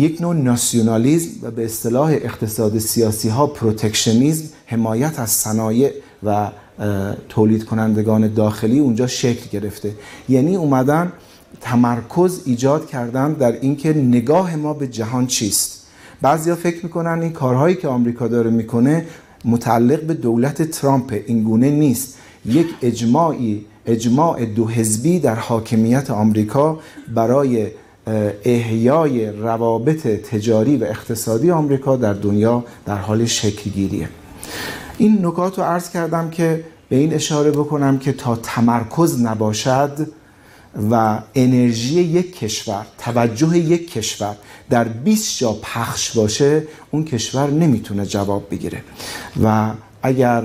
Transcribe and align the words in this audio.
یک 0.00 0.20
نوع 0.20 0.34
ناسیونالیزم 0.34 1.30
و 1.42 1.50
به 1.50 1.64
اصطلاح 1.64 2.10
اقتصاد 2.10 2.78
سیاسی 2.78 3.28
ها 3.28 3.46
protectionism 3.46 4.44
حمایت 4.66 5.18
از 5.18 5.30
صنایع 5.30 5.90
و 6.22 6.48
تولید 7.28 7.64
کنندگان 7.64 8.34
داخلی 8.34 8.78
اونجا 8.78 9.06
شکل 9.06 9.50
گرفته. 9.50 9.94
یعنی 10.28 10.56
اومدن 10.56 11.12
تمرکز 11.60 12.40
ایجاد 12.44 12.86
کردن 12.86 13.32
در 13.32 13.52
اینکه 13.52 13.92
نگاه 13.92 14.56
ما 14.56 14.74
به 14.74 14.86
جهان 14.86 15.26
چیست. 15.26 15.86
بعضیا 16.22 16.56
فکر 16.56 16.84
می‌کنن 16.84 17.22
این 17.22 17.32
کارهایی 17.32 17.74
که 17.74 17.88
آمریکا 17.88 18.28
داره 18.28 18.50
می‌کنه 18.50 19.06
متعلق 19.44 20.02
به 20.02 20.14
دولت 20.14 20.62
ترامپ 20.62 21.20
اینگونه 21.26 21.70
نیست. 21.70 22.14
یک 22.46 22.66
اجماعی 22.82 23.64
اجماع 23.86 24.44
دو 24.44 24.68
حزبی 24.68 25.18
در 25.18 25.34
حاکمیت 25.34 26.10
آمریکا 26.10 26.78
برای 27.14 27.66
احیای 28.44 29.30
روابط 29.30 30.06
تجاری 30.06 30.76
و 30.76 30.84
اقتصادی 30.84 31.50
آمریکا 31.50 31.96
در 31.96 32.12
دنیا 32.12 32.64
در 32.86 32.96
حال 32.96 33.26
شکل 33.26 33.70
گیریه 33.70 34.08
این 34.98 35.26
نکات 35.26 35.58
رو 35.58 35.64
عرض 35.64 35.90
کردم 35.90 36.30
که 36.30 36.64
به 36.88 36.96
این 36.96 37.14
اشاره 37.14 37.50
بکنم 37.50 37.98
که 37.98 38.12
تا 38.12 38.36
تمرکز 38.36 39.20
نباشد 39.20 40.06
و 40.90 41.18
انرژی 41.34 42.00
یک 42.00 42.38
کشور 42.38 42.86
توجه 42.98 43.58
یک 43.58 43.92
کشور 43.92 44.36
در 44.70 44.84
20 44.84 45.38
جا 45.38 45.52
پخش 45.52 46.16
باشه 46.16 46.62
اون 46.90 47.04
کشور 47.04 47.50
نمی‌تونه 47.50 48.06
جواب 48.06 48.50
بگیره. 48.50 48.82
و 49.42 49.70
اگر 50.02 50.42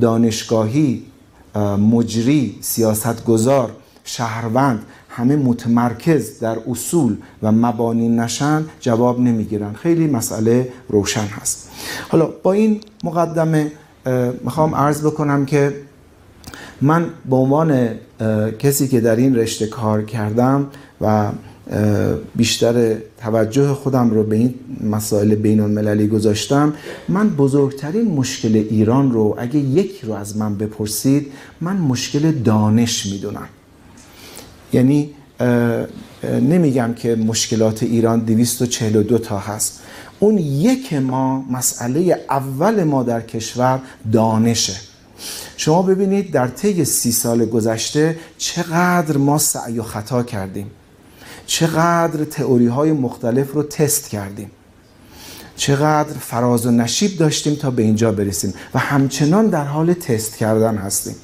دانشگاهی 0.00 1.02
مجری 1.78 2.58
سیاستگزار 2.60 3.70
شهروند 4.04 4.86
همه 5.12 5.36
متمرکز 5.36 6.38
در 6.38 6.56
اصول 6.70 7.16
و 7.42 7.52
مبانی 7.52 8.08
نشن 8.08 8.64
جواب 8.80 9.20
نمی‌گیرن. 9.20 9.72
خیلی 9.72 10.06
مسئله 10.06 10.68
روشن 10.88 11.24
هست. 11.24 11.70
حالا 12.08 12.28
با 12.42 12.52
این 12.52 12.80
مقدمه 13.04 13.72
می‌خوام 14.44 14.74
عرض 14.74 15.06
بکنم 15.06 15.46
که 15.46 15.76
من 16.80 17.06
به 17.30 17.36
عنوان 17.36 17.88
کسی 18.58 18.88
که 18.88 19.00
در 19.00 19.16
این 19.16 19.36
رشته 19.36 19.66
کار 19.66 20.02
کردم 20.02 20.66
و 21.00 21.28
بیشتر 22.36 22.96
توجه 23.18 23.68
خودم 23.68 24.10
رو 24.10 24.22
به 24.22 24.36
این 24.36 24.54
مسائل 24.90 25.34
بین 25.34 25.60
المللی 25.60 26.06
گذاشتم 26.06 26.72
من 27.08 27.28
بزرگترین 27.28 28.10
مشکل 28.10 28.56
ایران 28.70 29.12
رو 29.12 29.36
اگه 29.38 29.58
یک 29.58 30.00
رو 30.04 30.12
از 30.12 30.36
من 30.36 30.54
بپرسید 30.54 31.32
من 31.60 31.76
مشکل 31.76 32.32
دانش 32.32 33.06
می‌دونم. 33.06 33.48
یعنی 34.72 35.10
نمیگم 36.24 36.94
که 36.94 37.14
مشکلات 37.14 37.82
ایران 37.82 38.20
242 38.20 39.18
تا 39.18 39.38
هست. 39.38 39.80
اون 40.18 40.38
یک 40.38 40.92
ما 40.92 41.44
مسئله 41.50 42.24
اول 42.30 42.84
ما 42.84 43.02
در 43.02 43.20
کشور 43.20 43.80
دانشه. 44.12 44.76
شما 45.56 45.82
ببینید 45.82 46.30
در 46.30 46.48
طی 46.48 46.84
سی 46.84 47.12
سال 47.12 47.44
گذشته 47.44 48.16
چقدر 48.38 49.16
ما 49.16 49.38
سعی 49.38 49.78
و 49.78 49.82
خطا 49.82 50.22
کردیم. 50.22 50.70
چقدر 51.46 52.24
تئوری 52.24 52.66
های 52.66 52.92
مختلف 52.92 53.52
رو 53.52 53.62
تست 53.62 54.08
کردیم. 54.08 54.50
چقدر 55.56 56.12
فراز 56.12 56.66
و 56.66 56.70
نشیب 56.70 57.18
داشتیم 57.18 57.54
تا 57.54 57.70
به 57.70 57.82
اینجا 57.82 58.12
برسیم. 58.12 58.54
و 58.74 58.78
همچنان 58.78 59.46
در 59.46 59.64
حال 59.64 59.92
تست 59.92 60.36
کردن 60.36 60.76
هستیم. 60.76 61.14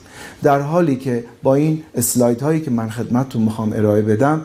در 0.42 0.60
حالی 0.60 0.96
که 0.96 1.24
با 1.42 1.54
این 1.54 1.82
اسلاید 1.94 2.40
هایی 2.40 2.60
که 2.60 2.70
من 2.70 2.90
خدمتتون 2.90 3.42
می‌خوام 3.42 3.72
ارائه 3.72 4.02
بدم 4.02 4.40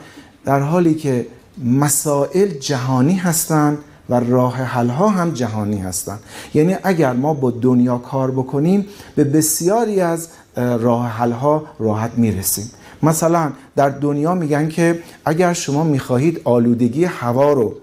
در 0.45 0.59
حالی 0.59 0.93
که 0.93 1.27
مسائل 1.65 2.47
جهانی 2.47 3.15
هستند 3.15 3.77
و 4.09 4.19
راه 4.19 4.55
حل 4.55 4.87
ها 4.87 5.09
هم 5.09 5.31
جهانی 5.31 5.77
هستند 5.77 6.19
یعنی 6.53 6.77
اگر 6.83 7.13
ما 7.13 7.33
با 7.33 7.51
دنیا 7.51 7.97
کار 7.97 8.31
بکنیم 8.31 8.85
به 9.15 9.23
بسیاری 9.23 10.01
از 10.01 10.27
راه 10.55 11.07
حل 11.07 11.31
ها 11.31 11.63
راحت 11.79 12.11
می‌رسیم. 12.17 12.71
مثلا 13.03 13.51
در 13.75 13.89
دنیا 13.89 14.35
میگن 14.35 14.69
که 14.69 14.99
اگر 15.25 15.53
شما 15.53 15.83
می‌خواهید 15.83 16.41
آلودگی 16.43 17.05
هوا 17.05 17.53
رو 17.53 17.75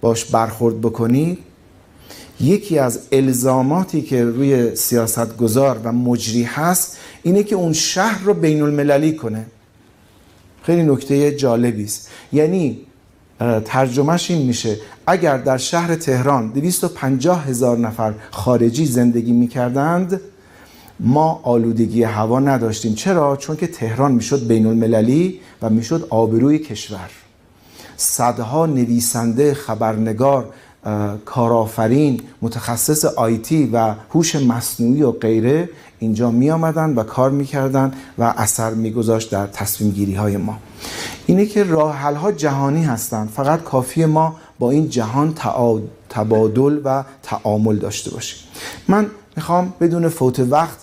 باش 0.00 0.24
برخورد 0.24 0.80
بکنید 0.80 1.38
یکی 2.40 2.78
از 2.78 3.00
الزاماتی 3.12 4.02
که 4.02 4.24
روی 4.24 4.76
سیاستگزار 4.76 5.80
و 5.84 5.92
مجری 5.92 6.42
هست 6.42 6.96
اینه 7.22 7.42
که 7.42 7.56
اون 7.56 7.72
شهر 7.72 8.24
رو 8.24 8.34
بین 8.34 8.62
المللی 8.62 9.12
کنه. 9.12 9.46
خیلی 10.62 10.82
نکته 10.82 11.32
جالبی 11.32 11.84
است. 11.84 12.10
یعنی 12.32 12.80
ترجمهش 13.64 14.30
این 14.30 14.46
میشه 14.46 14.76
اگر 15.06 15.38
در 15.38 15.56
شهر 15.56 15.94
تهران 15.94 16.48
250 16.48 17.46
هزار 17.46 17.78
نفر 17.78 18.14
خارجی 18.30 18.86
زندگی 18.86 19.32
می‌کردند 19.32 20.20
ما 21.00 21.40
آلودگی 21.42 22.02
هوا 22.02 22.40
نداشتیم. 22.40 22.94
چرا؟ 22.94 23.36
چون 23.36 23.56
که 23.56 23.66
تهران 23.66 24.12
می‌شد 24.12 24.46
بین 24.46 24.66
المللی 24.66 25.40
و 25.62 25.70
می‌شد 25.70 26.06
آبروی 26.10 26.58
کشور. 26.58 27.10
صدها 27.96 28.66
نویسنده 28.66 29.54
خبرنگار 29.54 30.48
کارآفرین 31.24 32.20
متخصص 32.42 33.04
آیتی 33.04 33.70
و 33.72 33.94
هوش 34.10 34.36
مصنوعی 34.36 35.02
و 35.02 35.10
غیره 35.12 35.68
اینجا 35.98 36.30
می 36.30 36.50
آمدن 36.50 36.94
و 36.94 37.02
کار 37.02 37.30
می‌کردن 37.30 37.92
و 38.18 38.34
اثر 38.36 38.74
میگذاشت 38.74 39.30
در 39.30 39.46
تصمیم 39.46 39.90
گیری 39.90 40.14
های 40.14 40.36
ما. 40.36 40.58
اینه 41.26 41.46
که 41.46 41.64
راه 41.64 41.96
حل 41.96 42.14
ها 42.14 42.32
جهانی 42.32 42.84
هستند. 42.84 43.28
فقط 43.28 43.62
کافی 43.62 44.04
ما 44.04 44.36
با 44.58 44.70
این 44.70 44.88
جهان 44.88 45.34
تبادل 46.08 46.80
و 46.84 47.04
تعامل 47.22 47.76
داشته 47.76 48.10
باشیم. 48.10 48.38
من 48.88 49.06
می‌خوام 49.36 49.72
بدون 49.80 50.08
فوت 50.08 50.40
وقت 50.40 50.78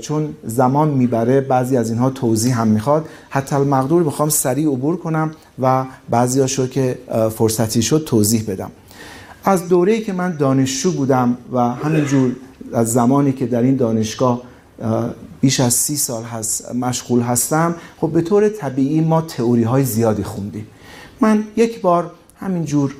چون 0.00 0.34
زمان 0.44 0.88
می‌بره 0.88 1.40
بعضی 1.40 1.76
از 1.76 1.90
اینها 1.90 2.10
توضیح 2.10 2.60
هم 2.60 2.68
می‌خواد. 2.68 3.08
حتی 3.30 3.56
المقدور 3.56 4.02
می‌خوام 4.02 4.28
سریع 4.28 4.72
عبور 4.72 4.96
کنم 4.96 5.30
و 5.62 5.84
بعضی 6.10 6.48
شو 6.48 6.66
که 6.66 6.98
فرصتی 7.36 7.82
شد 7.82 8.04
توضیح 8.06 8.44
بدم. 8.48 8.70
از 9.44 9.68
دوره‌ای 9.68 10.00
که 10.00 10.12
من 10.12 10.36
دانشجو 10.36 10.92
بودم 10.92 11.36
و 11.52 11.58
همینجور 11.58 12.36
از 12.72 12.92
زمانی 12.92 13.32
که 13.32 13.46
در 13.46 13.62
این 13.62 13.76
دانشگاه 13.76 14.42
بیش 15.40 15.60
از 15.60 15.74
سی 15.74 15.96
سال 15.96 16.22
هست 16.22 16.74
مشغول 16.74 17.20
هستم. 17.20 17.74
خب 18.00 18.10
به 18.10 18.22
طور 18.22 18.48
طبیعی 18.48 19.00
ما 19.00 19.20
تئوری 19.20 19.62
های 19.62 19.84
زیادی 19.84 20.22
خوندیم. 20.22 20.66
من 21.20 21.44
یک 21.56 21.80
بار 21.80 22.10
همینجور 22.40 22.94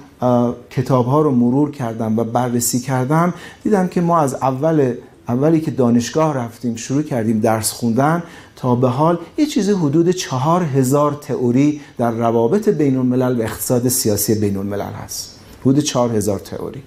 کتاب 0.71 1.07
ها 1.07 1.23
رو 1.23 1.31
مرور 1.31 1.71
کردم 1.71 2.19
و 2.19 2.25
بررسی 2.25 2.81
کردم. 2.81 3.35
دیدم 3.65 3.89
که 3.89 4.01
ما 4.01 4.21
از 4.21 4.35
اول 4.35 4.95
اولی 5.29 5.61
که 5.61 5.71
دانشگاه 5.71 6.35
رفتیم 6.35 6.77
شروع 6.77 7.03
کردیم 7.03 7.41
درس 7.41 7.73
خوندن 7.73 8.23
تا 8.57 8.75
به 8.75 8.89
حال 8.89 9.19
یه 9.39 9.47
چیزی 9.47 9.73
حدود 9.73 10.11
چهار 10.11 10.63
هزار 10.63 11.13
تئوری 11.13 11.81
در 11.99 12.11
روابط 12.11 12.69
بین 12.69 12.97
الملل 12.97 13.41
و 13.41 13.43
اقتصاد 13.43 13.89
سیاسی 13.89 14.35
بین 14.35 14.57
الملل 14.57 14.93
هست. 15.05 15.41
حدود 15.61 15.79
چهار 15.79 16.17
هزار 16.17 16.39
تئوری. 16.39 16.83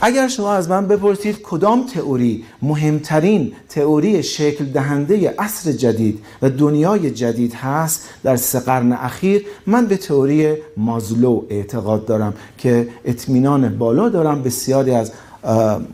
اگر 0.00 0.28
شما 0.28 0.52
از 0.52 0.68
من 0.68 0.86
بپرسید 0.86 1.42
کدام 1.42 1.86
تئوری 1.86 2.44
مهمترین 2.62 3.52
تئوری 3.68 4.22
شکل 4.22 4.64
دهنده 4.64 5.34
عصر 5.38 5.72
جدید 5.72 6.18
و 6.42 6.50
دنیای 6.50 7.10
جدید 7.10 7.54
هست 7.54 8.02
در 8.22 8.36
سه 8.36 8.60
قرن 8.60 8.92
اخیر 8.92 9.46
من 9.66 9.86
به 9.86 9.96
تئوری 9.96 10.54
مازلو 10.76 11.42
اعتقاد 11.50 12.06
دارم 12.06 12.34
که 12.58 12.88
اطمینان 13.04 13.78
بالا 13.78 14.08
دارم. 14.08 14.42
بسیاری 14.42 14.90
از 14.90 15.12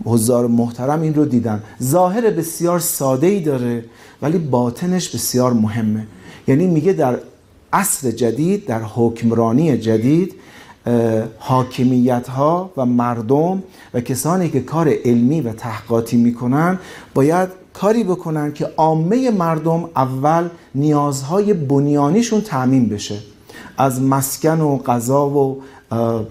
حضار 0.04 0.46
محترم 0.46 1.02
این 1.02 1.14
رو 1.14 1.24
دیدن. 1.24 1.62
ظاهر 1.82 2.30
بسیار 2.30 2.78
ساده 2.78 3.26
ای 3.26 3.40
داره 3.40 3.84
ولی 4.22 4.38
باطنش 4.38 5.08
بسیار 5.08 5.52
مهمه. 5.52 6.06
یعنی 6.48 6.66
میگه 6.66 6.92
در 6.92 7.18
عصر 7.72 8.10
جدید 8.10 8.66
در 8.66 8.82
حکمرانی 8.82 9.78
جدید 9.78 10.34
حاکمیت 11.38 12.28
ها 12.28 12.70
و 12.76 12.86
مردم 12.86 13.62
و 13.94 14.00
کسانی 14.00 14.48
که 14.50 14.60
کار 14.60 14.88
علمی 15.04 15.40
و 15.40 15.52
تحقیقاتی 15.52 16.16
می‌کنن 16.16 16.78
باید 17.14 17.48
کاری 17.72 18.04
بکنن 18.04 18.52
که 18.52 18.70
عامه 18.76 19.30
مردم 19.30 19.90
اول 19.96 20.48
نیازهای 20.74 21.54
بنیانیشون 21.54 22.40
تعمین 22.40 22.88
بشه. 22.88 23.18
از 23.76 24.02
مسکن 24.02 24.60
و 24.60 24.78
غذا 24.78 25.28
و 25.28 25.62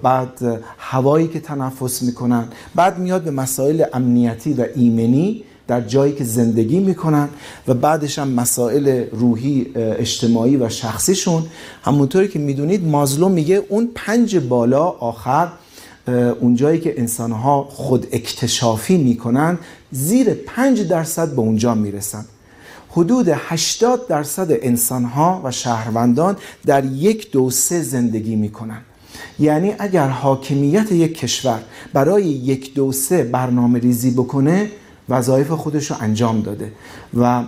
بعد 0.04 0.62
هوایی 0.78 1.28
که 1.28 1.40
تنفس 1.40 2.02
می‌کنن 2.02 2.48
بعد 2.76 3.00
میاد 3.00 3.24
به 3.24 3.32
مسائل 3.32 3.84
امنیتی 3.94 4.54
و 4.54 4.66
ایمنی 4.76 5.44
در 5.68 5.82
جایی 5.82 6.14
که 6.14 6.24
زندگی 6.24 6.80
می‌کنن 6.80 7.30
و 7.68 7.74
بعدش 7.74 8.20
هم 8.20 8.28
مسائل 8.28 9.06
روحی 9.12 9.72
اجتماعی 9.76 10.58
و 10.58 10.70
شخصیشون 10.70 11.44
همونطوری 11.84 12.28
که 12.28 12.40
می‌دونید 12.40 12.88
مازلو 12.88 13.30
میگه 13.30 13.64
اون 13.70 13.90
پنج 13.96 14.38
بالا 14.38 14.84
آخر 14.86 15.48
اون 16.40 16.56
جایی 16.56 16.80
که 16.80 17.00
انسانها 17.00 17.64
خود 17.70 18.08
اکتشافی 18.12 18.98
می‌کنن 18.98 19.58
زیر 19.92 20.34
پنج 20.34 20.82
درصد 20.82 21.32
به 21.32 21.40
اونجا 21.40 21.74
می‌رسن. 21.74 22.26
حدود 22.90 23.30
80 23.30 24.08
درصد 24.08 24.48
انسانها 24.52 25.42
و 25.44 25.52
شهروندان 25.52 26.38
در 26.66 26.86
یک 26.86 27.32
دو 27.32 27.50
سه 27.50 27.82
زندگی 27.82 28.36
می‌کنن. 28.36 28.82
یعنی 29.40 29.74
اگر 29.80 30.08
حاکمیت 30.08 30.92
یک 30.92 31.20
کشور 31.20 31.60
برای 31.94 32.24
یک 32.26 32.74
دو 32.74 32.92
سه 32.92 33.24
برنامه 33.24 33.80
ریزی 33.80 34.12
بکنه 34.12 34.70
وظایف 35.10 35.52
خودش 35.52 35.92
رو 35.92 35.98
انجام 36.00 36.42
داده. 36.42 36.72
و 37.18 37.44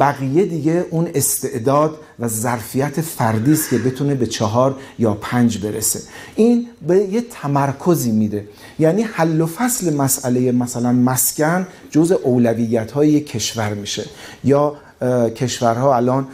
بقیه 0.00 0.44
دیگه 0.44 0.86
اون 0.90 1.08
استعداد 1.14 1.96
و 2.18 2.28
ظرفیت 2.28 3.00
فردی 3.00 3.52
است 3.52 3.70
که 3.70 3.78
بتونه 3.78 4.14
به 4.14 4.26
چهار 4.26 4.76
یا 4.98 5.14
پنج 5.14 5.58
برسه. 5.58 6.00
این 6.36 6.66
به 6.86 6.96
یه 6.96 7.24
تمرکزی 7.42 8.12
میده. 8.12 8.44
یعنی 8.78 9.02
حل 9.02 9.40
و 9.40 9.46
فصل 9.46 9.94
مسئله 9.94 10.52
مثلا 10.52 10.92
مسکن 10.92 11.66
جز 11.90 12.12
اولویت 12.12 12.90
های 12.90 13.20
کشور 13.20 13.74
میشه. 13.74 14.04
یا 14.44 14.74
کشورها 15.36 15.96
الان 15.96 16.26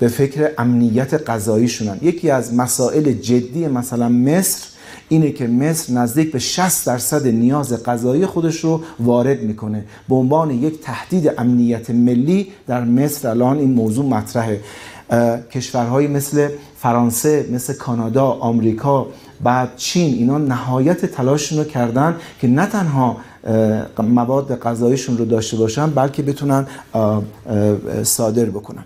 به 0.00 0.08
فکر 0.08 0.50
امنیت 0.58 1.30
غذاییشونن. 1.30 1.98
یکی 2.02 2.30
از 2.30 2.54
مسائل 2.54 3.12
جدی 3.12 3.66
مثلا 3.66 4.08
مصر 4.08 4.71
اینه 5.08 5.30
که 5.30 5.46
مصر 5.46 5.92
نزدیک 5.92 6.32
به 6.32 6.38
60 6.38 6.86
درصد 6.86 7.26
نیاز 7.26 7.84
غذایی 7.84 8.26
خودش 8.26 8.56
رو 8.56 8.80
وارد 9.00 9.42
می‌کنه. 9.42 9.84
به 10.08 10.14
عنوان 10.14 10.50
یک 10.50 10.80
تهدید 10.80 11.32
امنیت 11.38 11.90
ملی 11.90 12.48
در 12.66 12.84
مصر 12.84 13.28
الان 13.28 13.58
این 13.58 13.72
موضوع 13.72 14.04
مطرحه. 14.04 14.60
کشورهایی 15.50 16.08
مثل 16.08 16.48
فرانسه 16.78 17.46
مثل 17.52 17.74
کانادا 17.74 18.26
آمریکا 18.26 19.06
بعد 19.44 19.76
چین 19.76 20.14
اینا 20.14 20.38
نهایت 20.38 21.06
تلاششون 21.06 21.58
رو 21.58 21.64
کردن 21.64 22.16
که 22.40 22.48
نه 22.48 22.66
تنها 22.66 23.16
مواد 23.98 24.58
غذاییشون 24.60 25.18
رو 25.18 25.24
داشته 25.24 25.56
باشن 25.56 25.90
بلکه 25.90 26.22
بتونن 26.22 26.66
صادر 28.02 28.44
بکنن. 28.44 28.84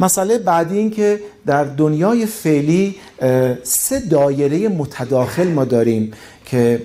مسئله 0.00 0.38
بعدی 0.38 0.78
این 0.78 0.90
که 0.90 1.20
در 1.46 1.64
دنیای 1.64 2.26
فعلی 2.26 2.94
سه 3.62 4.00
دایره 4.10 4.68
متداخل 4.68 5.48
ما 5.48 5.64
داریم 5.64 6.12
که 6.44 6.82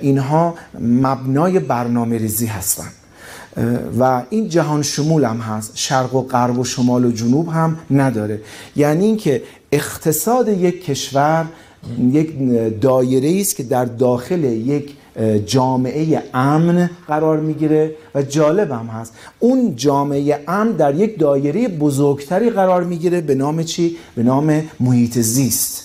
اینها 0.00 0.54
مبنای 0.80 1.58
برنامه 1.58 2.18
ریزی 2.18 2.46
هستند 2.46 2.92
و 3.98 4.22
این 4.30 4.48
جهان 4.48 4.82
شمول 4.82 5.24
هم 5.24 5.38
هست 5.38 5.72
شرق 5.74 6.14
و 6.14 6.22
غرب 6.22 6.58
و 6.58 6.64
شمال 6.64 7.04
و 7.04 7.10
جنوب 7.10 7.48
هم 7.48 7.78
نداره. 7.90 8.40
یعنی 8.76 9.04
اینکه 9.04 9.42
اقتصاد 9.72 10.48
یک 10.48 10.84
کشور 10.84 11.46
یک 12.12 12.30
دایره 12.80 13.40
است 13.40 13.56
که 13.56 13.62
در 13.62 13.84
داخل 13.84 14.44
یک 14.44 14.96
جامعه 15.46 16.22
امن 16.34 16.90
قرار 17.08 17.40
می‌گیره 17.40 17.94
و 18.14 18.22
جالب 18.22 18.70
هم 18.72 18.86
هست. 18.86 19.12
اون 19.38 19.76
جامعه 19.76 20.44
امن 20.48 20.72
در 20.72 20.94
یک 20.94 21.18
دایره 21.18 21.68
بزرگتری 21.68 22.50
قرار 22.50 22.84
می‌گیره 22.84 23.20
به 23.20 23.34
نام 23.34 23.62
چی؟ 23.62 23.96
به 24.14 24.22
نام 24.22 24.62
محیط 24.80 25.18
زیست. 25.18 25.84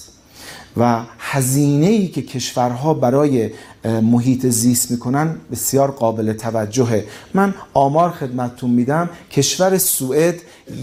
و 0.77 1.01
هزینه 1.19 2.07
که 2.07 2.21
کشورها 2.21 2.93
برای 2.93 3.49
محیط 3.85 4.45
زیست 4.45 4.91
می‌کنن 4.91 5.35
بسیار 5.51 5.91
قابل 5.91 6.33
توجهه. 6.33 7.05
من 7.33 7.53
آمار 7.73 8.09
خدمتتون 8.09 8.69
میدم 8.69 9.09
کشور 9.31 9.77
سوئد 9.77 10.35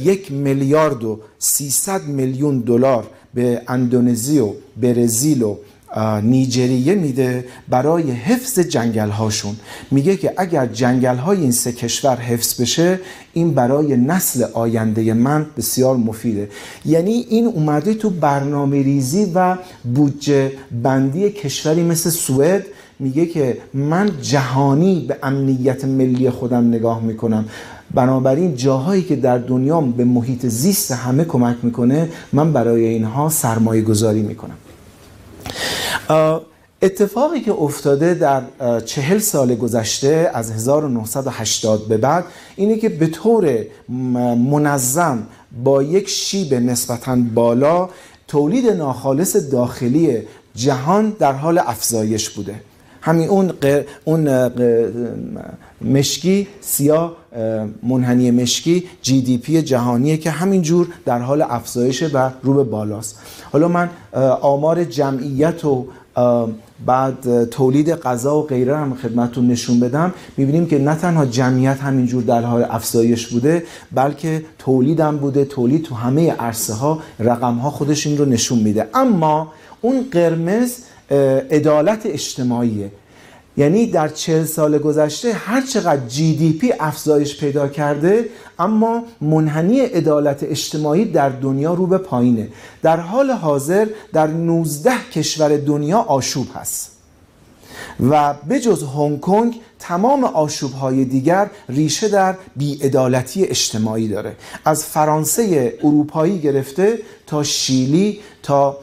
یک 0.03 0.33
میلیارد 0.33 1.05
و 1.05 1.21
300 1.39 2.05
میلیون 2.05 2.61
دلار 2.61 3.07
به 3.35 3.63
اندونزی 3.69 4.39
و 4.39 4.53
برزیل 4.77 5.43
و 5.43 5.57
نیجریه 6.23 6.95
میده 6.95 7.45
برای 7.69 8.11
حفظ 8.11 8.59
جنگل 8.59 9.09
هاشون 9.09 9.57
میگه 9.91 10.17
که 10.17 10.35
اگر 10.37 10.67
جنگل 10.67 11.17
های 11.17 11.41
این 11.41 11.53
سه 11.53 11.73
کشور 11.73 12.17
حفظ 12.17 12.61
بشه 12.61 13.01
این 13.33 13.55
برای 13.55 13.97
نسل 13.97 14.45
آینده 14.53 15.15
من 15.15 15.47
بسیار 15.57 15.97
مفیده. 15.97 16.49
یعنی 16.87 17.13
این 17.13 17.47
اومده 17.47 17.95
تو 17.95 18.11
برنامه 18.11 18.83
ریزی 18.83 19.33
و 19.35 19.57
بودجه 19.95 20.53
بندی 20.83 21.31
کشوری 21.31 21.83
مثل 21.83 22.11
سوئد. 22.11 22.67
میگه 22.99 23.27
که 23.27 23.59
من 23.75 24.11
جهانی 24.23 25.05
به 25.09 25.17
امنیت 25.23 25.85
ملی 25.85 26.31
خودم 26.31 26.69
نگاه 26.69 27.03
می‌کنم. 27.03 27.45
بنابراین 27.95 28.57
جاهایی 28.57 29.03
که 29.03 29.17
در 29.17 29.39
دنیا 29.39 29.81
به 29.81 30.05
محیط 30.05 30.47
زیست 30.47 30.93
همه 30.93 31.25
کمک 31.25 31.57
می‌کنه 31.63 32.09
من 32.33 32.53
برای 32.53 32.85
اینها 32.85 33.29
سرمایه 33.29 33.83
گذاری 33.83 34.23
می‌کنم. 34.23 34.57
اتفاقی 36.83 37.41
که 37.41 37.53
افتاده 37.53 38.15
در 38.15 38.43
چهل 38.81 39.19
سال 39.19 39.55
گذشته 39.55 40.31
از 40.35 40.51
1980 40.51 41.89
به 41.89 41.97
بعد 41.97 42.25
اینه 42.57 42.77
که 42.77 42.89
به 42.89 43.07
طور 43.07 43.59
منظم 44.51 45.23
با 45.65 45.83
یک 45.83 46.09
شیب 46.09 46.55
نسبتا 46.55 47.17
بالا 47.35 47.89
تولید 48.29 48.67
ناخالص 48.67 49.37
داخلی 49.37 50.19
جهان 50.55 51.17
در 51.19 51.33
حال 51.33 51.59
افزایش 51.59 52.31
بوده. 52.31 52.55
همین 53.03 53.29
اون 53.29 53.53
اون 54.05 54.51
مشکی 55.81 56.47
سیاه 56.61 57.17
منحنی 57.83 58.31
مشکی 58.31 58.85
جی 59.03 59.23
دی 59.23 59.39
پی 59.39 59.63
جهانیه 59.63 60.17
که 60.17 60.31
همینجور 60.31 60.89
در 61.05 61.19
حال 61.19 61.43
افزایشه 61.43 62.07
و 62.07 62.31
رو 62.43 62.55
به 62.55 62.65
بالاست. 62.65 63.19
حالا 63.53 63.69
من 63.69 63.91
آمار 64.41 64.85
جمعیت 64.85 65.65
و 65.65 65.87
بعد 66.87 67.45
تولید 67.45 67.91
غذا 67.91 68.39
و 68.39 68.47
غیره 68.47 68.77
هم 68.77 68.95
خدمتتون 68.95 69.49
نشون 69.49 69.81
بدم. 69.81 70.15
می‌بینیم 70.37 70.67
که 70.67 70.79
نه 70.79 70.95
تنها 70.95 71.27
جمعیت 71.27 71.81
همینجور 71.81 72.23
در 72.23 72.43
حال 72.43 72.67
افزایش 72.71 73.27
بوده 73.27 73.63
بلکه 73.93 74.45
تولید 74.59 75.01
هم 75.01 75.17
بوده. 75.17 75.45
تولید 75.45 75.83
تو 75.83 75.95
همه 75.95 76.31
عرصه 76.33 76.75
ها 76.75 76.99
رقم 77.21 77.55
ها 77.55 77.71
خودش 77.71 78.07
این 78.07 78.19
رو 78.19 78.25
نشون 78.25 78.59
میده. 78.59 78.89
اما 78.95 79.53
اون 79.81 80.05
قرمز 80.13 80.77
عدالت 81.51 82.07
اجتماعیه. 82.07 82.91
یعنی 83.57 83.87
در 83.87 84.09
چهل 84.09 84.45
سال 84.45 84.79
گذشته 84.79 85.33
هر 85.33 85.61
چقدر 85.61 86.07
جی 86.07 86.37
دی 86.37 86.53
پی 86.53 86.73
افزایش 86.81 87.41
پیدا 87.41 87.69
کرده 87.69 88.29
اما 88.59 89.03
منحنی 89.21 89.81
عدالت 89.81 90.43
اجتماعی 90.43 91.05
در 91.05 91.29
دنیا 91.29 91.75
رو 91.75 91.87
به 91.87 91.99
پایینه. 91.99 92.49
در 92.83 93.01
حال 93.01 93.31
حاضر 93.31 93.87
در 94.13 94.27
19 94.27 94.91
کشور 95.13 95.57
دنیا 95.57 95.99
آشوب 95.99 96.47
هست. 96.55 96.91
و 98.11 98.35
بجز 98.35 98.83
هنگ 98.83 99.21
کنگ 99.21 99.61
تمام 99.79 100.25
آشوب 100.25 100.73
های 100.73 101.05
دیگر 101.05 101.51
ریشه 101.69 102.09
در 102.09 102.37
بیعدالتی 102.57 103.45
اجتماعی 103.45 104.09
داره. 104.09 104.37
از 104.65 104.85
فرانسه 104.85 105.75
اروپایی 105.85 106.39
گرفته 106.39 106.99
تا 107.27 107.43
شیلی 107.43 108.21
تا 108.43 108.79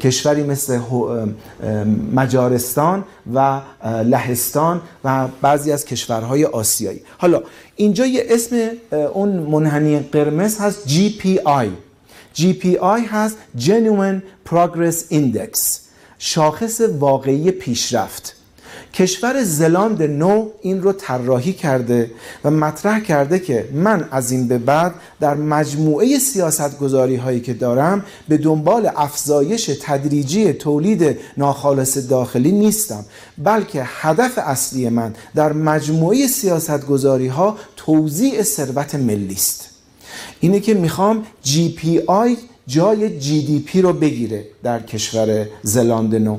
کشوری 0.00 0.42
مثل 0.42 0.80
مجارستان 2.14 3.04
و 3.34 3.60
لهستان 3.84 4.80
و 5.04 5.28
بعضی 5.42 5.72
از 5.72 5.84
کشورهای 5.84 6.44
آسیایی. 6.44 7.02
حالا 7.18 7.42
اینجا 7.76 8.06
یه 8.06 8.26
اسم 8.28 8.70
اون 9.14 9.28
منحنی 9.28 9.98
قرمز 9.98 10.58
هست 10.58 10.88
GPI 10.88 11.66
GPI 12.34 13.00
هست 13.10 13.36
Genuine 13.58 14.48
Progress 14.50 15.12
Index 15.12 15.78
شاخص 16.18 16.80
واقعی 16.80 17.50
پیشرفت. 17.50 18.37
کشور 18.94 19.44
زلاند 19.44 20.02
نو 20.02 20.48
این 20.62 20.82
رو 20.82 20.92
طراحی 20.92 21.52
کرده 21.52 22.10
و 22.44 22.50
مطرح 22.50 23.00
کرده 23.00 23.38
که 23.38 23.68
من 23.72 24.08
از 24.10 24.30
این 24.30 24.48
به 24.48 24.58
بعد 24.58 24.94
در 25.20 25.34
مجموعه 25.34 26.18
سیاست 26.18 26.78
گذاری 26.78 27.16
هایی 27.16 27.40
که 27.40 27.54
دارم 27.54 28.04
به 28.28 28.36
دنبال 28.36 28.90
افزایش 28.96 29.70
تدریجی 29.82 30.52
تولید 30.52 31.18
ناخالص 31.36 31.98
داخلی 32.10 32.52
نیستم 32.52 33.04
بلکه 33.38 33.82
هدف 33.84 34.38
اصلی 34.38 34.88
من 34.88 35.14
در 35.34 35.52
مجموعه 35.52 36.26
سیاست 36.26 36.86
گذاری 36.86 37.28
ها 37.28 37.56
توزیع 37.76 38.42
ثروت 38.42 38.94
ملی 38.94 39.34
است. 39.34 39.68
اینه 40.40 40.60
که 40.60 40.74
می‌خوام 40.74 41.26
GPI 41.42 42.36
جای 42.68 43.18
GDP 43.18 43.82
رو 43.82 43.92
بگیره 43.92 44.44
در 44.62 44.80
کشور 44.82 45.46
زلاند 45.62 46.14
نو 46.14 46.38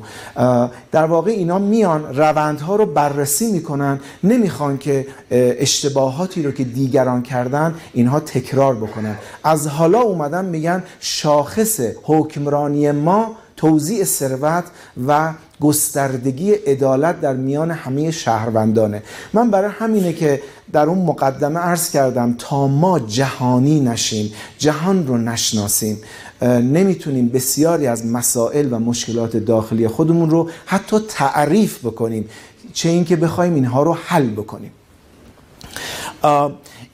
در 0.92 1.06
واقع 1.06 1.32
اینا 1.32 1.60
میان 1.60 2.16
روندها 2.16 2.76
رو 2.76 2.86
بررسی 2.86 3.52
می‌کنن 3.52 4.00
نمی‌خوان 4.24 4.78
که 4.78 5.08
اشتباهاتی 5.32 6.44
رو 6.44 6.52
که 6.52 6.64
دیگران 6.64 7.22
کردن 7.22 7.76
اینها 7.94 8.20
تکرار 8.20 8.76
بکنن. 8.76 9.16
از 9.44 9.68
حالا 9.68 10.02
اومدن 10.02 10.46
میگن 10.46 10.84
شاخص 11.00 11.80
حکمرانی 12.04 12.92
ما 12.92 13.36
توزیع 13.58 14.04
ثروت 14.04 14.64
و 15.08 15.34
گستردگی 15.62 16.52
عدالت 16.52 17.22
در 17.22 17.34
میان 17.34 17.72
همه 17.72 18.12
شهروندانه. 18.12 19.04
من 19.34 19.52
برای 19.52 19.72
همینه 19.80 20.14
که 20.14 20.42
در 20.72 20.86
اون 20.86 20.98
مقدمه 20.98 21.60
عرض 21.60 21.92
کردم 21.92 22.36
تا 22.38 22.68
ما 22.68 23.00
جهانی 23.00 23.80
نشیم 23.80 24.34
جهان 24.58 25.08
رو 25.08 25.18
نشناسیم 25.18 25.98
نمی‌تونیم 26.42 27.30
بسیاری 27.30 27.88
از 27.88 28.06
مسائل 28.06 28.74
و 28.74 28.80
مشکلات 28.80 29.38
داخلی 29.38 29.88
خودمون 29.88 30.30
رو 30.30 30.50
حتی 30.66 31.00
تعریف 31.08 31.86
بکنیم 31.86 32.30
چه 32.74 32.90
اینکه 32.90 33.16
بخوایم 33.16 33.54
اینها 33.54 33.84
رو 33.84 33.98
حل 34.06 34.28
بکنیم. 34.30 34.72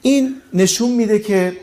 این 0.01 0.35
نشون 0.53 0.91
میده 0.91 1.19
که 1.19 1.53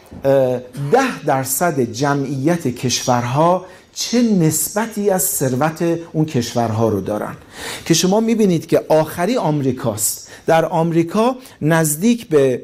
ده 0.92 1.24
درصد 1.26 1.80
جمعیت 1.80 2.68
کشورها 2.68 3.66
چه 3.94 4.22
نسبتی 4.22 5.10
از 5.10 5.22
ثروت 5.22 5.98
اون 6.12 6.24
کشورها 6.24 6.88
رو 6.88 7.00
دارن. 7.00 7.36
که 7.84 7.94
شما 7.94 8.20
می‌بینید 8.20 8.66
که 8.66 8.84
آخری 8.88 9.36
آمریکاست. 9.36 10.28
در 10.46 10.64
آمریکا 10.64 11.36
نزدیک 11.62 12.28
به 12.28 12.62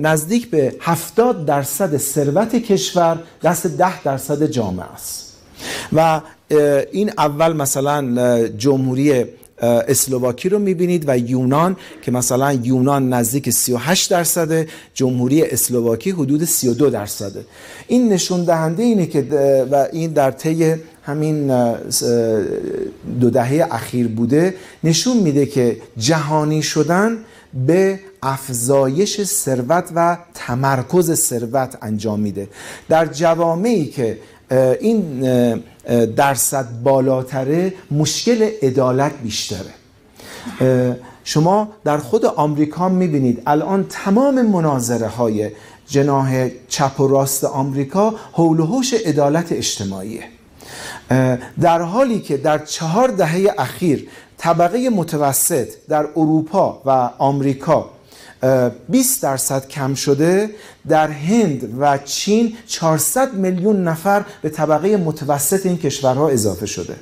نزدیک 0.00 0.50
به 0.50 0.74
70 0.80 1.46
درصد 1.46 1.96
ثروت 1.96 2.56
کشور 2.56 3.18
دست 3.42 3.66
10 3.66 4.02
درصد 4.02 4.46
جامعه 4.46 4.86
است. 4.86 5.32
و 5.92 6.20
این 6.92 7.12
اول 7.18 7.52
مثلا 7.52 8.48
جمهوری 8.48 9.24
اسلواکی 9.62 10.48
رو 10.48 10.58
می‌بینید 10.58 11.04
و 11.06 11.18
یونان 11.18 11.76
که 12.02 12.10
مثلا 12.10 12.52
یونان 12.52 13.12
نزدیک 13.12 13.50
38 13.50 14.10
درصده 14.10 14.68
جمهوری 14.94 15.42
اسلواکی 15.42 16.10
حدود 16.10 16.44
32 16.44 16.90
درصده. 16.90 17.44
این 17.88 18.12
نشون 18.12 18.44
دهنده 18.44 18.82
اینه 18.82 19.06
که 19.06 19.22
و 19.70 19.86
این 19.92 20.12
در 20.12 20.30
طی 20.30 20.74
همین 21.02 21.46
دو 23.20 23.30
دهه 23.30 23.68
اخیر 23.70 24.08
بوده 24.08 24.54
نشون 24.84 25.16
میده 25.16 25.46
که 25.46 25.76
جهانی 25.98 26.62
شدن 26.62 27.18
به 27.66 28.00
افزایش 28.22 29.22
ثروت 29.22 29.84
و 29.94 30.18
تمرکز 30.34 31.14
ثروت 31.14 31.78
انجام 31.82 32.20
میده. 32.20 32.48
در 32.88 33.06
جوامعی 33.06 33.86
که 33.86 34.18
این 34.80 35.24
درصد 36.16 36.66
بالاتره 36.82 37.74
مشکل 37.90 38.50
عدالت 38.62 39.12
بیشتره. 39.22 39.74
شما 41.24 41.68
در 41.84 41.98
خود 41.98 42.26
آمریکا 42.26 42.88
می‌بینید 42.88 43.42
الان 43.46 43.86
تمام 43.88 44.42
مناظره 44.42 45.08
های 45.08 45.50
جناح 45.86 46.48
چپ 46.68 47.00
و 47.00 47.08
راست 47.08 47.44
آمریکا 47.44 48.14
حول 48.32 48.60
و 48.60 48.66
حوش 48.66 48.94
عدالت 48.94 49.52
اجتماعیه 49.52 50.24
در 51.60 51.82
حالی 51.82 52.20
که 52.20 52.36
در 52.36 52.58
چهار 52.58 53.08
دهه 53.08 53.54
اخیر 53.58 54.08
طبقه 54.38 54.90
متوسط 54.90 55.68
در 55.88 56.06
اروپا 56.16 56.82
و 56.86 56.90
آمریکا 57.18 57.90
20 58.88 59.22
درصد 59.22 59.68
کم 59.68 59.94
شده 59.94 60.50
در 60.88 61.10
هند 61.10 61.74
و 61.80 61.98
چین 61.98 62.56
400 62.66 63.34
میلیون 63.34 63.84
نفر 63.84 64.24
به 64.42 64.48
طبقه 64.48 64.96
متوسط 64.96 65.66
این 65.66 65.78
کشورها 65.78 66.28
اضافه 66.28 66.66
شده. 66.66 66.96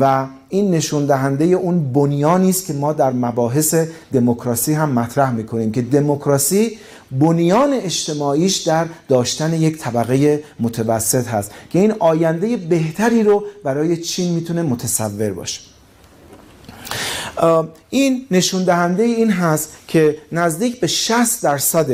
و 0.00 0.26
این 0.48 0.70
نشون 0.70 1.06
دهنده 1.06 1.44
اون 1.44 1.92
بنیانی 1.92 2.50
است 2.50 2.66
که 2.66 2.72
ما 2.72 2.92
در 2.92 3.12
مباحث 3.12 3.74
دموکراسی 4.12 4.72
هم 4.72 4.90
مطرح 4.90 5.30
می‌کنیم 5.30 5.72
که 5.72 5.82
دموکراسی 5.82 6.78
بنیان 7.10 7.72
اجتماعیش 7.72 8.56
در 8.56 8.86
داشتن 9.08 9.52
یک 9.52 9.78
طبقه 9.78 10.44
متوسط 10.60 11.28
هست 11.28 11.50
که 11.70 11.78
این 11.78 11.94
آینده 11.98 12.56
بهتری 12.56 13.22
رو 13.22 13.44
برای 13.64 13.96
چین 13.96 14.34
می‌تونه 14.34 14.62
متصور 14.62 15.30
باشه. 15.30 15.60
این 17.90 18.26
نشون 18.30 18.64
دهنده 18.64 19.02
این 19.02 19.30
هست 19.30 19.68
که 19.88 20.18
نزدیک 20.32 20.80
به 20.80 20.86
60 20.86 21.42
درصد 21.42 21.90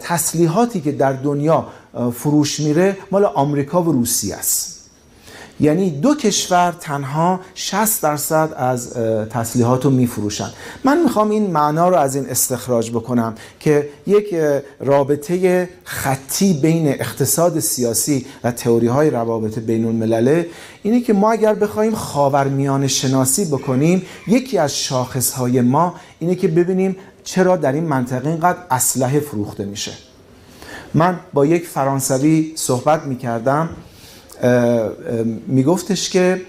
تسلیحاتی 0.00 0.80
که 0.80 0.92
در 0.92 1.12
دنیا 1.12 1.66
فروش 2.14 2.60
میره 2.60 2.96
مال 3.10 3.24
آمریکا 3.24 3.82
و 3.82 3.92
روسیه 3.92 4.36
است. 4.36 4.79
یعنی 5.60 5.90
دو 5.90 6.14
کشور 6.14 6.74
تنها 6.80 7.40
60 7.54 8.02
درصد 8.02 8.54
از 8.56 8.94
تسلیحات 9.30 9.84
رو 9.84 9.90
میفروشن. 9.90 10.50
من 10.84 11.02
می‌خوام 11.02 11.30
این 11.30 11.50
معنا 11.50 11.88
رو 11.88 11.96
از 11.96 12.16
این 12.16 12.26
استخراج 12.26 12.90
بکنم 12.90 13.34
که 13.60 13.88
یک 14.06 14.34
رابطه 14.80 15.68
خطی 15.84 16.52
بین 16.52 16.88
اقتصاد 16.88 17.60
سیاسی 17.60 18.26
و 18.44 18.50
تئوری 18.50 18.86
های 18.86 19.10
روابط 19.10 19.58
بین 19.58 19.84
الملله 19.84 20.46
اینه 20.82 21.00
که 21.00 21.12
ما 21.12 21.32
اگر 21.32 21.54
بخوایم 21.54 21.94
خاورمیانه 21.94 22.88
شناسی 22.88 23.44
بکنیم 23.44 24.02
یکی 24.26 24.58
از 24.58 24.78
شاخص 24.78 25.32
های 25.32 25.60
ما 25.60 25.94
اینه 26.18 26.34
که 26.34 26.48
ببینیم 26.48 26.96
چرا 27.24 27.56
در 27.56 27.72
این 27.72 27.84
منطقه 27.84 28.28
اینقدر 28.28 28.58
اسلحه 28.70 29.20
فروخته 29.20 29.64
میشه. 29.64 29.92
من 30.94 31.20
با 31.32 31.46
یک 31.46 31.66
فرانسوی 31.66 32.52
صحبت 32.56 33.02
می‌کردم 33.02 33.68
میگفتش 35.46 36.10
که 36.10 36.40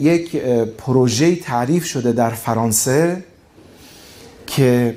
یک 0.00 0.36
پروژه 0.78 1.36
تعریف 1.36 1.84
شده 1.84 2.12
در 2.12 2.30
فرانسه 2.30 3.24
که 4.46 4.94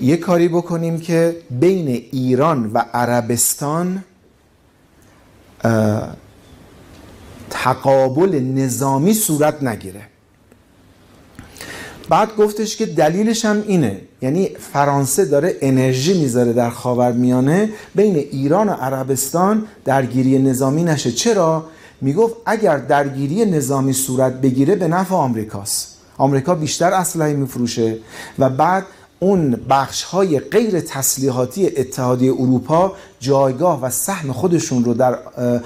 یک 0.00 0.20
کاری 0.20 0.48
بکنیم 0.48 1.00
که 1.00 1.36
بین 1.50 1.88
ایران 1.88 2.70
و 2.74 2.78
عربستان 2.78 4.04
تقابل 7.50 8.40
نظامی 8.40 9.14
صورت 9.14 9.62
نگیره. 9.62 10.11
بعد 12.12 12.36
گفتش 12.36 12.76
که 12.76 12.86
دلیلش 12.86 13.44
هم 13.44 13.62
اینه. 13.66 14.00
یعنی 14.22 14.50
فرانسه 14.72 15.24
داره 15.24 15.56
انرژی 15.60 16.20
می‌ذاره 16.20 16.52
در 16.52 16.70
خاورمیانه. 16.70 17.68
بین 17.94 18.16
ایران 18.16 18.68
و 18.68 18.72
عربستان 18.72 19.66
درگیری 19.84 20.38
نظامی 20.38 20.84
نشه. 20.84 21.12
چرا؟ 21.12 21.64
می‌گفت 22.00 22.36
اگر 22.46 22.76
درگیری 22.78 23.44
نظامی 23.44 23.92
صورت 23.92 24.32
بگیره 24.32 24.76
به 24.76 24.88
نفع 24.88 25.14
آمریکاست. 25.14 25.96
آمریکا 26.18 26.54
بیشتر 26.54 26.92
اسلحه 26.92 27.32
میفروشه 27.32 27.98
و 28.38 28.50
بعد 28.50 28.84
اون 29.18 29.60
بخش 29.70 30.02
های 30.02 30.38
غیر 30.38 30.80
تسلیحاتی 30.80 31.66
اتحادیه 31.66 32.32
اروپا 32.32 32.92
جایگاه 33.20 33.82
و 33.82 33.90
سهم 33.90 34.32
خودشون 34.32 34.84
رو 34.84 34.94
در 34.94 35.18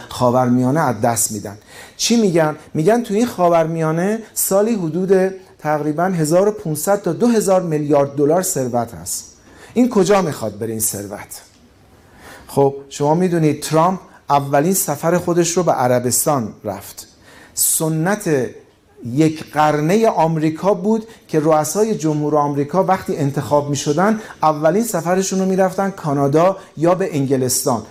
خاورمیانه 0.08 0.80
از 0.80 1.00
دست 1.00 1.32
میدن. 1.32 1.58
چی 1.96 2.16
میگن؟ 2.16 2.56
میگن 2.74 3.02
تو 3.02 3.14
این 3.14 3.26
خاورمیانه 3.26 4.18
سالی 4.34 4.74
حدود 4.74 5.34
تقریبا 5.66 6.04
1500 6.04 7.02
تا 7.02 7.12
2000 7.12 7.62
میلیارد 7.62 8.14
دلار 8.14 8.42
ثروت 8.42 8.94
هست. 8.94 9.36
این 9.74 9.88
کجا 9.90 10.22
می‌خواد 10.22 10.58
بره 10.58 10.70
این 10.70 10.80
ثروت؟ 10.80 11.42
خب 12.46 12.74
شما 12.88 13.14
می‌دونید 13.14 13.62
ترامپ 13.62 14.00
اولین 14.30 14.74
سفر 14.74 15.18
خودش 15.18 15.56
رو 15.56 15.62
به 15.62 15.72
عربستان 15.72 16.52
رفت. 16.64 17.08
سنت 17.54 18.30
یک 19.04 19.52
قرنه 19.52 20.08
آمریکا 20.08 20.74
بود 20.74 21.06
که 21.28 21.40
رؤسای 21.40 21.94
جمهور 21.94 22.36
آمریکا 22.36 22.84
وقتی 22.84 23.16
انتخاب 23.16 23.70
می 23.70 23.76
شدن 23.76 24.20
اولین 24.42 24.84
سفرشون 24.84 25.38
رو 25.38 25.46
می‌رفتن 25.46 25.90
کانادا 25.90 26.56
یا 26.76 26.94
به 26.94 27.16
انگلستان. 27.16 27.82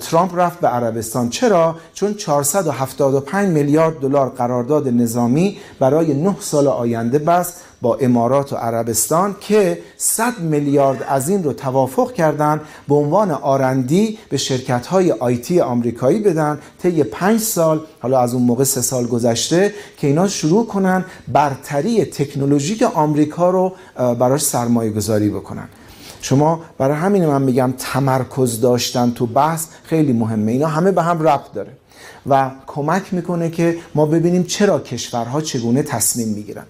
ترامپ 0.00 0.38
رفت 0.38 0.60
به 0.60 0.68
عربستان. 0.68 1.28
چرا؟ 1.28 1.76
چون 1.94 2.14
475 2.14 3.48
میلیارد 3.48 3.98
دلار 3.98 4.28
قرارداد 4.28 4.88
نظامی 4.88 5.58
برای 5.78 6.14
9 6.14 6.36
سال 6.40 6.66
آینده 6.66 7.18
بست 7.18 7.62
با 7.82 7.96
امارات 7.96 8.52
و 8.52 8.56
عربستان 8.56 9.36
که 9.40 9.78
100 9.96 10.38
میلیارد 10.38 11.02
از 11.08 11.28
این 11.28 11.44
رو 11.44 11.52
توافق 11.52 12.12
کردن 12.12 12.60
به 12.88 12.94
عنوان 12.94 13.30
آرندی 13.30 14.18
به 14.28 14.36
شرکت 14.36 14.86
های 14.86 15.12
آیتی 15.12 15.60
آمریکایی 15.60 16.18
بدن 16.18 16.58
طی 16.82 17.02
5 17.02 17.40
سال 17.40 17.80
حالا 18.00 18.20
از 18.20 18.34
اون 18.34 18.42
موقع 18.42 18.64
سه 18.64 18.80
سال 18.80 19.06
گذشته 19.06 19.74
که 19.96 20.06
اینا 20.06 20.28
شروع 20.28 20.66
کنن 20.66 21.04
برتری 21.28 22.04
تکنولوژیک 22.04 22.82
آمریکا 22.82 23.50
رو 23.50 23.72
براش 23.96 24.42
سرمایه 24.42 24.90
گذاری 24.90 25.28
بکنن. 25.28 25.68
شما 26.22 26.60
برای 26.78 26.96
همین 26.96 27.26
من 27.26 27.42
میگم 27.42 27.74
تمرکز 27.78 28.60
داشتن 28.60 29.10
تو 29.10 29.26
بحث 29.26 29.66
خیلی 29.84 30.12
مهمه. 30.12 30.52
اینا 30.52 30.66
همه 30.66 30.92
به 30.92 31.02
هم 31.02 31.22
ربط 31.22 31.52
داره. 31.52 31.70
و 32.26 32.50
کمک 32.66 33.14
می‌کنه 33.14 33.50
که 33.50 33.78
ما 33.94 34.06
ببینیم 34.06 34.44
چرا 34.44 34.78
کشورها 34.78 35.40
چگونه 35.40 35.82
تصمیم 35.82 36.28
می‌گیرن. 36.28 36.64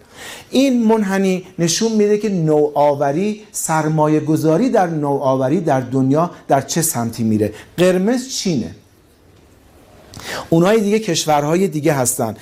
این 0.51 0.87
منحنی 0.87 1.47
نشون 1.59 1.93
میده 1.93 2.19
که 2.19 2.29
نوآوری 2.29 3.43
سرمایه 3.53 4.21
گذاری 4.21 4.71
در 4.71 4.87
نوآوری 4.87 5.61
در 5.61 5.81
دنیا 5.81 6.31
در 6.49 6.61
چه 6.61 6.83
سمتی 6.83 7.25
میره. 7.25 7.53
قرمز 7.77 8.29
چینه. 8.29 8.75
اونهای 10.51 10.81
دیگه 10.81 10.99
کشورهای 10.99 11.69
دیگه 11.69 11.93
هستن. 11.93 12.37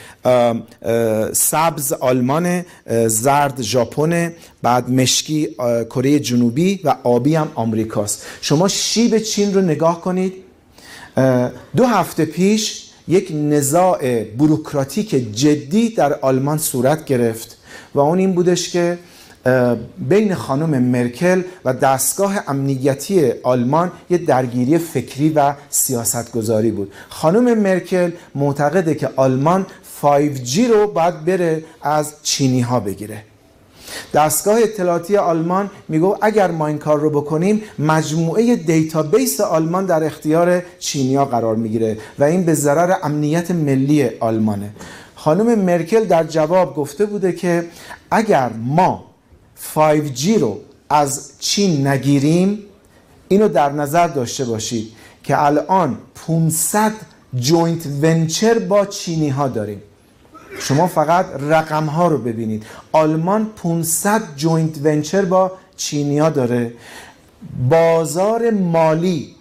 سبز 1.33 1.93
آلمان 1.93 2.65
زرد 3.07 3.63
ژاپن 3.63 4.33
بعد 4.63 4.91
مشکی 4.91 5.49
کره 5.91 6.19
جنوبی 6.19 6.81
و 6.85 6.97
آبی 7.05 7.35
هم 7.35 7.53
آمریکاست. 7.55 8.27
شما 8.41 8.69
شیب 8.69 9.19
چین 9.19 9.55
رو 9.55 9.61
نگاه 9.61 10.01
کنید. 10.01 10.33
دو 11.77 11.87
هفته 11.87 12.25
پیش 12.25 12.85
یک 13.09 13.33
نزاع 13.35 14.25
بروکراتیک 14.25 15.35
جدی 15.35 15.89
در 15.89 16.15
آلمان 16.15 16.59
صورت 16.59 17.05
گرفت 17.05 17.57
و 17.95 18.01
اون 18.01 18.19
این 18.19 18.35
بودش 18.35 18.69
که 18.69 18.99
بین 20.09 20.35
خانم 20.35 20.83
مرکل 20.83 21.43
و 21.65 21.73
دستگاه 21.73 22.35
امنیتی 22.49 23.33
آلمان 23.43 23.93
یه 24.11 24.19
درگیری 24.19 24.79
فکری 24.79 25.29
و 25.29 25.55
سیاستگذاری 25.71 26.71
بود. 26.71 26.93
خانم 27.09 27.59
مرکل 27.59 28.11
معتقده 28.35 28.95
که 28.95 29.11
آلمان 29.17 29.67
5G 30.03 30.59
رو 30.59 30.87
باید 30.87 31.25
بره 31.25 31.65
از 31.83 32.15
چینی 32.23 32.61
ها 32.61 32.81
بگیره. 32.81 33.25
دستگاه 34.15 34.59
اطلاعاتی 34.63 35.17
آلمان 35.17 35.71
میگه 35.89 36.17
اگر 36.23 36.51
ما 36.51 36.67
این 36.67 36.79
کار 36.79 37.01
رو 37.01 37.11
بکنیم 37.11 37.63
مجموعه 37.79 38.57
database 38.57 39.41
آلمان 39.41 39.87
در 39.87 40.05
اختیار 40.05 40.63
چینیا 40.79 41.25
قرار 41.25 41.57
می‌گیره 41.57 41.99
و 42.19 42.25
این 42.25 42.45
به 42.45 42.55
ضرر 42.55 42.95
امنیت 43.03 43.51
ملی 43.51 44.11
آلمانه. 44.21 44.71
خانم 45.15 45.59
مرکل 45.59 46.05
در 46.05 46.25
جواب 46.25 46.75
گفته 46.77 47.07
بوده 47.07 47.33
که 47.33 47.65
اگر 48.11 48.51
ما 48.53 49.08
5G 49.75 50.29
رو 50.29 50.61
از 50.91 51.31
چین 51.39 51.87
نگیریم 51.87 52.59
اینو 53.29 53.49
در 53.49 53.73
نظر 53.73 54.07
داشته 54.07 54.45
باشید 54.45 54.93
که 55.23 55.45
الان 55.45 55.99
500 56.15 56.93
joint 57.35 57.87
venture 58.03 58.59
با 58.59 58.87
چینی 58.87 59.29
ها 59.29 59.49
داریم. 59.49 59.83
شما 60.61 60.87
فقط 60.87 61.27
رقم 61.41 61.87
ها 61.87 62.09
رو 62.09 62.19
ببینید. 62.19 62.67
آلمان 62.93 63.47
500 63.57 64.23
joint 64.37 64.79
venture 64.85 65.25
با 65.25 65.53
چینیا 65.77 66.31
داره. 66.31 66.73
بازار 67.69 68.51
مالی 68.51 69.35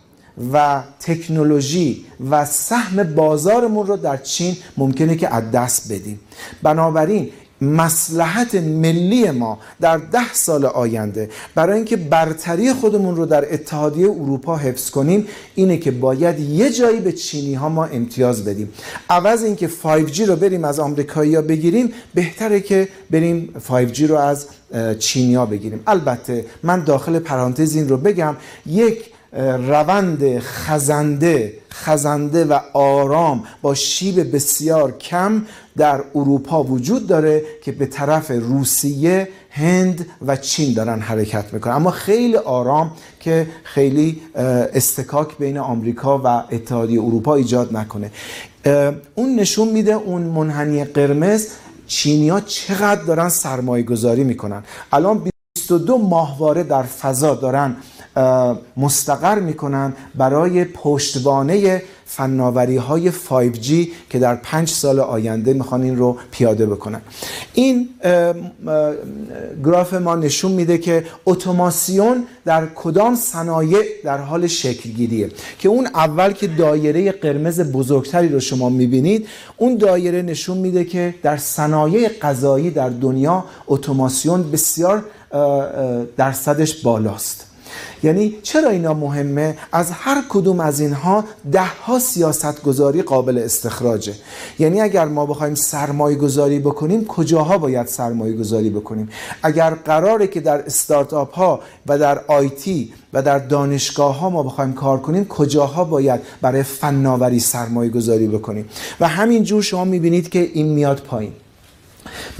و 0.53 0.83
تکنولوژی 0.99 2.05
و 2.29 2.45
سهم 2.45 3.03
بازارمون 3.03 3.87
رو 3.87 3.97
در 3.97 4.17
چین 4.17 4.57
ممکنه 4.77 5.15
که 5.15 5.35
از 5.35 5.51
دست 5.51 5.93
بدیم. 5.93 6.19
بنابراین 6.63 7.29
مصلحت 7.61 8.55
ملی 8.55 9.31
ما 9.31 9.59
در 9.81 9.97
ده 9.97 10.33
سال 10.33 10.65
آینده 10.65 11.29
برای 11.55 11.75
اینکه 11.75 11.97
برتری 11.97 12.73
خودمون 12.73 13.15
رو 13.15 13.25
در 13.25 13.53
اتحادیه 13.53 14.09
اروپا 14.09 14.57
حفظ 14.57 14.89
کنیم 14.89 15.27
اینه 15.55 15.77
که 15.77 15.91
باید 15.91 16.39
یه 16.39 16.69
جایی 16.69 16.99
به 16.99 17.11
چینی 17.11 17.53
ها 17.53 17.69
ما 17.69 17.85
امتیاز 17.85 18.45
بدیم. 18.45 18.73
عوض 19.09 19.43
اینکه 19.43 19.69
5G 19.83 20.19
رو 20.19 20.35
بریم 20.35 20.65
از 20.65 20.79
آمریکایی 20.79 21.35
ها 21.35 21.41
بگیریم 21.41 21.93
بهتره 22.13 22.59
که 22.59 22.87
بریم 23.11 23.53
5G 23.69 23.99
رو 23.99 24.15
از 24.15 24.47
چینیا 24.99 25.45
بگیریم. 25.45 25.83
البته 25.87 26.45
من 26.63 26.83
داخل 26.83 27.19
پرانتز 27.19 27.75
این 27.75 27.89
رو 27.89 27.97
بگم 27.97 28.35
یک 28.65 29.16
روند 29.67 30.39
خزنده 30.39 31.53
خزنده 31.73 32.45
و 32.45 32.59
آرام 32.73 33.43
با 33.61 33.73
شیب 33.73 34.35
بسیار 34.35 34.97
کم 34.97 35.45
در 35.77 36.03
اروپا 36.15 36.63
وجود 36.63 37.07
داره 37.07 37.43
که 37.63 37.71
به 37.71 37.85
طرف 37.85 38.31
روسیه 38.31 39.29
هند 39.49 40.05
و 40.27 40.35
چین 40.35 40.73
دارن 40.73 40.99
حرکت 40.99 41.53
می‌کنن. 41.53 41.73
اما 41.73 41.91
خیلی 41.91 42.35
آرام 42.35 42.91
که 43.19 43.47
خیلی 43.63 44.21
استکاک 44.35 45.37
بین 45.37 45.57
آمریکا 45.57 46.21
و 46.23 46.43
اتحادیه 46.51 47.01
اروپا 47.01 47.35
ایجاد 47.35 47.77
نکنه. 47.77 48.11
اون 49.15 49.35
نشون 49.35 49.67
میده 49.67 49.93
اون 49.93 50.21
منحنی 50.21 50.83
قرمز 50.83 51.47
چینیا 51.87 52.39
چقدر 52.39 53.01
دارن 53.01 53.29
سرمایه 53.29 53.83
گذاری 53.83 54.23
می‌کنن. 54.23 54.63
الان 54.91 55.23
22 55.55 55.97
ماهواره 55.97 56.63
در 56.63 56.83
فضا 56.83 57.35
دارن 57.35 57.75
مستقر 58.77 59.39
می‌کنن 59.39 59.93
برای 60.15 60.65
پشتوانه 60.65 61.81
فناوری 62.05 62.77
های 62.77 63.11
5G 63.11 63.71
که 64.09 64.19
در 64.19 64.35
پنج 64.35 64.69
سال 64.69 64.99
آینده 64.99 65.53
می‌خوان 65.53 65.81
این 65.81 65.97
رو 65.97 66.17
پیاده 66.31 66.65
بکنن. 66.65 67.01
این 67.53 67.89
گراف 69.65 69.93
ما 69.93 70.15
نشون 70.15 70.51
میده 70.51 70.77
که 70.77 71.05
اتوماسیون 71.25 72.23
در 72.45 72.67
کدام 72.75 73.15
صنایع 73.15 73.81
در 74.03 74.17
حال 74.17 74.47
شکل 74.47 74.89
گیریه 74.89 75.31
که 75.59 75.69
اون 75.69 75.85
اول 75.85 76.31
که 76.31 76.47
دایره 76.47 77.11
قرمز 77.11 77.61
بزرگتری 77.61 78.29
رو 78.29 78.39
شما 78.39 78.69
می‌بینید 78.69 79.27
اون 79.57 79.77
دایره 79.77 80.21
نشون 80.21 80.57
میده 80.57 80.83
که 80.83 81.15
در 81.23 81.37
صنایع 81.37 82.09
غذایی 82.21 82.71
در 82.71 82.89
دنیا 82.89 83.45
اتوماسیون 83.67 84.51
بسیار 84.51 85.03
درصدش 86.17 86.81
بالاست. 86.81 87.46
یعنی 88.03 88.35
چرا 88.43 88.69
اینا 88.69 88.93
مهمه؟ 88.93 89.57
از 89.71 89.91
هر 89.91 90.23
کدوم 90.29 90.59
از 90.59 90.79
اینها 90.79 91.23
ده 91.51 91.65
ها 91.65 91.99
سیاست 91.99 92.63
گذاری 92.63 93.01
قابل 93.01 93.37
استخراجه. 93.37 94.13
یعنی 94.59 94.81
اگر 94.81 95.05
ما 95.05 95.25
بخوایم 95.25 95.55
سرمایه 95.55 96.17
گذاری 96.17 96.59
بکنیم 96.59 97.05
کجاها 97.05 97.57
باید 97.57 97.87
سرمایه 97.87 98.33
گذاری 98.33 98.69
بکنیم؟ 98.69 99.09
اگر 99.43 99.69
قراره 99.69 100.27
که 100.27 100.39
در 100.39 100.65
استارتاپ 100.65 101.33
ها 101.33 101.59
و 101.87 101.97
در 101.97 102.21
آیتی 102.27 102.93
و 103.13 103.21
در 103.21 103.39
دانشگاه 103.39 104.19
ها 104.19 104.29
ما 104.29 104.43
بخوایم 104.43 104.73
کار 104.73 104.99
کنیم 104.99 105.25
کجاها 105.25 105.83
باید 105.83 106.21
برای 106.41 106.63
فناوری 106.63 107.39
سرمایه 107.39 107.89
گذاری 107.89 108.27
بکنیم؟ 108.27 108.69
و 108.99 109.07
همینجور 109.07 109.61
شما 109.61 109.85
می‌بینید 109.85 110.29
که 110.29 110.39
این 110.53 110.67
میاد 110.67 110.99
پایین. 110.99 111.33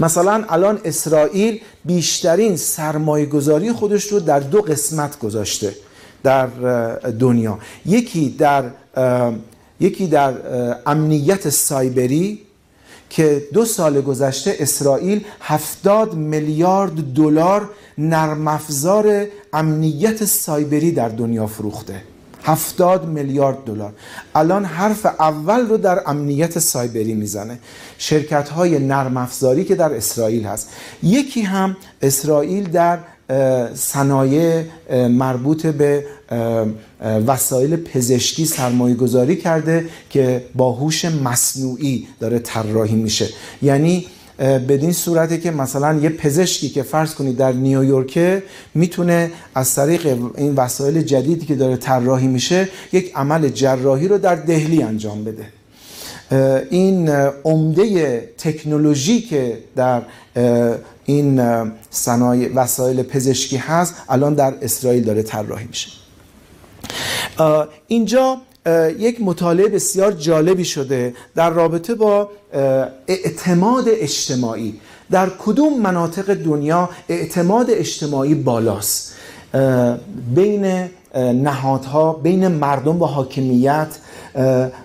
مثلا 0.00 0.44
الان 0.48 0.80
اسرائیل 0.84 1.60
بیشترین 1.84 2.56
سرمایه 2.56 3.26
گذاری 3.26 3.72
خودش 3.72 4.04
رو 4.04 4.20
در 4.20 4.40
دو 4.40 4.62
قسمت 4.62 5.18
گذاشته 5.18 5.74
در 6.22 6.46
دنیا. 7.10 7.58
یکی 7.86 8.28
در 8.38 8.64
یکی 9.80 10.06
در 10.06 10.34
امنیت 10.86 11.48
سایبری 11.48 12.40
که 13.10 13.42
دو 13.52 13.64
سال 13.64 14.00
گذشته 14.00 14.56
اسرائیل 14.58 15.24
70 15.40 16.14
میلیارد 16.14 17.14
دلار 17.14 17.70
نرم 17.98 18.48
افزار 18.48 19.26
امنیت 19.52 20.24
سایبری 20.24 20.92
در 20.92 21.08
دنیا 21.08 21.46
فروخته. 21.46 22.02
70 22.44 23.08
میلیارد 23.08 23.64
دلار. 23.64 23.92
الان 24.34 24.64
حرف 24.64 25.06
اول 25.06 25.68
رو 25.68 25.76
در 25.76 26.02
امنیت 26.06 26.58
سایبری 26.58 27.14
می‌زنه. 27.14 27.58
شرکت 27.98 28.48
های 28.48 28.78
نرم 28.78 29.16
افزاری 29.16 29.64
که 29.64 29.74
در 29.74 29.94
اسرائیل 29.94 30.44
هست. 30.44 30.68
یکی 31.02 31.42
هم 31.42 31.76
اسرائیل 32.02 32.70
در 32.70 32.98
صنایع 33.74 34.64
مربوط 35.08 35.66
به 35.66 36.04
وسایل 37.26 37.76
پزشکی 37.76 38.46
سرمایه 38.46 38.94
گذاری 38.94 39.36
کرده 39.36 39.86
که 40.10 40.44
با 40.54 40.72
هوش 40.72 41.04
مصنوعی 41.04 42.08
داره 42.20 42.38
طراحی 42.38 42.94
میشه. 42.94 43.28
یعنی 43.62 44.06
بدین 44.38 44.92
صورته 44.92 45.38
که 45.38 45.50
مثلا 45.50 45.98
یه 45.98 46.08
پزشکی 46.08 46.68
که 46.68 46.82
فرض 46.82 47.14
کنید 47.14 47.36
در 47.36 47.52
نیویورک 47.52 48.42
می‌تونه 48.74 49.30
از 49.54 49.74
طریق 49.74 50.06
این 50.36 50.54
وسایل 50.54 51.02
جدیدی 51.02 51.46
که 51.46 51.54
داره 51.54 51.76
طراحی 51.76 52.26
میشه 52.26 52.68
یک 52.92 53.12
عمل 53.14 53.48
جراحی 53.48 54.08
رو 54.08 54.18
در 54.18 54.34
دهلی 54.34 54.82
انجام 54.82 55.24
بده. 55.24 55.46
این 56.70 57.08
عمده 57.44 58.18
تکنولوژی 58.38 59.20
که 59.20 59.58
در 59.76 60.02
این 61.04 61.42
صنایع 61.90 62.50
وسایل 62.54 63.02
پزشکی 63.02 63.56
هست 63.56 63.94
الان 64.08 64.34
در 64.34 64.54
اسرائیل 64.62 65.04
داره 65.04 65.22
طراحی 65.22 65.66
میشه. 65.66 65.90
اینجا 67.86 68.36
یک 68.98 69.20
مطالعه 69.20 69.68
بسیار 69.68 70.12
جالبی 70.12 70.64
شده 70.64 71.14
در 71.34 71.50
رابطه 71.50 71.94
با 71.94 72.30
اعتماد 73.08 73.84
اجتماعی. 73.88 74.74
در 75.10 75.30
کدوم 75.38 75.80
مناطق 75.80 76.34
دنیا 76.34 76.90
اعتماد 77.08 77.70
اجتماعی 77.70 78.34
بالاست؟ 78.34 79.14
بین 80.34 80.88
نهادها 81.14 82.12
بین 82.12 82.48
مردم 82.48 83.02
و 83.02 83.06
حاکمیت 83.06 83.88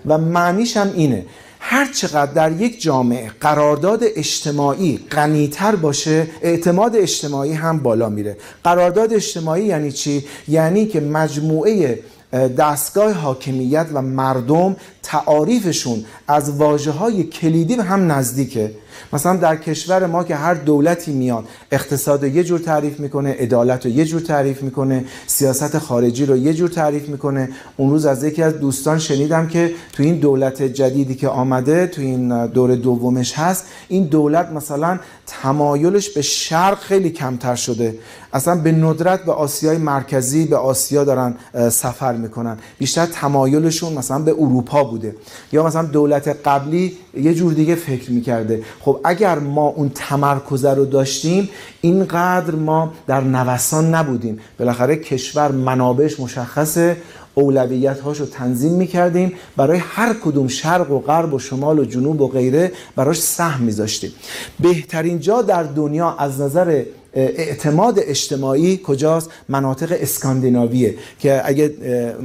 و 0.06 0.18
معنیش 0.18 0.76
هم 0.76 0.90
اینه. 0.94 1.26
هر 1.60 1.92
چقدر 1.92 2.32
در 2.32 2.52
یک 2.52 2.82
جامعه 2.82 3.30
قرارداد 3.40 4.00
اجتماعی 4.16 5.00
غنیتر 5.10 5.76
باشه 5.76 6.26
اعتماد 6.42 6.96
اجتماعی 6.96 7.52
هم 7.52 7.78
بالا 7.78 8.08
میره. 8.08 8.36
قرارداد 8.64 9.12
اجتماعی 9.12 9.64
یعنی 9.64 9.92
چی؟ 9.92 10.24
یعنی 10.48 10.86
که 10.86 11.00
مجموعه 11.00 11.98
دستگاه 12.34 13.12
حاکمیت 13.12 13.86
و 13.92 14.02
مردم 14.02 14.76
تعاریفشون 15.02 16.04
از 16.28 16.50
واجه 16.50 17.22
کلیدی 17.22 17.76
به 17.76 17.82
هم 17.82 18.12
نزدیکه. 18.12 18.74
مثلا 19.12 19.36
در 19.36 19.56
کشور 19.56 20.06
ما 20.06 20.24
که 20.24 20.36
هر 20.36 20.54
دولتی 20.54 21.12
میاد 21.12 21.44
اقتصاد 21.72 22.24
رو 22.24 22.28
یه 22.28 22.44
جور 22.44 22.58
تعریف 22.58 23.00
می‌کنه 23.00 23.36
عدالت 23.38 23.86
رو 23.86 23.92
یه 23.92 24.04
جور 24.04 24.20
تعریف 24.20 24.62
می‌کنه 24.62 25.04
سیاست 25.26 25.78
خارجی 25.78 26.26
رو 26.26 26.36
یه 26.36 26.54
جور 26.54 26.68
تعریف 26.68 27.08
می‌کنه. 27.08 27.48
اون 27.76 27.90
روز 27.90 28.06
از 28.06 28.24
یکی 28.24 28.42
از 28.42 28.60
دوستان 28.60 28.98
شنیدم 28.98 29.48
که 29.48 29.74
تو 29.92 30.02
این 30.02 30.18
دولت 30.18 30.62
جدیدی 30.62 31.14
که 31.14 31.28
آمده 31.28 31.86
تو 31.86 32.02
این 32.02 32.46
دور 32.46 32.74
دومش 32.74 33.32
هست 33.38 33.64
این 33.88 34.04
دولت 34.04 34.52
مثلا 34.52 34.98
تمایلش 35.26 36.10
به 36.10 36.22
شرق 36.22 36.78
خیلی 36.78 37.10
کمتر 37.10 37.54
شده. 37.54 37.94
اصلا 38.32 38.54
به 38.54 38.72
ندرت 38.72 39.24
به 39.24 39.32
آسیای 39.32 39.76
مرکزی 39.76 40.46
به 40.46 40.56
آسیا 40.56 41.04
دارن 41.04 41.34
سفر 41.70 42.16
می‌کنن. 42.16 42.58
بیشتر 42.78 43.06
تمایلشون 43.06 43.92
مثلا 43.92 44.18
به 44.18 44.32
اروپا 44.32 44.84
بوده. 44.84 45.16
یا 45.52 45.66
مثلا 45.66 45.82
دولت 45.82 46.28
قبلی 46.44 46.96
یه 47.16 47.34
جور 47.34 47.52
دیگه 47.52 47.74
فکر 47.74 48.10
می‌کرده. 48.10 48.62
خب 48.84 49.00
اگر 49.04 49.38
ما 49.38 49.66
اون 49.66 49.90
تمرکزه 49.94 50.74
رو 50.74 50.84
داشتیم 50.84 51.48
اینقدر 51.80 52.54
ما 52.54 52.92
در 53.06 53.20
نوسان 53.20 53.94
نبودیم. 53.94 54.38
بالاخره 54.58 54.96
کشور 54.96 55.52
منابعش 55.52 56.20
مشخصه 56.20 56.96
اولویت 57.34 57.96
رو 58.04 58.26
تنظیم 58.26 58.72
می‌کردیم. 58.72 59.32
برای 59.56 59.78
هر 59.78 60.14
کدوم 60.24 60.48
شرق 60.48 60.90
و 60.90 60.98
غرب 60.98 61.34
و 61.34 61.38
شمال 61.38 61.78
و 61.78 61.84
جنوب 61.84 62.20
و 62.20 62.28
غیره 62.28 62.72
براش 62.96 63.22
سهم 63.22 63.64
میذاشتیم. 63.64 64.12
بهترین 64.60 65.20
جا 65.20 65.42
در 65.42 65.62
دنیا 65.62 66.16
از 66.18 66.40
نظر 66.40 66.82
اعتماد 67.14 67.98
اجتماعی 67.98 68.80
کجاست؟ 68.84 69.30
مناطق 69.48 69.96
اسکاندیناویه 70.00 70.94
که 71.18 71.42
اگه 71.44 71.74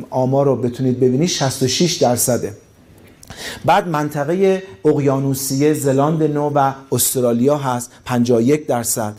آمار 0.10 0.46
رو 0.46 0.56
بتونید 0.56 1.00
ببینید 1.00 1.30
66 1.30 1.94
درصده. 1.94 2.54
بعد 3.66 3.88
منطقه 3.88 4.64
اقیانوسیه 4.86 5.74
زلاند 5.74 6.24
نو 6.24 6.52
و 6.56 6.74
استرالیا 6.92 7.58
هست 7.58 7.92
51 8.06 8.68
درصد. 8.68 9.14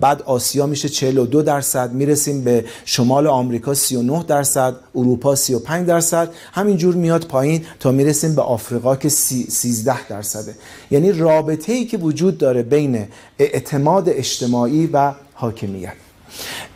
بعد 0.00 0.22
آسیا 0.22 0.66
میشه 0.66 0.88
42 0.88 1.42
درصد. 1.42 1.92
می‌رسیم 1.92 2.44
به 2.44 2.64
شمال 2.84 3.26
آمریکا 3.26 3.74
39 3.74 4.24
درصد 4.28 4.76
اروپا 4.94 5.34
35 5.34 5.86
درصد. 5.86 6.28
همینجور 6.52 6.94
میاد 6.94 7.24
پایین 7.24 7.64
تا 7.80 7.90
می‌رسیم 7.90 8.34
به 8.34 8.42
آفریقا 8.42 8.96
که 8.96 9.08
13 9.08 10.06
درصده. 10.06 10.54
یعنی 10.90 11.12
رابطه 11.12 11.72
ای 11.72 11.84
که 11.84 11.98
وجود 11.98 12.38
داره 12.38 12.62
بین 12.62 13.06
اعتماد 13.38 14.08
اجتماعی 14.08 14.86
و 14.92 15.12
حاکمیت. 15.34 15.92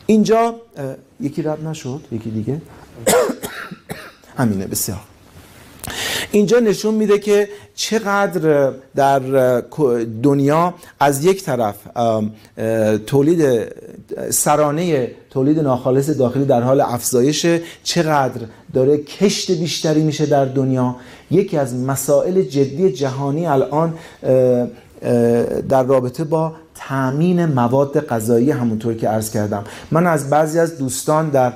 اینجا 0.07 0.55
یکی 1.21 1.43
رد 1.43 1.67
نشد 1.67 2.01
یکی 2.13 2.31
دیگه. 2.31 2.61
همینه 4.39 4.67
بسیار. 4.67 5.01
اینجا 6.33 6.59
نشون 6.59 6.95
میده 6.95 7.19
که 7.19 7.49
چقدر 7.75 8.73
در 8.97 9.19
دنیا 10.23 10.75
از 11.01 11.25
یک 11.25 11.45
طرف 11.45 11.77
تولید 13.07 13.69
سرانه 14.31 15.11
تولید 15.31 15.61
ناخالص 15.61 16.11
داخلی 16.11 16.45
در 16.45 16.61
حال 16.61 16.81
افزایش 16.81 17.47
چقدر 17.83 18.41
داره 18.73 18.99
کشت 18.99 19.51
بیشتری 19.51 20.03
میشه 20.03 20.27
در 20.27 20.45
دنیا. 20.45 20.97
یکی 21.31 21.57
از 21.57 21.75
مسائل 21.75 22.43
جدی 22.43 22.93
جهانی 22.93 23.47
الان 23.47 23.95
در 25.69 25.83
رابطه 25.83 26.25
با 26.25 26.53
تامین 26.75 27.47
مواد 27.47 28.07
غذایی 28.07 28.51
همونطور 28.51 28.95
که 28.95 29.09
عرض 29.09 29.31
کردم. 29.31 29.65
من 29.91 30.07
از 30.07 30.31
بعضی 30.31 30.59
از 30.59 30.79
دوستان 30.79 31.29
در 31.31 31.53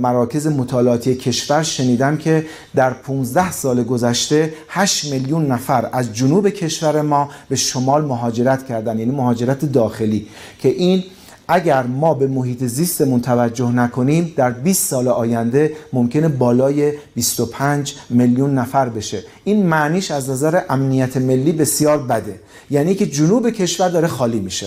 مراکز 0.00 0.46
مطالعاتی 0.46 1.14
کشور 1.14 1.62
شنیدم 1.62 2.16
که 2.16 2.46
در 2.74 2.90
15 2.90 3.52
سال 3.52 3.84
گذشته 3.84 4.52
8 4.68 5.12
میلیون 5.12 5.46
نفر 5.46 5.88
از 5.92 6.14
جنوب 6.14 6.48
کشور 6.48 7.02
ما 7.02 7.28
به 7.48 7.56
شمال 7.56 8.04
مهاجرت 8.04 8.66
کردن 8.66 8.98
یعنی 8.98 9.10
مهاجرت 9.10 9.64
داخلی 9.64 10.26
که 10.58 10.68
این 10.68 11.04
اگر 11.48 11.82
ما 11.82 12.14
به 12.14 12.26
محیط 12.26 12.64
زیستمون 12.64 13.20
توجه 13.20 13.70
نکنیم 13.72 14.32
در 14.36 14.50
20 14.50 14.90
سال 14.90 15.08
آینده 15.08 15.72
ممکنه 15.92 16.28
بالای 16.28 16.92
25 17.14 17.94
میلیون 18.10 18.54
نفر 18.54 18.88
بشه. 18.88 19.24
این 19.44 19.66
معنیش 19.66 20.10
از 20.10 20.30
نظر 20.30 20.60
امنیت 20.68 21.16
ملی 21.16 21.52
بسیار 21.52 21.98
بده. 21.98 22.40
یعنی 22.70 22.94
که 22.94 23.06
جنوب 23.06 23.50
کشور 23.50 23.88
داره 23.88 24.08
خالی 24.08 24.40
میشه. 24.40 24.66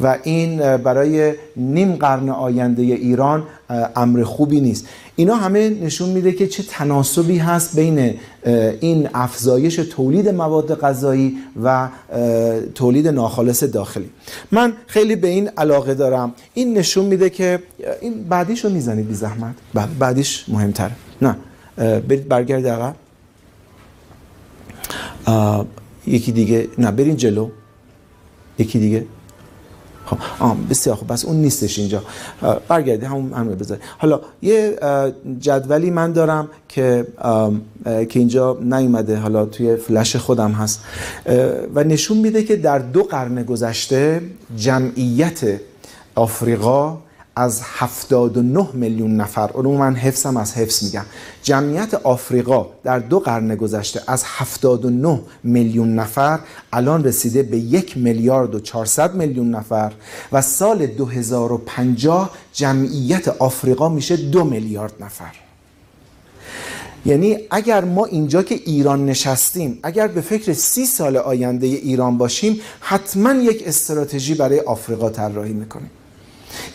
و 0.00 0.18
این 0.22 0.76
برای 0.76 1.34
نیم 1.56 1.92
قرن 1.92 2.28
آینده 2.28 2.82
ایران 2.82 3.42
امر 3.96 4.22
خوبی 4.22 4.60
نیست. 4.60 4.86
اینا 5.16 5.34
همه 5.34 5.68
نشون 5.68 6.08
میده 6.08 6.32
که 6.32 6.46
چه 6.46 6.62
تناسبی 6.62 7.38
هست 7.38 7.76
بین 7.76 8.14
این 8.80 9.08
افزایش 9.14 9.76
تولید 9.76 10.28
مواد 10.28 10.80
غذایی 10.80 11.36
و 11.62 11.88
تولید 12.74 13.08
ناخالص 13.08 13.64
داخلی. 13.64 14.10
من 14.52 14.72
خیلی 14.86 15.16
به 15.16 15.28
این 15.28 15.50
علاقه 15.56 15.94
دارم. 15.94 16.32
این 16.54 16.78
نشون 16.78 17.04
میده 17.04 17.30
که 17.30 17.58
این 18.00 18.24
بعدیش 18.24 18.64
رو 18.64 18.70
می‌زنید 18.70 19.08
بی 19.08 19.14
زحمت. 19.14 19.54
بعدیش 19.98 20.44
مهمتره 20.48 20.92
نه. 21.22 21.36
برید 21.76 22.28
برگرد 22.28 22.66
عقب. 22.66 22.94
یکی 26.06 26.32
دیگه 26.32 26.68
نه 26.78 26.90
برین 26.90 27.16
جلو. 27.16 27.48
یکی 28.58 28.78
دیگه. 28.78 29.04
خب 30.06 30.18
بسیار 30.70 30.96
خوب. 30.96 31.12
بس 31.12 31.24
اون 31.24 31.36
نیستش 31.36 31.78
اینجا. 31.78 32.02
برگردی 32.68 33.06
همون 33.06 33.32
همون 33.32 33.54
بذار 33.54 33.78
حالا 33.98 34.20
یه 34.42 34.78
جدولی 35.40 35.90
من 35.90 36.12
دارم 36.12 36.48
که 36.68 37.06
که 37.84 38.18
اینجا 38.18 38.58
نیومده 38.60 39.16
حالا 39.16 39.46
توی 39.46 39.76
فلش 39.76 40.16
خودم 40.16 40.52
هست. 40.52 40.80
و 41.74 41.84
نشون 41.84 42.16
میده 42.18 42.42
که 42.42 42.56
در 42.56 42.78
دو 42.78 43.02
قرن 43.02 43.42
گذشته 43.42 44.20
جمعیت 44.56 45.60
آفریقا 46.14 46.98
از 47.36 47.60
79 47.62 48.68
میلیون 48.72 49.16
نفر 49.16 49.50
اون 49.52 49.76
من 49.76 49.94
حفظم 49.94 50.36
از 50.36 50.54
حفظ 50.54 50.84
میگم. 50.84 51.04
جمعیت 51.42 51.94
آفریقا 51.94 52.66
در 52.84 52.98
دو 52.98 53.20
قرن 53.20 53.54
گذشته 53.54 54.02
از 54.06 54.24
79 54.26 55.20
میلیون 55.44 55.94
نفر 55.94 56.40
الان 56.72 57.04
رسیده 57.04 57.42
به 57.42 57.58
یک 57.58 57.96
میلیارد 57.98 58.54
و 58.54 58.60
400 58.60 59.14
میلیون 59.14 59.50
نفر 59.50 59.92
و 60.32 60.42
سال 60.42 60.86
2050 60.86 62.30
جمعیت 62.52 63.28
آفریقا 63.28 63.88
میشه 63.88 64.16
دو 64.16 64.44
میلیارد 64.44 64.92
نفر. 65.00 65.32
یعنی 67.06 67.38
اگر 67.50 67.84
ما 67.84 68.04
اینجا 68.04 68.42
که 68.42 68.54
ایران 68.54 69.06
نشستیم 69.06 69.78
اگر 69.82 70.08
به 70.08 70.20
فکر 70.20 70.52
سی 70.52 70.86
سال 70.86 71.16
آینده 71.16 71.66
ایران 71.66 72.18
باشیم 72.18 72.60
حتما 72.80 73.32
یک 73.32 73.62
استراتژی 73.66 74.34
برای 74.34 74.60
آفریقا 74.60 75.10
طراحی 75.10 75.52
می‌کنیم. 75.52 75.90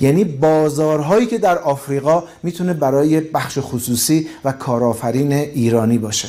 یعنی 0.02 0.24
بازارهایی 0.24 1.28
که 1.28 1.38
در 1.38 1.58
آفریقا 1.58 2.24
می‌تونه 2.44 2.74
برای 2.74 3.20
بخش 3.20 3.58
خصوصی 3.62 4.28
و 4.46 4.52
کارآفرین 4.52 5.32
ایرانی 5.32 5.98
باشه 5.98 6.28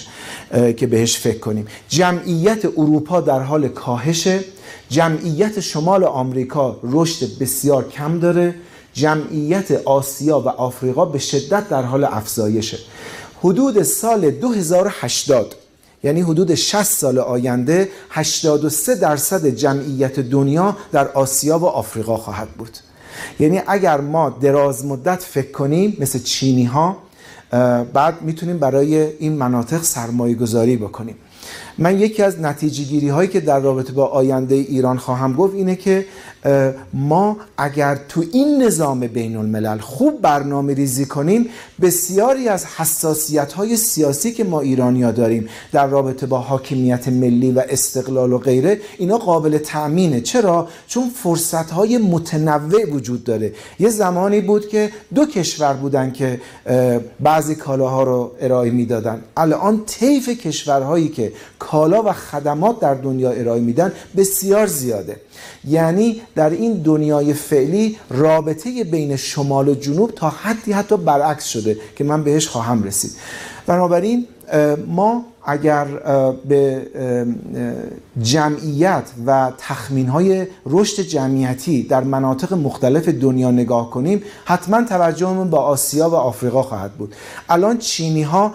که 0.77 0.87
بهش 0.87 1.19
فکر 1.19 1.39
کنیم. 1.39 1.67
جمعیت 1.89 2.65
اروپا 2.65 3.21
در 3.21 3.41
حال 3.41 3.69
کاهشه. 3.69 4.41
جمعیت 4.89 5.61
شمال 5.61 6.05
آمریکا 6.05 6.81
رشد 6.83 7.39
بسیار 7.39 7.89
کم 7.89 8.19
داره. 8.19 8.55
جمعیت 8.93 9.71
آسیا 9.71 10.41
و 10.41 10.49
آفریقا 10.49 11.05
به 11.05 11.19
شدت 11.19 11.69
در 11.69 11.83
حال 11.83 12.05
افزایشه. 12.05 12.79
حدود 13.43 13.83
سال 13.83 14.31
2080 14.31 15.55
یعنی 16.05 16.21
حدود 16.21 16.55
60 16.55 16.83
سال 16.83 17.19
آینده 17.19 17.89
83 18.11 18.95
درصد 18.95 19.47
جمعیت 19.47 20.21
دنیا 20.21 20.77
در 20.93 21.09
آسیا 21.09 21.59
و 21.59 21.65
آفریقا 21.65 22.17
خواهد 22.17 22.49
بود. 22.49 22.77
یعنی 23.41 23.63
اگر 23.67 24.01
ما 24.01 24.31
دراز 24.31 24.87
مدت 24.87 25.23
فکر 25.23 25.51
کنیم 25.51 25.97
مثل 26.01 26.19
چینی 26.19 26.65
ها 26.65 26.97
بعد 27.93 28.23
می‌تونیم 28.23 28.59
برای 28.59 28.97
این 29.19 29.33
مناطق 29.33 29.83
سرمایه 29.83 30.35
گذاری 30.35 30.77
بکنیم. 30.77 31.17
من 31.79 31.99
یکی 31.99 32.23
از 32.23 32.41
نتیجه 32.41 32.85
گیری 32.85 33.09
هایی 33.09 33.29
که 33.29 33.41
در 33.41 33.61
رابطه 33.61 33.93
با 33.93 34.07
آینده 34.07 34.55
ایران 34.55 34.99
خواهم 34.99 35.33
گفت 35.33 35.55
اینه 35.55 35.77
که 35.77 36.07
ما 36.95 37.37
اگر 37.59 37.99
تو 38.09 38.25
این 38.33 38.63
نظام 38.63 39.01
بین 39.01 39.37
الملل 39.37 39.79
خوب 39.79 40.21
برنامه 40.21 40.75
ریزی 40.75 41.07
کنیم 41.07 41.47
بسیاری 41.81 42.49
از 42.49 42.67
حساسیت 42.67 43.53
های 43.53 43.77
سیاسی 43.77 44.33
که 44.33 44.45
ما 44.45 44.61
ایرانیا 44.61 45.11
داریم 45.11 45.49
در 45.73 45.87
رابطه 45.87 46.27
با 46.27 46.39
حاکمیت 46.39 47.09
ملی 47.09 47.53
و 47.53 47.63
استقلال 47.69 48.33
و 48.33 48.39
غیره 48.39 48.81
اینا 48.99 49.19
قابل 49.19 49.59
تأمینه. 49.59 50.21
چرا؟ 50.21 50.69
چون 50.87 51.11
فرصت 51.23 51.71
های 51.71 51.99
متنوع 51.99 52.91
وجود 52.91 53.25
داره. 53.25 53.53
یه 53.79 53.89
زمانی 53.89 54.41
بود 54.41 54.69
که 54.69 54.91
دو 55.15 55.27
کشور 55.27 55.73
بودن 55.73 56.13
که 56.13 56.41
بعضی 57.21 57.55
کالاها 57.55 58.03
رو 58.03 58.33
ارائه 58.41 58.71
می‌دادن. 58.71 59.23
الان 59.37 59.85
طیف 59.85 60.29
کشورهایی 60.29 61.09
که 61.09 61.33
کالا 61.59 62.03
و 62.03 62.13
خدمات 62.13 62.81
در 62.81 62.95
دنیا 62.95 63.31
ارائه 63.31 63.61
میدن 63.61 63.93
بسیار 64.17 64.67
زیاده. 64.67 65.17
یعنی 65.69 66.21
در 66.35 66.51
این 66.51 66.73
دنیای 66.73 67.35
فعلی 67.35 67.97
رابطه 68.11 68.85
بین 68.85 69.17
شمال 69.17 69.69
و 69.69 69.75
جنوب 69.75 70.11
تا 70.11 70.29
حدی 70.29 70.73
حتی 70.73 70.97
برعکس 70.97 71.45
شده 71.45 71.77
که 71.97 72.05
من 72.05 72.25
بهش 72.25 72.49
خواهم 72.49 72.83
رسید. 72.83 73.11
بنابراین 73.67 74.27
ما 74.87 75.25
اگر 75.45 75.85
به 76.49 76.87
جمعیت 78.23 79.03
و 79.27 79.53
تخمین 79.59 80.07
های 80.09 80.47
رشد 80.67 81.03
جمعیتی 81.03 81.83
در 81.83 82.05
مناطق 82.05 82.53
مختلف 82.53 83.09
دنیا 83.09 83.51
نگاه 83.51 83.91
کنیم 83.91 84.23
حتما 84.45 84.83
توجهمون 84.83 85.51
با 85.51 85.59
آسیا 85.59 86.11
و 86.11 86.15
آفریقا 86.15 86.63
خواهد 86.63 86.93
بود. 86.93 87.15
الان 87.49 87.79
چینی 87.79 88.23
ها 88.23 88.53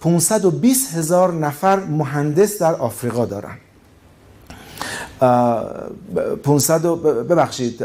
520 0.00 0.94
هزار 0.94 1.32
نفر 1.32 1.76
مهندس 1.76 2.58
در 2.58 2.74
آفریقا 2.74 3.26
دارند 3.26 3.58
500 5.20 6.86
ببخشید 7.28 7.84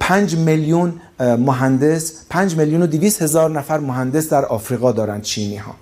5 0.00 0.36
میلیون 0.36 0.92
مهندس 1.20 2.24
5 2.30 2.56
میلیون 2.56 2.82
و 2.82 2.86
200 2.86 3.22
هزار 3.22 3.50
نفر 3.50 3.78
مهندس 3.78 4.28
در 4.28 4.44
آفریقا 4.44 4.92
دارند 4.92 5.22
چینی 5.22 5.56
ها 5.56 5.74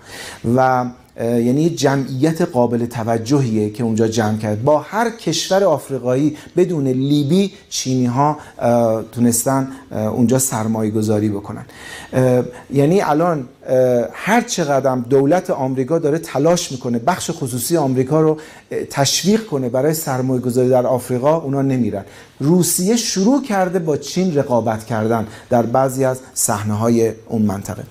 و 0.56 0.84
یعنی 1.20 1.70
جمعیت 1.70 2.42
قابل 2.42 2.86
توجهیه 2.86 3.70
که 3.70 3.84
اونجا 3.84 4.08
جمع 4.08 4.38
کرد. 4.38 4.64
با 4.64 4.78
هر 4.78 5.10
کشور 5.10 5.64
آفریقایی 5.64 6.36
بدون 6.56 6.86
لیبی 6.86 7.52
چینی 7.68 8.06
ها 8.06 8.38
تونستن 9.12 9.68
اونجا 9.90 10.38
سرمایه 10.38 10.90
گذاری 10.90 11.28
بکنن 11.28 11.64
یعنی 12.70 13.00
الان 13.00 13.48
هر 14.12 14.40
چقدر 14.40 14.96
دولت 14.96 15.50
آمریکا 15.50 15.98
داره 15.98 16.18
تلاش 16.18 16.72
می‌کنه 16.72 16.98
بخش 16.98 17.30
خصوصی 17.30 17.76
آمریکا 17.76 18.20
رو 18.20 18.36
تشویق 18.90 19.46
کنه 19.46 19.68
برای 19.68 19.94
سرمایه 19.94 20.40
گذاری 20.40 20.68
در 20.68 20.86
آفریقا 20.86 21.36
اونا 21.36 21.62
نمیرن. 21.62 22.04
روسیه 22.40 22.96
شروع 22.96 23.42
کرده 23.42 23.78
با 23.78 23.96
چین 23.96 24.36
رقابت 24.36 24.84
کردن 24.84 25.26
در 25.50 25.62
بعضی 25.62 26.04
از 26.04 26.20
صحنه 26.34 26.74
های 26.74 27.12
اون 27.28 27.42
منطقه. 27.42 27.82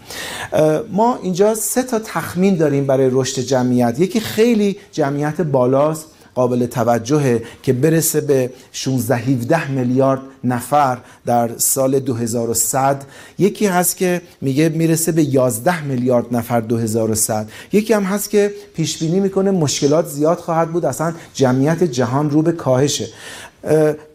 ما 0.92 1.20
اینجا 1.24 1.56
سه 1.56 1.84
تا 1.84 2.00
تخمین 2.00 2.56
داریم 2.56 2.88
برای 2.88 3.10
رشد 3.12 3.42
جمعیت. 3.42 4.00
یکی 4.00 4.20
خیلی 4.20 4.78
جمعیت 4.92 5.42
بالاست 5.42 6.06
قابل 6.40 6.66
توجهه 6.66 7.44
که 7.64 7.74
برسه 7.74 8.22
به 8.22 8.50
16 8.72 9.16
17 9.16 9.72
میلیارد 9.72 10.22
نفر 10.44 10.98
در 11.26 11.50
سال 11.58 12.00
2100 12.00 13.04
یکی 13.40 13.66
هست 13.66 13.98
که 13.98 14.22
میگه 14.42 14.70
می‌رسه 14.70 15.12
به 15.12 15.24
11 15.24 15.84
میلیارد 15.84 16.26
نفر 16.32 16.62
2100 16.62 17.50
یکی 17.74 17.94
هم 17.94 18.04
هست 18.04 18.30
که 18.30 18.54
پیش 18.76 18.98
بینی 19.00 19.20
می‌کنه 19.20 19.52
مشکلات 19.52 20.08
زیاد 20.08 20.38
خواهد 20.38 20.72
بود. 20.72 20.86
اصلا 20.86 21.14
جمعیت 21.34 21.84
جهان 21.84 22.30
رو 22.30 22.42
به 22.42 22.52
کاهشه. 22.52 23.08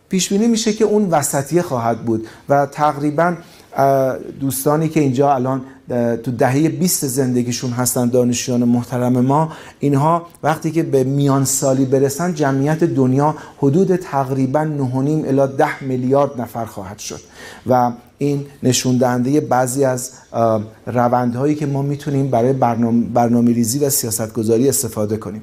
پیش 0.08 0.28
بینی 0.28 0.46
میشه 0.46 0.72
که 0.72 0.84
اون 0.84 1.10
وسطیه 1.10 1.62
خواهد 1.62 2.04
بود 2.04 2.26
و 2.48 2.66
تقریبا 2.66 3.36
دوستانی 4.40 4.88
که 4.88 5.00
اینجا 5.00 5.34
الان 5.34 5.62
تو 5.88 6.30
دهه 6.30 6.68
20 6.68 7.06
زندگیشون 7.06 7.70
هستن 7.70 8.08
دانشجویان 8.08 8.64
محترم 8.64 9.20
ما. 9.20 9.52
اینها 9.80 10.26
وقتی 10.42 10.70
که 10.70 10.82
به 10.82 11.04
میان 11.04 11.44
سالی 11.44 11.84
برسن 11.84 12.34
جمعیت 12.34 12.84
دنیا 12.84 13.34
حدود 13.58 13.96
تقریبا 13.96 14.68
9.5 14.78 14.96
الی 15.28 15.56
10 15.56 15.84
میلیارد 15.84 16.40
نفر 16.40 16.64
خواهد 16.64 16.98
شد. 16.98 17.20
و 17.66 17.92
این 18.18 18.46
نشون 18.62 18.98
دهنده 18.98 19.40
بعضی 19.40 19.84
از 19.84 20.10
روندهایی 20.86 21.54
که 21.54 21.66
ما 21.66 21.82
می‌تونیم 21.82 22.30
برای 22.30 22.52
برنامه, 22.52 23.06
برنامه 23.06 23.52
ریزی 23.52 23.78
و 23.78 23.90
سیاست 23.90 24.32
گذاری 24.32 24.68
استفاده 24.68 25.16
کنیم. 25.16 25.42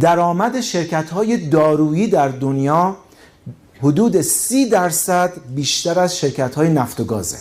درآمد 0.00 0.60
شرکت 0.60 1.10
های 1.10 1.48
دارویی 1.48 2.06
در 2.06 2.28
دنیا 2.28 2.96
حدود 3.82 4.20
سی 4.20 4.68
درصد 4.68 5.32
بیشتر 5.54 6.00
از 6.00 6.18
شرکت 6.18 6.54
های 6.54 6.68
نفت 6.68 7.00
و 7.00 7.04
گازه. 7.04 7.36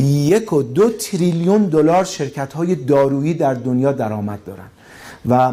یک 0.00 0.52
و 0.52 0.62
دو 0.62 0.90
تریلیون 0.90 1.64
دلار 1.64 2.04
شرکت 2.04 2.52
های 2.52 2.74
دارویی 2.74 3.34
در 3.34 3.54
دنیا 3.54 3.92
درآمد 3.92 4.38
دارن 4.46 4.68
و 5.28 5.52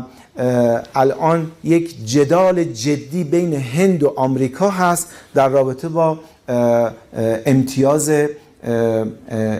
الان 0.95 1.51
یک 1.63 2.05
جدال 2.05 2.63
جدی 2.63 3.23
بین 3.23 3.53
هند 3.53 4.03
و 4.03 4.13
آمریکا 4.15 4.69
هست 4.69 5.09
در 5.33 5.49
رابطه 5.49 5.89
با 5.89 6.19
امتیاز 7.45 8.11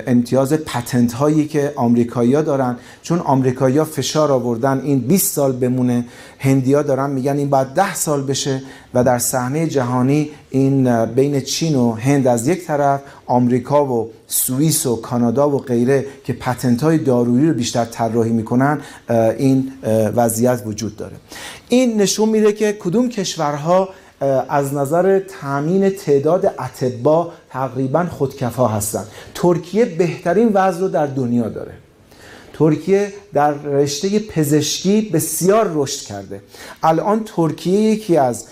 امتیاز 0.08 0.54
پتنت 0.54 1.14
هایی 1.14 1.48
که 1.48 1.74
آمریکایی‌ها 1.76 2.42
دارن. 2.42 2.78
چون 3.02 3.20
آمریکایی‌ها 3.20 3.86
فشار 3.86 4.32
آوردن 4.32 4.82
این 4.84 5.00
20 5.00 5.34
سال 5.34 5.52
بمونه. 5.52 6.06
هندیا 6.40 6.82
دارن 6.82 7.10
میگن 7.10 7.38
این 7.38 7.50
بعد 7.50 7.74
10 7.74 7.96
سال 7.96 8.24
بشه 8.24 8.62
و 8.94 9.04
در 9.04 9.20
صحنه 9.20 9.68
جهانی 9.68 10.30
این 10.50 11.06
بین 11.06 11.40
چین 11.40 11.76
و 11.76 11.92
هند 11.94 12.28
از 12.28 12.48
یک 12.48 12.66
طرف 12.66 13.02
آمریکا 13.26 13.86
و 13.86 14.12
سوئیس 14.28 14.86
و 14.86 14.96
کانادا 14.96 15.50
و 15.50 15.58
غیره 15.58 16.06
که 16.24 16.34
پتنت 16.34 16.84
های 16.84 16.98
دارویی 16.98 17.48
رو 17.48 17.54
بیشتر 17.54 17.86
طراحی 17.86 18.32
می‌کنن 18.32 18.82
این 19.38 19.72
وضعیت 20.16 20.64
وجود 20.66 20.96
داره. 20.96 21.16
این 21.70 22.02
نشون 22.02 22.30
میده 22.30 22.54
که 22.54 22.78
کدوم 22.80 23.10
کشورها 23.10 23.90
از 24.50 24.74
نظر 24.74 25.20
تامین 25.20 25.90
تعداد 25.90 26.46
اتبا 26.46 27.32
تقریبا 27.50 28.06
خودکفا 28.06 28.68
هستن. 28.68 29.06
ترکیه 29.36 29.86
بهترین 29.86 30.52
وضع 30.54 30.80
رو 30.80 30.88
در 30.88 31.06
دنیا 31.06 31.50
داره. 31.50 31.72
ترکیه 32.54 33.14
در 33.34 33.52
رشته 33.52 34.20
پزشکی 34.20 35.02
بسیار 35.02 35.72
رشد 35.74 36.06
کرده. 36.06 36.42
الان 36.84 37.24
ترکیه 37.36 37.82
یکی 37.82 38.18
از 38.18 38.46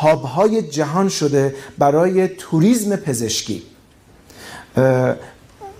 هابهای 0.00 0.62
جهان 0.62 1.08
شده 1.08 1.54
برای 1.78 2.28
توریسم 2.28 2.96
پزشکی. 2.96 3.62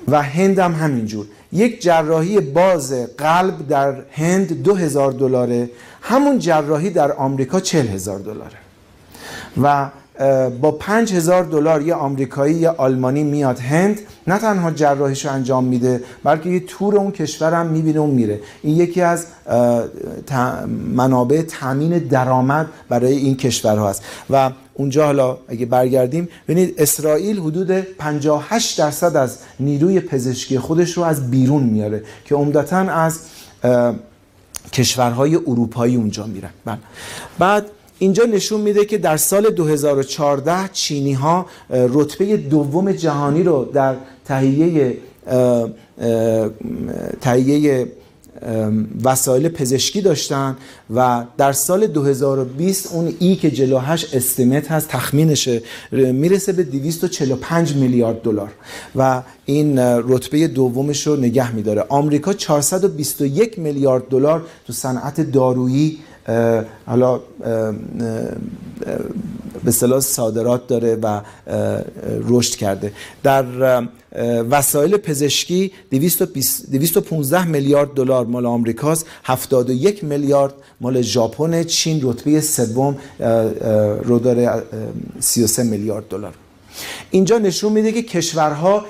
و 0.09 0.23
هند 0.23 0.59
هم 0.59 0.75
همینجور. 0.75 1.27
یک 1.53 1.83
جراحی 1.83 2.41
باز 2.41 2.93
قلب 3.19 3.69
در 3.69 4.03
هند 4.11 4.63
دو 4.63 4.75
هزار 4.75 5.13
دلاره. 5.13 5.71
همون 6.03 6.39
جراحی 6.39 6.91
در 6.91 7.13
آمریکا 7.13 7.61
چل 7.61 7.87
هزار 7.87 8.19
دلاره. 8.19 8.57
و 9.63 9.89
با 10.61 10.71
پنج 10.71 11.13
هزار 11.13 11.45
دلار 11.45 11.83
یه 11.83 11.95
آمریکایی 11.95 12.55
یا 12.55 12.75
آلمانی 12.79 13.25
میاد 13.25 13.59
هند 13.59 14.01
نه 14.27 14.39
تنها 14.39 14.71
جراحیش 14.71 15.27
رو 15.27 15.33
انجام 15.33 15.65
میده 15.65 16.03
بلکه 16.25 16.49
یه 16.49 16.61
تور 16.61 16.97
اون 16.97 17.13
کشور 17.13 17.55
هم 17.55 17.67
می‌بینه 17.67 18.01
و 18.01 18.07
میره. 18.07 18.41
این 18.63 18.77
یکی 18.77 19.01
از 19.01 19.27
منابع 20.95 21.43
تامین 21.43 21.99
درآمد 21.99 22.67
برای 22.89 23.13
این 23.13 23.37
کشورها 23.37 23.91
هست 23.91 24.05
و 24.31 24.51
اونجا 24.75 25.05
حالا 25.05 25.39
اگه 25.49 25.67
برگردیم 25.67 26.29
ببینید 26.49 26.75
اسرائیل 26.79 27.39
حدود 27.39 27.71
58 27.71 28.79
درصد 28.79 29.17
از 29.17 29.39
نیروی 29.61 30.01
پزشکی 30.01 30.59
خودش 30.59 30.93
رو 30.97 31.03
از 31.03 31.31
بیرون 31.31 31.63
میاره 31.63 32.03
که 32.25 32.35
عمدتا 32.35 32.77
از 32.77 33.21
کشورهای 34.73 35.37
اروپایی 35.37 35.97
اونجا 35.97 36.27
میرن. 36.27 36.51
بله. 36.65 36.79
بعد 37.39 37.67
اینجا 38.01 38.25
نشون 38.25 38.61
میده 38.61 38.85
که 38.85 38.99
در 38.99 39.17
سال 39.17 39.51
2014 39.51 40.71
چینی 40.73 41.13
ها 41.13 41.47
رتبه 41.71 42.37
دوم 42.37 42.93
جهانی 42.93 43.43
رو 43.43 43.65
در 43.65 43.95
تهیه 44.25 44.97
تهیه 47.21 47.87
وسایل 49.05 49.49
پزشکی 49.49 50.01
داشتن 50.01 50.57
و 50.95 51.25
در 51.37 51.53
سال 51.53 51.87
2020 51.87 52.93
اون 52.93 53.15
ای 53.19 53.37
که 53.37 53.51
جلوهش 53.51 54.15
استیمت 54.15 54.71
هست 54.71 54.89
تخمینشه 54.89 55.63
می‌رسه 55.93 56.53
به 56.53 56.63
245 56.63 57.77
میلیارد 57.77 58.23
دلار 58.23 58.51
و 58.97 59.23
این 59.45 59.79
رتبه 59.79 60.49
دومش 60.49 61.07
رو 61.07 61.17
نگه 61.17 61.55
میداره. 61.55 61.85
آمریکا 61.89 62.33
421 62.33 63.59
میلیارد 63.59 64.09
دلار 64.09 64.43
تو 64.67 64.73
صنعت 64.73 65.21
دارویی 65.21 65.99
حالا 66.87 67.21
به 69.65 69.71
صلاح 69.71 70.01
صادرات 70.01 70.67
داره 70.67 70.99
و 71.03 71.21
رشد 72.29 72.55
کرده. 72.55 72.93
در 73.23 73.45
وسایل 74.51 74.97
پزشکی 74.97 75.73
215 75.91 77.45
میلیارد 77.45 77.95
دلار 77.95 78.27
مال 78.27 78.47
آمریکاست 78.47 79.07
71 79.25 80.05
میلیارد 80.05 80.55
مال 80.81 81.03
ژاپن 81.03 81.63
چین 81.63 82.01
رتبه 82.03 82.41
سوم 82.41 82.97
رو 84.03 84.19
داره 84.19 84.63
33 85.21 85.63
میلیارد 85.63 86.09
دلار. 86.09 86.35
اینجا 87.11 87.39
نشون 87.39 87.73
میده 87.73 87.93
که 87.93 88.03
کشورها 88.03 88.85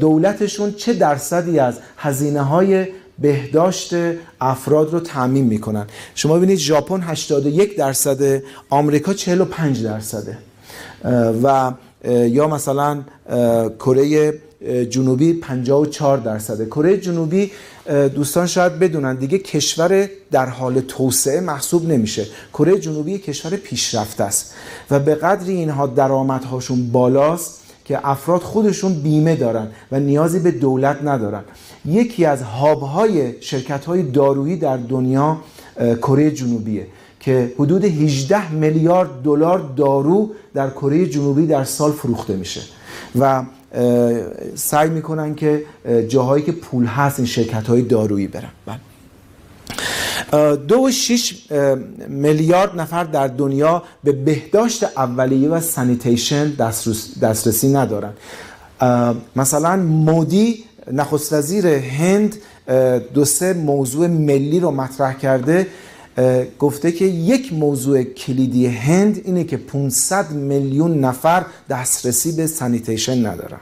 دولتشون 0.00 0.72
چه 0.72 0.92
درصدی 0.92 1.58
از 1.58 1.78
هزینه 1.96 2.42
های 2.42 2.86
بهداشت 3.20 3.94
افراد 4.40 4.92
رو 4.92 5.00
تعمین 5.00 5.44
می‌کنن. 5.44 5.86
شما 6.14 6.36
ببینید 6.36 6.58
ژاپن 6.58 7.00
81 7.00 7.76
درصده 7.76 8.44
آمریکا 8.70 9.14
45 9.14 9.84
درصده 9.84 10.38
و 11.42 11.72
یا 12.04 12.48
مثلا 12.48 13.00
کره 13.78 14.32
جنوبی 14.90 15.32
54 15.32 16.18
درصده 16.18 16.66
کره 16.66 16.96
جنوبی 16.96 17.50
دوستان 18.14 18.46
شاید 18.46 18.78
بدونن 18.78 19.14
دیگه 19.14 19.38
کشور 19.38 20.08
در 20.30 20.46
حال 20.46 20.80
توسعه 20.80 21.40
محسوب 21.40 21.88
نمیشه. 21.88 22.26
کره 22.52 22.78
جنوبی 22.78 23.18
کشور 23.18 23.56
پیشرفته 23.56 24.24
است. 24.24 24.54
و 24.90 25.00
به 25.00 25.14
قدری 25.14 25.52
اینها 25.52 25.86
درآمدهاشون 25.86 26.92
بالاست 26.92 27.60
که 27.84 28.08
افراد 28.08 28.40
خودشون 28.40 28.94
بیمه 28.94 29.36
دارن 29.36 29.66
و 29.92 30.00
نیازی 30.00 30.38
به 30.38 30.50
دولت 30.50 30.98
ندارن. 31.04 31.42
یکی 31.86 32.24
از 32.24 32.42
هابهای 32.42 33.42
شرکت 33.42 33.84
های 33.84 34.02
دارویی 34.02 34.56
در 34.56 34.76
دنیا 34.76 35.36
کره 36.02 36.30
جنوبیه 36.30 36.86
که 37.20 37.52
حدود 37.58 37.84
18 37.84 38.52
میلیارد 38.52 39.22
دلار 39.22 39.70
دارو 39.76 40.30
در 40.54 40.70
کره 40.70 41.06
جنوبی 41.06 41.46
در 41.46 41.64
سال 41.64 41.92
فروخته 41.92 42.36
میشه. 42.36 42.60
و 43.18 43.42
سعی 44.54 44.90
می‌کنن 44.90 45.34
که 45.34 45.64
جاهایی 46.08 46.44
که 46.44 46.52
پول 46.52 46.84
هست 46.84 47.18
این 47.18 47.26
شرکت 47.26 47.66
های 47.66 47.82
دارویی 47.82 48.26
برن. 48.26 48.50
بله. 48.66 48.80
دو 50.56 50.76
و 50.76 50.90
شیش 50.90 51.46
میلیارد 52.08 52.80
نفر 52.80 53.04
در 53.04 53.26
دنیا 53.26 53.82
به 54.04 54.12
بهداشت 54.12 54.84
اولیه 54.84 55.48
و 55.48 55.60
سانیتیشن 55.60 56.50
دسترسی 57.20 57.68
ندارن. 57.72 58.12
مثلا 59.36 59.76
مودی 59.76 60.64
نخست 60.92 61.32
وزیر 61.32 61.66
هند 61.66 62.36
دو 63.14 63.24
سه 63.24 63.52
موضوع 63.52 64.06
ملی 64.06 64.60
رو 64.60 64.70
مطرح 64.70 65.12
کرده 65.12 65.66
گفته 66.58 66.92
که 66.92 67.04
یک 67.04 67.52
موضوع 67.52 68.02
کلیدی 68.02 68.66
هند 68.66 69.20
اینه 69.24 69.44
که 69.44 69.56
500 69.56 70.30
میلیون 70.30 71.00
نفر 71.00 71.44
دسترسی 71.70 72.32
به 72.32 72.46
سانیتیشن 72.46 73.26
ندارن 73.26 73.60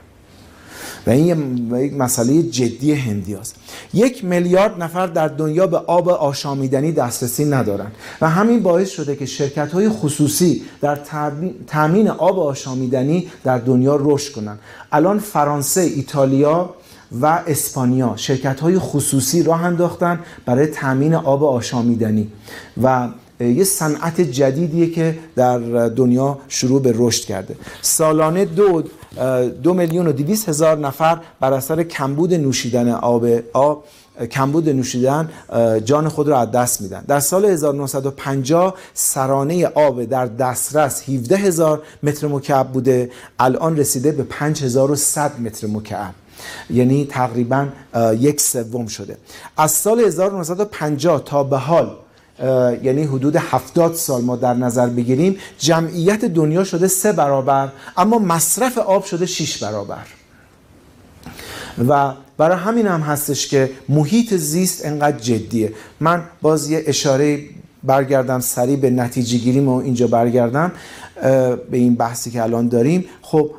و 1.06 1.10
این 1.10 1.56
یک 1.74 1.94
مسئله 1.94 2.42
جدی 2.42 2.92
هندی 2.92 3.34
هست. 3.34 3.56
یک 3.94 4.24
میلیارد 4.24 4.82
نفر 4.82 5.06
در 5.06 5.28
دنیا 5.28 5.66
به 5.66 5.76
آب 5.76 6.08
آشامیدنی 6.08 6.92
دسترسی 6.92 7.44
ندارن 7.44 7.90
و 8.20 8.28
همین 8.28 8.62
باعث 8.62 8.90
شده 8.90 9.16
که 9.16 9.26
شرکت 9.26 9.72
های 9.72 9.88
خصوصی 9.88 10.62
در 10.80 10.98
تامین 11.66 12.08
آب 12.08 12.38
آشامیدنی 12.38 13.28
در 13.44 13.58
دنیا 13.58 13.98
رشد 14.00 14.32
کنند. 14.32 14.58
الان 14.92 15.18
فرانسه، 15.18 15.80
ایتالیا 15.80 16.74
و 17.20 17.26
اسپانیا 17.46 18.12
شرکت 18.16 18.60
های 18.60 18.78
خصوصی 18.78 19.42
راه 19.42 19.64
انداختن 19.64 20.20
برای 20.46 20.66
تامین 20.66 21.14
آب 21.14 21.44
آشامیدنی. 21.44 22.28
و 22.82 23.08
یه 23.40 23.64
صنعت 23.64 24.20
جدیدیه 24.20 24.90
که 24.90 25.18
در 25.36 25.58
دنیا 25.88 26.38
شروع 26.48 26.82
به 26.82 26.94
رشد 26.96 27.24
کرده. 27.24 27.56
سالانه 27.82 28.44
دو 28.44 28.82
دو 29.62 29.74
میلیون 29.74 30.06
و 30.06 30.12
دیویس 30.12 30.48
هزار 30.48 30.78
نفر 30.78 31.20
بر 31.40 31.52
اثر 31.52 31.82
کمبود 31.82 32.34
نوشیدن 32.34 32.88
آب 32.88 33.26
آب 33.52 33.84
کمبود 34.30 34.68
نوشیدن 34.68 35.28
جان 35.84 36.08
خود 36.08 36.28
را 36.28 36.40
از 36.40 36.50
دست 36.50 36.80
میدن. 36.80 37.04
در 37.08 37.20
سال 37.20 37.44
1950 37.44 38.74
سرانه 38.94 39.66
آب 39.66 40.04
در 40.04 40.26
دسترس 40.26 41.08
17 41.08 41.36
هزار 41.36 41.82
متر 42.02 42.26
مکعب 42.26 42.68
بوده. 42.72 43.10
الان 43.38 43.76
رسیده 43.76 44.12
به 44.12 44.22
5100 44.22 45.40
متر 45.40 45.66
مکعب. 45.66 46.14
یعنی 46.70 47.06
تقریبا 47.10 47.66
یک 48.18 48.40
سوم 48.40 48.86
شده. 48.86 49.16
از 49.56 49.70
سال 49.70 50.00
1950 50.00 51.22
تا 51.24 51.44
به 51.44 51.56
حال 51.56 51.96
یعنی 52.82 53.02
حدود 53.02 53.36
70 53.36 53.94
سال 53.94 54.22
ما 54.22 54.36
در 54.36 54.54
نظر 54.54 54.86
بگیریم 54.86 55.36
جمعیت 55.58 56.24
دنیا 56.24 56.64
شده 56.64 56.88
سه 56.88 57.12
برابر 57.12 57.68
اما 57.96 58.18
مصرف 58.18 58.78
آب 58.78 59.04
شده 59.04 59.26
6 59.26 59.62
برابر. 59.62 60.06
و 61.88 62.12
برای 62.36 62.56
همین 62.56 62.86
هم 62.86 63.00
هستش 63.00 63.48
که 63.48 63.70
محیط 63.88 64.34
زیست 64.34 64.86
انقدر 64.86 65.18
جدیه. 65.18 65.72
من 66.00 66.24
باز 66.42 66.70
یه 66.70 66.84
اشاره 66.86 67.40
برگردم 67.84 68.40
سریع 68.40 68.76
به 68.76 68.90
نتیجه 68.90 69.38
گیریم 69.38 69.68
و 69.68 69.76
اینجا 69.76 70.06
برگردم 70.06 70.72
به 71.70 71.76
این 71.76 71.94
بحثی 71.94 72.30
که 72.30 72.42
الان 72.42 72.68
داریم. 72.68 73.04
خب 73.22 73.50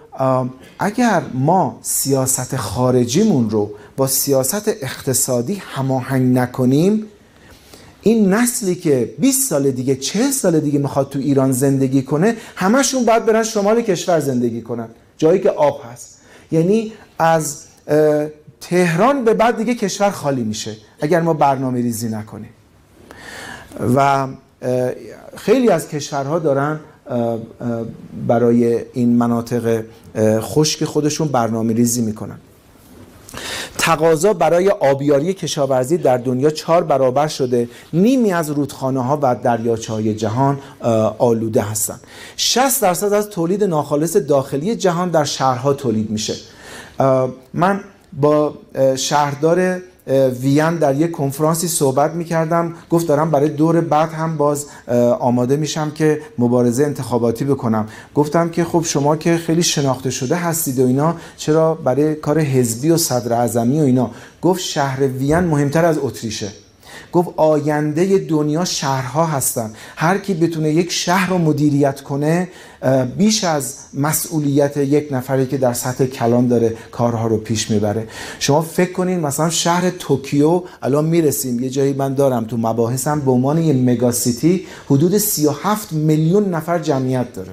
اگر 0.80 1.22
ما 1.34 1.80
سیاست 1.82 2.56
خارجیمون 2.56 3.50
رو 3.50 3.72
با 3.98 4.08
سیاست 4.08 4.68
اقتصادی 4.68 5.54
هماهنگ 5.54 6.38
نکنیم 6.38 7.06
این 8.02 8.34
نسلی 8.34 8.76
که 8.76 9.16
20 9.20 9.50
سال 9.50 9.72
دیگه 9.72 9.96
40 9.96 10.32
سال 10.32 10.60
دیگه 10.60 10.80
می‌خواد 10.80 11.10
تو 11.10 11.20
ایران 11.20 11.52
زندگی 11.52 12.02
کنه 12.02 12.36
همشون 12.56 13.06
باید 13.06 13.26
برن 13.26 13.44
شمال 13.44 13.82
کشور 13.82 14.20
زندگی 14.20 14.62
کنن 14.62 14.90
جایی 15.18 15.40
که 15.40 15.50
آب 15.50 15.82
هست. 15.92 16.20
یعنی 16.52 16.94
از 17.20 17.64
تهران 18.62 19.24
به 19.24 19.34
بعد 19.34 19.58
دیگه 19.58 19.76
کشور 19.76 20.10
خالی 20.10 20.44
میشه 20.44 20.78
اگر 21.02 21.22
ما 21.22 21.34
برنامه 21.34 21.82
ریزی 21.82 22.10
نکنیم. 22.10 22.50
و 23.96 24.28
خیلی 25.36 25.70
از 25.70 25.88
کشورها 25.88 26.40
دارن 26.40 26.80
برای 28.28 28.80
این 28.94 29.16
مناطق 29.18 29.84
خشک 30.40 30.86
خودشون 30.86 31.28
برنامه 31.28 31.74
ریزی 31.74 32.02
می‌کنن. 32.02 32.38
تقاضا 33.78 34.34
برای 34.34 34.70
آبیاری 34.70 35.34
کشاورزی 35.34 35.98
در 35.98 36.18
دنیا 36.18 36.50
چهار 36.50 36.84
برابر 36.84 37.28
شده. 37.28 37.70
نیمی 37.94 38.34
از 38.34 38.50
رودخانه 38.50 39.04
ها 39.04 39.20
و 39.22 39.36
دریاچه 39.44 39.94
های 39.94 40.14
جهان 40.14 40.60
آلوده 41.18 41.62
هستند. 41.62 42.00
60 42.38 42.82
درصد 42.82 43.14
از 43.14 43.30
تولید 43.30 43.64
ناخالص 43.64 44.16
داخلی 44.16 44.76
جهان 44.76 45.10
در 45.10 45.24
شهرها 45.24 45.74
تولید 45.74 46.10
میشه. 46.10 46.36
من 47.54 47.80
با 48.14 48.54
شهردار 48.96 49.82
وین 50.42 50.76
در 50.76 50.96
یک 50.96 51.12
کنفرانسی 51.12 51.68
صحبت 51.68 52.14
می‌کردم. 52.14 52.74
گفت 52.90 53.08
دارم 53.08 53.32
برای 53.32 53.50
دور 53.50 53.82
بعد 53.82 54.10
هم 54.10 54.38
باز 54.38 54.66
آماده 55.20 55.58
میشم 55.58 55.92
که 55.92 56.22
مبارزه 56.38 56.84
انتخاباتی 56.84 57.46
بکنم. 57.46 57.88
گفتم 58.16 58.50
که 58.50 58.64
خب 58.64 58.84
شما 58.86 59.16
که 59.16 59.38
خیلی 59.38 59.64
شناخته 59.64 60.10
شده 60.10 60.36
هستید 60.36 60.80
و 60.80 60.86
اینا 60.86 61.16
چرا 61.38 61.74
برای 61.74 62.16
کار 62.16 62.40
حزبی 62.40 62.90
و 62.90 62.98
صدر 62.98 63.34
اعظمی 63.34 63.80
و 63.80 63.84
اینا؟ 63.84 64.12
گفت 64.42 64.62
شهر 64.62 65.08
وین 65.08 65.40
مهمتر 65.40 65.86
از 65.86 65.98
اتریشه. 66.02 66.50
گفت 67.12 67.30
آینده 67.38 68.18
دنیا 68.18 68.66
شهرها 68.66 69.26
هستن. 69.26 69.74
هر 69.96 70.18
کی 70.18 70.34
بتونه 70.34 70.74
یک 70.74 70.92
شهر 70.92 71.30
رو 71.30 71.38
مدیریت 71.38 72.02
کنه 72.02 72.48
بیش 73.18 73.44
از 73.44 73.76
مسئولیت 73.94 74.78
یک 74.78 75.08
نفری 75.12 75.46
که 75.46 75.58
در 75.58 75.74
سطح 75.74 76.06
کلان 76.06 76.48
داره 76.48 76.78
کارها 76.92 77.28
رو 77.28 77.38
پیش 77.38 77.72
می‌بره. 77.72 78.08
شما 78.40 78.62
فکر 78.62 78.92
کنین 78.92 79.20
مثلا 79.20 79.50
شهر 79.50 79.90
توکیو 79.90 80.64
الان 80.82 81.06
می‌رسیم. 81.06 81.60
یه 81.60 81.70
جایی 81.70 81.94
من 81.94 82.14
دارم 82.14 82.46
تو 82.46 82.58
مباحثم 82.58 83.20
به 83.20 83.32
عنوان 83.32 83.58
یه 83.58 83.74
megacity 83.74 84.66
حدود 84.90 85.18
37 85.18 85.94
میلیون 85.94 86.50
نفر 86.50 86.80
جمعیت 86.80 87.34
داره. 87.34 87.52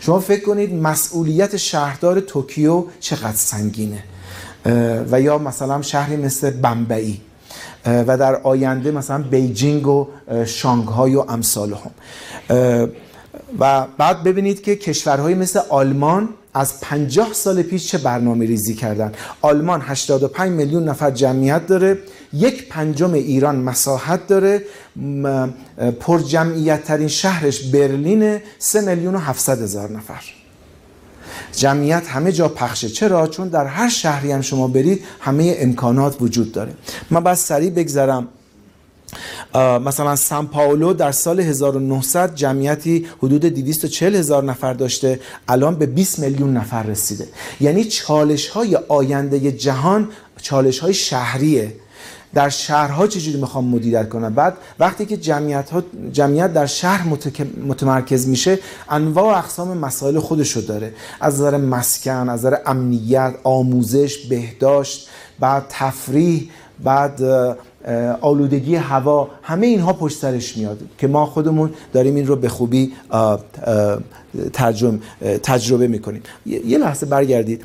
شما 0.00 0.20
فکر 0.20 0.44
کنید 0.44 0.74
مسئولیت 0.74 1.56
شهردار 1.56 2.20
توکیو 2.20 2.84
چقدر 3.00 3.36
سنگینه؟ 3.36 4.04
و 5.10 5.20
یا 5.20 5.38
مثلا 5.38 5.82
شهری 5.82 6.16
مثل 6.16 6.50
بمبئی. 6.50 7.20
و 7.86 8.16
در 8.18 8.36
آینده 8.36 8.90
مثلا 8.90 9.22
بیجینگ 9.22 9.86
و 9.86 10.06
شانگهای 10.46 11.14
و 11.14 11.24
امثال 11.28 11.74
هم 11.74 11.90
و 13.58 13.86
بعد 13.98 14.22
ببینید 14.22 14.62
که 14.62 14.76
کشورهایی 14.76 15.34
مثل 15.34 15.60
آلمان 15.68 16.28
از 16.54 16.80
50 16.80 17.32
سال 17.32 17.62
پیش 17.62 17.88
چه 17.88 17.98
برنامه 17.98 18.46
ریزی 18.46 18.74
کردن. 18.74 19.12
آلمان 19.42 19.82
85 19.84 20.52
میلیون 20.52 20.88
نفر 20.88 21.10
جمعیت 21.10 21.66
داره 21.66 21.98
یک 22.32 22.68
پنجم 22.68 23.14
ایران 23.14 23.56
مساحت 23.56 24.26
داره 24.26 24.62
پر 26.00 26.18
جمعیت 26.18 26.84
ترین 26.84 27.08
شهرش 27.08 27.62
برلین 27.62 28.38
3 28.58 28.80
میلیون 28.80 29.14
و 29.14 29.18
700 29.18 29.62
هزار 29.62 29.90
نفر. 29.90 30.37
جمعیت 31.52 32.06
همه 32.06 32.32
جا 32.32 32.48
پخشه. 32.48 32.88
چرا؟ 32.88 33.26
چون 33.26 33.48
در 33.48 33.66
هر 33.66 33.88
شهری 33.88 34.32
هم 34.32 34.40
شما 34.40 34.68
برید 34.68 35.04
همه 35.20 35.56
امکانات 35.58 36.16
وجود 36.20 36.52
داره. 36.52 36.72
من 37.10 37.20
باید 37.20 37.36
سریع 37.36 37.70
بگذرم. 37.70 38.28
مثلا 39.84 40.16
سان 40.16 40.46
پائولو 40.46 40.92
در 40.92 41.12
سال 41.12 41.40
1900 41.40 42.34
جمعیتی 42.34 43.06
حدود 43.18 43.44
240 43.44 44.16
هزار 44.16 44.44
نفر 44.44 44.72
داشته. 44.72 45.20
الان 45.48 45.74
به 45.74 45.86
20 45.86 46.18
میلیون 46.18 46.56
نفر 46.56 46.82
رسیده. 46.82 47.28
یعنی 47.60 47.84
چالش 47.84 48.48
های 48.48 48.76
آینده 48.88 49.52
جهان 49.52 50.08
چالش 50.42 50.78
های 50.78 50.94
شهریه. 50.94 51.72
در 52.34 52.48
شهرها 52.48 53.06
چجوری 53.06 53.40
می‌خوام 53.40 53.64
مدیریت 53.64 54.08
کنم؟ 54.08 54.34
بعد 54.34 54.56
وقتی 54.78 55.06
که 55.06 55.16
جمعیت, 55.16 55.70
ها 55.70 55.82
جمعیت 56.12 56.52
در 56.52 56.66
شهر 56.66 57.06
متمرکز 57.66 58.28
میشه 58.28 58.58
انواع 58.88 59.34
و 59.34 59.38
اقسام 59.38 59.78
مسائل 59.78 60.18
خودش 60.18 60.52
رو 60.52 60.62
داره. 60.62 60.94
از 61.20 61.34
نظر 61.34 61.56
مسکن 61.56 62.28
از 62.28 62.40
نظر 62.40 62.56
امنیت 62.66 63.34
آموزش 63.44 64.26
بهداشت 64.26 65.08
بعد 65.40 65.66
تفریح 65.68 66.50
بعد 66.84 67.22
آلودگی 68.20 68.74
هوا 68.74 69.28
همه 69.42 69.66
اینها 69.66 69.92
پشت 69.92 70.18
سرش 70.18 70.56
میاد 70.56 70.78
که 70.98 71.06
ما 71.06 71.26
خودمون 71.26 71.70
داریم 71.92 72.14
این 72.14 72.26
رو 72.26 72.36
به 72.36 72.48
خوبی 72.48 72.92
تجربه 75.42 75.86
می‌کنیم. 75.88 76.22
یه 76.46 76.78
لحظه 76.78 77.06
برگردید. 77.06 77.64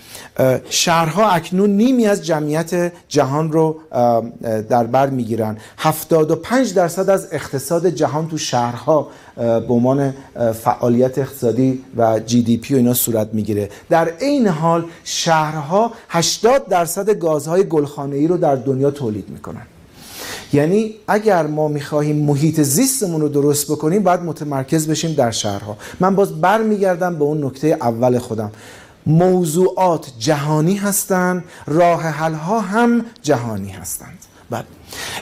شهرها 0.69 1.29
اکنون 1.29 1.69
نیمی 1.69 2.07
از 2.07 2.25
جمعیت 2.25 2.91
جهان 3.07 3.51
رو 3.51 3.79
در 4.69 4.83
بر 4.83 5.09
می‌گیرن. 5.09 5.57
75 5.77 6.73
درصد 6.73 7.09
از 7.09 7.27
اقتصاد 7.31 7.87
جهان 7.87 8.27
تو 8.27 8.37
شهرها 8.37 9.07
به 9.35 9.73
عنوان 9.73 10.13
فعالیت 10.63 11.17
اقتصادی 11.17 11.83
و 11.97 12.19
جی 12.19 12.41
دی 12.41 12.57
پی 12.57 12.73
و 12.73 12.77
اینا 12.77 12.93
صورت 12.93 13.29
می‌گیره. 13.33 13.69
در 13.89 14.09
عین 14.21 14.47
حال 14.47 14.85
شهرها 15.03 15.91
80 16.09 16.67
درصد 16.67 17.09
گازهای 17.09 17.63
گلخانه‌ای 17.63 18.27
رو 18.27 18.37
در 18.37 18.55
دنیا 18.55 18.91
تولید 18.91 19.29
می‌کنن. 19.29 19.61
یعنی 20.53 20.95
اگر 21.07 21.47
ما 21.47 21.67
می‌خواهیم 21.67 22.25
محیط 22.25 22.61
زیستمون 22.61 23.21
رو 23.21 23.29
درست 23.29 23.71
بکنیم 23.71 24.03
باید 24.03 24.19
متمرکز 24.19 24.87
بشیم 24.87 25.13
در 25.13 25.31
شهرها. 25.31 25.77
من 25.99 26.15
باز 26.15 26.41
برمیگردم 26.41 27.15
به 27.15 27.23
اون 27.23 27.45
نکته 27.45 27.67
اول 27.67 28.19
خودم. 28.19 28.51
موضوعات 29.05 30.11
جهانی 30.19 30.75
هستند 30.75 31.43
راه 31.67 32.01
حل 32.01 32.33
ها 32.33 32.59
هم 32.59 33.05
جهانی 33.21 33.69
هستند. 33.69 34.17
بعد 34.49 34.65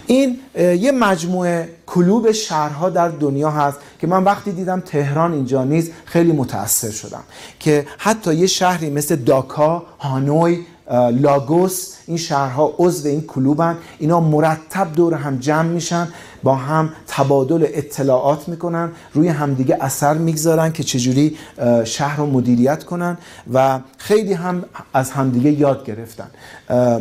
این 0.08 0.40
یه 0.56 0.92
مجموعه 0.92 1.70
کلوب 1.86 2.32
شهرها 2.32 2.90
در 2.90 3.10
دنیا 3.10 3.52
هست 3.52 3.78
که 4.00 4.08
من 4.08 4.24
وقتی 4.24 4.52
دیدم 4.52 4.80
تهران 4.80 5.34
اینجا 5.34 5.64
نیست 5.64 5.92
خیلی 6.06 6.32
متاثر 6.32 6.92
شدم. 6.92 7.24
که 7.60 7.86
حتی 7.98 8.36
یه 8.36 8.48
شهری 8.48 8.90
مثل 8.90 9.16
داکا، 9.16 9.84
هانوی 10.00 10.60
لاگوس 10.92 11.94
این 12.08 12.18
شهرها 12.18 12.74
عضو 12.78 13.08
این 13.08 13.22
کلوبن. 13.22 13.78
اینا 14.00 14.20
مرتب 14.20 14.94
دور 14.96 15.14
هم 15.14 15.38
جمع 15.38 15.70
میشن 15.70 16.08
با 16.44 16.56
هم 16.56 16.90
تبادل 17.08 17.68
اطلاعات 17.74 18.48
می‌کنن 18.48 18.92
روی 19.14 19.28
همدیگه 19.28 19.78
اثر 19.82 20.14
می‌گذارن 20.14 20.72
که 20.72 20.84
چجوری 20.84 21.38
شهر 21.84 22.18
رو 22.18 22.26
مدیریت 22.26 22.84
کنن 22.84 23.18
و 23.54 23.80
خیلی 23.98 24.34
هم 24.34 24.64
از 24.94 25.12
همدیگه 25.12 25.52
یاد 25.52 25.86
گرفتن. 25.86 26.28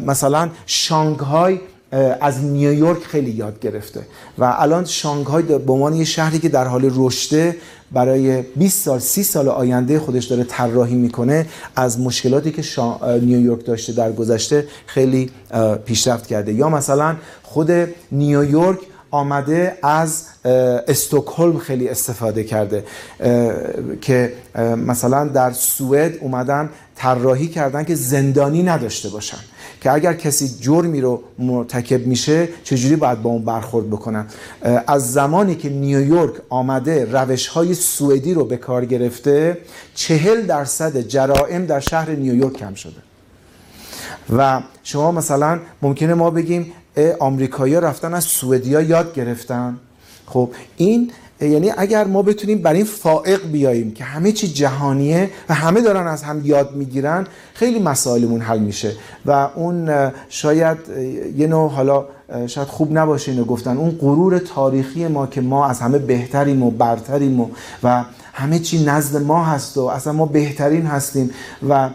مثلا 0.07 0.49
شانگهای 0.67 1.61
از 2.21 2.45
نیویورک 2.45 3.03
خیلی 3.03 3.31
یاد 3.31 3.61
گرفته. 3.61 4.01
و 4.39 4.55
الان 4.59 4.85
شانگهای 4.85 5.43
به 5.43 5.73
عنوان 5.73 5.95
یه 5.95 6.05
شهری 6.05 6.39
که 6.39 6.49
در 6.49 6.67
حال 6.67 6.93
رشده 6.95 7.57
برای 7.93 8.43
20 8.43 8.85
سال 8.85 8.99
30 8.99 9.23
سال 9.23 9.49
آینده 9.49 9.99
خودش 9.99 10.25
داره 10.25 10.45
طراحی 10.45 10.95
می‌کنه 10.95 11.47
از 11.77 12.01
مشکلاتی 12.01 12.53
که 12.53 12.63
نیویورک 13.23 13.67
داشته 13.67 13.93
در 13.93 14.13
گذشته 14.13 14.67
خیلی 14.87 15.31
پیشرفت 15.85 16.27
کرده. 16.27 16.53
یا 16.53 16.69
مثلا 16.69 17.17
خود 17.43 17.71
نیویورک 18.13 18.79
آمده 19.11 19.79
از 19.83 20.25
استکهلم 20.89 21.59
خیلی 21.59 21.89
استفاده 21.89 22.45
کرده 22.45 22.85
که 24.01 24.33
مثلا 24.77 25.25
در 25.25 25.53
سوئد 25.53 26.17
اومدن 26.21 26.71
طراحی 26.97 27.49
کردن 27.49 27.85
که 27.85 27.95
زندانی 27.95 28.63
نداشته 28.63 29.09
باشن. 29.09 29.39
که 29.81 29.93
اگر 29.93 30.15
کسی 30.15 30.49
جرمی 30.61 31.01
رو 31.01 31.23
مرتکب 31.39 32.07
میشه 32.07 32.49
چجوری 32.65 32.97
باید 32.97 33.23
با 33.23 33.31
اون 33.31 33.45
برخورد 33.45 33.91
بکنن 33.91 34.27
از 34.87 35.13
زمانی 35.13 35.55
که 35.55 35.69
نیویورک 35.69 36.35
آمده 36.49 37.05
روش 37.13 37.47
های 37.47 37.75
سوئدی 37.75 38.35
رو 38.35 38.45
به 38.45 38.57
کار 38.57 38.85
گرفته 38.85 39.59
چهل 39.95 40.47
درصد 40.47 41.01
جرائم 41.01 41.67
در 41.67 41.81
شهر 41.81 42.11
نیویورک 42.11 42.53
کم 42.53 42.75
شده. 42.75 42.93
و 44.37 44.63
شما 44.83 45.13
مثلا 45.13 45.61
ممکنه 45.83 46.15
ما 46.15 46.31
بگیم 46.31 46.73
آمریکایی‌ها 47.19 47.81
رفتن 47.81 48.15
از 48.15 48.25
سوئدیا 48.25 48.81
یاد 48.81 49.15
گرفتن. 49.15 49.79
خب 50.27 50.51
این 50.77 51.13
یعنی 51.41 51.73
اگر 51.77 52.05
ما 52.05 52.23
بتونیم 52.23 52.63
بر 52.63 52.73
این 52.73 52.85
فائق 52.85 53.47
بیاییم 53.47 53.91
که 53.93 54.05
همه 54.05 54.33
چی 54.33 54.49
جهانیه 54.49 55.31
و 55.49 55.55
همه 55.55 55.81
دارن 55.81 56.07
از 56.07 56.23
هم 56.23 56.41
یاد 56.45 56.75
می‌گیرن 56.75 57.27
خیلی 57.55 57.79
مسائلمون 57.79 58.41
حل 58.41 58.59
میشه. 58.59 58.93
و 59.27 59.49
اون 59.55 60.11
شاید 60.29 60.79
یه 61.37 61.47
نوع 61.47 61.71
حالا 61.71 62.05
شاید 62.47 62.69
خوب 62.69 62.99
نباشه 62.99 63.33
اینو 63.33 63.45
گفتن 63.45 63.77
اون 63.77 63.91
غرور 63.91 64.39
تاریخی 64.39 65.09
ما 65.09 65.27
که 65.27 65.41
ما 65.41 65.67
از 65.67 65.81
همه 65.81 65.99
بهتریم 65.99 66.63
و 66.63 66.71
برتریم 66.71 67.41
و, 67.41 67.49
و 67.83 68.05
همه 68.33 68.59
چی 68.59 68.85
نزد 68.85 69.23
ما 69.23 69.45
هست 69.45 69.79
و 69.79 69.81
اصلا 69.81 70.13
ما 70.13 70.27
بهترین 70.27 70.87
هستیم 70.87 71.31
و 71.69 71.91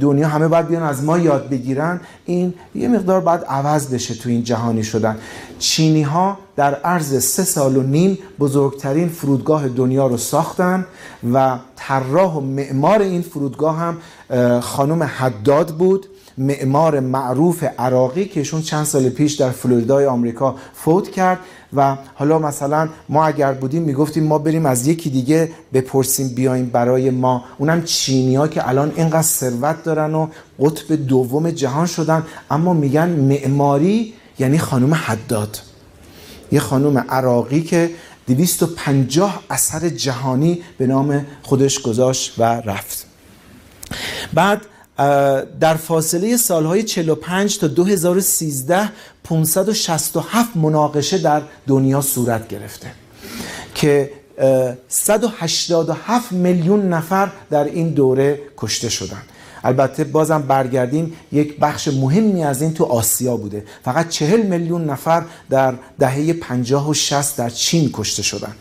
دنیا 0.00 0.28
همه 0.28 0.48
باید 0.48 0.68
بیان 0.68 0.82
از 0.82 1.04
ما 1.04 1.18
یاد 1.18 1.48
بگیرن 1.48 2.00
این 2.26 2.54
یه 2.74 2.88
مقدار 2.88 3.20
باید 3.20 3.40
عوض 3.44 3.94
بشه 3.94 4.14
تو 4.14 4.28
این 4.28 4.44
جهانی 4.44 4.82
شدن. 4.82 5.16
چینی 5.58 6.02
ها 6.02 6.38
در 6.56 6.74
عرض 6.74 7.24
سه 7.24 7.44
سال 7.44 7.76
و 7.76 7.82
نیم 7.82 8.18
بزرگترین 8.38 9.08
فرودگاه 9.08 9.68
دنیا 9.68 10.06
رو 10.06 10.16
ساختن 10.16 10.86
و 11.32 11.58
طراح 11.76 12.34
و 12.34 12.40
معمار 12.40 13.02
این 13.02 13.22
فرودگاه 13.22 13.76
هم 13.76 13.98
خانم 14.60 15.02
حداد 15.02 15.70
بود 15.70 16.06
معمار 16.38 17.00
معروف 17.00 17.64
عراقی 17.78 18.24
که 18.24 18.40
ایشون 18.40 18.62
چند 18.62 18.84
سال 18.84 19.08
پیش 19.08 19.34
در 19.34 19.50
فلوریدای 19.50 20.06
آمریکا 20.06 20.54
فوت 20.74 21.10
کرد. 21.10 21.38
و 21.72 21.96
حالا 22.14 22.38
مثلا 22.38 22.88
ما 23.08 23.26
اگر 23.26 23.52
بودیم 23.52 23.82
می‌گفتیم 23.82 24.24
ما 24.24 24.38
بریم 24.38 24.66
از 24.66 24.86
یکی 24.86 25.10
دیگه 25.10 25.50
بپرسیم 25.72 26.28
بیایم 26.28 26.66
برای 26.66 27.10
ما. 27.10 27.44
اونم 27.58 27.84
ها 28.36 28.48
که 28.48 28.68
الان 28.68 28.92
اینقدر 28.96 29.22
ثروت 29.22 29.82
دارن 29.82 30.14
و 30.14 30.28
قطب 30.60 31.06
دوم 31.06 31.50
جهان 31.50 31.86
شدن. 31.86 32.22
اما 32.50 32.72
میگن 32.72 33.08
معماری 33.08 34.14
یعنی 34.38 34.58
خانم 34.58 34.94
حداد. 34.94 35.58
یه 36.52 36.60
خانم 36.60 36.98
عراقی 36.98 37.62
که 37.62 37.90
250 38.26 39.42
اثر 39.50 39.88
جهانی 39.88 40.62
به 40.78 40.86
نام 40.86 41.26
خودش 41.42 41.82
گذاشت 41.82 42.34
و 42.38 42.42
رفت. 42.42 43.06
بعد 44.34 44.60
در 45.60 45.74
فاصله 45.74 46.36
سالهای 46.36 46.82
45 46.82 47.58
تا 47.58 47.66
2013 47.66 48.92
567 49.24 50.56
مناقشه 50.56 51.18
در 51.18 51.42
دنیا 51.66 52.00
صورت 52.00 52.48
گرفته 52.48 52.92
که 53.74 54.10
187 54.88 56.32
میلیون 56.32 56.88
نفر 56.88 57.30
در 57.50 57.64
این 57.64 57.90
دوره 57.90 58.40
کشته 58.56 58.88
شدند. 58.88 59.24
البته 59.66 60.04
بازم 60.04 60.42
برگردیم 60.48 61.12
یک 61.32 61.58
بخش 61.60 61.88
مهمی 61.88 62.44
از 62.44 62.62
این 62.62 62.74
تو 62.74 62.84
آسیا 62.84 63.36
بوده. 63.36 63.64
فقط 63.84 64.08
چهل 64.08 64.42
میلیون 64.42 64.84
نفر 64.84 65.22
در 65.50 65.74
دهه 65.98 66.32
50 66.32 66.90
و 66.90 66.94
60 66.94 67.36
در 67.36 67.50
چین 67.50 67.90
کشته 67.92 68.22
شدن. 68.22 68.54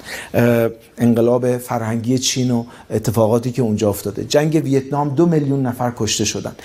انقلاب 0.97 1.57
فرهنگی 1.57 2.17
چین 2.17 2.51
و 2.51 2.63
اتفاقاتی 2.89 3.51
که 3.51 3.61
اونجا 3.61 3.89
افتاده. 3.89 4.23
جنگ 4.23 4.61
ویتنام 4.63 5.09
دو 5.09 5.25
میلیون 5.25 5.65
نفر 5.65 5.93
کشته 5.97 6.25
شدن. 6.25 6.55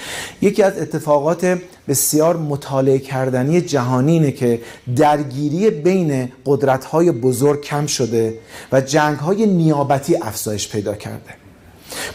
یکی 0.43 0.63
از 0.63 0.79
اتفاقات 0.79 1.59
بسیار 1.89 2.37
مطالعه 2.37 2.99
کردنی 2.99 3.61
جهانی 3.61 4.13
اینه 4.13 4.33
که 4.33 4.61
درگیری 4.97 5.71
بین 5.71 6.33
قدرت‌های 6.47 7.13
بزرگ 7.13 7.61
کم 7.61 7.87
شده 7.87 8.35
و 8.73 8.81
جنگ‌های 8.81 9.47
نیابتی 9.47 10.17
افزایش 10.17 10.69
پیدا 10.69 10.95
کرده. 10.95 11.40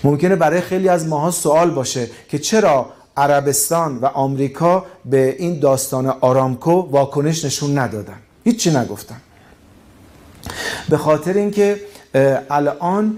ممکنه 0.04 0.36
برای 0.36 0.62
خیلی 0.62 0.90
از 0.90 1.08
ماها 1.08 1.32
سوال 1.32 1.70
باشه 1.70 2.10
که 2.30 2.40
چرا 2.40 2.86
عربستان 3.18 3.98
و 3.98 4.06
آمریکا 4.06 4.86
به 5.06 5.36
این 5.40 5.60
داستان 5.60 6.08
آرامکو 6.08 6.72
واکنش 6.72 7.46
نشون 7.46 7.78
ندادن. 7.78 8.18
هیچی 8.44 8.72
نگفتن. 8.72 9.22
به 10.90 10.98
خاطر 10.98 11.34
اینکه 11.34 11.82
الان 12.50 13.18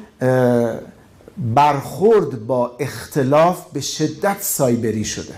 برخورد 1.38 2.47
با 2.47 2.76
اختلاف 2.80 3.66
به 3.74 3.82
شدت 3.82 4.38
سایبری 4.39 5.05
شده. 5.05 5.34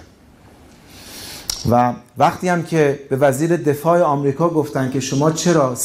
و 1.71 1.93
وقتی 2.17 2.47
هم 2.47 2.63
که 2.63 2.99
به 3.09 3.17
وزیر 3.17 3.57
دفاع 3.57 4.01
آمریکا 4.01 4.49
گفتن 4.49 4.91
که 4.91 4.99
شما 4.99 5.31
چرا 5.31 5.75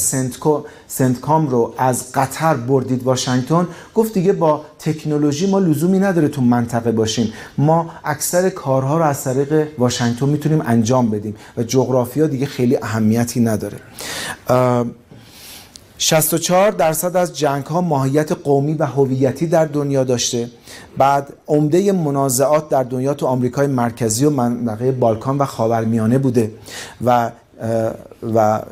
سنتکام 0.87 1.49
رو 1.49 1.75
از 1.79 2.13
قطر 2.13 2.55
بردید 2.55 3.03
واشنگتن 3.03 3.67
گفت 3.95 4.15
دیگه 4.15 4.33
با 4.33 4.65
تکنولوژی 4.79 5.51
ما 5.51 5.59
لزومی 5.59 5.99
نداره 5.99 6.29
تو 6.29 6.43
منطقه 6.43 6.93
باشیم. 6.93 7.33
ما 7.59 7.91
اکثر 8.05 8.51
کارها 8.51 8.99
رو 8.99 9.05
از 9.05 9.25
طریق 9.25 9.69
واشنگتن 9.79 10.29
می‌تونیم 10.29 10.63
انجام 10.67 11.11
بدیم 11.11 11.35
و 11.57 11.63
جغرافیا 11.63 12.27
دیگه 12.27 12.47
خیلی 12.47 12.77
اهمیتی 12.77 13.41
نداره. 13.41 13.79
64 16.05 16.71
درصد 16.71 17.17
از 17.17 17.39
جنگ 17.39 17.65
ها 17.65 17.81
ماهیت 17.81 18.33
قومی 18.33 18.75
و 18.75 18.87
هویتی 18.87 19.47
در 19.47 19.65
دنیا 19.65 20.05
داشته. 20.05 20.49
بعد 20.99 21.33
عمده 21.47 21.93
منازعات 21.93 22.69
در 22.69 22.83
دنیا 22.83 23.15
تو 23.15 23.27
آمریکای 23.27 23.67
مرکزی 23.67 24.25
و 24.25 24.31
منطقه 24.31 24.93
بالکان 24.93 25.39
و 25.39 25.45
خاورمیانه 25.45 26.19
بوده 26.19 26.51
و 27.05 27.31
و 28.35 28.63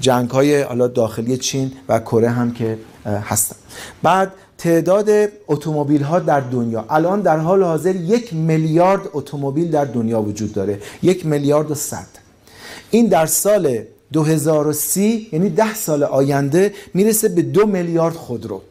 جنگ 0.00 0.30
های 0.30 0.62
حالا 0.62 0.86
داخلی 0.86 1.36
چین 1.36 1.72
و 1.88 1.98
کره 1.98 2.30
هم 2.30 2.52
که 2.52 2.78
هستن. 3.04 3.56
بعد 4.02 4.32
تعداد 4.58 5.08
اتومبیل 5.48 6.02
ها 6.02 6.18
در 6.18 6.40
دنیا. 6.40 6.84
الان 6.90 7.20
در 7.20 7.38
حال 7.38 7.62
حاضر 7.62 7.96
یک 7.96 8.34
میلیارد 8.34 9.00
اتومبیل 9.12 9.70
در 9.70 9.84
دنیا 9.84 10.22
وجود 10.22 10.52
داره. 10.52 10.80
یک 11.02 11.26
میلیارد 11.26 11.70
و 11.70 11.74
صد. 11.74 12.06
این 12.90 13.06
در 13.06 13.26
سال 13.26 13.78
2030 14.12 15.28
یعنی 15.32 15.50
ده 15.50 15.74
سال 15.74 16.02
آینده 16.02 16.74
می‌رسه 16.94 17.28
به 17.28 17.42
دو 17.42 17.66
میلیارد 17.66 18.14
خودرو. 18.14 18.62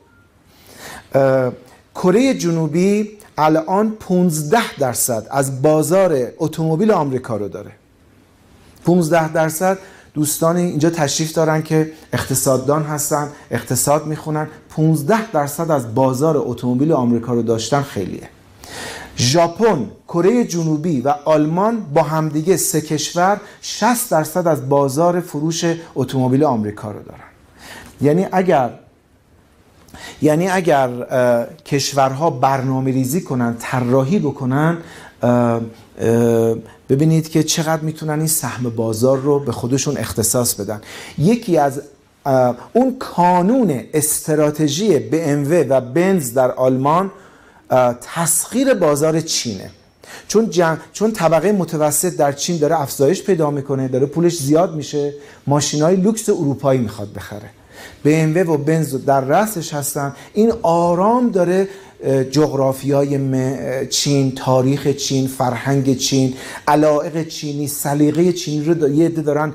کره 1.95 2.33
جنوبی 2.33 3.09
الان 3.37 3.91
15 3.99 4.59
درصد 4.79 5.27
از 5.31 5.61
بازار 5.61 6.27
اتومبیل 6.37 6.91
آمریکا 6.91 7.37
رو 7.37 7.47
داره. 7.47 7.71
15 8.85 9.33
درصد 9.33 9.77
دوستان 10.13 10.55
اینجا 10.55 10.89
تشریف 10.89 11.33
دارن 11.33 11.61
که 11.61 11.91
اقتصاددان 12.13 12.83
هستن 12.83 13.29
اقتصاد 13.51 14.05
می‌خونن. 14.05 14.47
15 14.69 15.31
درصد 15.31 15.71
از 15.71 15.95
بازار 15.95 16.37
اتومبیل 16.37 16.93
آمریکا 16.93 17.33
رو 17.33 17.41
داشتن 17.41 17.81
خیلیه. 17.81 18.29
ژاپن، 19.17 19.87
کره 20.07 20.43
جنوبی 20.43 21.01
و 21.01 21.13
آلمان 21.25 21.81
با 21.93 22.03
همدیگه 22.03 22.57
سه 22.57 22.81
کشور 22.81 23.39
60 23.61 24.11
درصد 24.11 24.47
از 24.47 24.69
بازار 24.69 25.19
فروش 25.19 25.65
اتومبیل 25.95 26.43
آمریکا 26.43 26.91
رو 26.91 27.03
دارن. 27.03 27.19
یعنی 28.01 28.27
اگر 28.31 28.69
یعنی 30.21 30.49
اگر 30.49 30.89
کشورها 31.65 32.29
برنامه 32.29 32.91
ریزی 32.91 33.21
کنن 33.21 33.55
طراحی 33.59 34.19
بکنن 34.19 34.77
ببینید 36.89 37.29
که 37.29 37.43
چقدر 37.43 37.81
می‌تونن 37.81 38.19
این 38.19 38.27
سهم 38.27 38.69
بازار 38.69 39.17
رو 39.17 39.39
به 39.39 39.51
خودشون 39.51 39.97
اختصاص 39.97 40.53
بدن. 40.53 40.81
یکی 41.17 41.57
از 41.57 41.81
اون 42.73 42.95
کانون 42.99 43.83
استراتژی 43.93 45.09
BMW 45.09 45.65
و 45.69 45.81
بنز 45.81 46.33
در 46.33 46.51
آلمان 46.51 47.11
تسخیر 48.01 48.73
بازار 48.73 49.21
چینه. 49.21 49.69
چون 50.27 50.49
چون 50.93 51.11
طبقه 51.11 51.51
متوسط 51.51 52.15
در 52.15 52.31
چین 52.31 52.57
داره 52.57 52.81
افزایش 52.81 53.23
پیدا 53.23 53.51
می‌کنه 53.51 53.87
داره 53.87 54.05
پولش 54.05 54.37
زیاد 54.37 54.75
میشه 54.75 55.13
ماشین 55.47 55.81
های 55.81 55.95
لوکس 55.95 56.29
اروپایی 56.29 56.79
می‌خواد 56.79 57.13
بخره. 57.13 57.49
BMW 58.05 58.49
و 58.49 58.57
بنز 58.57 59.05
در 59.05 59.21
رأسش 59.21 59.73
هستن. 59.73 60.15
این 60.33 60.53
آرام 60.61 61.29
داره 61.29 61.67
جغرافیای 62.31 63.19
چین 63.87 64.31
تاریخ 64.35 64.87
چین 64.87 65.27
فرهنگ 65.27 65.97
چین 65.97 66.33
علائق 66.67 67.27
چینی 67.27 67.67
سلیقه 67.67 68.33
چینی 68.33 68.65
رو 68.65 68.89
یه 68.89 69.05
عده 69.05 69.21
دارن 69.21 69.53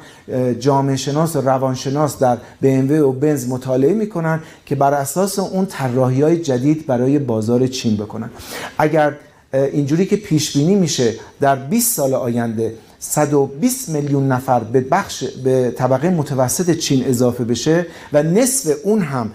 جامعه 0.60 0.96
شناس 0.96 1.36
و 1.36 1.40
روانشناس 1.40 2.18
در 2.18 2.36
BMW 2.62 2.90
و 2.90 3.12
بنز 3.12 3.48
مطالعه 3.48 3.94
می‌کنن 3.94 4.40
که 4.66 4.74
بر 4.74 4.94
اساس 4.94 5.38
اون 5.38 5.66
طراحی 5.66 6.22
های 6.22 6.38
جدید 6.38 6.86
برای 6.86 7.18
بازار 7.18 7.66
چین 7.66 7.96
بکنن. 7.96 8.30
اگر 8.78 9.16
اینجوری 9.52 10.06
که 10.06 10.16
پیش 10.16 10.56
بینی 10.56 10.74
میشه 10.74 11.14
در 11.40 11.56
20 11.56 11.96
سال 11.96 12.14
آینده 12.14 12.74
120 13.04 13.88
میلیون 13.88 14.28
نفر 14.28 14.60
به 14.60 14.80
بخش 14.80 15.24
به 15.24 15.70
طبقه 15.70 16.10
متوسط 16.10 16.70
چین 16.70 17.04
اضافه 17.06 17.44
بشه 17.44 17.86
و 18.12 18.22
نصف 18.22 18.70
اون 18.84 19.02
هم 19.02 19.30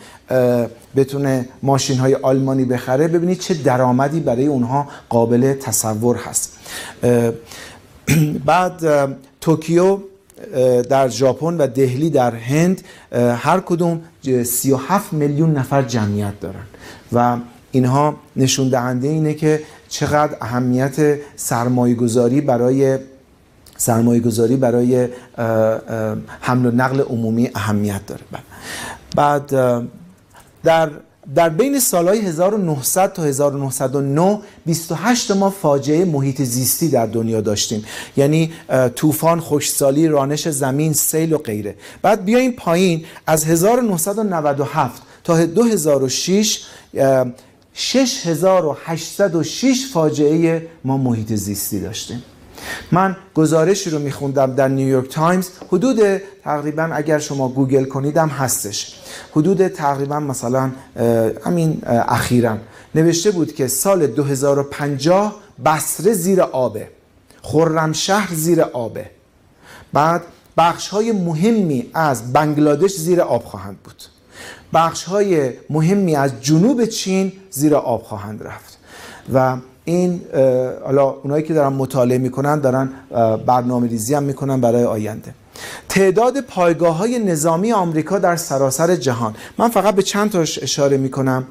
بتونه 0.95 1.49
ماشین 1.63 1.97
های 1.97 2.15
آلمانی 2.15 2.65
بخره. 2.65 3.07
ببینید 3.07 3.39
چه 3.39 3.53
درآمدی 3.53 4.20
برای 4.20 4.47
اونها 4.47 4.88
قابل 5.09 5.53
تصور 5.53 6.15
هست. 6.15 6.57
بعد 8.45 8.82
توکیو 9.41 9.99
در 10.89 11.07
ژاپن 11.07 11.57
و 11.57 11.68
دهلی 11.68 12.09
در 12.09 12.36
هند 12.36 12.82
هر 13.15 13.59
کدوم 13.59 14.01
37 14.43 15.13
میلیون 15.13 15.53
نفر 15.53 15.82
جمعیت 15.82 16.39
دارن. 16.39 16.65
و 17.13 17.38
اینها 17.72 18.15
نشون 18.36 18.70
دهنده 18.70 19.07
اینه 19.07 19.34
که 19.34 19.61
چقدر 19.89 20.38
اهمیت 20.41 21.18
سرمایه 21.36 21.95
گذاری 21.95 22.41
برای 22.41 22.97
سرمایه 23.78 24.19
گذاری 24.19 24.55
برای 24.55 25.07
حمل 26.41 26.65
و 26.65 26.71
نقل 26.71 27.01
عمومی 27.01 27.49
اهمیت 27.55 28.05
داره. 28.05 28.21
بله. 28.32 28.41
بعد 29.15 29.47
در 30.63 30.89
در 31.36 31.49
بین 31.49 31.80
سالهای 31.80 32.19
1900 32.19 33.13
تا 33.13 33.23
1909 33.23 34.39
28 34.65 35.32
ما 35.32 35.49
فاجعه 35.49 36.05
محیط 36.05 36.41
زیستی 36.41 36.89
در 36.89 37.05
دنیا 37.05 37.41
داشتیم. 37.41 37.86
یعنی 38.17 38.51
طوفان 38.95 39.41
خشکسالی 39.41 40.07
رانش 40.07 40.49
زمین 40.49 40.93
سیل 40.93 41.34
و 41.34 41.38
غیره. 41.38 41.75
بعد 42.01 42.25
بیایم 42.25 42.51
پایین 42.51 43.05
از 43.28 43.45
1997 43.45 45.01
تا 45.23 45.45
2006 45.45 46.59
6806 47.73 49.86
فاجعه 49.93 50.67
ما 50.84 50.97
محیط 50.97 51.34
زیستی 51.34 51.80
داشتیم. 51.80 52.23
من 52.91 53.15
گزارشی 53.36 53.89
رو 53.89 53.99
میخوندم 53.99 54.55
در 54.55 54.68
نیویورک 54.68 55.09
تایمز. 55.09 55.49
حدود 55.68 56.18
تقریبا 56.43 56.84
اگر 56.84 57.20
شما 57.20 57.49
گوگل 57.49 57.86
کنیدم 57.86 58.28
هستش. 58.28 58.95
حدود 59.32 59.68
تقریبا 59.68 60.20
مثلا 60.20 60.72
همین 61.45 61.82
اخیرا. 61.86 62.57
نوشته 62.95 63.32
بود 63.32 63.53
که 63.55 63.68
سال 63.68 64.07
2050 64.07 65.36
بصره 65.65 66.13
زیر 66.13 66.41
آبه. 66.41 66.88
خرمشهر 67.41 68.34
زیر 68.34 68.61
آبه. 68.61 69.09
بعد 69.93 70.22
بخش 70.57 70.88
های 70.88 71.11
مهمی 71.11 71.89
از 71.93 72.34
بنگلادش 72.34 72.95
زیر 72.95 73.22
آب 73.22 73.43
خواهند 73.43 73.78
بود. 73.84 74.03
بخش 74.74 75.03
های 75.03 75.51
مهمی 75.70 76.15
از 76.15 76.32
جنوب 76.41 76.86
چین 76.86 77.32
زیر 77.49 77.76
آب 77.76 78.03
خواهند 78.03 78.43
رفت. 78.43 78.78
و 79.34 79.57
این 79.88 80.21
حالا 80.85 81.09
اونایی 81.23 81.43
که 81.43 81.53
دارن 81.53 81.73
مطالعه 81.73 82.17
می‌کنن 82.17 82.59
دارن 82.59 82.89
برنامه 83.45 83.88
ریزی 83.88 84.13
هم 84.13 84.23
می‌کنن 84.23 84.61
برای 84.61 84.83
آینده. 84.83 85.33
تعداد 85.89 86.41
پایگاه 86.41 86.95
های 86.95 87.19
نظامی 87.19 87.71
آمریکا 87.71 88.19
در 88.19 88.35
سراسر 88.35 88.95
جهان. 88.95 89.35
من 89.57 89.69
فقط 89.69 89.95
به 89.95 90.01
چند 90.03 90.31
تاش 90.31 90.63
اشاره 90.63 90.97
می‌کنم 90.97 91.47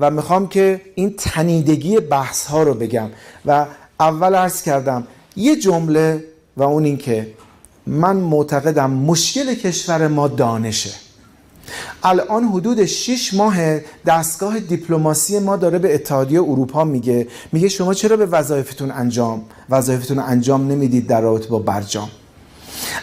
و 0.00 0.10
می‌خوام 0.10 0.48
که 0.48 0.80
این 0.94 1.14
تنیدگی 1.18 2.00
بحث 2.00 2.46
ها 2.46 2.62
رو 2.62 2.74
بگم. 2.74 3.08
و 3.46 3.66
اول 4.00 4.34
عرض 4.34 4.62
کردم 4.62 5.06
یه 5.36 5.56
جمله 5.56 6.24
و 6.56 6.62
اون 6.62 6.84
این 6.84 6.96
که 6.96 7.26
من 7.86 8.16
معتقدم 8.16 8.90
مشکل 8.90 9.54
کشور 9.54 10.08
ما 10.08 10.28
دانشه. 10.28 10.90
الان 12.02 12.44
حدود 12.44 12.84
6 12.84 13.34
ماه 13.34 13.56
دستگاه 14.06 14.60
دیپلماسی 14.60 15.38
ما 15.38 15.56
داره 15.56 15.78
به 15.78 15.94
اتحادیه 15.94 16.40
اروپا 16.40 16.84
میگه. 16.84 17.26
میگه 17.52 17.68
شما 17.68 17.94
چرا 17.94 18.16
به 18.16 18.26
وظایفتون 18.26 18.90
انجام 18.90 19.42
وظایفتون 19.70 20.18
انجام 20.18 20.68
نمی‌دید 20.72 21.06
در 21.06 21.20
رابطه 21.20 21.48
با 21.48 21.58
برجام؟ 21.58 22.08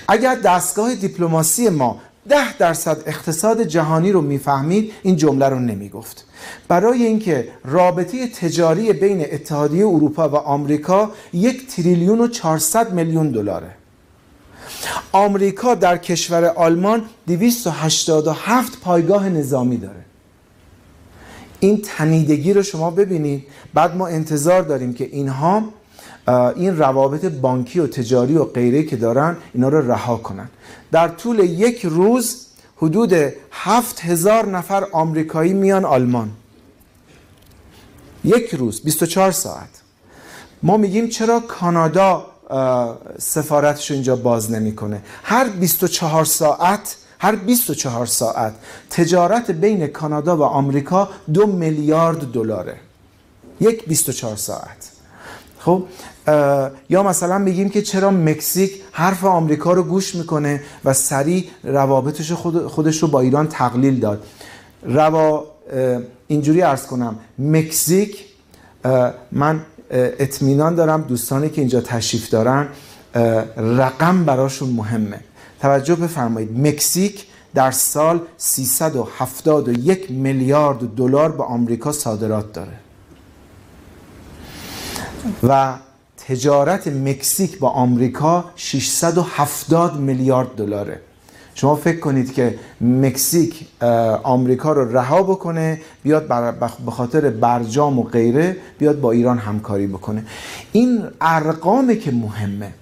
اگر 0.07 0.35
دستگاه 0.35 0.95
دیپلماسی 0.95 1.69
ما 1.69 2.01
ده 2.29 2.57
درصد 2.57 2.97
اقتصاد 3.05 3.63
جهانی 3.63 4.11
رو 4.11 4.21
می‌فهمید 4.21 4.91
این 5.03 5.15
جمله 5.15 5.49
رو 5.49 5.59
نمی‌گفت. 5.59 6.25
برای 6.67 7.03
اینکه 7.03 7.47
رابطه 7.65 8.27
تجاری 8.27 8.93
بین 8.93 9.25
اتحادیه 9.31 9.85
اروپا 9.87 10.29
و 10.29 10.35
آمریکا 10.35 11.11
یک 11.33 11.75
تریلیون 11.75 12.21
و 12.21 12.27
400 12.27 12.93
میلیون 12.93 13.31
دلاره. 13.31 13.71
آمریکا 15.11 15.75
در 15.75 15.97
کشور 15.97 16.45
آلمان 16.45 17.05
287 17.27 18.79
پایگاه 18.81 19.29
نظامی 19.29 19.77
داره. 19.77 20.05
این 21.59 21.81
تنیدگی 21.81 22.53
رو 22.53 22.63
شما 22.63 22.91
ببینید. 22.91 23.43
بعد 23.73 23.95
ما 23.95 24.07
انتظار 24.07 24.61
داریم 24.61 24.93
که 24.93 25.09
اینها 25.11 25.63
این 26.55 26.77
روابط 26.77 27.25
بانکی 27.25 27.79
و 27.79 27.87
تجاری 27.87 28.35
و 28.35 28.43
غیره 28.43 28.83
که 28.83 28.95
دارن 28.95 29.37
اینا 29.53 29.69
رو 29.69 29.91
رها 29.91 30.17
کنن. 30.17 30.49
در 30.91 31.07
طول 31.07 31.39
یک 31.39 31.85
روز 31.85 32.45
حدود 32.77 33.13
هفت 33.51 33.99
هزار 33.99 34.45
نفر 34.45 34.87
آمریکایی 34.91 35.53
میان 35.53 35.85
آلمان. 35.85 36.29
یک 38.23 38.55
روز 38.55 38.81
24 38.81 39.31
ساعت. 39.31 39.69
ما 40.63 40.77
میگیم 40.77 41.07
چرا 41.09 41.39
کانادا 41.39 42.25
سفارتش 43.17 43.91
اینجا 43.91 44.15
باز 44.15 44.51
نمی‌کنه. 44.51 45.01
هر 45.23 45.49
24 45.49 46.25
ساعت 46.25 46.95
هر 47.19 47.35
24 47.35 48.05
ساعت 48.05 48.53
تجارت 48.89 49.51
بین 49.51 49.87
کانادا 49.87 50.37
و 50.37 50.43
آمریکا 50.43 51.09
دو 51.33 51.47
میلیارد 51.47 52.31
دلاره. 52.31 52.75
یک 53.59 53.85
24 53.85 54.35
ساعت. 54.35 54.89
خب 55.59 55.83
یا 56.89 57.03
مثلا 57.03 57.37
میگیم 57.37 57.69
که 57.69 57.81
چرا 57.81 58.11
مکزیک 58.11 58.81
حرف 58.91 59.25
آمریکا 59.25 59.73
رو 59.73 59.83
گوش 59.83 60.15
می‌کنه 60.15 60.61
و 60.85 60.93
سریع 60.93 61.47
روابطش 61.63 62.31
خود 62.31 62.67
خودش 62.67 62.97
رو 63.03 63.07
با 63.07 63.19
ایران 63.19 63.47
تقلیل 63.47 63.99
داد. 63.99 64.23
روا 64.83 65.47
اینجوری 66.27 66.61
ارز 66.61 66.85
کنم. 66.85 67.19
مکزیک 67.39 68.25
من 69.31 69.61
اطمینان 69.93 70.75
دارم 70.75 71.01
دوستانی 71.01 71.49
که 71.49 71.61
اینجا 71.61 71.81
تشریف 71.81 72.29
دارن 72.29 72.67
رقم 73.57 74.25
براشون 74.25 74.69
مهمه. 74.69 75.19
توجه 75.61 75.95
بفرمایید 75.95 76.59
مکزیک 76.59 77.25
در 77.55 77.71
سال 77.71 78.19
371 78.37 80.11
میلیارد 80.11 80.95
دلار 80.95 81.31
به 81.31 81.43
آمریکا 81.43 81.91
صادرات 81.91 82.53
داره. 82.53 82.79
و 85.43 85.73
تجارت 86.27 86.87
مکزیک 86.87 87.59
با 87.59 87.69
آمریکا 87.69 88.45
670 88.55 89.99
میلیارد 89.99 90.55
دلاره. 90.55 91.01
شما 91.55 91.75
فکر 91.75 91.99
کنید 91.99 92.33
که 92.33 92.59
مکزیک 92.81 93.67
آمریکا 94.23 94.71
رو 94.71 94.97
رها 94.97 95.23
بکنه 95.23 95.81
بیاد 96.03 96.27
به 96.85 96.91
خاطر 96.91 97.29
برجام 97.29 97.99
و 97.99 98.03
غیره 98.03 98.57
بیاد 98.77 98.99
با 98.99 99.11
ایران 99.11 99.37
همکاری 99.37 99.87
بکنه. 99.87 100.25
این 100.71 101.03
ارقامه 101.21 101.95
که 101.95 102.11
مهمه. 102.11 102.73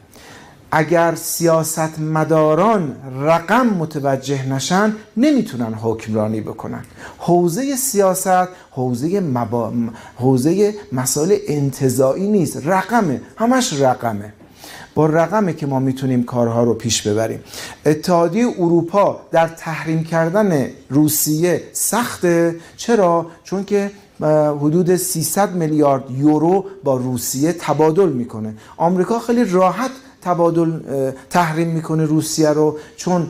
اگر 0.73 1.15
سیاست 1.15 1.99
مداران 1.99 2.95
رقم 3.21 3.67
متوجه 3.67 4.47
نشن 4.49 4.93
نمی‌تونن 5.17 5.73
حکمرانی 5.73 6.41
بکنن. 6.41 6.83
حوزه 7.17 7.75
سیاست 7.75 8.47
حوزه, 8.71 9.19
مبا... 9.19 9.73
حوزه 10.15 10.73
مسائل 10.91 11.37
انتظایی 11.47 12.27
نیست. 12.27 12.67
رقمه. 12.67 13.21
همش 13.37 13.73
رقمه. 13.73 14.33
با 14.95 15.05
رقمی 15.05 15.53
که 15.53 15.65
ما 15.65 15.79
می‌تونیم 15.79 16.23
کارها 16.23 16.63
رو 16.63 16.73
پیش 16.73 17.07
ببریم. 17.07 17.39
اتحادیه 17.85 18.47
اروپا 18.59 19.21
در 19.31 19.47
تحریم 19.47 20.03
کردن 20.03 20.67
روسیه 20.89 21.63
سخته. 21.73 22.55
چرا؟ 22.77 23.25
چون 23.43 23.63
که 23.63 23.91
حدود 24.59 24.95
300 24.95 25.55
میلیارد 25.55 26.11
یورو 26.11 26.65
با 26.83 26.97
روسیه 26.97 27.53
تبادل 27.53 28.09
می‌کنه. 28.09 28.53
آمریکا 28.77 29.19
خیلی 29.19 29.45
راحت 29.45 29.91
تبادل 30.21 30.71
تحریم 31.29 31.67
می‌کنه 31.67 32.05
روسیه 32.05 32.49
رو. 32.49 32.77
چون 32.97 33.29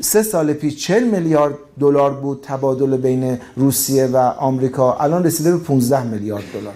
سه 0.00 0.22
سال 0.22 0.52
پیش 0.52 0.76
40 0.76 1.04
میلیارد 1.04 1.54
دلار 1.80 2.14
بود 2.14 2.40
تبادل 2.42 2.96
بین 2.96 3.38
روسیه 3.56 4.06
و 4.06 4.16
آمریکا. 4.16 4.92
الان 4.92 5.24
رسیده 5.24 5.52
به 5.52 5.58
15 5.58 6.02
میلیارد 6.02 6.44
دلار. 6.54 6.74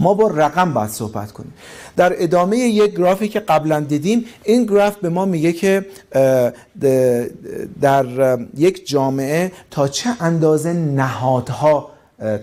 ما 0.00 0.14
با 0.14 0.28
رقم 0.28 0.72
باید 0.72 0.90
صحبت 0.90 1.32
کنیم. 1.32 1.54
در 1.96 2.22
ادامه 2.22 2.58
یک 2.58 2.96
گرافی 2.96 3.28
که 3.28 3.40
قبلا 3.40 3.80
دیدیم 3.80 4.24
این 4.44 4.64
گراف 4.64 4.96
به 4.96 5.08
ما 5.08 5.24
میگه 5.24 5.52
که 5.52 5.86
در 7.80 8.38
یک 8.56 8.88
جامعه 8.88 9.52
تا 9.70 9.88
چه 9.88 10.10
اندازه 10.20 10.72
نهادها 10.72 11.90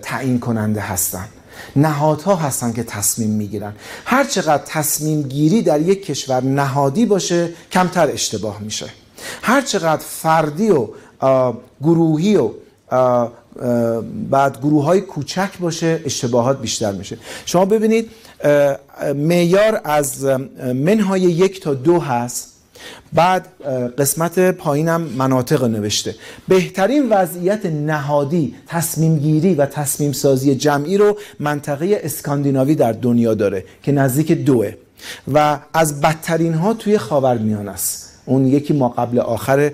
تعیین 0.02 0.40
کننده 0.40 0.80
هستند 0.80 1.28
نهادها 1.76 2.36
هستن 2.36 2.72
که 2.72 2.82
تصمیم 2.82 3.30
می‌گیرن. 3.30 3.72
هر 4.04 4.24
چقدر 4.24 4.62
تصمیم 4.66 5.22
گیری 5.22 5.62
در 5.62 5.80
یک 5.80 6.06
کشور 6.06 6.42
نهادی 6.42 7.06
باشه 7.06 7.48
کمتر 7.72 8.10
اشتباه 8.10 8.60
میشه. 8.60 8.86
هر 9.42 9.60
چقدر 9.60 10.02
فردی 10.08 10.70
و 10.70 10.88
گروهی 11.82 12.36
و 12.36 12.50
بعد 14.30 14.58
گروه 14.58 14.84
های 14.84 15.00
کوچک 15.00 15.58
باشه 15.60 16.00
اشتباهات 16.04 16.60
بیشتر 16.60 16.92
میشه. 16.92 17.18
شما 17.46 17.64
ببینید 17.64 18.10
معیار 19.14 19.80
از 19.84 20.24
منهای 20.74 21.20
یک 21.20 21.60
تا 21.60 21.74
دو 21.74 22.00
هست. 22.00 22.48
بعد 23.12 23.46
قسمت 23.98 24.50
پایینم 24.50 25.00
مناطق 25.00 25.64
نوشته. 25.64 26.14
بهترین 26.48 27.08
وضعیت 27.08 27.66
نهادی 27.66 28.54
تصمیم 28.66 29.18
گیری 29.18 29.54
و 29.54 29.66
تصمیم 29.66 30.12
سازی 30.12 30.54
جمعی 30.54 30.96
رو 30.96 31.18
منطقه 31.40 32.00
اسکاندیناوی 32.02 32.74
در 32.74 32.92
دنیا 32.92 33.34
داره 33.34 33.64
که 33.82 33.92
نزدیک 33.92 34.32
دوه. 34.32 34.72
و 35.34 35.58
از 35.74 36.00
بدترین 36.00 36.54
ها 36.54 36.74
توی 36.74 36.98
خاورمیانه 36.98 37.70
است. 37.70 38.12
اون 38.26 38.46
یکی 38.46 38.72
ما 38.72 38.88
قبل 38.88 39.18
آخر 39.18 39.72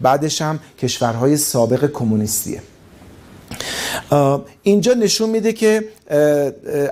بعدش 0.00 0.42
هم 0.42 0.58
کشورهای 0.82 1.36
سابق 1.36 1.90
کمونیستیه. 1.92 2.62
اینجا 4.62 4.94
نشون 4.94 5.30
میده 5.30 5.52
که 5.52 5.84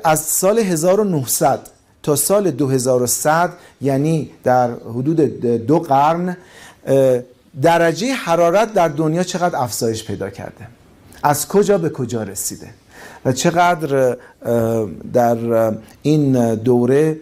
از 0.05 0.21
سال 0.21 0.59
1900 0.59 1.61
تا 2.03 2.17
سال 2.17 2.51
2100 2.51 3.53
یعنی 3.81 4.31
در 4.45 4.71
حدود 4.71 5.21
دو 5.67 5.79
قرن 5.79 6.37
درجه 7.63 8.13
حرارت 8.13 8.75
در 8.75 8.89
دنیا 8.89 9.23
چقدر 9.23 9.57
افزایش 9.57 10.05
پیدا 10.05 10.31
کرده؟ 10.31 10.69
از 11.23 11.49
کجا 11.49 11.79
به 11.79 11.91
کجا 11.91 12.23
رسیده؟ 12.23 12.71
و 13.27 13.33
چقدر 13.33 14.17
در 15.13 15.73
این 16.03 16.55
دوره 16.55 17.19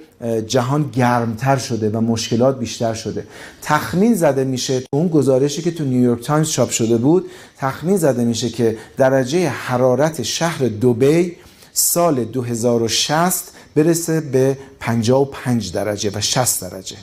جهان 0.46 0.90
گرمتر 0.92 1.57
شده 1.57 1.90
و 1.90 2.00
مشکلات 2.00 2.59
بیشتر 2.59 2.94
شده. 2.94 3.26
تخمین 3.62 4.14
زده 4.14 4.44
میشه 4.44 4.82
اون 4.92 5.09
گزارشی 5.09 5.62
که 5.62 5.70
تو 5.70 5.84
نیویورک 5.84 6.22
تایمز 6.22 6.50
چاپ 6.50 6.70
شده 6.70 6.96
بود. 6.96 7.24
تخمین 7.59 7.96
زده 7.96 8.24
میشه 8.24 8.48
که 8.48 8.76
درجه 8.96 9.48
حرارت 9.48 10.22
شهر 10.22 10.68
دوبی 10.68 11.36
سال 11.72 12.24
2060 12.24 13.52
برسه 13.74 14.20
به 14.20 14.59
55 14.80 15.72
درجه 15.72 16.11
و 16.14 16.20
60 16.20 16.61
درجه. 16.61 16.96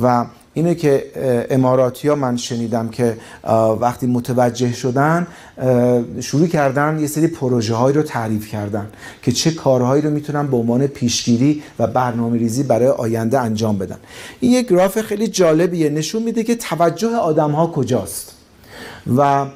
و 0.00 0.26
اینه 0.54 0.74
که 0.74 1.10
اماراتی 1.50 2.08
ها 2.08 2.14
من 2.14 2.36
شنیدم 2.36 2.88
که 2.88 3.16
وقتی 3.80 4.06
متوجه 4.06 4.72
شدن 4.72 5.26
شروع 6.20 6.46
کردن 6.46 6.98
یه 7.00 7.06
سری 7.06 7.26
پروژه 7.26 7.74
هایی 7.74 7.96
رو 7.96 8.02
تعریف 8.02 8.48
کردن 8.48 8.88
که 9.22 9.32
چه 9.32 9.50
کارهایی 9.50 10.02
رو 10.02 10.10
می‌تونن 10.10 10.46
به 10.46 10.56
عنوان 10.56 10.86
پیشگیری 10.86 11.62
و 11.78 11.86
برنامه 11.86 12.38
ریزی 12.38 12.62
برای 12.62 12.88
آینده 12.88 13.40
انجام 13.40 13.78
بدن. 13.78 13.96
این 14.40 14.52
یک 14.52 14.68
گراف 14.68 15.00
خیلی 15.00 15.28
جالبیه. 15.28 15.90
نشون 15.90 16.22
میده 16.22 16.42
که 16.42 16.54
توجه 16.54 17.16
آدم 17.16 17.50
ها 17.50 17.66
کجاست. 17.66 18.34
و 19.16 19.46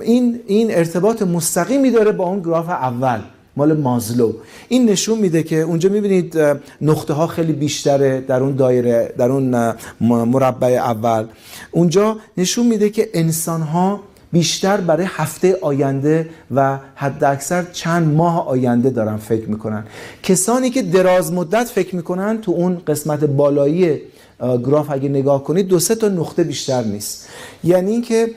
این 0.00 0.40
این 0.46 0.74
ارتباط 0.74 1.22
مستقیمی 1.22 1.90
داره 1.90 2.12
با 2.12 2.24
اون 2.24 2.40
گراف 2.40 2.68
اول. 2.68 3.20
مال 3.56 3.76
مازلو. 3.76 4.32
این 4.68 4.90
نشون 4.90 5.18
میده 5.18 5.42
که 5.42 5.60
اونجا 5.60 5.88
می‌بینید 5.88 6.38
نقطه 6.80 7.14
ها 7.14 7.26
خیلی 7.26 7.52
بیشتره 7.52 8.20
در 8.20 8.42
اون 8.42 8.56
دایره 8.56 9.14
در 9.18 9.30
اون 9.30 9.74
مربع 10.00 10.68
اول. 10.68 11.24
اونجا 11.70 12.16
نشون 12.36 12.66
میده 12.66 12.90
که 12.90 13.08
انسان 13.14 13.62
ها 13.62 14.00
بیشتر 14.32 14.76
برای 14.76 15.06
هفته 15.08 15.58
آینده 15.60 16.28
و 16.54 16.78
حد 16.94 17.24
اکثر 17.24 17.64
چند 17.72 18.14
ماه 18.14 18.48
آینده 18.48 18.90
دارن 18.90 19.16
فکر 19.16 19.48
می‌کنن. 19.48 19.84
کسانی 20.22 20.70
که 20.70 20.82
دراز 20.82 21.32
مدت 21.32 21.64
فکر 21.64 21.96
می‌کنن 21.96 22.40
تو 22.40 22.52
اون 22.52 22.82
قسمت 22.86 23.24
بالایی 23.24 23.98
گراف 24.40 24.90
اگه 24.90 25.08
نگاه 25.08 25.44
کنید 25.44 25.68
دو 25.68 25.78
سه 25.78 25.94
تا 25.94 26.08
نقطه 26.08 26.44
بیشتر 26.44 26.84
نیست. 26.84 27.28
یعنی 27.64 27.90
اینکه 27.90 28.30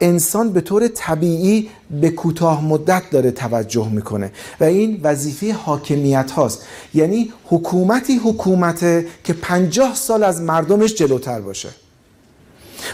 انسان 0.00 0.52
به 0.52 0.60
طور 0.60 0.88
طبیعی 0.88 1.68
به 2.00 2.10
کوتاه 2.10 2.64
مدت 2.64 3.02
داره 3.10 3.30
توجه 3.30 3.88
می‌کنه. 3.88 4.32
و 4.60 4.64
این 4.64 5.00
وظیفه 5.02 5.52
حاکمیت 5.52 6.30
هاست. 6.30 6.66
یعنی 6.94 7.32
حکومتی 7.44 8.16
حکومته 8.16 9.06
که 9.24 9.32
پنجاه 9.32 9.94
سال 9.94 10.24
از 10.24 10.40
مردمش 10.40 10.94
جلوتر 10.94 11.40
باشه. 11.40 11.68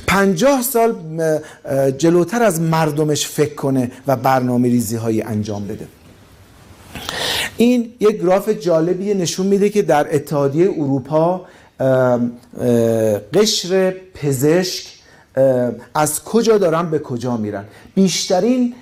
پنجاه 0.07 0.63
سال 0.63 0.95
جلوتر 1.99 2.43
از 2.43 2.61
مردمش 2.61 3.27
فکر 3.27 3.55
کنه 3.55 3.91
و 4.07 4.17
برنامه 4.17 4.69
ریزی 4.69 4.97
های 4.97 5.23
انجام 5.23 5.67
بده. 5.67 5.87
این 7.57 7.93
یک 8.01 8.23
گراف 8.23 8.49
جالبی 8.49 9.15
نشون 9.15 9.47
میده 9.47 9.69
که 9.69 9.83
در 9.83 10.15
اتحادیه 10.15 10.71
اروپا 10.71 11.47
قشر 13.35 13.95
پزشک 14.15 14.98
از 15.95 16.25
کجا 16.25 16.59
دارن 16.59 16.91
به 16.91 16.99
کجا 16.99 17.37
میرن. 17.37 17.65
بیشترین 17.95 18.75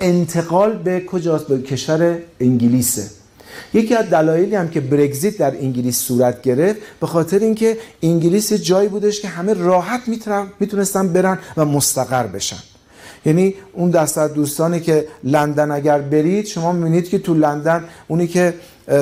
انتقال 0.00 0.72
به 0.72 1.00
کجاست 1.00 1.46
به 1.46 1.62
کشور 1.62 2.18
انگلیسه. 2.40 3.10
یکی 3.74 3.94
از 3.94 4.10
دلایلی 4.10 4.54
هم 4.54 4.68
که 4.68 4.80
برگزیت 4.80 5.38
در 5.38 5.50
انگلیس 5.50 5.98
صورت 5.98 6.42
گرفت 6.42 6.80
به 7.00 7.06
خاطر 7.06 7.38
اینکه 7.38 7.78
انگلیس 8.02 8.52
جایی 8.52 8.88
بودش 8.88 9.20
که 9.20 9.28
همه 9.28 9.54
راحت 9.54 10.00
می‌تونستن 10.60 11.12
برن 11.12 11.38
و 11.56 11.64
مستقر 11.64 12.26
بشن. 12.26 12.62
یعنی 13.24 13.54
اون 13.72 13.90
دست 13.90 14.18
از 14.18 14.34
دوستانی 14.34 14.80
که 14.80 15.06
لندن 15.24 15.70
اگر 15.70 15.98
برید 15.98 16.46
شما 16.46 16.72
می‌بینید 16.72 17.08
که 17.08 17.18
تو 17.18 17.34
لندن 17.34 17.84
اونی 18.08 18.26
که 18.26 18.54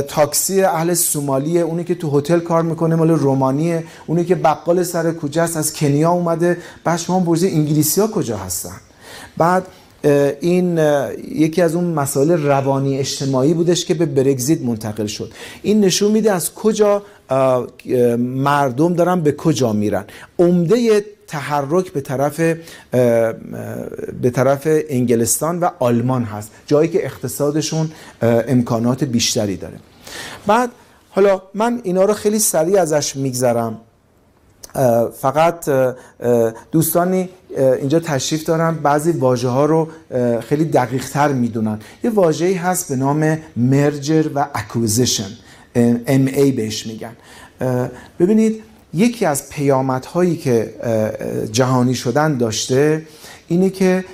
تاکسی 0.08 0.62
اهل 0.62 0.94
سومالیه 0.94 1.60
اونی 1.60 1.84
که 1.84 1.94
تو 1.94 2.18
هتل 2.18 2.40
کار 2.40 2.62
می‌کنه 2.62 2.94
مال 2.94 3.10
رومانیه 3.10 3.84
اونی 4.06 4.24
که 4.24 4.34
بقال 4.34 4.82
سر 4.82 5.12
کوچه 5.12 5.40
است 5.40 5.56
از 5.56 5.72
کنیا 5.72 6.10
اومده. 6.10 6.56
بعد 6.84 6.98
شما 6.98 7.20
برزی 7.20 7.48
انگلیسی 7.48 8.00
ها 8.00 8.06
کجا 8.06 8.36
هستن؟ 8.36 8.76
بعد 9.36 9.66
این 10.40 10.80
یکی 11.28 11.62
از 11.62 11.74
اون 11.74 11.84
مسائل 11.84 12.30
روانی 12.30 12.98
اجتماعی 12.98 13.54
بودش 13.54 13.84
که 13.84 13.94
به 13.94 14.06
برگزیت 14.06 14.60
منتقل 14.60 15.06
شد. 15.06 15.32
این 15.62 15.84
نشون 15.84 16.12
میده 16.12 16.32
از 16.32 16.54
کجا 16.54 17.02
مردم 18.18 18.94
دارن 18.94 19.20
به 19.20 19.32
کجا 19.32 19.72
میرن. 19.72 20.04
عمده 20.38 21.04
تحرک 21.34 21.92
به 21.92 22.00
طرف 22.00 22.40
به 24.22 24.30
طرف 24.32 24.62
انگلستان 24.88 25.58
و 25.58 25.70
آلمان 25.78 26.24
هست 26.24 26.50
جایی 26.66 26.88
که 26.88 27.04
اقتصادشون 27.04 27.90
امکانات 28.22 29.04
بیشتری 29.04 29.56
داره. 29.56 29.78
بعد 30.46 30.70
حالا 31.10 31.42
من 31.54 31.80
اینا 31.82 32.04
رو 32.04 32.14
خیلی 32.14 32.38
سریع 32.38 32.80
ازش 32.80 33.16
میگذرم. 33.16 33.80
فقط 35.20 35.70
دوستانی 36.72 37.28
اینجا 37.80 38.00
تشریف 38.00 38.44
دارن. 38.44 38.74
بعضی 38.74 39.12
واژه 39.12 39.48
ها 39.48 39.64
رو 39.64 39.88
خیلی 40.40 40.64
دقیق 40.64 41.08
تر 41.08 41.28
می‌دونن. 41.28 41.78
یه 42.04 42.10
واژه‌ای 42.10 42.54
هست 42.54 42.88
به 42.88 42.96
نام 42.96 43.38
مرجر 43.56 44.26
و 44.34 44.46
اکوزیشن 44.54 45.30
MA 46.06 46.52
بهش 46.56 46.86
میگن. 46.86 47.16
ببینید 48.18 48.62
یکی 48.94 49.26
از 49.26 49.48
پیامدهایی 49.48 50.36
که 50.36 50.74
جهانی 51.52 51.94
شدن 51.94 52.38
داشته 52.38 53.02
اینه 53.48 53.70
که 53.70 54.04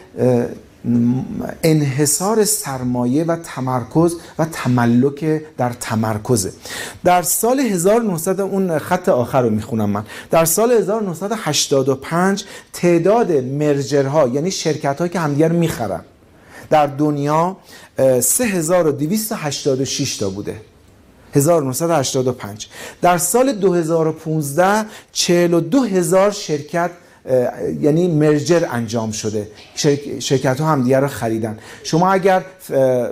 انحصار 1.63 2.45
سرمایه 2.45 3.25
و 3.25 3.37
تمرکز 3.37 4.17
و 4.39 4.45
تملک 4.45 5.43
در 5.59 5.73
تمرکزه. 5.73 6.53
در 7.05 7.23
سال 7.23 7.61
1900 7.61 8.41
اون 8.41 8.79
خط 8.79 9.09
آخر 9.09 9.43
رو 9.43 9.51
می‌خونم 9.51 9.91
من. 9.91 10.05
در 10.31 10.45
سال 10.45 10.73
1985 10.73 12.45
تعداد 12.73 13.33
مرجرها 13.33 14.29
یعنی 14.29 14.51
شرکت 14.51 15.13
که 15.13 15.21
همدیگر 15.21 15.53
می‌خرن 15.53 16.01
در 16.71 16.87
دنیا 16.87 17.57
3286 18.21 20.17
تا 20.17 20.31
بوده. 20.31 20.70
1985 21.35 22.67
در 23.03 23.19
سال 23.19 23.53
2015 23.53 24.87
42 25.13 25.83
هزار 25.83 26.31
شرکت 26.31 26.91
یعنی 27.81 28.09
مرجر 28.09 28.67
انجام 28.71 29.13
شده. 29.13 29.49
شرکت 30.19 30.61
ها 30.61 30.67
هم 30.67 30.95
رو 30.95 31.09
خریدن. 31.09 31.59
شما 31.83 32.13
اگر 32.13 32.45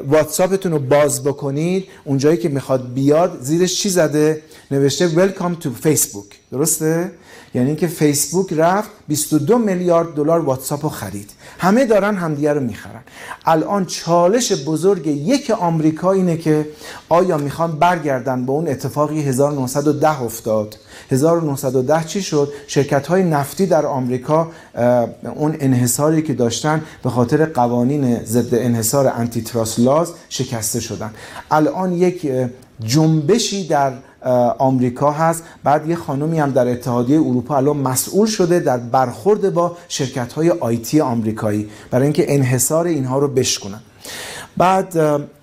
واتساپتون 0.08 0.72
رو 0.72 0.78
باز 0.78 1.24
بکنید 1.24 1.88
اونجایی 2.04 2.36
که 2.36 2.48
می‌خواد 2.48 2.92
بیاد 2.94 3.38
زیرش 3.40 3.82
چی 3.82 3.88
زده؟ 3.88 4.42
نوشته 4.70 5.08
Welcome 5.08 5.64
to 5.64 5.68
Facebook. 5.86 6.47
درسته؟ 6.52 7.10
یعنی 7.54 7.66
اینکه 7.66 7.86
فیسبوک 7.86 8.52
رفت 8.52 8.90
22 9.08 9.58
میلیارد 9.58 10.14
دلار 10.14 10.40
واتساپ 10.40 10.84
رو 10.84 10.88
خرید. 10.88 11.30
همه 11.58 11.84
دارن 11.84 12.16
همدیگه 12.16 12.52
رو 12.52 12.60
می‌خرن. 12.60 13.00
الان 13.46 13.86
چالش 13.86 14.52
بزرگ 14.52 15.06
یک 15.06 15.50
آمریکا 15.50 16.12
اینه 16.12 16.36
که 16.36 16.66
آیا 17.08 17.36
می‌خوان 17.36 17.72
برگردن 17.78 18.46
به 18.46 18.52
اون 18.52 18.68
اتفاقی 18.68 19.22
1910 19.22 20.22
افتاد؟ 20.22 20.76
1910 21.10 22.04
چی 22.04 22.22
شد؟ 22.22 22.52
شرکت 22.66 23.06
های 23.06 23.22
نفتی 23.22 23.66
در 23.66 23.86
آمریکا 23.86 24.50
اون 25.34 25.56
انحصاری 25.60 26.22
که 26.22 26.34
داشتن 26.34 26.84
به 27.02 27.10
خاطر 27.10 27.44
قوانین 27.44 28.24
ضد 28.24 28.54
انحصار 28.54 29.12
انتی 29.16 29.44
لاز 29.78 30.12
شکسته 30.28 30.80
شدن. 30.80 31.10
الان 31.50 31.92
یک 31.92 32.32
جنبشی 32.80 33.66
در 33.66 33.92
آمریکا 34.58 35.10
هست. 35.10 35.44
بعد 35.64 35.88
یه 35.88 35.96
خانمی 35.96 36.38
هم 36.38 36.50
در 36.50 36.68
اتحادیه 36.68 37.18
اروپا 37.18 37.56
الان 37.56 37.76
مسئول 37.76 38.26
شده 38.26 38.60
در 38.60 38.76
برخورد 38.76 39.54
با 39.54 39.76
شرکت 39.88 40.32
های 40.32 40.50
آیتی 40.50 41.00
آمریکایی 41.00 41.68
برای 41.90 42.04
اینکه 42.04 42.34
انحصار 42.34 42.86
اینها 42.86 43.18
رو 43.18 43.28
بشکنن. 43.28 43.80
بعد 44.56 44.96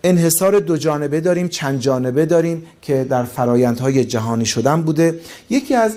انحصار 0.03 0.59
دو 0.59 0.78
جانبه 0.78 1.21
داریم 1.21 1.47
چند 1.47 1.80
جانبه 1.80 2.26
داریم 2.26 2.63
که 2.82 3.03
در 3.03 3.23
فرایندهای 3.23 4.05
جهانی 4.05 4.45
شدن 4.45 4.82
بوده. 4.82 5.19
یکی 5.49 5.76
از 5.76 5.95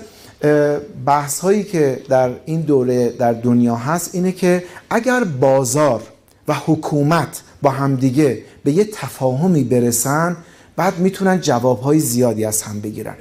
بحث 1.05 1.39
هایی 1.39 1.63
که 1.63 2.01
در 2.09 2.29
این 2.45 2.61
دوره 2.61 3.09
در 3.09 3.33
دنیا 3.33 3.75
هست 3.75 4.15
اینه 4.15 4.31
که 4.31 4.63
اگر 4.89 5.23
بازار 5.23 6.01
و 6.47 6.53
حکومت 6.53 7.41
با 7.61 7.69
همدیگه 7.69 8.43
به 8.63 8.71
یه 8.71 8.85
تفاهمی 8.93 9.63
برسن 9.63 10.37
بعد 10.79 10.99
می‌تونن 10.99 11.41
جوابهای 11.41 11.99
زیادی 11.99 12.45
از 12.45 12.61
هم 12.61 12.81
بگیرن. 12.81 13.15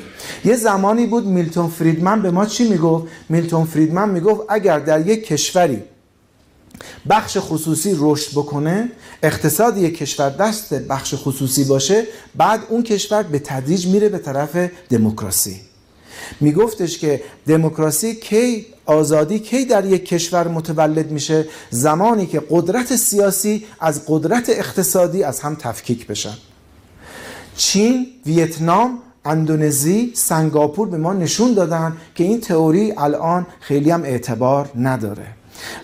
یه 0.45 0.57
زمانی 0.57 1.07
بود 1.07 1.27
میلتون 1.27 1.69
فریدمن 1.69 2.23
به 2.23 2.31
ما 2.31 2.47
چی 2.47 2.69
می‌گفت؟ 2.69 3.07
میلتون 3.29 3.65
فریدمن 3.65 4.11
می‌گفت 4.11 4.41
اگر 4.49 4.79
در 4.79 5.07
یک 5.07 5.27
کشوری 5.27 5.83
بخش 7.11 7.37
خصوصی 7.41 7.97
رشد 7.99 8.31
بکنه 8.33 8.93
اقتصاد 9.23 9.79
یک 9.79 9.99
کشور 9.99 10.31
دست 10.31 10.75
بخش 10.75 11.15
خصوصی 11.17 11.65
باشه 11.65 12.07
بعد 12.37 12.61
اون 12.69 12.83
کشور 12.83 13.23
به 13.23 13.39
تدریج 13.39 13.87
میره 13.87 14.09
به 14.09 14.19
طرف 14.19 14.71
دموکراسی. 14.91 15.61
میگفتش 16.41 16.99
که 16.99 17.23
دموکراسی 17.47 18.15
کی 18.15 18.67
آزادی 18.87 19.39
کی 19.39 19.65
در 19.65 19.85
یک 19.85 20.05
کشور 20.05 20.49
متولد 20.49 21.11
میشه؟ 21.11 21.49
زمانی 21.71 22.27
که 22.27 22.43
قدرت 22.51 22.97
سیاسی 22.97 23.67
از 23.81 24.03
قدرت 24.07 24.49
اقتصادی 24.49 25.23
از 25.23 25.41
هم 25.41 25.55
تفکیک 25.55 26.07
بشن. 26.07 26.35
چین، 27.59 28.07
ویتنام، 28.27 28.99
اندونزی، 29.25 30.13
سنگاپور 30.15 30.89
به 30.89 30.97
ما 30.97 31.13
نشون 31.13 31.55
دادن 31.55 31.97
که 32.15 32.25
این 32.25 32.41
تئوری 32.41 32.93
الان 32.97 33.47
خیلی 33.61 33.91
هم 33.91 34.03
اعتبار 34.03 34.69
نداره. 34.79 35.27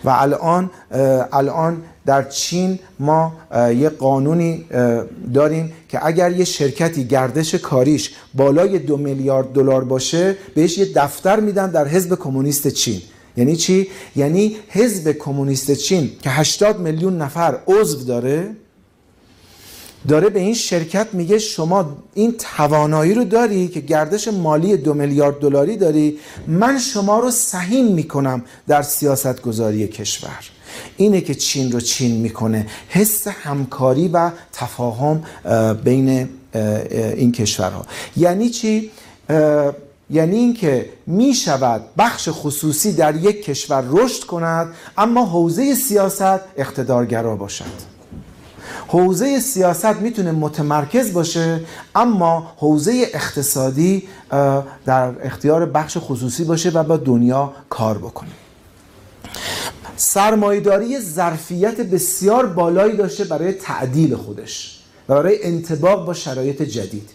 و 0.03 0.09
الان 0.09 0.69
الان 1.31 1.81
در 2.05 2.23
چین 2.29 2.79
ما 2.99 3.33
یه 3.53 3.89
قانونی 3.89 4.65
داریم 5.33 5.73
که 5.89 6.05
اگر 6.05 6.31
یه 6.31 6.45
شرکتی 6.45 7.03
گردش 7.07 7.55
کاریش 7.55 8.15
بالای 8.33 8.79
دو 8.79 8.97
میلیارد 8.97 9.53
دلار 9.53 9.83
باشه 9.83 10.37
بهش 10.55 10.77
یه 10.77 10.87
دفتر 10.95 11.39
میدن 11.39 11.71
در 11.71 11.87
حزب 11.87 12.15
کمونیست 12.15 12.67
چین. 12.67 13.01
یعنی 13.37 13.55
چی؟ 13.55 13.87
یعنی 14.15 14.55
حزب 14.69 15.11
کمونیست 15.11 15.71
چین 15.71 16.11
که 16.21 16.29
80 16.29 16.79
میلیون 16.79 17.17
نفر 17.21 17.57
عضو 17.67 18.03
داره 18.05 18.55
داره 20.07 20.29
به 20.29 20.39
این 20.39 20.53
شرکت 20.53 21.07
میگه 21.13 21.39
شما 21.39 21.97
این 22.13 22.35
توانایی 22.57 23.13
رو 23.13 23.23
داری 23.23 23.67
که 23.67 23.79
گردش 23.79 24.27
مالی 24.27 24.77
دو 24.77 24.93
میلیارد 24.93 25.39
دلاری 25.39 25.77
داری 25.77 26.17
من 26.47 26.79
شما 26.79 27.19
رو 27.19 27.31
سهیم 27.31 27.85
می‌کنم 27.85 28.43
در 28.67 28.81
سیاست 28.81 29.41
گذاری 29.41 29.87
کشور. 29.87 30.49
اینه 30.97 31.21
که 31.21 31.35
چین 31.35 31.71
رو 31.71 31.79
چین 31.79 32.21
می‌کنه. 32.21 32.67
حس 32.89 33.27
همکاری 33.27 34.07
و 34.07 34.31
تفاهم 34.53 35.23
بین 35.83 36.29
این 37.15 37.31
کشورها. 37.31 37.85
یعنی 38.17 38.49
چی؟ 38.49 38.91
یعنی 40.09 40.37
اینکه 40.37 40.89
می 41.07 41.33
شود 41.33 41.81
بخش 41.97 42.29
خصوصی 42.31 42.93
در 42.93 43.15
یک 43.15 43.45
کشور 43.45 43.83
رشد 43.89 44.23
کند 44.23 44.67
اما 44.97 45.25
حوزه 45.25 45.75
سیاست 45.75 46.39
اقتدارگرا 46.57 47.35
باشد. 47.35 47.94
حوزه 48.87 49.39
سیاست 49.39 49.85
می‌تونه 49.85 50.31
متمرکز 50.31 51.13
باشه 51.13 51.59
اما 51.95 52.51
حوزه 52.57 53.07
اقتصادی 53.13 54.03
در 54.85 55.11
اختیار 55.23 55.65
بخش 55.65 55.97
خصوصی 55.99 56.43
باشه 56.43 56.69
و 56.69 56.83
با 56.83 56.97
دنیا 56.97 57.53
کار 57.69 57.97
بکنه. 57.97 58.29
سرمایه‌داری 59.95 60.99
ظرفیت 60.99 61.81
بسیار 61.81 62.45
بالایی 62.45 62.97
داشته 62.97 63.23
برای 63.23 63.51
تعدیل 63.51 64.15
خودش 64.15 64.79
و 65.09 65.15
برای 65.15 65.43
انطباق 65.43 66.05
با 66.05 66.13
شرایط 66.13 66.61
جدید. 66.61 67.09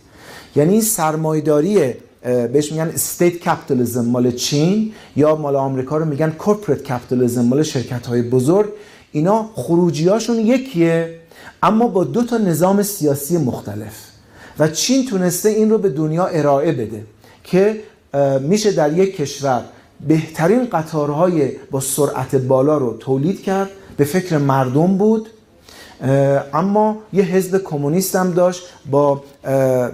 یعنی 0.56 0.80
سرمایه‌داری 0.80 1.94
بهش 2.22 2.72
میگن 2.72 2.88
state 2.94 3.32
capitalism 3.32 4.04
مال 4.04 4.30
چین 4.30 4.92
یا 5.16 5.36
مال 5.36 5.56
آمریکا 5.56 5.96
رو 5.96 6.04
میگن 6.04 6.30
corporate 6.30 6.82
capitalism 6.82 7.44
مال 7.44 7.62
شرکت 7.62 8.06
های 8.06 8.22
بزرگ. 8.22 8.68
اینا 9.12 9.50
خروجیاشون 9.54 10.36
یکیه. 10.36 11.19
اما 11.62 11.88
با 11.88 12.04
دو 12.04 12.24
تا 12.24 12.38
نظام 12.38 12.82
سیاسی 12.82 13.36
مختلف. 13.36 13.94
و 14.58 14.68
چین 14.68 15.06
تونسته 15.06 15.48
این 15.48 15.70
رو 15.70 15.78
به 15.78 15.88
دنیا 15.88 16.26
ارائه 16.26 16.72
بده 16.72 17.04
که 17.44 17.80
میشه 18.40 18.72
در 18.72 18.98
یک 18.98 19.16
کشور 19.16 19.64
بهترین 20.08 20.66
قطارهای 20.72 21.52
با 21.70 21.80
سرعت 21.80 22.36
بالا 22.36 22.78
رو 22.78 22.96
تولید 22.96 23.42
کرد 23.42 23.70
به 23.96 24.04
فکر 24.04 24.38
مردم 24.38 24.96
بود. 24.98 25.28
اما 26.54 26.98
یه 27.12 27.24
حزب 27.24 27.62
کمونیست 27.64 28.16
هم 28.16 28.32
داشت 28.32 28.62
با 28.90 29.22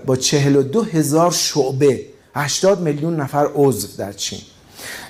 با 0.07 0.17
42 0.17 0.83
هزار 0.83 1.31
شعبه 1.31 2.01
80 2.35 2.81
میلیون 2.81 3.17
نفر 3.17 3.49
عضو 3.55 3.89
در 3.99 4.13
چین. 4.13 4.41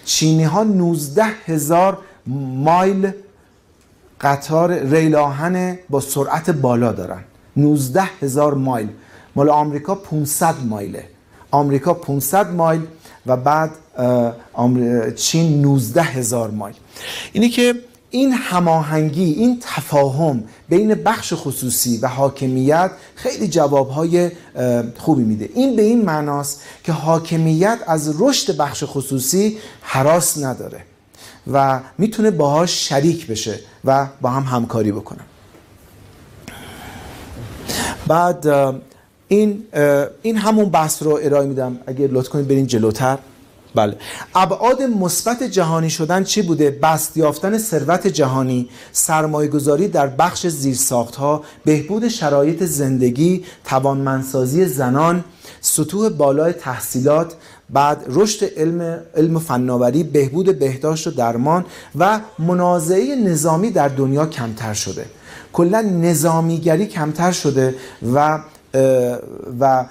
چینی 0.05 0.45
ها 0.45 0.62
19 0.64 1.24
هزار 1.24 1.99
مایل 2.26 3.11
قطار 4.20 4.72
ریل 4.72 5.14
آهن 5.14 5.78
با 5.90 6.00
سرعت 6.00 6.50
بالا 6.50 6.92
دارن. 6.92 7.24
19 7.56 8.02
هزار 8.20 8.54
مایل. 8.54 8.88
مال 9.36 9.50
آمریکا 9.50 9.94
500 9.94 10.54
مایله. 10.64 11.04
آمریکا 11.50 11.94
500 11.94 12.54
مایل 12.54 12.80
و 13.26 13.36
بعد 13.36 13.70
چین 15.16 15.62
19 15.62 16.02
هزار 16.02 16.50
مایل. 16.50 16.76
اینی 17.32 17.48
که 17.48 17.74
این 18.10 18.32
هماهنگی 18.32 19.32
این 19.32 19.58
تفاهم 19.60 20.44
بین 20.68 20.94
بخش 20.94 21.32
خصوصی 21.36 21.98
و 21.98 22.06
حاکمیت 22.06 22.90
خیلی 23.14 23.48
جوابهای 23.48 24.30
خوبی 24.98 25.22
میده. 25.22 25.48
این 25.54 25.76
به 25.76 25.82
این 25.82 26.04
معناست 26.04 26.62
که 26.84 26.92
حاکمیت 26.92 27.78
از 27.86 28.20
رشد 28.20 28.56
بخش 28.56 28.84
خصوصی 28.86 29.58
حراس 29.80 30.38
نداره. 30.38 30.80
و 31.53 31.80
می‌تونه 31.99 32.30
باهاش 32.30 32.88
شریک 32.88 33.26
بشه 33.26 33.61
و 33.84 34.07
با 34.20 34.30
هم 34.30 34.42
همکاری 34.42 34.92
بکنن 34.92 35.24
بعد 38.07 38.47
این 39.28 39.64
این 40.22 40.36
همون 40.36 40.68
بحث 40.68 41.03
رو 41.03 41.20
ارائه 41.22 41.47
میدم. 41.47 41.78
اگه 41.86 42.09
لطف 42.12 42.28
کنید 42.28 42.49
برین 42.49 42.66
جلوتر. 42.66 43.18
بله. 43.74 43.97
ابعاد 44.34 44.82
مثبت 44.82 45.42
جهانی 45.42 45.90
شدن 45.90 46.24
چی 46.24 46.42
بوده؟ 46.42 46.70
بست 46.70 47.16
یافتن 47.16 47.59
ثروت 47.59 48.07
جهانی 48.07 48.68
سرمایه 48.92 49.49
گذاری 49.49 49.88
در 49.88 50.07
بخش 50.07 50.47
زیرساخت 50.47 51.16
ها 51.16 51.44
بهبود 51.64 52.09
شرایط 52.09 52.62
زندگی 52.62 53.44
توانمندسازی 53.64 54.66
زنان 54.66 55.24
سطوح 55.61 56.09
بالای 56.09 56.53
تحصیلات 56.53 57.34
بعد 57.70 58.04
رشد 58.08 58.44
علم 58.56 58.98
علم 59.16 59.38
فناوری 59.38 60.02
بهبود 60.02 60.58
بهداشت 60.58 61.06
و 61.06 61.10
درمان 61.10 61.64
و 61.98 62.20
منازعه 62.38 63.16
نظامی 63.16 63.70
در 63.70 63.88
دنیا 63.88 64.26
کمتر 64.26 64.74
شده. 64.74 65.04
کلا 65.52 65.80
نظامیگری 65.80 66.86
کمتر 66.86 67.32
شده 67.32 67.74
و 68.14 68.38
و 69.60 69.84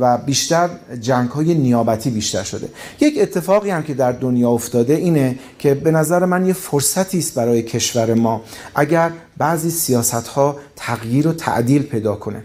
و 0.00 0.18
بیشتر 0.18 0.70
جنگ 1.00 1.28
های 1.28 1.54
نیابتی 1.54 2.10
بیشتر 2.10 2.42
شده. 2.42 2.68
یک 3.00 3.18
اتفاقی 3.20 3.70
هم 3.70 3.82
که 3.82 3.94
در 3.94 4.12
دنیا 4.12 4.50
افتاده 4.50 4.94
اینه 4.94 5.38
که 5.58 5.74
به 5.74 5.90
نظر 5.90 6.24
من 6.24 6.46
یه 6.46 6.52
فرصتی 6.52 7.18
است 7.18 7.34
برای 7.34 7.62
کشور 7.62 8.14
ما 8.14 8.42
اگر 8.74 9.10
بعضی 9.38 9.70
سیاست 9.70 10.28
ها 10.28 10.56
تغییر 10.76 11.28
و 11.28 11.32
تعدیل 11.32 11.82
پیدا 11.82 12.14
کنه. 12.14 12.42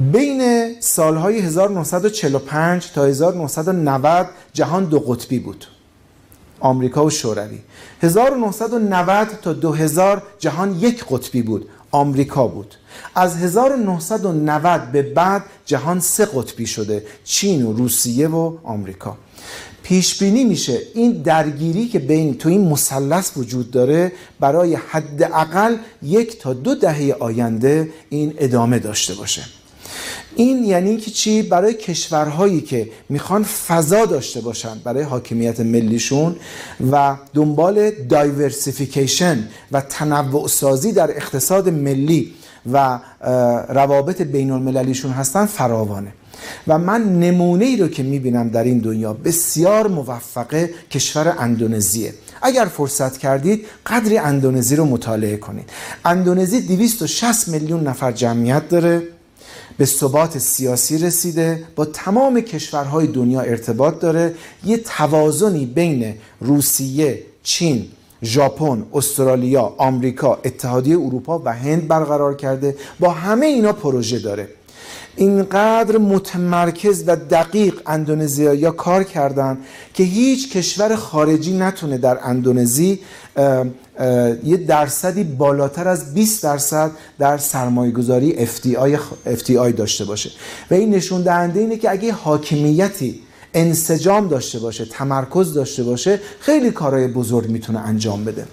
بین 0.00 0.72
سالهای 0.80 1.38
1945 1.38 2.90
تا 2.92 3.04
1990 3.04 4.26
جهان 4.52 4.84
دو 4.84 5.00
قطبی 5.00 5.38
بود. 5.38 5.66
آمریکا 6.60 7.04
و 7.04 7.10
شوروی. 7.10 7.58
1990 8.02 9.28
تا 9.42 9.52
2000 9.52 10.22
جهان 10.38 10.78
یک 10.80 11.04
قطبی 11.10 11.42
بود. 11.42 11.68
آمریکا 11.90 12.46
بود. 12.46 12.74
از 13.14 13.36
1990 13.36 14.92
به 14.92 15.02
بعد 15.02 15.44
جهان 15.66 16.00
سه 16.00 16.26
قطبی 16.26 16.66
شده. 16.66 17.04
چین 17.24 17.66
و 17.66 17.72
روسیه 17.72 18.28
و 18.28 18.56
آمریکا. 18.64 19.16
پیش 19.82 20.18
بینی 20.18 20.44
میشه 20.44 20.78
این 20.94 21.12
درگیری 21.12 21.88
که 21.88 21.98
بین 21.98 22.38
تو 22.38 22.48
این 22.48 22.68
مثلث 22.68 23.36
وجود 23.36 23.70
داره 23.70 24.12
برای 24.40 24.74
حداقل 24.74 25.76
یک 26.02 26.38
تا 26.38 26.52
دو 26.52 26.74
دهه 26.74 27.16
آینده 27.20 27.90
این 28.10 28.34
ادامه 28.38 28.78
داشته 28.78 29.14
باشه. 29.14 29.57
این 30.38 30.64
یعنی 30.64 30.96
که 30.96 31.10
چی؟ 31.10 31.42
برای 31.42 31.74
کشورهایی 31.74 32.60
که 32.60 32.88
می‌خوان 33.08 33.42
فضا 33.42 34.06
داشته 34.06 34.40
باشن 34.40 34.78
برای 34.84 35.02
حاکمیت 35.02 35.60
ملیشون 35.60 36.36
و 36.90 37.16
دنبال 37.34 37.90
دایورسیفیکیشن 37.90 39.48
و 39.72 39.80
تنوع 39.80 40.48
سازی 40.48 40.92
در 40.92 41.10
اقتصاد 41.10 41.68
ملی 41.68 42.32
و 42.72 42.98
روابط 43.68 44.22
بین 44.22 44.50
المللیشون 44.50 45.10
هستن 45.10 45.46
فراوانه. 45.46 46.12
و 46.68 46.78
من 46.78 47.20
نمونه 47.20 47.64
ای 47.64 47.76
رو 47.76 47.88
که 47.88 48.02
می‌بینم 48.02 48.48
در 48.48 48.64
این 48.64 48.78
دنیا 48.78 49.12
بسیار 49.12 49.88
موفقه 49.88 50.70
کشور 50.90 51.34
اندونزیه. 51.38 52.14
اگر 52.42 52.64
فرصت 52.64 53.18
کردید 53.18 53.66
قدری 53.86 54.18
اندونزی 54.18 54.76
رو 54.76 54.84
مطالعه 54.84 55.36
کنید. 55.36 55.70
اندونزی 56.04 56.60
260 56.60 57.48
میلیون 57.48 57.88
نفر 57.88 58.12
جمعیت 58.12 58.68
داره. 58.68 59.17
به 59.78 59.86
ثبات 59.86 60.38
سیاسی 60.38 60.98
رسیده 60.98 61.64
با 61.76 61.84
تمام 61.84 62.40
کشورهای 62.40 63.06
دنیا 63.06 63.40
ارتباط 63.40 63.98
داره. 63.98 64.34
یه 64.64 64.76
توازنی 64.76 65.66
بین 65.66 66.14
روسیه، 66.40 67.22
چین، 67.42 67.86
ژاپن، 68.22 68.84
استرالیا، 68.94 69.74
آمریکا، 69.78 70.38
اتحادیه 70.44 70.96
اروپا 70.96 71.42
و 71.44 71.54
هند 71.54 71.88
برقرار 71.88 72.34
کرده. 72.36 72.76
با 73.00 73.10
همه 73.10 73.46
اینا 73.46 73.72
پروژه 73.72 74.18
داره. 74.18 74.48
اینقدر 75.16 75.98
متمرکز 75.98 77.04
و 77.06 77.16
دقیق 77.16 77.80
اندونزیا 77.86 78.70
کار 78.70 79.04
کردن 79.04 79.58
که 79.94 80.04
هیچ 80.04 80.56
کشور 80.56 80.96
خارجی 80.96 81.56
نتونه 81.56 81.98
در 81.98 82.18
اندونزی 82.22 83.00
یه 84.44 84.56
درصدی 84.56 85.24
بالاتر 85.24 85.88
از 85.88 86.14
20 86.14 86.42
درصد 86.42 86.90
در 87.18 87.38
سرمایه 87.38 87.92
گذاری 87.92 88.46
FDI 89.26 89.72
داشته 89.76 90.04
باشه. 90.04 90.30
و 90.70 90.74
این 90.74 90.94
نشون 90.94 91.22
دهنده 91.22 91.60
اینه 91.60 91.76
که 91.76 91.90
اگه 91.90 92.12
حاکمیتی 92.12 93.20
انسجام 93.54 94.28
داشته 94.28 94.58
باشه 94.58 94.84
تمرکز 94.84 95.54
داشته 95.54 95.82
باشه 95.82 96.20
خیلی 96.40 96.70
کارهای 96.70 97.08
بزرگ 97.08 97.50
می‌تونه 97.50 97.78
انجام 97.78 98.24
بده. 98.24 98.46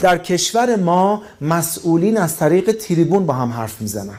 در 0.00 0.18
کشور 0.18 0.76
ما 0.76 1.22
مسئولین 1.40 2.16
از 2.16 2.36
طریق 2.36 2.72
تریبون 2.72 3.26
با 3.26 3.34
هم 3.34 3.50
حرف 3.50 3.80
می‌زنن. 3.80 4.18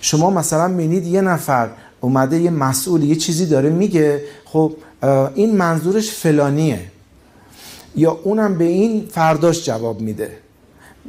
شما 0.00 0.30
مثلا 0.30 0.68
می‌بینید 0.68 1.06
یه 1.06 1.20
نفر 1.20 1.68
اومده 2.00 2.40
یه 2.40 2.50
مسئول 2.50 3.02
یه 3.02 3.16
چیزی 3.16 3.46
داره 3.46 3.70
میگه 3.70 4.22
خب 4.44 4.72
این 5.34 5.56
منظورش 5.56 6.10
فلانیه. 6.10 6.80
یا 7.96 8.20
اونم 8.24 8.58
به 8.58 8.64
این 8.64 9.06
فرداش 9.10 9.64
جواب 9.64 10.00
میده. 10.00 10.30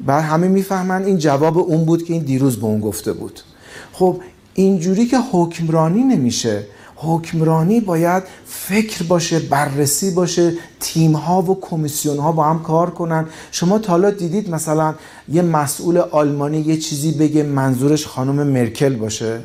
بعد 0.06 0.24
همه 0.24 0.48
می‌فهمن 0.48 1.04
این 1.04 1.18
جواب 1.18 1.58
اون 1.58 1.86
بود 1.86 2.06
که 2.06 2.14
این 2.14 2.24
دیروز 2.24 2.58
به 2.58 2.66
اون 2.66 2.80
گفته 2.80 3.14
بود. 3.14 3.40
خب 3.94 4.22
اینجوری 4.54 5.06
که 5.06 5.18
حکمرانی 5.32 6.04
نمیشه. 6.04 6.64
حکمرانی 6.96 7.80
باید 7.80 8.24
فکر 8.46 9.04
باشه 9.04 9.40
بررسی 9.40 10.12
باشه 10.12 10.54
تیم 10.80 11.14
ها 11.14 11.42
و 11.42 11.60
کمیسیون 11.62 12.18
ها 12.18 12.32
با 12.32 12.44
هم 12.44 12.64
کار 12.64 12.90
کنن. 12.90 13.26
شما 13.52 13.80
تا 13.80 14.10
دیدید 14.10 14.50
مثلا 14.50 14.96
یه 15.30 15.42
مسئول 15.42 15.98
آلمانی 15.98 16.60
یه 16.60 16.78
چیزی 16.78 17.12
بگه 17.12 17.44
منظورش 17.44 18.08
خانم 18.08 18.48
مرکل 18.48 18.96
باشه؟ 18.96 19.40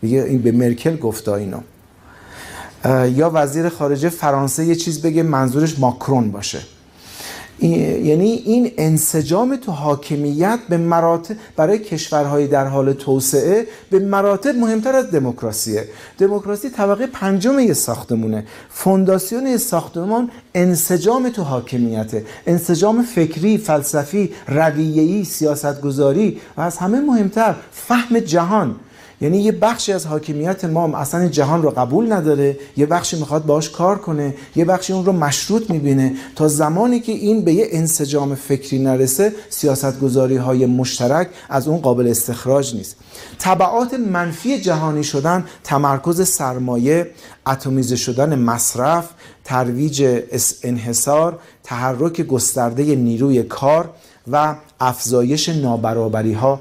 دیگه 0.00 0.22
این 0.22 0.42
به 0.42 0.52
مرکل 0.52 0.96
گفته 0.96 1.32
اینو. 1.32 1.60
یا 3.08 3.30
وزیر 3.34 3.68
خارجه 3.68 4.08
فرانسه 4.08 4.64
یه 4.64 4.74
چیز 4.74 5.02
بگه 5.02 5.22
منظورش 5.22 5.78
ماکرون 5.78 6.30
باشه. 6.30 6.60
یعنی 7.60 8.42
این 8.44 8.72
انسجام 8.78 9.56
تو 9.56 9.72
حاکمیت 9.72 10.58
به 10.68 10.76
مراتب 10.76 11.36
برای 11.56 11.78
کشورهای 11.78 12.46
در 12.46 12.66
حال 12.66 12.92
توسعه 12.92 13.66
به 13.90 13.98
مراتب 13.98 14.56
مهمتر 14.56 14.96
از 14.96 15.10
دموکراسیه. 15.10 15.84
دموکراسی 16.18 16.70
طبقه 16.70 17.06
پنجم 17.06 17.58
یه 17.58 17.72
ساختمونه. 17.72 18.44
فونداسیون 18.70 19.46
یه 19.46 19.56
ساختمان 19.56 20.30
انسجام 20.54 21.28
تو 21.28 21.42
حاکمیته. 21.42 22.24
انسجام 22.46 23.02
فکری 23.02 23.58
فلسفی 23.58 24.30
رویه‌ای 24.48 25.24
سیاستگذاری 25.24 26.40
و 26.56 26.60
از 26.60 26.76
همه 26.76 27.00
مهمتر 27.00 27.54
فهم 27.72 28.18
جهان. 28.18 28.76
یعنی 29.20 29.38
یه 29.38 29.52
بخشی 29.52 29.92
از 29.92 30.06
حاکمیت 30.06 30.64
ما 30.64 30.98
اصلا 30.98 31.28
جهان 31.28 31.62
رو 31.62 31.70
قبول 31.70 32.12
نداره 32.12 32.56
یه 32.76 32.86
بخشی 32.86 33.18
می‌خواد 33.18 33.46
باش 33.46 33.70
کار 33.70 33.98
کنه 33.98 34.34
یه 34.56 34.64
بخشی 34.64 34.92
اون 34.92 35.04
رو 35.04 35.12
مشروط 35.12 35.70
می‌بینه. 35.70 36.14
تا 36.36 36.48
زمانی 36.48 37.00
که 37.00 37.12
این 37.12 37.44
به 37.44 37.52
یه 37.52 37.68
انسجام 37.70 38.34
فکری 38.34 38.78
نرسه 38.78 39.32
سیاستگذاری 39.50 40.36
های 40.36 40.66
مشترک 40.66 41.28
از 41.48 41.68
اون 41.68 41.78
قابل 41.78 42.08
استخراج 42.08 42.74
نیست. 42.74 42.96
طبعات 43.38 43.94
منفی 43.94 44.60
جهانی 44.60 45.04
شدن 45.04 45.44
تمرکز 45.64 46.28
سرمایه 46.28 47.10
اتمیزه 47.46 47.96
شدن 47.96 48.38
مصرف 48.38 49.08
ترویج 49.44 50.22
انحصار 50.62 51.38
تحرک 51.62 52.20
گسترده 52.20 52.82
نیروی 52.82 53.42
کار 53.42 53.90
و 54.32 54.54
افزایش 54.80 55.48
نابرابری 55.48 56.32
ها 56.32 56.60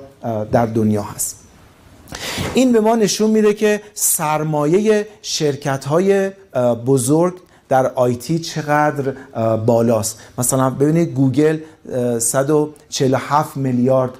در 0.51 0.66
دنیا 0.66 1.01
هست. 1.03 1.45
این 2.53 2.72
به 2.72 2.80
ما 2.80 2.95
نشون 2.95 3.30
میده 3.30 3.53
که 3.53 3.82
سرمایه 3.93 5.07
شرکت 5.22 5.86
های 5.86 6.32
بزرگ 6.86 7.34
در 7.70 7.88
آیتی 7.88 8.39
چقدر 8.39 9.13
بالاست. 9.55 10.20
مثلا 10.38 10.70
ببینید 10.70 11.13
گوگل 11.13 11.57
147 12.20 13.57
میلیارد 13.57 14.11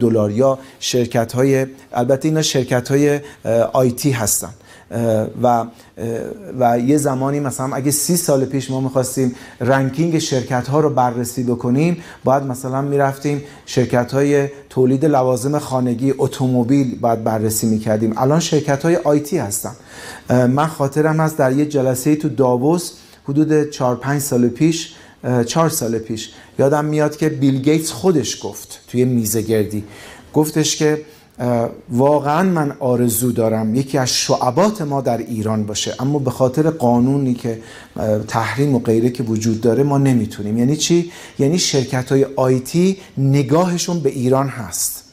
دلار 0.00 0.30
یا 0.30 0.58
شرکت 0.80 1.32
های 1.32 1.66
البته 1.92 2.28
اینا 2.28 2.42
شرکت 2.42 2.88
های 2.90 3.20
آیتی 3.72 4.10
هستن. 4.10 4.54
و 5.42 5.64
و 6.60 6.78
یه 6.78 6.96
زمانی 6.96 7.40
مثلا 7.40 7.74
اگه 7.74 7.90
سی 7.90 8.16
سال 8.16 8.44
پیش 8.44 8.70
ما 8.70 8.80
می‌خواستیم 8.80 9.34
ranking 9.60 10.18
شرکت 10.18 10.68
ها 10.68 10.80
رو 10.80 10.90
بررسی 10.90 11.42
بکنیم 11.42 11.96
باید 12.24 12.42
مثلا 12.42 12.82
می‌رفتیم 12.82 13.42
شرکت 13.66 14.12
های 14.12 14.48
تولید 14.70 15.04
لوازم 15.04 15.58
خانگی 15.58 16.14
اتومبیل 16.18 16.98
باید 17.00 17.24
بررسی 17.24 17.66
می‌کردیم. 17.66 18.14
الان 18.16 18.40
شرکت 18.40 18.82
های 18.82 18.96
IT 18.96 19.38
هستن. 19.38 19.76
من 20.30 20.66
خاطرم 20.66 21.20
هست 21.20 21.38
در 21.38 21.52
یه 21.52 21.66
جلسه 21.66 22.16
تو 22.16 22.28
داووس 22.28 22.92
حدود 23.28 23.70
4 23.70 23.96
5 23.96 24.20
سال 24.20 24.48
پیش 24.48 24.94
چهار 25.46 25.68
سال 25.68 25.98
پیش 25.98 26.30
یادم 26.58 26.84
میاد 26.84 27.16
که 27.16 27.28
بیل 27.28 27.62
گیتس 27.62 27.90
خودش 27.90 28.44
گفت 28.44 28.80
توی 28.88 29.04
میزگردی. 29.04 29.84
گفتش 30.34 30.76
که 30.76 31.00
واقعا 31.90 32.42
من 32.42 32.76
آرزو 32.80 33.32
دارم 33.32 33.74
یکی 33.74 33.98
از 33.98 34.08
شعبات 34.08 34.82
ما 34.82 35.00
در 35.00 35.18
ایران 35.18 35.66
باشه. 35.66 35.94
اما 35.98 36.18
به 36.18 36.30
خاطر 36.30 36.70
قانونی 36.70 37.34
که 37.34 37.60
تحریم 38.28 38.74
و 38.74 38.78
غیره 38.78 39.10
که 39.10 39.22
وجود 39.22 39.60
داره 39.60 39.82
ما 39.82 39.98
نمی‌تونیم. 39.98 40.58
یعنی 40.58 40.76
چی؟ 40.76 41.12
یعنی 41.38 41.58
شرکت 41.58 42.12
های 42.12 42.26
آیتی 42.36 42.96
نگاهشون 43.18 44.00
به 44.00 44.10
ایران 44.10 44.48
هست. 44.48 45.04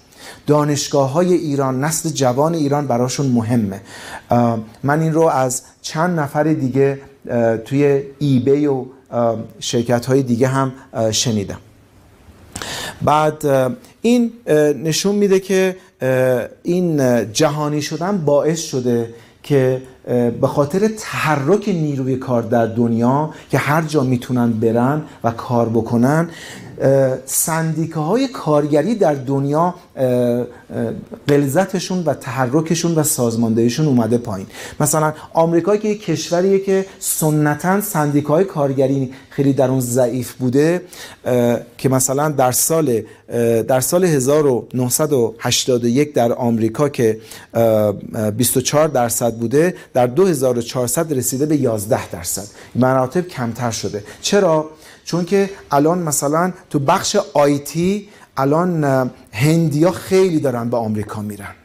دانشگاه 0.47 1.11
های 1.11 1.33
ایران 1.33 1.83
نسل 1.83 2.09
جوان 2.09 2.53
ایران 2.53 2.87
براشون 2.87 3.25
مهمه. 3.25 3.81
من 4.83 5.01
این 5.01 5.13
رو 5.13 5.21
از 5.21 5.61
چند 5.81 6.19
نفر 6.19 6.43
دیگه 6.43 6.99
توی 7.65 8.01
ایبی 8.19 8.65
و 8.65 8.85
شرکت 9.59 10.05
های 10.05 10.23
دیگه 10.23 10.47
هم 10.47 10.71
شنیدم. 11.11 11.57
بعد 13.01 13.45
این 14.01 14.31
نشون 14.83 15.15
میده 15.15 15.39
که 15.39 15.75
این 16.63 17.01
جهانی 17.33 17.81
شدن 17.81 18.17
باعث 18.17 18.59
شده 18.59 19.13
که 19.43 19.81
به 20.41 20.47
خاطر 20.47 20.87
تحرک 20.87 21.69
نیروی 21.69 22.15
کار 22.15 22.41
در 22.41 22.65
دنیا 22.65 23.29
که 23.51 23.57
هر 23.57 23.81
جا 23.81 24.03
می‌تونن 24.03 24.51
برن 24.51 25.01
و 25.23 25.31
کار 25.31 25.69
بکنن 25.69 26.29
سندیکه 27.25 27.99
های 27.99 28.27
کارگری 28.27 28.95
در 28.95 29.13
دنیا 29.13 29.75
قلزتشون 31.27 32.03
و 32.03 32.13
تحرکشون 32.13 32.95
و 32.95 33.03
سازماندهیشون 33.03 33.85
اومده 33.85 34.17
پایین. 34.17 34.47
مثلا 34.79 35.13
آمریکا 35.33 35.77
که 35.77 35.87
یک 35.87 36.05
کشوریه 36.05 36.59
که 36.59 36.85
سنتا 36.99 37.81
سندیکه 37.81 38.27
های 38.27 38.43
کارگری 38.43 39.13
خیلی 39.29 39.53
در 39.53 39.69
اون 39.69 39.79
ضعیف 39.79 40.33
بوده 40.33 40.81
که 41.77 41.89
مثلا 41.89 42.29
در 42.29 42.51
سال 42.51 43.01
در 43.67 43.79
سال 43.79 44.05
1981 44.05 46.13
در 46.13 46.33
آمریکا 46.33 46.89
که 46.89 47.19
24 48.37 48.87
درصد 48.87 49.33
بوده 49.33 49.75
در 49.93 50.07
2400 50.07 51.13
رسیده 51.13 51.45
به 51.45 51.55
11 51.55 52.09
درصد. 52.09 52.43
مراتب 52.75 53.27
کمتر 53.27 53.71
شده. 53.71 54.03
چرا؟ 54.21 54.69
چون 55.11 55.25
که 55.25 55.49
الان 55.71 55.99
مثلا 55.99 56.53
تو 56.69 56.79
بخش 56.79 57.17
آیتی 57.33 58.07
الان 58.37 58.83
هندیا 59.31 59.91
خیلی 59.91 60.39
دارن 60.39 60.69
به 60.69 60.77
آمریکا 60.77 61.21
میرن. 61.21 61.55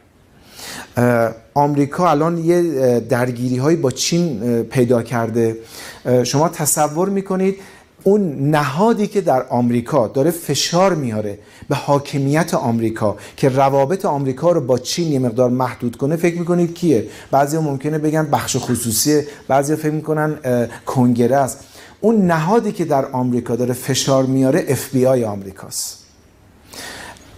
آمریکا 1.53 2.09
الان 2.09 2.37
یه 2.37 2.99
درگیری 2.99 3.57
هایی 3.57 3.77
با 3.77 3.91
چین 3.91 4.63
پیدا 4.63 5.03
کرده. 5.03 5.57
شما 6.23 6.49
تصور 6.49 7.09
می‌کنید 7.09 7.55
اون 8.03 8.49
نهادی 8.49 9.07
که 9.07 9.21
در 9.21 9.43
آمریکا 9.49 10.07
داره 10.07 10.31
فشار 10.31 10.93
میاره 10.93 11.39
به 11.69 11.75
حاکمیت 11.75 12.53
آمریکا 12.53 13.17
که 13.37 13.49
روابط 13.49 14.05
آمریکا 14.05 14.51
رو 14.51 14.61
با 14.61 14.77
چین 14.77 15.11
یه 15.11 15.19
مقدار 15.19 15.49
محدود 15.49 15.95
کنه 15.95 16.15
فکر 16.15 16.39
می‌کنید 16.39 16.73
کیه؟ 16.73 17.07
بعضی 17.31 17.57
ممکنه 17.57 17.97
بگن 17.97 18.25
بخش 18.25 18.57
خصوصی 18.57 19.21
بعضی 19.47 19.75
فکر 19.75 19.91
می‌کنن 19.91 20.37
کنگره 20.85 21.35
است. 21.35 21.59
اون 22.01 22.27
نهادی 22.27 22.71
که 22.71 22.85
در 22.85 23.05
آمریکا 23.05 23.55
داره 23.55 23.73
فشار 23.73 24.25
میاره 24.25 24.65
اف 24.67 24.89
بی 24.89 25.05
آی 25.05 25.23
آمریکاست. 25.23 26.03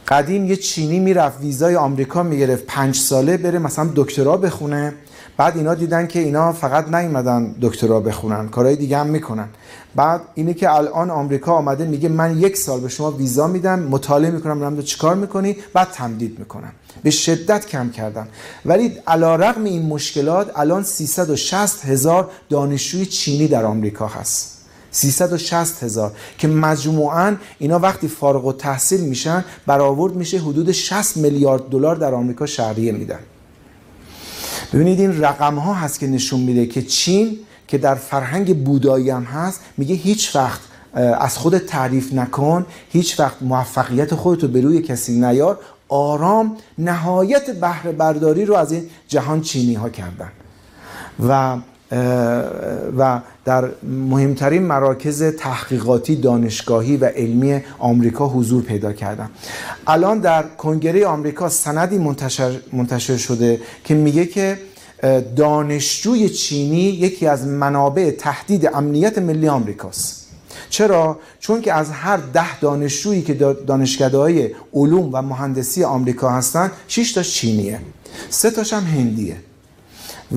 قدیم 0.07 0.45
یه 0.45 0.55
چینی 0.55 0.99
می‌رفت 0.99 1.41
ویزای 1.41 1.75
آمریکا 1.75 2.23
می‌گرفت 2.23 2.65
پنج 2.65 2.95
ساله 2.95 3.37
بره 3.37 3.59
مثلا 3.59 3.89
دکترا 3.95 4.37
بخونه. 4.37 4.93
بعد 5.39 5.57
اینا 5.57 5.73
دیدن 5.73 6.07
که 6.07 6.19
اینا 6.19 6.51
فقط 6.51 6.87
نیومدن 6.87 7.55
دکترا 7.61 7.99
بخونن 7.99 8.49
کارهای 8.49 8.75
دیگه 8.75 8.97
هم 8.97 9.07
می‌کنن. 9.07 9.47
بعد 9.95 10.21
اینه 10.35 10.53
که 10.53 10.71
الان 10.71 11.09
آمریکا 11.09 11.53
آمده 11.53 11.85
میگه 11.85 12.09
من 12.09 12.37
یک 12.37 12.57
سال 12.57 12.79
به 12.79 12.89
شما 12.89 13.11
ویزا 13.11 13.47
میدم 13.47 13.79
مطالعه 13.79 14.31
می‌کنم 14.31 14.57
میرم 14.57 14.81
چیکار 14.81 15.15
می‌کنی؟ 15.15 15.55
بعد 15.73 15.87
تمدید 15.91 16.39
می‌کنم. 16.39 16.71
به 17.03 17.09
شدت 17.09 17.65
کم 17.65 17.89
کردن. 17.89 18.27
ولی 18.65 18.93
علا 19.07 19.35
رقم 19.35 19.63
این 19.63 19.85
مشکلات 19.85 20.51
الان 20.59 20.83
360 20.83 21.85
هزار 21.85 22.31
دانشجوی 22.49 23.05
چینی 23.05 23.47
در 23.47 23.65
آمریکا 23.65 24.07
هست. 24.07 24.57
360 24.91 25.83
هزار 25.83 26.11
که 26.37 26.47
مجموعا 26.47 27.35
اینا 27.59 27.79
وقتی 27.79 28.07
فارغ 28.07 28.45
و 28.45 28.53
تحصیل 28.53 29.01
میشن 29.01 29.45
برآورد 29.67 30.15
میشه 30.15 30.37
حدود 30.39 30.71
60 30.71 31.17
میلیارد 31.17 31.69
دلار 31.69 31.95
در 31.95 32.13
آمریکا 32.13 32.45
شهریه 32.45 32.91
میدن. 32.91 33.19
ببینید 34.73 34.99
این 34.99 35.21
رقم 35.21 35.55
ها 35.55 35.73
هست 35.73 35.99
که 35.99 36.07
نشون 36.07 36.39
میده 36.39 36.65
که 36.65 36.81
چین 36.81 37.37
که 37.67 37.77
در 37.77 37.95
فرهنگ 37.95 38.63
بودایی 38.63 39.09
هم 39.09 39.23
هست 39.23 39.61
میگه 39.77 39.95
هیچ 39.95 40.35
وقت 40.35 40.59
از 40.93 41.37
خودت 41.37 41.65
تعریف 41.65 42.13
نکن 42.13 42.65
هیچ 42.89 43.19
وقت 43.19 43.41
موفقیت 43.41 44.15
خودتو 44.15 44.47
به 44.47 44.61
روی 44.61 44.81
کسی 44.81 45.19
نیار 45.19 45.59
آرام 45.87 46.57
نهایت 46.77 47.49
بهره 47.49 47.91
برداری 47.91 48.45
رو 48.45 48.55
از 48.55 48.71
این 48.71 48.89
جهان 49.07 49.41
چینی 49.41 49.73
ها 49.73 49.89
کردن. 49.89 50.31
و 51.27 51.57
و 52.97 53.21
در 53.45 53.69
مهمترین 53.83 54.63
مراکز 54.63 55.23
تحقیقاتی 55.23 56.15
دانشگاهی 56.15 56.97
و 56.97 57.05
علمی 57.05 57.61
آمریکا 57.79 58.27
حضور 58.27 58.63
پیدا 58.63 58.93
کردن. 58.93 59.29
الان 59.87 60.19
در 60.19 60.43
کنگره 60.43 61.05
آمریکا 61.05 61.49
سندی 61.49 61.97
منتشر, 61.97 62.59
منتشر 62.73 63.17
شده 63.17 63.61
که 63.83 63.93
میگه 63.93 64.25
که 64.25 64.57
دانشجوی 65.35 66.29
چینی 66.29 66.83
یکی 66.83 67.27
از 67.27 67.47
منابع 67.47 68.11
تهدید 68.11 68.69
امنیت 68.73 69.17
ملی 69.17 69.47
آمریکاست. 69.47 70.27
چرا؟ 70.69 71.19
چون 71.39 71.61
که 71.61 71.73
از 71.73 71.91
هر 71.91 72.17
ده 72.17 72.59
دانشجویی 72.59 73.21
که 73.21 73.33
دانشکده 73.67 74.17
های 74.17 74.49
علوم 74.73 75.09
و 75.13 75.21
مهندسی 75.21 75.83
آمریکا 75.83 76.29
هستن 76.29 76.71
6 76.87 77.11
تاش 77.11 77.33
چینیه 77.33 77.79
سه 78.29 78.51
تاش 78.51 78.73
هم 78.73 78.83
هندیه. 78.83 79.35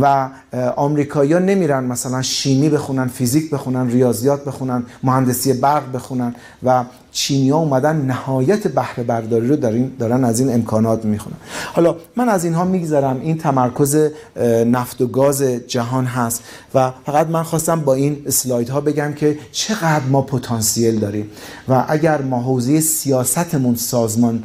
و 0.01 0.29
آمریکایی‌ها 0.77 1.39
نمیرن 1.39 1.85
مثلا 1.85 2.23
شیمی 2.23 2.69
بخونن 2.69 3.09
فیزیک 3.09 3.51
بخونن 3.51 3.91
ریاضیات 3.91 4.45
بخونن 4.45 4.83
مهندسی 5.03 5.53
برق 5.53 5.93
بخونن 5.93 6.35
و 6.63 6.85
چینیا 7.13 7.57
اومدن 7.57 7.97
نهایت 7.97 8.69
بهره 8.69 9.05
برداری 9.05 9.49
رو 9.49 9.57
دارن 9.99 10.25
از 10.25 10.41
این 10.41 10.55
امکانات 10.55 11.05
می‌خونن. 11.05 11.37
حالا 11.73 11.97
من 12.17 12.29
از 12.29 12.45
اینها 12.45 12.65
میگذرم. 12.65 13.21
این 13.21 13.39
تمرکز 13.39 13.97
نفت 14.67 15.01
و 15.01 15.07
گاز 15.07 15.43
جهان 15.43 16.05
هست 16.05 16.43
و 16.75 16.93
فقط 17.07 17.27
من 17.27 17.43
خواستم 17.43 17.81
با 17.81 17.95
این 17.95 18.23
اسلاید 18.27 18.69
ها 18.69 18.81
بگم 18.81 19.13
که 19.13 19.39
چقدر 19.53 20.05
ما 20.11 20.23
پتانسیل 20.23 20.99
داریم 20.99 21.31
و 21.69 21.85
اگر 21.89 22.23
ما 22.23 22.41
حوزه 22.41 22.81
سیاستمون 22.81 23.75
سازمان 23.75 24.45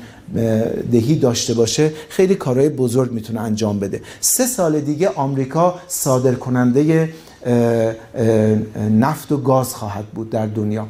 دهی 0.91 1.15
داشته 1.15 1.53
باشه 1.53 1.91
خیلی 2.09 2.35
کارهای 2.35 2.69
بزرگ 2.69 3.11
می‌تونه 3.11 3.41
انجام 3.41 3.79
بده. 3.79 4.01
سه 4.19 4.45
سال 4.45 4.79
دیگه 4.79 5.09
آمریکا 5.09 5.75
صادر 5.97 6.35
کننده 6.35 7.09
نفت 8.91 9.31
و 9.31 9.37
گاز 9.37 9.75
خواهد 9.75 10.05
بود 10.05 10.29
در 10.29 10.45
دنیا. 10.45 10.87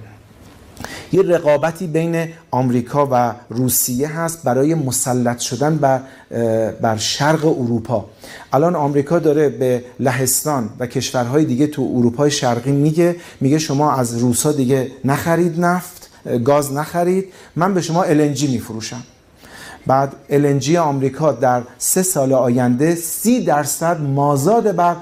یه 1.11 1.21
رقابتی 1.21 1.87
بین 1.87 2.27
آمریکا 2.51 3.07
و 3.11 3.33
روسیه 3.49 4.07
هست 4.19 4.43
برای 4.43 4.75
مسلط 4.75 5.39
شدن 5.39 5.77
بر, 5.77 6.01
بر 6.81 6.97
شرق 6.97 7.45
اروپا. 7.45 8.05
الان 8.53 8.75
آمریکا 8.75 9.19
داره 9.19 9.49
به 9.49 9.83
لهستان 9.99 10.69
و 10.79 10.87
کشورهای 10.87 11.45
دیگه 11.45 11.67
تو 11.67 11.91
اروپای 11.95 12.31
شرقی 12.31 12.71
میگه 12.71 13.15
میگه 13.41 13.59
شما 13.59 13.91
از 13.91 14.17
روس‌ها 14.17 14.51
دیگه 14.51 14.91
نخرید 15.05 15.59
نفت 15.59 16.09
گاز 16.45 16.73
نخرید 16.73 17.25
من 17.55 17.73
به 17.73 17.81
شما 17.81 18.05
LNG 18.05 18.43
میفروشم. 18.43 19.03
بعد 19.87 20.13
LNG 20.29 20.75
آمریکا 20.75 21.31
در 21.31 21.61
سه 21.77 22.03
سال 22.03 22.33
آینده 22.33 22.95
سی 22.95 23.43
درصد 23.43 24.01
مازاد 24.01 24.75
بر 24.75 24.95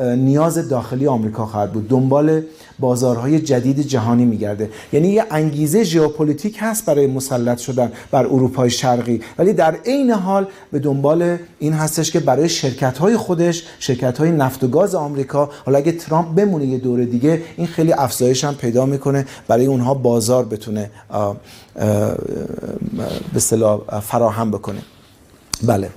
نیاز 0.00 0.68
داخلی 0.68 1.06
آمریکا 1.06 1.46
خواهد 1.46 1.72
بود. 1.72 1.88
دنبال 1.88 2.42
بازارهای 2.78 3.40
جدید 3.40 3.80
جهانی 3.80 4.24
میگرده. 4.24 4.70
یعنی 4.92 5.08
یه 5.08 5.24
انگیزه 5.30 5.84
ژئوپلیتیک 5.84 6.56
هست 6.60 6.86
برای 6.86 7.06
مسلط 7.06 7.58
شدن 7.58 7.92
بر 8.10 8.26
اروپای 8.26 8.70
شرقی. 8.70 9.20
ولی 9.38 9.52
در 9.52 9.74
عین 9.86 10.10
حال 10.10 10.46
به 10.72 10.78
دنبال 10.78 11.36
این 11.58 11.72
هستش 11.72 12.10
که 12.10 12.20
برای 12.20 12.48
شرکت 12.48 12.98
های 12.98 13.16
خودش 13.16 13.64
شرکت 13.78 14.18
های 14.18 14.30
نفت 14.30 14.64
و 14.64 14.68
گاز 14.68 14.94
آمریکا 14.94 15.50
حالا 15.66 15.78
اگه 15.78 15.92
ترامپ 15.92 16.34
بمونه 16.34 16.66
یه 16.66 16.78
دوره 16.78 17.06
دیگه 17.06 17.42
این 17.56 17.66
خیلی 17.66 17.92
افزایش 17.92 18.44
هم 18.44 18.54
پیدا 18.54 18.86
می‌کنه 18.86 19.26
برای 19.48 19.66
اونها 19.66 19.94
بازار 19.94 20.44
بتونه 20.44 20.90
به 23.34 23.40
فراهم 24.02 24.50
بکنه. 24.50 24.80
بله 25.62 25.90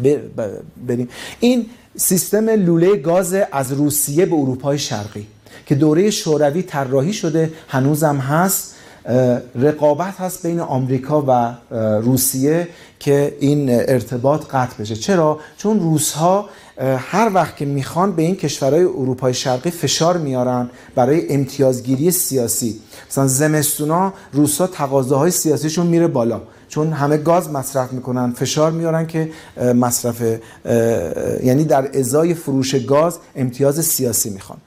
بریم. 0.88 1.10
این 1.40 1.66
سیستم 1.98 2.50
لوله 2.50 2.96
گاز 2.96 3.36
از 3.52 3.72
روسیه 3.72 4.26
به 4.26 4.36
اروپای 4.36 4.80
شرقی 4.80 5.28
که 5.66 5.76
دوره 5.76 6.12
شوروی 6.12 6.62
طراحی 6.62 7.14
شده 7.14 7.52
هنوزم 7.68 8.18
هست. 8.18 8.76
رقابت 9.56 10.14
هست 10.20 10.46
بین 10.48 10.60
آمریکا 10.60 11.24
و 11.28 11.54
روسیه 12.02 12.68
که 13.00 13.38
این 13.40 13.70
ارتباط 13.70 14.46
قطع 14.46 14.78
بشه. 14.80 14.96
چرا؟ 14.96 15.40
چون 15.58 15.80
روس 15.80 16.12
ها 16.12 16.50
هر 16.98 17.32
وقت 17.34 17.58
که 17.58 17.66
می‌خوان 17.66 18.12
به 18.12 18.22
این 18.22 18.36
کشورهای 18.36 18.84
اروپای 18.84 19.34
شرقی 19.34 19.72
فشار 19.72 20.18
میارن 20.18 20.70
برای 20.96 21.34
امتیازگیری 21.34 22.12
سیاسی. 22.12 22.80
مثلا 23.10 23.28
زمستونا 23.28 24.14
روسا 24.34 24.68
تقاضاهای 24.68 25.32
سیاسیشون 25.32 25.88
میره 25.88 26.08
بالا. 26.08 26.42
چون 26.74 26.94
همه 26.94 27.18
گاز 27.18 27.50
مصرف 27.50 27.92
می‌کنن 27.92 28.34
فشار 28.34 28.72
میارن 28.72 29.08
که 29.08 29.32
مصرف 29.58 30.22
یعنی 31.44 31.66
در 31.66 32.00
ازای 32.00 32.34
فروش 32.34 32.76
گاز 32.76 33.20
امتیاز 33.36 33.86
سیاسی 33.86 34.30
می‌خوان. 34.30 34.58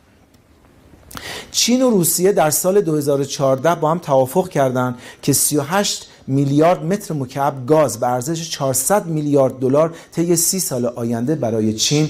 چین 1.51 1.83
و 1.83 1.91
روسیه 1.91 2.33
در 2.33 2.51
سال 2.51 2.81
2014 2.81 3.75
با 3.75 3.91
هم 3.91 3.99
توافق 3.99 4.49
کردند 4.49 4.99
که 5.23 5.33
38 5.33 6.09
میلیارد 6.27 6.85
متر 6.85 7.15
مکعب 7.15 7.67
گاز 7.67 8.01
به 8.01 8.07
ارزش 8.09 8.51
400 8.51 9.07
میلیارد 9.07 9.59
دلار 9.59 9.95
طی 10.13 10.37
سی 10.37 10.61
سال 10.61 10.87
آینده 10.87 11.35
برای 11.35 11.73
چین 11.73 12.09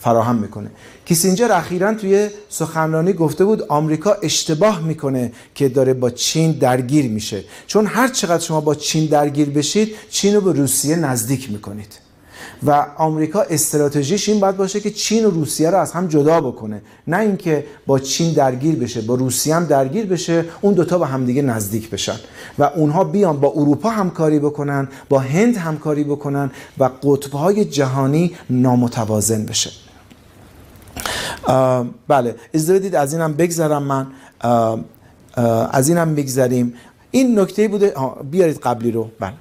فراهم 0.00 0.36
می‌کنه. 0.36 0.70
کیسینجر 1.04 1.52
اخیرا 1.52 1.94
توی 1.94 2.28
سخنرانی 2.48 3.12
گفته 3.12 3.44
بود 3.44 3.62
آمریکا 3.62 4.16
اشتباه 4.22 4.80
می‌کنه 4.80 5.32
که 5.54 5.68
داره 5.68 5.94
با 5.94 6.10
چین 6.10 6.52
درگیر 6.52 7.08
میشه. 7.08 7.44
چون 7.66 7.86
هر 7.86 8.08
چقدر 8.08 8.44
شما 8.44 8.60
با 8.60 8.74
چین 8.74 9.06
درگیر 9.06 9.50
بشید 9.50 9.94
چین 10.10 10.34
رو 10.34 10.40
به 10.40 10.52
روسیه 10.52 10.96
نزدیک 10.96 11.52
می‌کنید. 11.52 12.01
و 12.66 12.86
آمریکا 12.96 13.42
استراتژیش 13.42 14.28
این 14.28 14.40
باید 14.40 14.56
باشه 14.56 14.80
که 14.80 14.90
چین 14.90 15.24
و 15.24 15.30
روسیه 15.30 15.70
رو 15.70 15.78
از 15.78 15.92
هم 15.92 16.06
جدا 16.06 16.40
بکنه. 16.40 16.82
نه 17.06 17.18
اینکه 17.18 17.66
با 17.86 17.98
چین 17.98 18.32
درگیر 18.32 18.76
بشه 18.76 19.00
با 19.00 19.14
روسیه 19.14 19.54
هم 19.54 19.64
درگیر 19.64 20.06
بشه 20.06 20.44
اون 20.60 20.74
دوتا 20.74 20.98
با 20.98 21.06
همدیگه 21.06 21.42
نزدیک 21.42 21.90
بشن. 21.90 22.16
و 22.58 22.64
اونها 22.64 23.04
بیان 23.04 23.40
با 23.40 23.48
اروپا 23.48 23.90
همکاری 23.90 24.38
بکنن 24.38 24.88
با 25.08 25.18
هند 25.18 25.56
همکاری 25.56 26.04
بکنن 26.04 26.50
و 26.78 26.90
قطبهای 27.02 27.64
جهانی 27.64 28.32
نامتوازن 28.50 29.46
بشه. 29.46 29.70
بله 32.08 32.34
اجازه 32.54 32.74
بدید 32.74 32.94
از 32.94 33.12
اینم 33.12 33.32
بگذرم 33.32 33.82
من. 33.82 34.06
از 35.72 35.88
اینم 35.88 36.14
بگذریم. 36.14 36.74
این 37.10 37.38
نکته 37.38 37.68
بوده 37.68 37.94
بیارید 38.30 38.58
قبلی 38.58 38.90
رو. 38.90 39.10
بله. 39.20 39.32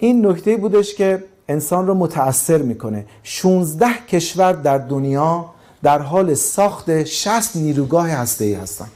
این 0.00 0.26
نکته 0.26 0.56
بودش 0.56 0.94
که 0.94 1.24
انسان 1.48 1.86
رو 1.86 1.94
متاثر 1.94 2.58
می‌کنه. 2.58 3.04
16 3.22 3.86
کشور 4.08 4.52
در 4.52 4.78
دنیا 4.78 5.44
در 5.82 6.02
حال 6.02 6.34
ساخت 6.34 7.04
60 7.04 7.56
نیروگاه 7.56 8.08
هسته 8.08 8.44
ای 8.44 8.54
هستن. 8.54 8.86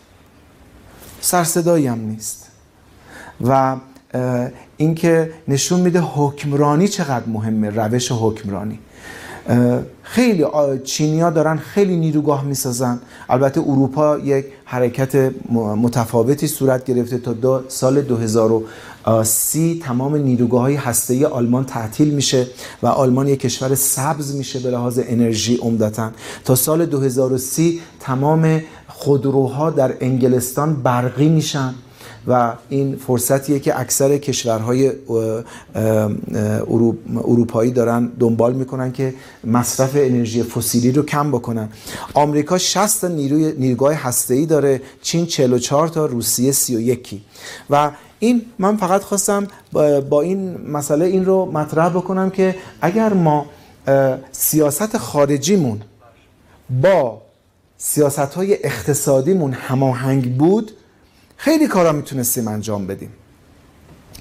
سرصدایی 1.20 1.86
هم 1.86 2.00
نیست. 2.00 2.48
و 3.46 3.76
اینکه 4.76 5.30
نشون 5.48 5.80
میده 5.80 6.00
حکمرانی 6.00 6.88
چقدر 6.88 7.26
مهمه 7.26 7.70
روش 7.70 8.12
حکمرانی. 8.12 8.78
خیلی 10.03 10.44
چینیا 10.84 11.30
دارن 11.30 11.57
خیلی 11.57 11.96
نیروگاه 11.96 12.44
می‌سازن. 12.44 13.00
البته 13.28 13.61
اروپا 13.61 14.18
یک 14.18 14.46
حرکت 14.64 15.32
متفاوتی 15.53 16.46
صورت 16.46 16.84
گرفته 16.84 17.18
تا 17.18 17.32
دو 17.32 17.62
سال 17.68 18.03
2030 19.05 19.80
تمام 19.84 20.16
نیروگاه 20.16 20.61
های 20.61 20.74
هسته 20.74 21.26
آلمان 21.26 21.64
تعطیل 21.64 22.14
میشه 22.14 22.46
و 22.82 22.86
آلمان 22.86 23.28
یک 23.28 23.40
کشور 23.40 23.74
سبز 23.74 24.34
میشه 24.34 24.59
به 24.59 24.70
لحاظ 24.70 25.00
انرژی 25.03 25.57
عمدتا. 25.57 26.11
تا 26.44 26.55
سال 26.55 26.86
2030 26.86 27.80
تمام 28.00 28.62
خودروها 28.88 29.70
در 29.70 29.94
انگلستان 30.00 30.82
برقی 30.82 31.28
میشن 31.28 31.74
و 32.26 32.53
این 32.68 32.96
فرصتیه 32.96 33.59
که 33.59 33.80
اکثر 33.80 34.18
کشورهای 34.18 34.92
اروپایی 37.24 37.70
دارن 37.70 38.12
دنبال 38.20 38.55
می‌کنن 38.55 38.92
که 38.92 39.14
مصرف 39.44 39.90
انرژی 39.94 40.42
فسیلی 40.42 40.92
رو 40.92 41.03
کم 41.03 41.30
بکنن. 41.30 41.68
آمریکا 42.14 42.59
60 42.59 43.05
نیروی 43.05 43.53
نیروگاه 43.59 43.94
هسته‌ای 43.94 44.46
داره. 44.46 44.82
چین 45.03 45.26
44 45.26 45.88
تا 45.88 46.07
روسیه 46.07 46.53
31 46.53 47.20
و 47.70 47.90
این 48.23 48.43
من 48.59 48.77
فقط 48.77 49.03
خواستم 49.03 49.49
با 50.11 50.20
این 50.20 50.57
مسئله 50.70 51.05
این 51.05 51.25
رو 51.25 51.47
مطرح 51.53 51.89
بکنم 51.89 52.31
که 52.31 52.55
اگر 52.81 53.12
ما 53.12 53.47
سیاست 54.33 54.97
خارجیمون 54.97 55.81
با 56.83 57.23
سیاست 57.77 58.18
های 58.18 58.66
اقتصادیمون 58.66 59.53
هماهنگ 59.53 60.37
بود 60.37 60.73
خیلی 61.37 61.66
کارا 61.66 61.93
می‌تونستیم 61.93 62.49
انجام 62.49 62.87
بدیم. 62.87 63.11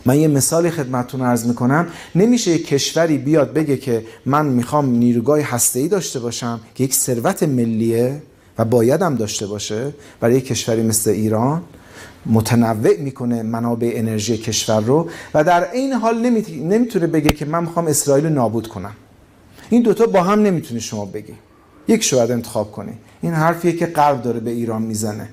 من 0.05 0.19
یه 0.19 0.27
مثالی 0.27 0.69
خدمتتون 0.69 1.21
عرض 1.21 1.45
می‌کنم. 1.45 1.87
نمیشه 2.15 2.51
یک 2.51 2.67
کشوری 2.67 3.17
بیاد 3.17 3.53
بگه 3.53 3.77
که 3.77 4.05
من 4.25 4.45
می‌خوام 4.45 4.89
نیروگاه 4.89 5.39
هسته‌ای 5.39 5.87
داشته 5.87 6.19
باشم 6.19 6.59
که 6.75 6.83
یک 6.83 6.93
ثروت 6.93 7.43
ملیه 7.43 8.21
و 8.57 8.65
بایدم 8.65 9.15
داشته 9.15 9.47
باشه 9.47 9.93
برای 10.19 10.41
کشوری 10.41 10.83
مثل 10.83 11.09
ایران. 11.09 11.61
متنوع 12.25 12.97
می‌کنه 12.97 13.43
منابع 13.43 13.91
انرژی 13.95 14.37
کشور 14.37 14.81
رو 14.81 15.09
و 15.33 15.43
در 15.43 15.71
این 15.71 15.93
حال 15.93 16.19
نمی‌تونه 16.63 17.07
بگه 17.07 17.29
که 17.29 17.45
من 17.45 17.63
می‌خوام 17.63 17.87
اسرائیل 17.87 18.25
نابود 18.25 18.67
کنم. 18.67 18.93
این 19.69 19.81
دوتا 19.81 20.05
با 20.05 20.23
هم 20.23 20.41
نمی‌تونی 20.41 20.81
شما 20.81 21.05
بگی. 21.05 21.33
یک 21.87 22.03
شاید 22.03 22.31
انتخاب 22.31 22.71
کنی. 22.71 22.93
این 23.21 23.33
حرفیه 23.33 23.71
که 23.71 23.85
غرب 23.85 24.21
داره 24.21 24.39
به 24.39 24.51
ایران 24.51 24.81
می‌زنه. 24.81 25.29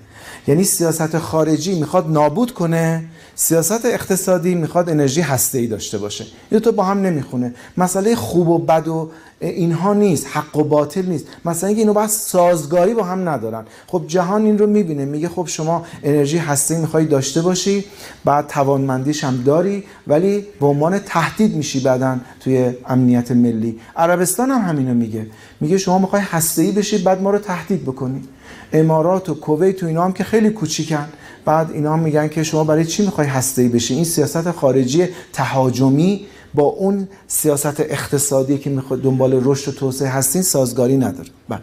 یعنی 0.46 0.64
سیاست 0.64 1.18
خارجی 1.18 1.78
می‌خواد 1.78 2.10
نابود 2.10 2.54
کنه 2.54 3.04
سیاست 3.40 3.84
اقتصادی 3.84 4.54
می‌خواد 4.54 4.90
انرژی 4.90 5.20
هسته 5.20 5.58
ای 5.58 5.66
داشته 5.66 5.98
باشه. 5.98 6.26
این 6.50 6.60
تو 6.60 6.72
با 6.72 6.84
هم 6.84 6.98
نمی‌خونه. 6.98 7.54
مسئله 7.76 8.16
خوب 8.16 8.48
و 8.48 8.58
بد 8.58 8.88
و 8.88 9.10
اینها 9.40 9.94
نیست 9.94 10.26
حق 10.32 10.56
و 10.56 10.64
باطل 10.64 11.06
نیست. 11.06 11.24
مثلا 11.44 11.68
اینکه 11.68 11.82
اینو 11.82 11.94
بس 11.94 12.28
سازگاری 12.28 12.94
با 12.94 13.02
هم 13.02 13.28
ندارن. 13.28 13.64
خب 13.86 14.04
جهان 14.06 14.44
این 14.44 14.58
رو 14.58 14.66
می‌بینه. 14.66 15.04
میگه 15.04 15.28
خب 15.28 15.46
شما 15.46 15.84
انرژی 16.02 16.38
هسته 16.38 16.74
ای 16.74 16.80
می‌خوای 16.80 17.04
داشته 17.04 17.42
باشی 17.42 17.84
بعد 18.24 18.46
توانمندیش 18.46 19.24
هم 19.24 19.42
داری 19.42 19.84
ولی 20.06 20.46
به 20.60 20.66
عنوان 20.66 20.98
تهدید 20.98 21.56
میشی 21.56 21.80
بعدن 21.80 22.20
توی 22.40 22.70
امنیت 22.86 23.32
ملی. 23.32 23.80
عربستان 23.96 24.50
هم 24.50 24.68
همینو 24.68 24.94
میگه. 24.94 25.26
میگه 25.60 25.78
شما 25.78 25.98
می‌خوای 25.98 26.22
هسته 26.22 26.62
ای 26.62 26.72
بشی 26.72 26.98
بعد 26.98 27.22
ما 27.22 27.30
رو 27.30 27.38
تهدید 27.38 27.82
بکنی. 27.82 28.22
امارات 28.72 29.28
و 29.28 29.34
کویت 29.34 29.82
و 29.82 29.86
اینا 29.86 30.04
هم 30.04 30.12
که 30.12 30.24
خیلی 30.24 30.50
کوچیکن. 30.50 31.08
بعد 31.48 31.70
اینا 31.70 31.96
میگن 31.96 32.28
که 32.28 32.42
شما 32.42 32.64
برای 32.64 32.84
چی 32.84 33.04
می‌خوای 33.04 33.26
هسته 33.26 33.68
بشی؟ 33.68 33.94
این 33.94 34.04
سیاست 34.04 34.50
خارجی 34.50 35.08
تهاجمی 35.32 36.26
با 36.54 36.62
اون 36.62 37.08
سیاست 37.26 37.80
اقتصادی 37.80 38.58
که 38.58 38.70
می‌خواد 38.70 39.02
دنبال 39.02 39.40
رشد 39.44 39.68
و 39.68 39.72
توسعه 39.72 40.08
هستین 40.08 40.42
سازگاری 40.42 40.96
نداره. 40.96 41.28
بله. 41.48 41.60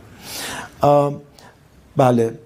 بله. 1.97 2.39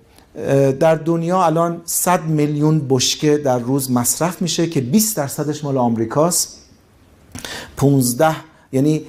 در 0.71 0.95
دنیا 0.95 1.45
الان 1.45 1.81
100 1.85 2.23
میلیون 2.23 2.85
بشکه 2.89 3.37
در 3.37 3.59
روز 3.59 3.91
مصرف 3.91 4.41
میشه 4.41 4.67
که 4.67 4.81
20 4.81 5.17
درصدش 5.17 5.63
مال 5.63 5.77
آمریکاست. 5.77 6.57
15 7.77 8.35
یعنی 8.71 9.01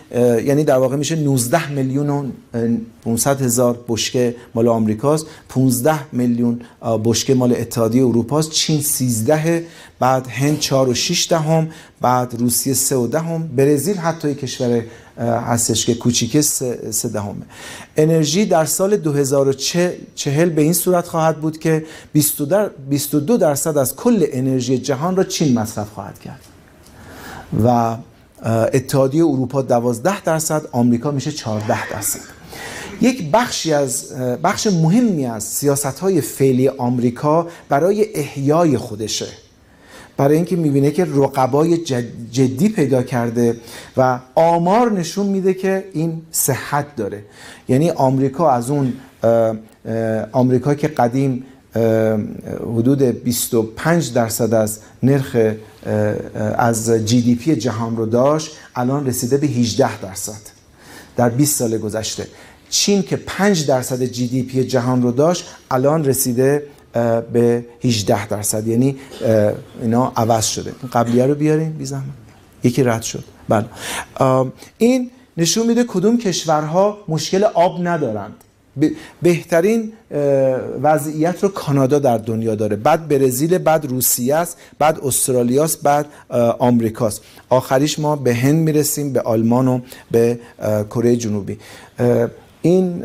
یعنی 0.45 0.65
در 0.65 0.77
واقع 0.77 0.97
میشه 0.97 1.17
19 1.17 1.71
میلیون 1.71 2.11
و 2.11 2.31
500 3.05 3.43
هزار 3.43 3.85
بشکه 3.89 4.37
مال 4.55 4.69
آمریکاست. 4.69 5.27
15 5.49 5.95
میلیون 6.13 6.61
بشکه 7.05 7.35
مال 7.35 7.53
اتحادیه 7.53 8.07
اروپاست. 8.07 8.51
چین 8.51 8.81
13 8.81 9.65
بعد 9.99 10.27
هند 10.27 10.59
4 10.59 10.89
و 10.89 10.95
6 10.95 11.27
دهم 11.31 11.69
بعد 12.01 12.35
روسیه 12.39 12.75
3 12.75 12.97
و 12.97 13.07
دهم 13.07 13.49
برزیل 13.57 13.97
حتی 13.97 14.35
کشور 14.35 14.83
هستش 15.19 15.87
که 15.87 15.95
کوچیکه 15.95 16.43
3 16.43 17.09
دهمه. 17.13 17.43
انرژی 17.97 18.47
در 18.47 18.65
سال 18.65 18.97
2040 18.97 20.51
به 20.51 20.63
این 20.63 20.73
صورت 20.73 21.09
خواهد 21.09 21.41
بود 21.41 21.59
که 21.59 21.85
22 22.13 23.37
درصد 23.37 23.79
از 23.79 23.97
کل 23.97 24.27
انرژی 24.33 24.79
جهان 24.79 25.17
را 25.17 25.25
چین 25.25 25.59
مصرف 25.59 25.91
خواهد 25.91 26.19
کرد. 26.19 26.41
و 27.65 27.97
اتحادیه 28.45 29.25
اروپا 29.25 29.63
12 29.63 30.23
درصد 30.23 30.63
آمریکا 30.73 31.11
میشه 31.11 31.33
14 31.33 31.89
درصد. 31.89 32.21
یک 33.01 33.31
بخشی 33.31 33.73
از 33.73 34.13
بخش 34.45 34.67
مهمی 34.67 35.27
از 35.27 35.45
سیاست 35.45 35.99
های 35.99 36.21
فعلی 36.21 36.69
آمریکا 36.69 37.47
برای 37.69 38.15
احیای 38.15 38.77
خودشه. 38.77 39.27
برای 40.17 40.37
اینکه 40.37 40.57
می‌بینه 40.57 40.91
که 40.91 41.05
رقبای 41.05 41.77
جدی 42.33 42.69
پیدا 42.69 43.03
کرده 43.03 43.57
و 43.97 44.21
آمار 44.35 44.93
نشون 44.93 45.27
میده 45.27 45.55
که 45.55 45.85
این 45.93 46.23
صحت 46.31 46.97
داره. 46.97 47.25
یعنی 47.69 47.91
آمریکا 47.91 48.51
از 48.51 48.71
اون 48.71 48.93
آمریکا 50.33 50.75
که 50.75 50.89
قدیم 50.89 51.45
حدود 52.61 53.03
25 53.03 54.13
درصد 54.13 54.55
از 54.55 54.79
نرخ 55.03 55.37
از 56.59 56.91
جی 56.91 57.21
دی 57.21 57.35
پی 57.35 57.57
جهان 57.57 57.97
رو 57.97 58.07
داشت 58.07 58.51
الان 58.75 59.07
رسیده 59.07 59.37
به 59.37 59.47
18 59.47 60.01
درصد 60.01 60.41
در 61.17 61.29
20 61.29 61.59
سال 61.59 61.79
گذشته. 61.79 62.27
چین 62.71 63.03
که 63.03 63.17
5 63.17 63.67
درصد 63.67 64.03
جی 64.03 64.29
دی 64.29 64.43
پی 64.43 64.65
جهان 64.65 65.03
رو 65.03 65.13
داشت 65.13 65.45
الان 65.71 66.05
رسیده 66.05 66.67
به 67.33 67.65
18 67.85 68.29
درصد. 68.29 68.67
یعنی 68.67 68.97
اینا 69.83 70.13
عوض 70.17 70.47
شده. 70.47 70.73
قبلیه 70.93 71.27
رو 71.27 71.35
بیاریم 71.35 71.73
بی 71.73 71.87
یکی 72.65 72.83
رد 72.83 73.03
شد. 73.03 73.25
بله. 73.49 73.67
این 74.79 75.11
نشون 75.37 75.67
میده 75.67 75.85
کدوم 75.85 76.19
کشورها 76.19 76.99
مشکل 77.09 77.45
آب 77.45 77.87
ندارند. 77.87 78.35
بهترین 79.23 79.93
وضعیت 80.83 81.43
رو 81.43 81.49
کانادا 81.49 81.99
در 81.99 82.19
دنیا 82.19 82.55
داره. 82.55 82.77
بعد 82.77 83.09
برزیل 83.09 83.59
بعد 83.59 83.87
روسیه 83.87 84.35
است 84.35 84.57
بعد 84.79 85.01
استرالیا 85.01 85.65
است 85.65 85.83
بعد 85.83 86.07
آمریکاست 86.59 87.23
آخریش 87.49 87.99
ما 87.99 88.17
به 88.17 88.35
هند 88.35 88.57
می‌رسیم 88.57 89.13
به 89.13 89.21
آلمان 89.21 89.69
و 89.69 89.81
به 90.11 90.39
کره 90.91 91.17
جنوبی. 91.17 91.59
این 92.63 93.05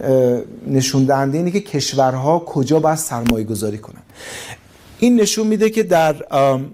نشون 0.67 1.03
دهنده 1.03 1.37
اینه 1.37 1.51
که 1.51 1.61
کشورها 1.61 2.39
کجا 2.39 2.79
باید 2.79 2.97
سرمایه 2.97 3.45
گذاری 3.45 3.77
کنن. 3.77 4.01
این 4.99 5.21
نشون 5.21 5.47
میده 5.47 5.69
که 5.69 5.83
در 5.83 6.15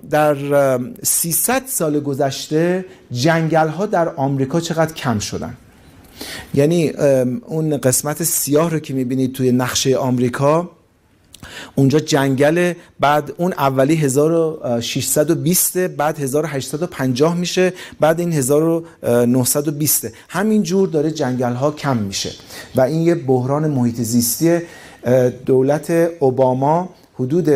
در 0.09 0.35
300 1.03 1.63
سال 1.65 1.99
گذشته 1.99 2.85
جنگل 3.11 3.67
ها 3.67 3.85
در 3.85 4.15
آمریکا 4.15 4.59
چقدر 4.59 4.93
کم 4.93 5.19
شدن. 5.19 5.57
یعنی 6.53 6.89
اون 7.45 7.77
قسمت 7.77 8.23
سیاه 8.23 8.69
رو 8.69 8.79
که 8.79 8.93
می‌بینید 8.93 9.33
توی 9.33 9.51
نقشه 9.51 9.95
آمریکا 9.95 10.69
اونجا 11.75 11.99
جنگل 11.99 12.73
بعد 12.99 13.33
اون 13.37 13.53
اولی 13.53 13.95
1620 13.95 15.77
بعد 15.77 16.19
1850 16.19 17.35
میشه 17.35 17.73
بعد 17.99 18.19
این 18.19 18.33
1920 18.33 20.07
همین 20.29 20.63
جور 20.63 20.87
داره 20.87 21.11
جنگل 21.11 21.53
ها 21.53 21.71
کم 21.71 21.97
میشه. 21.97 22.31
و 22.75 22.81
این 22.81 23.01
یه 23.01 23.15
بحران 23.15 23.67
محیط 23.67 24.01
زیستی 24.01 24.59
دولت 25.45 25.91
اوباما 26.19 26.89
حدود 27.19 27.49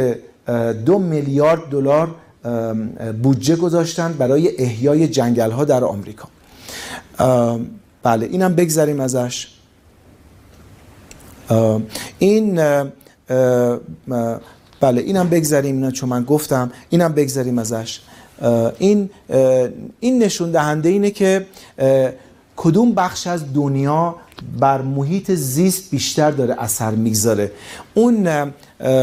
دو 0.85 0.99
میلیارد 0.99 1.69
دلار 1.69 2.15
بودجه 3.23 3.55
گذاشتن 3.55 4.13
برای 4.13 4.57
احیای 4.57 5.07
جنگل 5.07 5.51
ها 5.51 5.65
در 5.65 5.83
آمریکا. 5.83 6.27
بله 8.05 8.25
اینم 8.25 8.55
بگذریم 8.55 8.99
ازش. 8.99 9.47
این 12.19 12.55
بله 14.79 15.01
اینم 15.01 15.29
بگذریم 15.29 15.75
اینا 15.75 15.91
چون 15.91 16.09
من 16.09 16.23
گفتم 16.23 16.71
اینم 16.89 17.13
بگذریم 17.13 17.57
ازش. 17.57 17.99
این 18.77 19.09
این 19.99 20.23
نشون 20.23 20.51
دهنده 20.51 20.89
اینه 20.89 21.11
که 21.11 21.45
کدوم 22.55 22.91
بخش 22.91 23.27
از 23.27 23.53
دنیا 23.53 24.15
بر 24.59 24.81
محیط 24.81 25.31
زیست 25.31 25.91
بیشتر 25.91 26.31
داره 26.31 26.55
اثر 26.59 26.91
می‌گذاره؟ 26.91 27.51
اون 27.93 28.53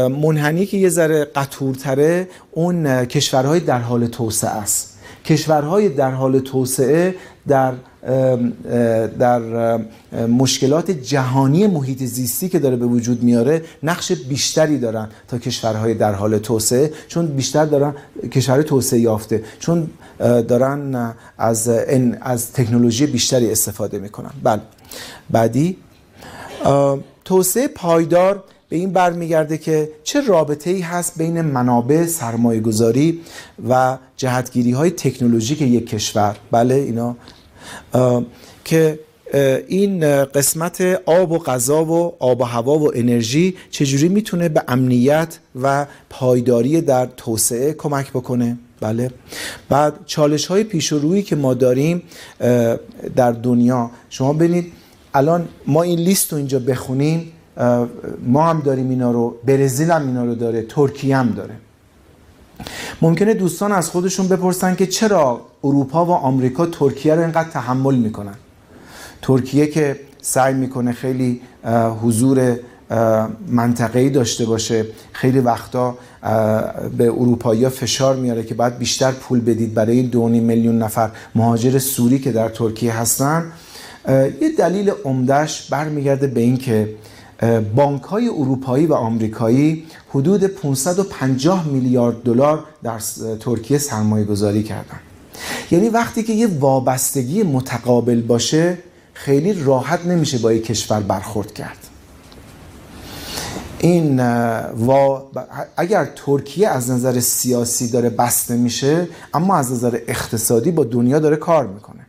منحنی 0.07 0.65
که 0.65 0.77
یه 0.77 0.89
ذره 0.89 1.25
قطورتره 1.25 2.27
اون 2.51 3.05
کشورهای 3.05 3.59
در 3.59 3.79
حال 3.79 4.07
توسعه 4.07 4.49
است. 4.49 4.97
کشورهای 5.25 5.89
در 5.89 6.11
حال 6.11 6.39
توسعه 6.39 7.15
در 7.47 7.73
در 9.19 9.41
مشکلات 10.27 10.91
جهانی 10.91 11.67
محیط 11.67 12.03
زیستی 12.03 12.49
که 12.49 12.59
داره 12.59 12.75
به 12.75 12.85
وجود 12.85 13.23
میاره 13.23 13.61
نقش 13.83 14.11
بیشتری 14.11 14.79
دارن 14.79 15.09
تا 15.27 15.37
کشورهای 15.37 15.93
در 15.93 16.13
حال 16.13 16.37
توسعه 16.37 16.91
چون 17.07 17.25
بیشتر 17.25 17.65
دارن 17.65 17.93
کشور 18.31 18.61
توسعه 18.61 18.99
یافته 18.99 19.43
چون 19.59 19.87
دارن 20.19 21.13
از 21.37 21.67
از 22.21 22.51
تکنولوژی 22.53 23.05
بیشتری 23.05 23.51
استفاده 23.51 23.99
می‌کنن. 23.99 24.31
بله. 24.43 24.61
بعدی 25.29 25.77
توسعه 27.25 27.67
پایدار 27.67 28.43
به 28.69 28.75
این 28.75 28.93
برمیگرده 28.93 29.57
که 29.57 29.91
چه 30.03 30.21
رابطه 30.21 30.69
ای 30.69 30.81
هست 30.81 31.17
بین 31.17 31.41
منابع 31.41 32.05
سرمایه 32.05 32.59
گذاری 32.59 33.19
و 33.69 33.97
جهتگیری 34.17 34.71
های 34.71 34.91
تکنولوژیک 34.91 35.61
یک 35.61 35.89
کشور؟ 35.89 36.35
بله 36.51 36.75
اینا 36.75 37.15
که 38.65 38.99
این 39.67 40.23
قسمت 40.25 40.81
آب 41.05 41.31
و 41.31 41.37
غذا 41.37 41.85
و 41.85 42.13
آب 42.19 42.41
و 42.41 42.43
هوا 42.43 42.79
و 42.79 42.91
انرژی 42.95 43.55
چجوری 43.71 44.09
می‌تونه 44.09 44.49
به 44.49 44.63
امنیت 44.67 45.39
و 45.61 45.85
پایداری 46.09 46.81
در 46.81 47.07
توسعه 47.17 47.73
کمک 47.73 48.09
بکنه؟ 48.09 48.57
بله. 48.79 49.11
بعد 49.69 49.93
چالش 50.05 50.45
های 50.45 50.63
پیش 50.63 50.91
روی 50.91 51.21
که 51.21 51.35
ما 51.35 51.53
داریم 51.53 52.01
در 53.15 53.31
دنیا 53.31 53.91
شما 54.09 54.33
ببینید 54.33 54.71
الان 55.13 55.47
ما 55.67 55.83
این 55.83 55.99
لیست 55.99 56.31
رو 56.31 56.37
اینجا 56.37 56.59
بخونیم 56.59 57.31
ما 58.25 58.43
هم 58.43 58.61
داریم 58.65 58.89
اینا 58.89 59.11
رو 59.11 59.35
برزیل 59.45 59.91
هم 59.91 60.07
اینا 60.07 60.25
رو 60.25 60.35
داره 60.35 60.61
ترکیه 60.61 61.17
هم 61.17 61.29
داره. 61.29 61.53
ممکنه 63.01 63.33
دوستان 63.33 63.71
از 63.71 63.89
خودشون 63.89 64.27
بپرسن 64.27 64.75
که 64.75 64.87
چرا 64.87 65.41
اروپا 65.63 66.05
و 66.05 66.11
آمریکا 66.11 66.65
ترکیه 66.65 67.15
رو 67.15 67.21
اینقدر 67.21 67.49
تحمل 67.49 67.95
می‌کنن؟ 67.95 68.35
ترکیه 69.21 69.67
که 69.67 69.99
سعی 70.21 70.53
می‌کنه 70.53 70.91
خیلی 70.91 71.41
حضور 72.01 72.59
منطقه‌ای 73.47 74.09
داشته 74.09 74.45
باشه 74.45 74.85
خیلی 75.11 75.39
وقتا 75.39 75.97
به 76.97 77.03
اروپایی 77.03 77.69
فشار 77.69 78.15
میاره 78.15 78.43
که 78.43 78.53
باید 78.53 78.77
بیشتر 78.77 79.11
پول 79.11 79.41
بدید 79.41 79.73
برای 79.73 80.03
دونی 80.03 80.39
میلیون 80.39 80.77
نفر 80.77 81.09
مهاجر 81.35 81.79
سوری 81.79 82.19
که 82.19 82.31
در 82.31 82.49
ترکیه 82.49 82.93
هستن. 82.99 83.51
یه 84.41 84.51
دلیل 84.57 84.91
عمدهش 85.05 85.67
برمیگرده 85.69 86.27
به 86.27 86.41
این 86.41 86.57
که 86.57 86.89
بانک 87.75 88.01
های 88.01 88.27
اروپایی 88.27 88.85
و 88.85 88.93
آمریکایی 88.93 89.85
حدود 90.09 90.43
550 90.43 91.67
میلیارد 91.67 92.23
دلار 92.23 92.63
در 92.83 92.99
ترکیه 93.39 93.77
سرمایه 93.77 94.25
گذاری 94.25 94.63
کردن 94.63 94.99
یعنی 95.71 95.89
وقتی 95.89 96.23
که 96.23 96.33
یه 96.33 96.47
وابستگی 96.59 97.43
متقابل 97.43 98.21
باشه 98.21 98.77
خیلی 99.13 99.53
راحت 99.53 100.05
نمیشه 100.05 100.37
با 100.37 100.53
یک 100.53 100.65
کشور 100.65 100.99
برخورد 100.99 101.53
کرد. 101.53 101.77
این 103.79 104.19
و 104.87 105.19
اگر 105.77 106.09
ترکیه 106.15 106.67
از 106.67 106.91
نظر 106.91 107.19
سیاسی 107.19 107.89
داره 107.89 108.09
بسته 108.09 108.55
میشه 108.55 109.07
اما 109.33 109.55
از 109.55 109.71
نظر 109.71 109.99
اقتصادی 110.07 110.71
با 110.71 110.83
دنیا 110.83 111.19
داره 111.19 111.35
کار 111.35 111.67
می‌کنه. 111.67 112.02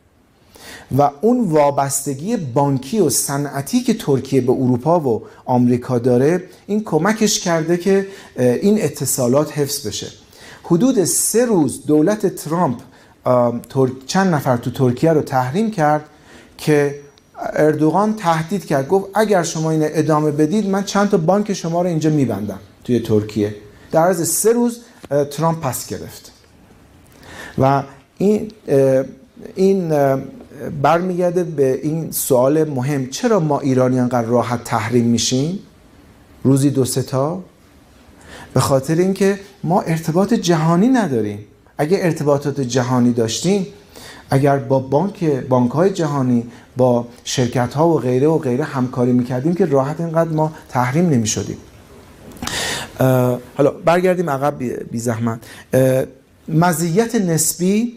و 0.98 1.10
اون 1.20 1.40
وابستگی 1.40 2.36
بانکی 2.36 3.00
و 3.00 3.10
صنعتی 3.10 3.80
که 3.80 3.94
ترکیه 3.94 4.40
به 4.40 4.52
اروپا 4.52 5.00
و 5.00 5.22
آمریکا 5.44 5.98
داره 5.98 6.42
این 6.66 6.84
کمکش 6.84 7.40
کرده 7.40 7.76
که 7.76 8.06
این 8.36 8.82
اتصالات 8.82 9.58
حفظ 9.58 9.86
بشه. 9.86 10.06
حدود 10.64 11.04
سه 11.04 11.44
روز 11.44 11.86
دولت 11.86 12.26
ترامپ 12.26 12.80
چند 14.06 14.34
نفر 14.34 14.56
تو 14.56 14.70
ترکیه 14.70 15.12
رو 15.12 15.22
تحریم 15.22 15.70
کرد 15.70 16.04
که 16.58 17.00
اردوغان 17.52 18.16
تهدید 18.16 18.64
کرد. 18.64 18.88
گفت 18.88 19.06
اگر 19.14 19.42
شما 19.42 19.70
این 19.70 19.82
ادامه 19.84 20.30
بدید 20.30 20.68
من 20.68 20.84
چند 20.84 21.10
تا 21.10 21.16
بانک 21.16 21.52
شما 21.52 21.82
رو 21.82 21.88
اینجا 21.88 22.10
میبندم 22.10 22.60
توی 22.84 23.00
ترکیه. 23.00 23.54
در 23.92 24.08
از 24.08 24.28
سه 24.28 24.52
روز 24.52 24.80
ترامپ 25.30 25.60
پس 25.60 25.86
گرفت. 25.86 26.32
و 27.58 27.82
این 28.18 28.52
این 29.54 29.92
برمیگرده 30.70 31.44
به 31.44 31.80
این 31.82 32.10
سوال 32.10 32.64
مهم 32.64 33.10
چرا 33.10 33.40
ما 33.40 33.60
ایرانی 33.60 33.98
انقدر 33.98 34.28
راحت 34.28 34.64
تحریم 34.64 35.04
میشیم؟ 35.04 35.58
روزی 36.42 36.70
دو 36.70 36.84
تا. 36.84 37.42
به 38.54 38.60
خاطر 38.60 38.94
اینکه 38.94 39.40
ما 39.64 39.80
ارتباط 39.80 40.34
جهانی 40.34 40.88
نداریم. 40.88 41.38
اگه 41.78 41.98
ارتباطات 42.00 42.60
جهانی 42.60 43.12
داشتیم 43.12 43.66
اگر 44.30 44.56
با 44.56 44.78
بانک 44.78 45.24
بانک 45.24 45.70
های 45.70 45.90
جهانی 45.90 46.46
با 46.76 47.06
شرکت 47.24 47.74
ها 47.74 47.88
و 47.88 47.98
غیره 47.98 48.28
و 48.28 48.38
غیره 48.38 48.64
همکاری 48.64 49.12
می‌کردیم 49.12 49.54
که 49.54 49.66
راحت 49.66 50.00
اینقدر 50.00 50.30
ما 50.30 50.52
تحریم 50.68 51.08
نمی 51.10 51.26
شدیم 51.26 51.56
حالا 53.56 53.70
برگردیم 53.84 54.30
عقب 54.30 54.58
بی 54.90 54.98
زحمت. 54.98 55.40
مزیت 56.48 57.14
نسبی 57.14 57.92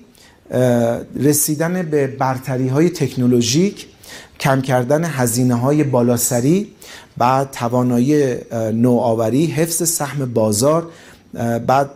رسیدن 1.20 1.82
به 1.82 2.08
برتری 2.08 2.68
های 2.68 2.90
تکنولوژیک 2.90 3.88
کم 4.40 4.62
کردن 4.62 5.04
هزینه 5.04 5.56
های 5.56 5.84
بالاسری 5.84 6.68
بعد 7.18 7.52
توانایی 7.52 8.36
نوآوری 8.74 9.46
حفظ 9.46 9.90
سهم 9.90 10.34
بازار 10.34 10.88
بعد 11.68 11.90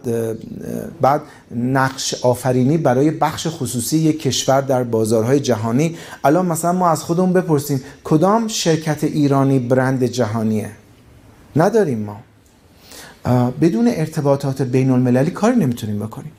بعد 1.01 1.21
نقش 1.55 2.13
آفرینی 2.13 2.77
برای 2.77 3.11
بخش 3.11 3.47
خصوصی 3.49 3.97
یک 3.97 4.21
کشور 4.21 4.61
در 4.61 4.83
بازارهای 4.83 5.39
جهانی. 5.39 5.97
الان 6.23 6.45
مثلا 6.45 6.73
ما 6.73 6.89
از 6.89 7.03
خودمون 7.03 7.33
بپرسیم 7.33 7.81
کدام 8.03 8.47
شرکت 8.47 9.03
ایرانی 9.03 9.59
برند 9.59 10.03
جهانیه؟ 10.03 10.71
نداریم 11.55 11.99
ما. 11.99 12.17
بدون 13.61 13.87
ارتباطات 13.87 14.61
بین 14.61 14.91
المللی 14.91 15.31
کاری 15.31 15.55
نمی‌تونیم 15.55 15.99
بکنیم. 15.99 16.31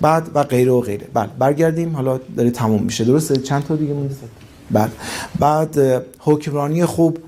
بعد 0.00 0.30
و 0.34 0.42
غیره 0.42 0.72
و 0.72 0.80
غیره 0.80 1.06
بعد 1.14 1.38
برگردیم 1.38 1.96
حالا 1.96 2.20
داره 2.36 2.50
تموم 2.50 2.82
میشه 2.82 3.04
درسته 3.04 3.36
چند 3.36 3.64
تا 3.64 3.76
دیگه 3.76 3.92
مونده 3.92 4.14
بعد 4.70 4.92
بعد 5.38 6.04
حکمرانی 6.18 6.84
خوب 6.84 7.18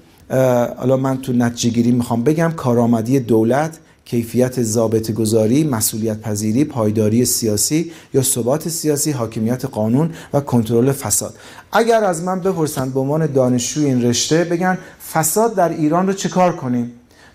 حالا 0.79 0.97
من 0.97 1.19
تو 1.19 1.33
نتیجه 1.33 1.71
گیری 1.71 1.93
می‌خوام 1.93 2.25
بگم 2.25 2.53
کارآمدی 2.57 3.21
دولت 3.21 3.79
کیفیت 4.05 4.63
ضابط 4.63 5.11
گذاری، 5.11 5.65
مسئولیت 5.65 6.21
پذیری، 6.21 6.65
پایداری 6.65 7.25
سیاسی 7.25 7.93
یا 8.15 8.23
ثبات 8.23 8.69
سیاسی، 8.69 9.11
حاکمیت 9.11 9.65
قانون 9.65 10.11
و 10.33 10.41
کنترل 10.41 10.93
فساد. 10.93 11.35
اگر 11.73 12.05
از 12.05 12.23
من 12.23 12.41
بپرسند 12.41 12.95
به 12.95 13.01
عنوان 13.01 13.27
دانشجوی 13.27 13.85
این 13.85 14.03
رشته 14.03 14.45
بگن 14.45 14.79
فساد 15.13 15.55
در 15.55 15.69
ایران 15.69 16.07
رو 16.07 16.13
چه 16.13 16.29
کار 16.29 16.57
کنیم؟ 16.57 16.93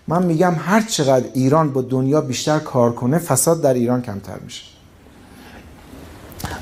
من 0.08 0.22
میگم 0.22 0.54
هر 0.58 0.80
چقدر 0.80 1.24
ایران 1.34 1.72
با 1.72 1.82
دنیا 1.82 2.20
بیشتر 2.20 2.58
کار 2.58 2.92
کنه 2.92 3.18
فساد 3.18 3.62
در 3.62 3.74
ایران 3.74 4.02
کمتر 4.02 4.38
میشه. 4.44 4.71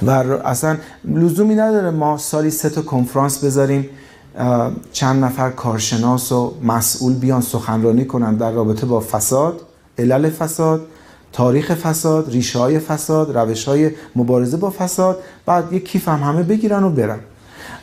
و 0.02 0.10
اصلا 0.10 0.76
لزومی 1.04 1.54
نداره 1.54 1.90
ما 1.90 2.18
سالی 2.18 2.50
سه 2.50 2.70
تا 2.70 2.82
کنفرانس 2.82 3.44
بذاریم 3.44 3.88
چند 4.92 5.24
نفر 5.24 5.50
کارشناس 5.50 6.32
و 6.32 6.54
مسئول 6.62 7.14
بیان 7.14 7.40
سخنرانی 7.40 8.04
کنن 8.04 8.34
در 8.34 8.50
رابطه 8.52 8.86
با 8.86 9.00
فساد 9.00 9.60
علل 9.98 10.30
فساد 10.30 10.86
تاریخ 11.32 11.74
فساد 11.74 12.30
ریشه 12.30 12.58
های 12.58 12.78
فساد 12.78 13.38
روش 13.38 13.64
های 13.64 13.90
مبارزه 14.16 14.56
با 14.56 14.70
فساد 14.70 15.22
بعد 15.46 15.72
یک 15.72 15.88
کیف 15.88 16.08
هم 16.08 16.22
همه 16.22 16.42
بگیرن 16.42 16.84
و 16.84 16.90
برن. 16.90 17.18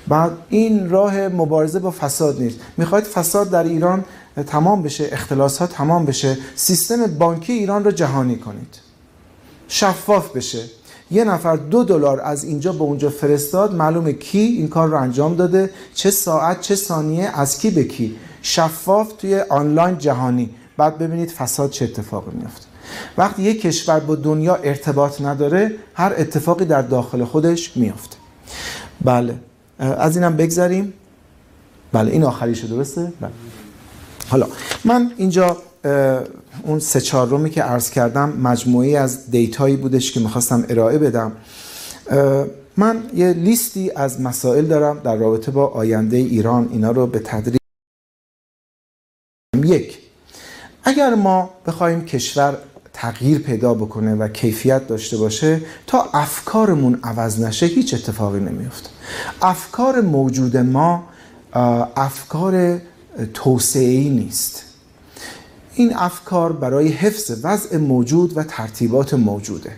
بعد 0.08 0.32
این 0.50 0.90
راه 0.90 1.28
مبارزه 1.28 1.80
با 1.80 1.92
فساد 1.92 2.42
نیست. 2.42 2.60
می‌خواید 2.78 3.04
فساد 3.04 3.50
در 3.50 3.64
ایران 3.64 4.06
تمام 4.48 4.82
بشه 4.82 5.10
اختلاس 5.12 5.58
ها 5.58 5.68
تمام 5.68 6.06
بشه 6.06 6.38
سیستم 6.56 7.08
بانکی 7.08 7.54
ایران 7.54 7.84
رو 7.84 7.92
جهانی 7.92 8.36
کنید. 8.36 8.76
شفاف 9.68 10.36
بشه. 10.36 10.64
یه 11.12 11.24
نفر 11.24 11.56
دو 11.56 11.84
دلار 11.84 12.22
از 12.22 12.44
اینجا 12.44 12.72
به 12.72 12.82
اونجا 12.82 13.10
فرستاد 13.10 13.76
معلومه 13.76 14.14
کی 14.14 14.40
این 14.40 14.68
کار 14.68 14.88
رو 14.88 14.98
انجام 14.98 15.36
داده 15.36 15.70
چه 15.94 16.12
ساعت 16.12 16.62
چه 16.62 16.76
ثانیه 16.76 17.40
از 17.40 17.60
کی 17.60 17.70
به 17.70 17.84
کی. 17.84 18.16
شفاف 18.42 19.14
توی 19.14 19.40
آنلاین 19.40 19.98
جهانی. 19.98 20.50
بعد 20.78 20.98
ببینید 20.98 21.32
فساد 21.32 21.70
چه 21.70 21.86
اتفاقی 21.86 22.32
میفته 22.36 22.66
وقتی 23.18 23.44
یک 23.44 23.62
کشور 23.62 24.00
با 24.00 24.16
دنیا 24.16 24.56
ارتباط 24.56 25.22
نداره 25.22 25.72
هر 25.94 26.14
اتفاقی 26.18 26.66
در 26.66 26.82
داخل 26.82 27.24
خودش 27.24 27.78
میفته 27.78 28.18
بله. 29.06 29.36
از 29.80 30.18
اینم 30.18 30.38
بگذریم. 30.38 30.94
بله 31.94 32.12
این 32.12 32.24
آخریشه 32.24 32.68
درسته؟ 32.68 33.14
بله. 33.22 33.32
حالا 34.30 34.48
من 34.86 35.12
اینجا 35.18 35.58
اون 36.64 36.80
سه 36.80 37.02
چهار 37.02 37.28
رومی 37.28 37.50
که 37.50 37.64
عرض 37.64 37.90
کردم 37.90 38.30
مجموعی 38.30 38.96
از 38.96 39.32
دیتایی 39.32 39.76
بودش 39.76 40.12
که 40.12 40.20
می‌خواستم 40.20 40.66
ارائه 40.70 40.98
بدم. 40.98 41.32
من 42.78 43.04
یه 43.14 43.34
لیستی 43.34 43.92
از 43.92 44.22
مسائل 44.22 44.66
دارم 44.66 45.00
در 45.00 45.16
رابطه 45.16 45.52
با 45.52 45.68
آینده 45.68 46.18
ایران. 46.18 46.70
اینا 46.72 46.92
رو 46.92 47.08
به 47.08 47.20
تدریج 47.20 47.58
یک 49.64 49.98
اگر 50.84 51.16
ما 51.16 51.50
بخوایم 51.66 52.06
کشور 52.06 52.58
تغییر 52.94 53.40
پیدا 53.40 53.74
بکنه 53.74 54.16
و 54.16 54.28
کیفیت 54.28 54.88
داشته 54.88 55.18
باشه 55.18 55.62
تا 55.88 56.10
افکارمون 56.14 57.00
عوض 57.04 57.42
نشه 57.42 57.66
هیچ 57.66 57.94
اتفاقی 57.94 58.40
نمیفته 58.40 58.90
افکار 59.42 60.02
موجود 60.02 60.58
ما 60.58 61.04
افکار 61.96 62.82
توسعه 63.26 64.10
نیست. 64.10 64.64
این 65.76 65.96
افکار 65.96 66.52
برای 66.52 66.88
حفظ 66.88 67.32
وضع 67.44 67.78
موجود 67.78 68.38
و 68.38 68.44
ترتیبات 68.44 69.14
موجوده. 69.14 69.72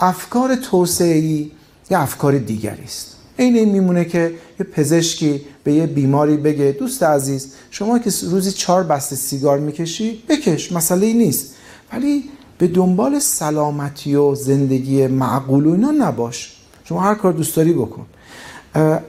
افکار 0.00 0.56
توسعه 0.56 1.18
یه 1.20 1.50
افکار 1.90 2.38
دیگری 2.38 2.84
است. 2.84 3.16
این 3.36 3.56
این 3.56 3.68
میمونه 3.68 4.04
که 4.04 4.34
یه 4.60 4.66
پزشکی 4.66 5.40
به 5.64 5.72
یه 5.72 5.86
بیماری 5.86 6.36
بگه 6.36 6.76
دوست 6.78 7.02
عزیز 7.02 7.52
شما 7.70 7.98
که 7.98 8.10
روزی 8.30 8.52
چهار 8.52 8.82
بسته 8.82 9.16
سیگار 9.16 9.58
می‌کشی 9.58 10.22
بکش 10.28 10.72
مسئله 10.72 11.06
ای 11.06 11.14
نیست. 11.14 11.54
ولی 11.92 12.24
به 12.58 12.66
دنبال 12.66 13.18
سلامتی 13.18 14.14
و 14.14 14.34
زندگی 14.34 15.06
معقول 15.06 15.66
و 15.66 15.72
اینا 15.72 15.90
نباش. 15.90 16.56
شما 16.84 17.00
هر 17.00 17.14
کار 17.14 17.32
دوست 17.32 17.56
داری 17.56 17.72
بکن. 17.72 18.06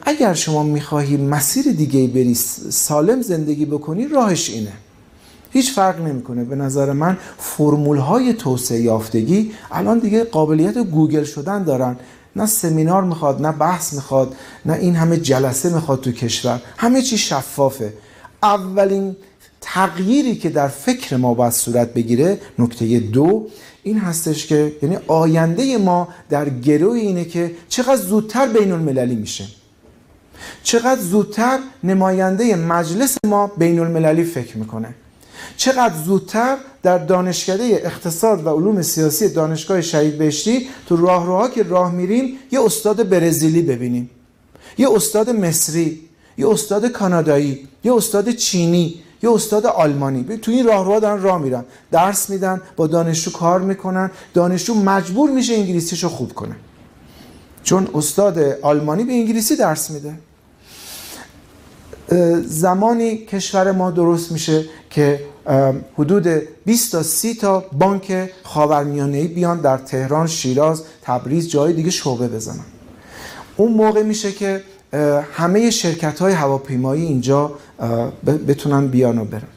اگر 0.01 0.33
شما 0.33 0.63
می‌خواهی 0.63 1.17
مسیر 1.17 1.71
دیگه 1.71 2.07
بری 2.07 2.33
سالم 2.69 3.21
زندگی 3.21 3.65
بکنی 3.65 4.07
راهش 4.07 4.49
اینه. 4.49 4.73
هیچ 5.51 5.73
فرق 5.73 6.01
نمی‌کنه. 6.01 6.43
به 6.43 6.55
نظر 6.55 6.93
من 6.93 7.17
فرمول 7.37 7.97
های 7.97 8.33
توسعه 8.33 8.81
یافتگی 8.81 9.51
الان 9.71 9.99
دیگه 9.99 10.23
قابلیت 10.23 10.77
گوگل 10.77 11.23
شدن 11.23 11.63
دارن. 11.63 11.95
نه 12.35 12.45
سمینار 12.45 13.03
می‌خواد 13.03 13.41
نه 13.41 13.51
بحث 13.51 13.93
می‌خواد 13.93 14.35
نه 14.65 14.73
این 14.73 14.95
همه 14.95 15.17
جلسه 15.17 15.73
می‌خواد 15.73 16.01
تو 16.01 16.11
کشور. 16.11 16.61
همه 16.77 17.01
چی 17.01 17.17
شفافه. 17.17 17.93
اولین 18.43 19.15
تغییری 19.61 20.35
که 20.35 20.49
در 20.49 20.67
فکر 20.67 21.17
ما 21.17 21.33
باید 21.33 21.53
صورت 21.53 21.93
بگیره 21.93 22.39
نکته 22.59 22.99
دو 22.99 23.47
این 23.85 23.99
هستش 23.99 24.47
که 24.47 24.75
یعنی 24.81 24.97
آینده 25.07 25.77
ما 25.77 26.07
در 26.29 26.49
گروه 26.49 26.97
اینه 26.97 27.25
که 27.25 27.51
چقدر 27.69 27.95
زودتر 27.95 28.47
بین 28.47 28.71
المللی 28.71 29.15
میشه. 29.15 29.45
چقدر 30.63 31.01
زودتر 31.01 31.59
نماینده 31.83 32.55
مجلس 32.55 33.17
ما 33.25 33.47
بین 33.57 33.79
المللی 33.79 34.23
فکر 34.23 34.57
می‌کنه. 34.57 34.95
چقدر 35.57 35.93
زودتر 36.05 36.57
در 36.83 36.97
دانشکده 36.97 37.63
اقتصاد 37.63 38.45
و 38.45 38.49
علوم 38.49 38.81
سیاسی 38.81 39.29
دانشگاه 39.29 39.81
شهید 39.81 40.17
بهشتی 40.17 40.67
تو 40.87 40.95
راهروها 40.95 41.49
که 41.49 41.63
راه 41.63 41.91
میریم 41.91 42.37
یه 42.51 42.61
استاد 42.61 43.09
برزیلی 43.09 43.61
ببینیم. 43.61 44.09
یه 44.77 44.91
استاد 44.91 45.29
مصری 45.29 46.01
یه 46.37 46.49
استاد 46.49 46.85
کانادایی 46.85 47.67
یه 47.83 47.95
استاد 47.95 48.31
چینی 48.31 48.95
یه 49.25 49.31
استاد 49.31 49.65
آلمانی. 49.65 50.37
تو 50.37 50.51
این 50.51 50.65
راهروها 50.65 50.99
دارن 50.99 51.21
راه 51.21 51.41
میرن. 51.41 51.65
درس 51.91 52.29
میدن 52.29 52.61
با 52.75 52.87
دانشجو 52.87 53.31
کار 53.31 53.61
می‌کنن. 53.61 54.11
دانشجو 54.33 54.73
مجبور 54.73 55.29
میشه 55.29 55.53
انگلیسیشو 55.53 56.09
خوب 56.09 56.33
کنه. 56.33 56.55
چون 57.63 57.87
استاد 57.93 58.39
آلمانی 58.61 59.03
به 59.03 59.13
انگلیسی 59.13 59.55
درس 59.55 59.91
میده. 59.91 60.13
زمانی 62.45 63.17
کشور 63.17 63.71
ما 63.71 63.91
درست 63.91 64.31
میشه 64.31 64.65
که 64.89 65.19
حدود 65.97 66.27
20 66.65 66.91
تا 66.91 67.03
30 67.03 67.35
تا 67.35 67.65
بانک 67.73 68.29
خاورمیانه‌ای 68.43 69.27
بیان 69.27 69.61
در 69.61 69.77
تهران، 69.77 70.27
شیراز، 70.27 70.83
تبریز 71.01 71.49
جای 71.49 71.73
دیگه 71.73 71.89
شعبه 71.89 72.27
بزنن. 72.27 72.65
اون 73.57 73.73
موقع 73.73 74.03
میشه 74.03 74.31
که 74.31 74.63
همه 75.33 75.69
شرکت 75.71 76.19
های 76.19 76.33
هواپیمایی 76.33 77.05
اینجا 77.05 77.53
بتونن 78.47 78.87
بیان 78.87 79.17
و 79.17 79.25
برن. 79.25 79.47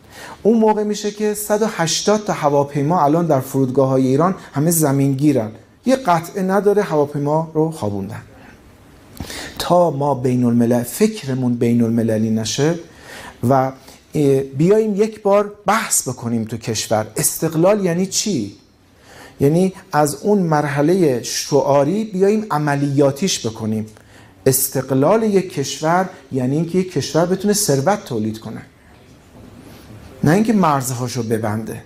اون 0.42 0.58
موقع 0.58 0.82
میشه 0.84 1.10
که 1.10 1.34
180 1.34 2.24
تا 2.24 2.32
هواپیما 2.32 3.04
الان 3.04 3.26
در 3.26 3.40
فرودگاه 3.40 3.88
های 3.88 4.06
ایران 4.06 4.34
همه 4.52 4.70
زمین 4.70 5.12
گیرن 5.12 5.50
یه 5.86 5.96
قطعه 5.96 6.42
نداره 6.42 6.82
هواپیما 6.82 7.50
رو 7.54 7.70
خوابوندن. 7.70 8.22
تا 9.58 9.90
ما 9.90 10.14
بین 10.14 10.44
الملل 10.44 10.82
فکرمون 10.82 11.54
بین 11.54 11.82
المللی 11.82 12.30
نشه 12.30 12.74
و 13.48 13.72
بیایم 14.56 15.02
یک 15.02 15.22
بار 15.22 15.52
بحث 15.66 16.08
بکنیم 16.08 16.44
تو 16.44 16.56
کشور. 16.56 17.06
استقلال 17.16 17.84
یعنی 17.84 18.06
چی؟ 18.06 18.56
یعنی 19.40 19.72
از 19.92 20.22
اون 20.22 20.38
مرحله 20.38 21.22
شعاری 21.22 22.04
بیایم 22.04 22.46
عملیاتیش 22.50 23.46
بکنیم. 23.46 23.86
استقلال 24.48 25.22
یک 25.22 25.54
کشور 25.54 26.08
یعنی 26.32 26.56
اینکه 26.56 26.78
یک 26.78 26.92
کشور 26.92 27.26
بتونه 27.26 27.54
ثروت 27.54 28.04
تولید 28.04 28.38
کنه. 28.38 28.62
نه 30.24 30.30
اینکه 30.30 30.52
مرزهاشو 30.52 31.22
ببنده. 31.22 31.82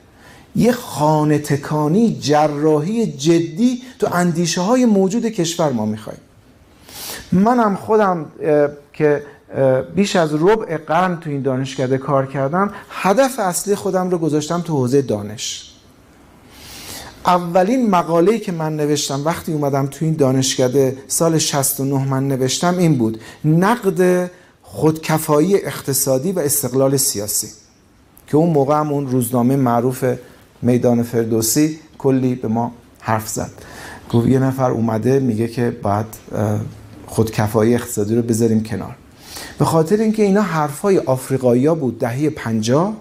یه 0.57 0.73
خانه 0.73 1.39
تکانی 1.39 2.19
جراحی 2.21 3.07
جدی 3.07 3.83
تو 3.99 4.09
اندیشه 4.13 4.61
های 4.61 4.85
موجود 4.87 5.27
کشور 5.27 5.73
ما 5.73 5.87
می‌خوایم 5.87 6.21
منم 7.33 7.77
خودم 7.77 8.27
که 8.93 9.23
بیش 9.95 10.17
از 10.17 10.35
ربع 10.35 10.77
قرن 10.77 11.21
تو 11.21 11.31
این 11.31 11.43
دانشکده 11.43 11.99
کار 11.99 12.27
کردم 12.27 12.71
هدف 12.91 13.39
اصلی 13.39 13.75
خودم 13.75 14.11
رو 14.11 14.19
گذاشتم 14.19 14.61
تو 14.61 14.73
حوزه 14.73 15.03
دانش. 15.03 15.72
اولین 17.27 17.91
مقاله‌ای 17.91 18.39
که 18.39 18.53
من 18.53 18.77
نوشتم 18.77 19.25
وقتی 19.25 19.53
اومدم 19.53 19.87
تو 19.87 20.05
این 20.05 20.15
دانشکده 20.15 20.97
سال 21.09 21.39
69 21.39 22.09
من 22.09 22.29
نوشتم 22.29 22.79
این 22.79 22.99
بود 22.99 23.21
نقد 23.45 24.31
خودکفایی 24.63 25.57
اقتصادی 25.57 26.33
و 26.33 26.39
استقلال 26.39 26.97
سیاسی 26.97 27.49
که 28.27 28.37
اون 28.37 28.51
موقع 28.51 28.79
هم 28.81 28.93
اون 28.93 29.07
روزنامه 29.07 29.57
معروف 29.57 30.05
میدان 30.63 31.03
فردوسی 31.03 31.79
کلی 31.99 32.35
به 32.35 32.49
ما 32.49 32.73
حرف 33.01 33.29
زد. 33.29 33.51
گفت 34.11 34.29
یه 34.29 34.39
نفر 34.39 34.71
اومده 34.71 35.19
میگه 35.19 35.49
که 35.49 35.77
باید 35.83 36.07
خودکفایی 37.07 37.75
اقتصادی 37.75 38.17
رو 38.17 38.23
بذاریم 38.23 38.63
کنار. 38.63 38.97
به 39.59 39.65
خاطر 39.65 39.97
اینکه 39.97 40.23
اینا 40.23 40.43
حرفای 40.43 40.99
آفریقایی 40.99 41.69
بود 41.69 41.99
دهه 41.99 42.31
50 42.31 42.97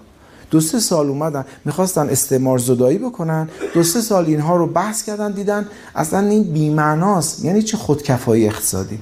دو 0.52 0.60
سه 0.60 0.80
سال 0.80 1.08
اومدن 1.08 1.44
می‌خواستن 1.64 2.08
استعمار 2.08 2.58
زدایی 2.58 2.98
بکنن 2.98 3.48
دو 3.74 3.82
سه 3.82 4.00
سال 4.00 4.24
اینها 4.24 4.56
رو 4.56 4.66
بحث 4.66 5.02
کردن 5.02 5.32
دیدن 5.32 5.68
اصلا 5.94 6.18
این 6.28 6.42
بیمعناست. 6.42 7.44
یعنی 7.44 7.62
چی؟ 7.62 7.76
خودکفایی 7.76 8.46
اقتصادی. 8.46 8.98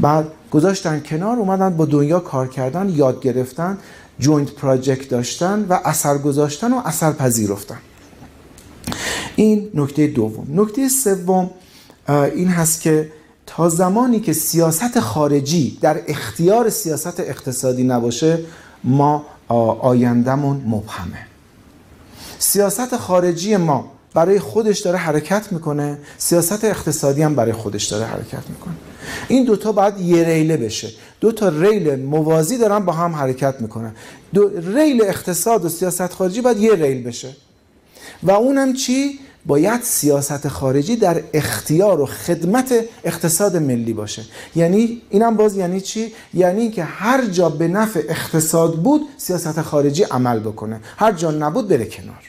بعد 0.00 0.26
گذاشتن 0.50 1.00
کنار 1.00 1.36
اومدن 1.36 1.76
با 1.76 1.84
دنیا 1.84 2.20
کار 2.20 2.48
کردن 2.48 2.88
یاد 2.88 3.20
گرفتن 3.20 3.78
joint 4.18 4.50
project 4.50 5.08
داشتن 5.08 5.66
و 5.68 5.78
اثر 5.84 6.18
گذاشتن 6.18 6.72
و 6.72 6.82
اثر 6.84 7.12
پذیرفتن. 7.12 7.78
این 9.36 9.70
نکته 9.74 10.06
دوم. 10.06 10.46
نکته 10.60 10.88
سوم 10.88 11.50
این 12.08 12.48
هست 12.48 12.80
که 12.80 13.12
تا 13.46 13.68
زمانی 13.68 14.20
که 14.20 14.32
سیاست 14.32 15.00
خارجی 15.00 15.78
در 15.80 16.00
اختیار 16.06 16.70
سیاست 16.70 17.20
اقتصادی 17.20 17.84
نباشه 17.84 18.38
ما 18.84 19.26
آیندهمون 19.48 20.56
مبهمه. 20.66 21.26
سیاست 22.38 22.96
خارجی 22.96 23.56
ما 23.56 23.92
برای 24.14 24.38
خودش 24.38 24.78
داره 24.78 24.98
حرکت 24.98 25.52
می‌کنه. 25.52 25.98
سیاست 26.18 26.64
اقتصادی 26.64 27.22
هم 27.22 27.34
برای 27.34 27.52
خودش 27.52 27.84
داره 27.84 28.04
حرکت 28.04 28.50
می‌کنه. 28.50 28.74
این 29.28 29.44
دوتا 29.44 29.72
باید 29.72 30.00
یه 30.00 30.24
ریله 30.24 30.56
بشه. 30.56 30.88
دو 31.20 31.32
تا 31.32 31.48
ریل 31.48 31.94
موازی 31.94 32.58
دارن 32.58 32.78
با 32.78 32.92
هم 32.92 33.12
حرکت 33.12 33.60
می‌کنن. 33.60 33.94
دو 34.34 34.48
ریل 34.48 35.02
اقتصاد 35.02 35.64
و 35.64 35.68
سیاست 35.68 36.12
خارجی 36.12 36.40
باید 36.40 36.58
یه 36.58 36.74
ریل 36.74 37.02
بشه. 37.02 37.36
و 38.22 38.30
اونم 38.30 38.72
چی؟ 38.72 39.18
باید 39.46 39.82
سیاست 39.82 40.48
خارجی 40.48 40.96
در 40.96 41.22
اختیار 41.34 42.00
و 42.00 42.06
خدمت 42.06 42.74
اقتصاد 43.04 43.56
ملی 43.56 43.92
باشه. 43.92 44.22
یعنی 44.56 45.02
اینم 45.10 45.36
باز 45.36 45.56
یعنی 45.56 45.80
چی؟ 45.80 46.12
یعنی 46.34 46.70
که 46.70 46.84
هر 46.84 47.24
جا 47.24 47.48
به 47.48 47.68
نفع 47.68 48.02
اقتصاد 48.08 48.74
بود 48.74 49.00
سیاست 49.16 49.62
خارجی 49.62 50.02
عمل 50.02 50.38
بکنه. 50.38 50.80
هر 50.96 51.12
جا 51.12 51.30
نبود 51.30 51.68
بره 51.68 51.84
کنار. 51.84 52.22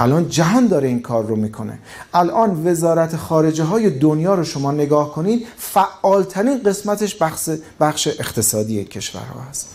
الان 0.00 0.28
جهان 0.28 0.66
داره 0.66 0.88
این 0.88 1.02
کار 1.02 1.26
رو 1.26 1.36
می‌کنه. 1.36 1.78
الان 2.14 2.66
وزارت 2.66 3.16
خارجه 3.16 3.64
های 3.64 3.90
دنیا 3.90 4.34
رو 4.34 4.44
شما 4.44 4.72
نگاه 4.72 5.12
کنید 5.12 5.46
فعالترین 5.56 6.62
قسمتش 6.62 7.14
بخش, 7.14 7.50
بخش 7.80 8.08
اقتصادی 8.08 8.84
کشورها 8.84 9.40
هست. 9.50 9.68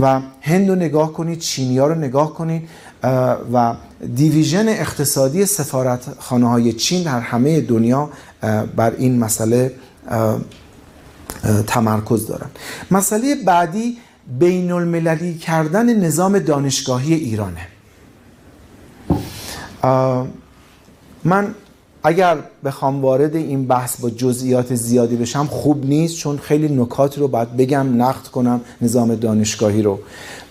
و 0.00 0.20
هند 0.40 0.68
رو 0.68 0.74
نگاه 0.74 1.12
کنید 1.12 1.38
چینی 1.38 1.78
ها 1.78 1.86
رو 1.86 1.94
نگاه 1.94 2.34
کنید 2.34 2.68
و 3.52 3.74
دیویژن 4.14 4.68
اقتصادی 4.68 5.46
سفارت 5.46 6.20
خانه 6.20 6.48
های 6.48 6.72
چین 6.72 7.02
در 7.02 7.20
همه 7.20 7.60
دنیا 7.60 8.10
بر 8.76 8.90
این 8.98 9.18
مسئله 9.18 9.74
تمرکز 11.66 12.26
دارن. 12.26 12.50
مسئله 12.90 13.34
بعدی 13.34 13.98
بین 14.38 14.72
المللی 14.72 15.34
کردن 15.38 15.96
نظام 15.96 16.38
دانشگاهی 16.38 17.14
ایرانه. 17.14 17.68
من 21.24 21.54
اگر 22.06 22.38
بخوام 22.64 23.02
وارد 23.02 23.36
این 23.36 23.66
بحث 23.66 24.00
با 24.00 24.10
جزئیات 24.10 24.74
زیادی 24.74 25.16
بشم 25.16 25.46
خوب 25.46 25.86
نیست 25.86 26.16
چون 26.16 26.38
خیلی 26.38 26.68
نکات 26.68 27.18
رو 27.18 27.28
باید 27.28 27.56
بگم 27.56 28.02
نقد 28.02 28.26
کنم 28.26 28.60
نظام 28.80 29.14
دانشگاهی 29.14 29.82
رو. 29.82 29.98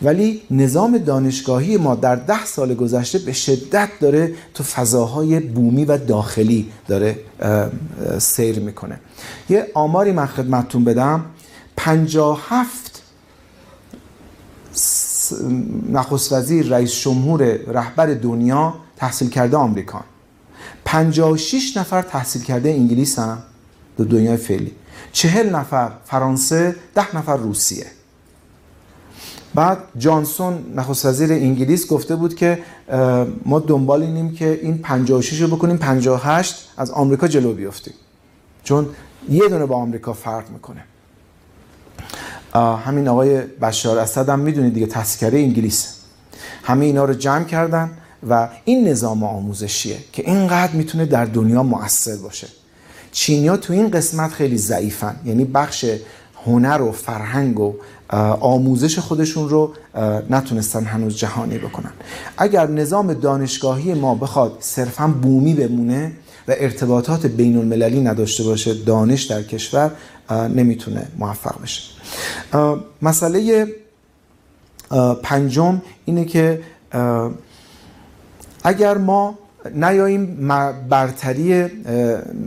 ولی 0.02 0.42
نظام 0.52 0.98
دانشگاهی 0.98 1.78
ما 1.78 1.96
در 1.96 2.16
ده 2.16 2.46
سال 2.46 2.74
گذشته 2.74 3.20
به 3.20 3.34
شدت 3.34 3.90
داره 4.02 4.34
تو 4.54 4.64
فضاهای 4.64 5.40
بومی 5.40 5.86
و 5.86 5.98
داخلی 5.98 6.72
داره 6.88 7.20
سیر 8.18 8.60
می‌کنه. 8.60 9.00
یه 9.50 9.68
آماری 9.74 10.12
من 10.12 10.26
خدمتتون 10.26 10.84
بدم. 10.84 11.26
57 11.78 13.02
نخست 15.90 16.34
وزیر 16.34 16.68
رئیس 16.68 17.02
جمهور 17.02 17.44
رهبر 17.68 18.06
دنیا 18.06 18.74
تحصیل 18.98 19.30
کرده 19.30 19.58
آمریکان 19.58 20.04
56 20.96 21.78
نفر 21.78 22.02
تحصیل 22.02 22.42
کرده 22.42 22.70
انگلیس 22.70 23.20
هم 23.20 23.38
در 23.98 24.06
دنیای 24.06 24.38
فعلی. 24.38 24.72
40 25.12 25.56
نفر 25.56 25.92
فرانسه 26.06 26.76
10 26.96 27.18
نفر 27.18 27.38
روسیه. 27.38 27.86
بعد 29.56 29.78
جانسون 29.98 30.74
نخست 30.76 31.06
وزیر 31.06 31.34
انگلیس 31.34 31.88
گفته 31.88 32.16
بود 32.16 32.36
که 32.36 32.60
ما 33.46 33.60
دنبال 33.60 34.02
اینیم 34.02 34.34
که 34.34 34.60
این 34.62 34.78
56 34.78 35.42
رو 35.42 35.56
بکنیم 35.56 35.78
58 35.78 36.70
از 36.78 36.92
آمریکا 36.92 37.28
جلو 37.28 37.54
بیفتیم 37.54 37.94
چون 38.64 38.90
یه 39.30 39.48
دونه 39.50 39.66
با 39.66 39.76
آمریکا 39.76 40.14
فرق 40.14 40.50
می‌کنه. 40.50 40.84
همین 42.86 43.08
آقای 43.08 43.42
بشار 43.42 44.00
اسد 44.00 44.30
هم 44.30 44.40
می‌دونید 44.40 44.74
دیگه 44.74 44.88
کرده 45.20 45.38
انگلیس. 45.38 45.96
همه 46.64 46.86
اینا 46.86 47.06
رو 47.06 47.14
جمع 47.14 47.44
کردن. 47.44 47.98
و 48.30 48.50
این 48.66 48.88
نظام 48.88 49.24
آموزشیه 49.24 49.98
که 50.14 50.24
اینقدر 50.30 50.72
می‌تونه 50.74 51.06
در 51.06 51.26
دنیا 51.26 51.64
مؤثر 51.64 52.16
باشه. 52.16 52.48
چینیا 53.12 53.58
تو 53.58 53.74
این 53.74 53.90
قسمت 53.92 54.32
خیلی 54.32 54.58
ضعیفن. 54.58 55.16
یعنی 55.26 55.46
بخش 55.46 55.86
هنر 56.46 56.82
و 56.82 56.92
فرهنگ 56.92 57.60
و 57.60 57.74
آموزش 58.40 59.00
خودشون 59.00 59.50
رو 59.50 59.74
نتونستن 60.30 60.84
هنوز 60.84 61.16
جهانی 61.18 61.58
بکنن. 61.58 61.92
اگر 62.38 62.68
نظام 62.68 63.14
دانشگاهی 63.14 63.94
ما 63.94 64.16
بخواد 64.16 64.58
صرفا 64.60 65.08
بومی 65.08 65.54
بمونه 65.54 66.12
و 66.48 66.56
ارتباطات 66.58 67.26
بین 67.26 67.58
المللی 67.58 68.02
نداشته 68.02 68.44
باشه 68.44 68.74
دانش 68.74 69.24
در 69.24 69.44
کشور 69.44 69.92
نمی‌تونه 70.32 71.08
موفق 71.20 71.62
بشه. 71.62 71.82
مسئله 73.02 73.68
پنجم 75.24 75.82
اینه 76.06 76.26
که 76.26 76.62
اگر 78.66 78.98
ما 78.98 79.38
نیاییم 79.76 80.48
برتری 80.90 81.66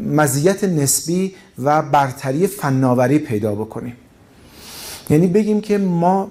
مزیت 0.06 0.64
نسبی 0.64 1.34
و 1.62 1.82
برتری 1.82 2.46
فناوری 2.46 3.18
پیدا 3.18 3.54
بکنیم. 3.54 3.96
یعنی 5.10 5.26
بگیم 5.26 5.60
که 5.60 5.78
ما 5.78 6.30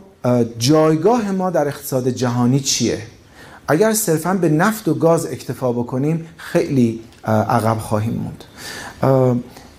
جایگاه 0.59 1.31
ما 1.31 1.49
در 1.49 1.67
اقتصاد 1.67 2.09
جهانی 2.09 2.59
چیه؟ 2.59 2.97
اگر 3.67 3.93
صرفا 3.93 4.33
به 4.33 4.49
نفت 4.49 4.87
و 4.87 4.93
گاز 4.93 5.25
اکتفا 5.25 5.71
بکنیم 5.71 6.25
خیلی 6.37 6.99
عقب 7.25 7.77
خواهیم 7.77 8.13
موند. 8.13 8.43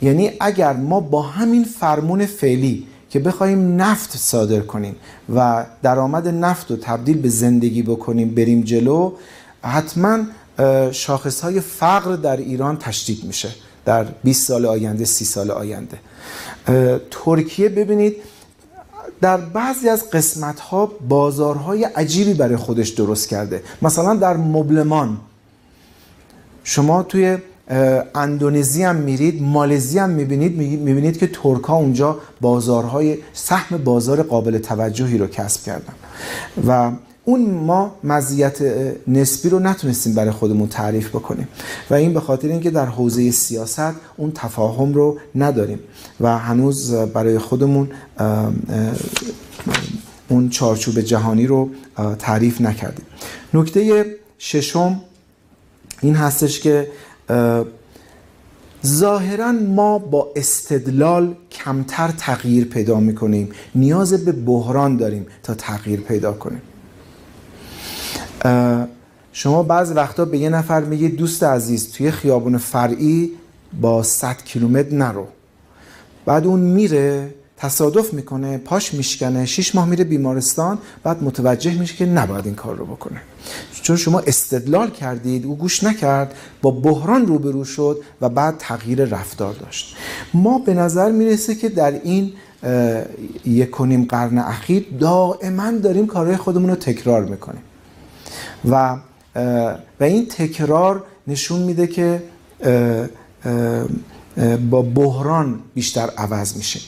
یعنی 0.02 0.30
اگر 0.40 0.72
ما 0.72 1.00
با 1.00 1.22
همین 1.22 1.64
فرمون 1.64 2.26
فعلی 2.26 2.86
که 3.10 3.18
بخوایم 3.18 3.82
نفت 3.82 4.16
صادر 4.16 4.60
کنیم 4.60 4.96
و 5.34 5.66
درآمد 5.82 6.28
نفت 6.28 6.70
رو 6.70 6.76
تبدیل 6.76 7.18
به 7.18 7.28
زندگی 7.28 7.82
بکنیم 7.82 8.34
بریم 8.34 8.62
جلو 8.62 9.12
حتما 9.62 10.18
شاخص 10.92 11.40
های 11.40 11.60
فقر 11.60 12.16
در 12.16 12.36
ایران 12.36 12.76
تشدید 12.76 13.24
میشه 13.24 13.48
در 13.84 14.04
20 14.24 14.48
سال 14.48 14.66
آینده 14.66 15.04
30 15.04 15.24
سال 15.24 15.50
آینده. 15.50 15.98
ترکیه 17.10 17.68
ببینید 17.68 18.16
در 19.20 19.36
بعضی 19.36 19.88
از 19.88 20.10
قسمت 20.10 20.60
ها 20.60 20.92
بازارهای 21.08 21.84
عجیبی 21.84 22.34
برای 22.34 22.56
خودش 22.56 22.88
درست 22.88 23.28
کرده. 23.28 23.62
مثلا 23.82 24.14
در 24.14 24.36
مبلمان. 24.36 25.18
شما 26.64 27.02
توی 27.02 27.38
اندونزی 28.14 28.82
هم 28.82 28.96
میرید 28.96 29.42
مالزی 29.42 29.98
هم 29.98 30.10
می‌بینید 30.10 30.56
می‌بینید 30.56 31.18
که 31.18 31.26
ترک 31.26 31.64
ها 31.64 31.76
اونجا 31.76 32.18
بازارهای 32.40 33.18
سهم 33.32 33.76
بازار 33.76 34.22
قابل 34.22 34.58
توجهی 34.58 35.18
رو 35.18 35.26
کسب 35.26 35.62
کردن. 35.62 35.94
و 36.68 36.90
اون 37.28 37.50
ما 37.50 37.94
مزیت 38.04 38.58
نسبی 39.08 39.48
رو 39.48 39.58
نتونستیم 39.58 40.14
برای 40.14 40.30
خودمون 40.30 40.68
تعریف 40.68 41.08
بکنیم. 41.08 41.48
و 41.90 41.94
این 41.94 42.14
به 42.14 42.20
خاطر 42.20 42.48
اینکه 42.48 42.70
در 42.70 42.86
حوزه 42.86 43.30
سیاست 43.30 43.92
اون 44.16 44.32
تفاهم 44.34 44.94
رو 44.94 45.18
نداریم. 45.34 45.78
و 46.20 46.38
هنوز 46.38 46.94
برای 46.94 47.38
خودمون 47.38 47.88
اون 50.28 50.48
چارچوب 50.48 51.00
جهانی 51.00 51.46
رو 51.46 51.70
تعریف 52.18 52.60
نکردیم. 52.60 53.06
نکته 53.54 54.06
ششم 54.38 55.00
این 56.00 56.14
هستش 56.14 56.60
که 56.60 56.90
ظاهرا 58.86 59.52
ما 59.52 59.98
با 59.98 60.32
استدلال 60.36 61.34
کمتر 61.50 62.10
تغییر 62.18 62.64
پیدا 62.64 63.00
می‌کنیم. 63.00 63.50
نیاز 63.74 64.24
به 64.24 64.32
بحران 64.32 64.96
داریم 64.96 65.26
تا 65.42 65.54
تغییر 65.54 66.00
پیدا 66.00 66.32
کنیم. 66.32 66.62
شما 69.32 69.62
بعض 69.62 69.92
وقتا 69.92 70.24
به 70.24 70.38
یه 70.38 70.48
نفر 70.48 70.80
میگید 70.80 71.16
دوست 71.16 71.42
عزیز 71.42 71.92
توی 71.92 72.10
خیابون 72.10 72.58
فرعی 72.58 73.30
با 73.80 74.02
100 74.02 74.36
کیلومتر 74.44 74.94
نرو. 74.94 75.26
بعد 76.26 76.46
اون 76.46 76.60
میره 76.60 77.34
تصادف 77.56 78.14
می‌کنه 78.14 78.58
پاش 78.58 78.94
میشکنه 78.94 79.46
شیش 79.46 79.74
ماه 79.74 79.88
میره 79.88 80.04
بیمارستان 80.04 80.78
بعد 81.02 81.22
متوجه 81.22 81.78
میشه 81.78 81.96
که 81.96 82.06
نباید 82.06 82.46
این 82.46 82.54
کار 82.54 82.76
رو 82.76 82.86
بکنه. 82.86 83.20
چون 83.82 83.96
شما 83.96 84.20
استدلال 84.20 84.90
کردید 84.90 85.46
او 85.46 85.56
گوش 85.56 85.84
نکرد 85.84 86.34
با 86.62 86.70
بحران 86.70 87.26
روبرو 87.26 87.64
شد 87.64 88.00
و 88.20 88.28
بعد 88.28 88.54
تغییر 88.58 89.04
رفتار 89.04 89.54
داشت. 89.54 89.96
ما 90.34 90.58
به 90.58 90.74
نظر 90.74 91.10
می‌رسه 91.10 91.54
که 91.54 91.68
در 91.68 91.90
این 91.90 92.32
یک 93.44 93.80
و 93.80 93.86
قرن 94.08 94.38
اخیر 94.38 94.86
دائما 95.00 95.70
داریم 95.70 96.06
کارهای 96.06 96.36
خودمون 96.36 96.70
رو 96.70 96.76
تکرار 96.76 97.24
می‌کنیم. 97.24 97.62
و 98.64 98.96
و 100.00 100.04
این 100.04 100.28
تکرار 100.28 101.04
نشون 101.26 101.60
میده 101.60 101.86
که 101.86 102.22
با 104.70 104.82
بحران 104.82 105.60
بیشتر 105.74 106.10
عوض 106.16 106.56
میشه. 106.56 106.80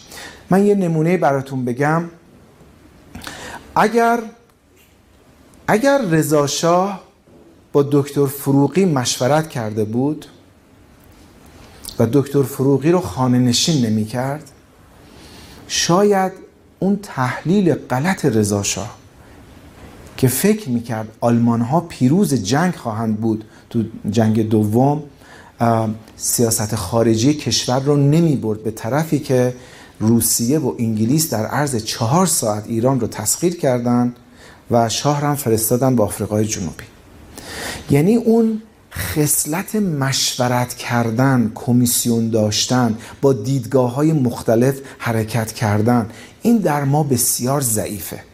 من 0.50 0.66
یه 0.66 0.74
نمونه 0.74 1.16
براتون 1.16 1.64
بگم. 1.64 2.04
اگر 3.76 4.20
اگر 5.68 6.02
رضا 6.10 6.46
شاه 6.46 7.00
با 7.72 7.88
دکتر 7.92 8.26
فروغی 8.26 8.84
مشورت 8.84 9.48
کرده 9.48 9.84
بود 9.84 10.26
و 11.98 12.06
دکتر 12.12 12.42
فروغی 12.42 12.90
رو 12.90 13.00
خانه 13.00 13.38
نشین 13.38 13.86
نمی 13.86 14.04
کرد 14.04 14.50
شاید 15.68 16.32
اون 16.78 16.98
تحلیل 17.02 17.74
غلط 17.74 18.24
رضا 18.24 18.62
شاه 18.62 18.99
که 20.20 20.28
فکر 20.28 20.68
می‌کرد 20.68 21.08
آلمان 21.20 21.60
ها 21.60 21.80
پیروز 21.80 22.34
جنگ 22.34 22.74
خواهند 22.74 23.20
بود. 23.20 23.44
تو 23.70 23.82
جنگ 24.10 24.48
دوم 24.48 25.02
سیاست 26.16 26.74
خارجی 26.74 27.34
کشور 27.34 27.80
رو 27.80 27.96
نمی 27.96 28.36
برد 28.36 28.62
به 28.62 28.70
طرفی 28.70 29.18
که 29.18 29.54
روسیه 30.00 30.58
و 30.58 30.74
انگلیس 30.78 31.30
در 31.30 31.46
عرض 31.46 31.76
چهار 31.76 32.26
ساعت 32.26 32.66
ایران 32.66 33.00
رو 33.00 33.06
تسخیر 33.06 33.56
کردند 33.56 34.16
و 34.70 34.88
شاه 34.88 35.20
هم 35.20 35.34
فرستادن 35.34 35.96
با 35.96 36.04
آفریقای 36.04 36.44
جنوبی. 36.44 36.84
یعنی 37.90 38.16
اون 38.16 38.62
خصلت 38.92 39.76
مشورت 39.76 40.74
کردن 40.74 41.52
کمیسیون 41.54 42.30
داشتن 42.30 42.96
با 43.20 43.32
دیدگاه 43.32 43.94
های 43.94 44.12
مختلف 44.12 44.80
حرکت 44.98 45.52
کردن 45.52 46.10
این 46.42 46.56
در 46.56 46.84
ما 46.84 47.02
بسیار 47.02 47.60
ضعیفه. 47.60 48.29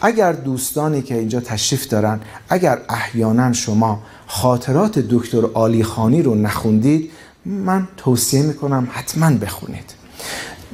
اگر 0.00 0.32
دوستانی 0.32 1.02
که 1.02 1.14
اینجا 1.14 1.40
تشریف 1.40 1.88
دارن 1.88 2.20
اگر 2.48 2.78
احیانا 2.88 3.52
شما 3.52 4.02
خاطرات 4.26 4.98
دکتر 4.98 5.46
آلی 5.54 5.84
خانی 5.84 6.22
رو 6.22 6.34
نخوندید 6.34 7.10
من 7.44 7.88
توصیه 7.96 8.42
می‌کنم 8.42 8.88
حتما 8.90 9.30
بخونید. 9.30 9.94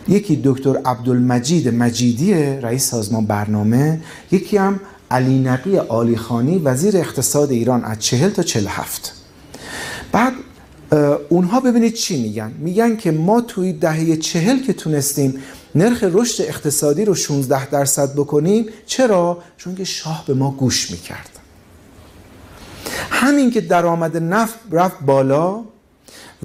یکی 0.09 0.41
دکتر 0.45 0.77
عبدالمجید 0.85 1.69
مجیدی 1.69 2.35
رئیس 2.35 2.91
سازمان 2.91 3.27
برنامه 3.27 4.01
یکی 4.31 4.57
هم 4.57 4.81
علی 5.11 5.39
نقی 5.39 5.79
آلی 5.79 6.17
خانی 6.17 6.59
وزیر 6.59 6.97
اقتصاد 6.97 7.51
ایران 7.51 7.85
از 7.85 7.99
چهل 7.99 8.31
تا 8.31 8.43
چهل 8.43 8.67
هفت. 8.69 9.13
بعد 10.13 10.33
اونها 11.29 11.61
ببینید 11.61 11.95
چی 11.95 12.23
میگن؟ 12.23 12.53
میگن 12.59 12.97
که 12.97 13.11
ما 13.11 13.41
توی 13.41 13.73
دهه 13.73 14.17
چهل 14.17 14.63
که 14.63 14.73
تونستیم 14.73 15.43
نرخ 15.75 16.05
رشد 16.13 16.43
اقتصادی 16.43 17.05
رو 17.05 17.15
16 17.15 17.71
درصد 17.71 18.13
بکنیم 18.13 18.67
چرا؟ 18.87 19.39
چون 19.57 19.75
که 19.75 19.85
شاه 19.85 20.25
به 20.27 20.35
ما 20.35 20.51
گوش 20.51 20.91
می‌کرد. 20.91 21.29
همین 23.11 23.51
که 23.51 23.61
درآمد 23.61 24.17
نفت 24.17 24.55
رفت 24.71 24.97
بالا 25.07 25.61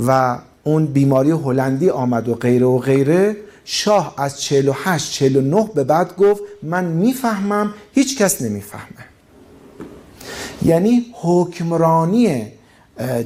و 0.07 0.39
اون 0.63 0.85
بیماری 0.85 1.31
هلندی 1.31 1.89
آمد 1.89 2.29
و 2.29 2.35
غیره 2.35 2.65
و 2.65 2.77
غیره 2.77 3.35
شاه 3.65 4.13
از 4.17 4.41
48 4.41 5.11
49 5.11 5.69
به 5.75 5.83
بعد 5.83 6.15
گفت 6.15 6.41
من 6.63 6.85
می‌فهمم 6.85 7.73
هیچ 7.93 8.17
کس 8.17 8.41
نمی‌فهمه. 8.41 9.05
یعنی 10.65 11.05
حکمرانی 11.13 12.56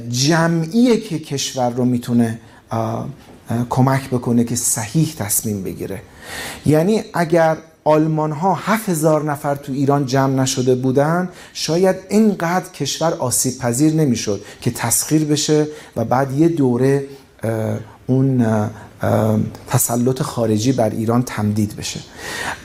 جمعی 0.08 1.00
که 1.00 1.18
کشور 1.18 1.70
رو 1.70 1.84
می‌تونه 1.84 2.38
کمک 3.70 4.08
بکنه 4.10 4.44
که 4.44 4.56
صحیح 4.56 5.14
تصمیم 5.18 5.62
بگیره. 5.62 6.02
یعنی 6.66 7.02
اگر 7.14 7.56
آلمان 7.84 8.32
ها 8.32 8.54
هزار 8.54 9.24
نفر 9.24 9.54
تو 9.54 9.72
ایران 9.72 10.06
جمع 10.06 10.34
نشده 10.34 10.74
بودن 10.74 11.28
شاید 11.52 11.96
اینقدر 12.08 12.68
کشور 12.70 13.12
آسیب 13.12 13.58
پذیر 13.58 13.94
نمی‌شد 13.94 14.40
که 14.60 14.70
تسخیر 14.70 15.24
بشه 15.24 15.66
و 15.96 16.04
بعد 16.04 16.32
یه 16.32 16.48
دوره 16.48 17.04
اون 18.06 18.46
تسلط 19.68 20.22
خارجی 20.22 20.72
بر 20.72 20.90
ایران 20.90 21.22
تمدید 21.22 21.76
بشه. 21.76 22.00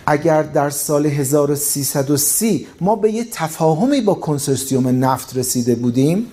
اگر 0.05 0.43
در 0.43 0.69
سال 0.69 1.05
1330 1.05 2.67
ما 2.81 2.95
به 2.95 3.11
یه 3.11 3.25
تفاهمی 3.31 4.01
با 4.01 4.13
کنسرسیوم 4.13 5.05
نفت 5.05 5.37
رسیده 5.37 5.75
بودیم 5.75 6.25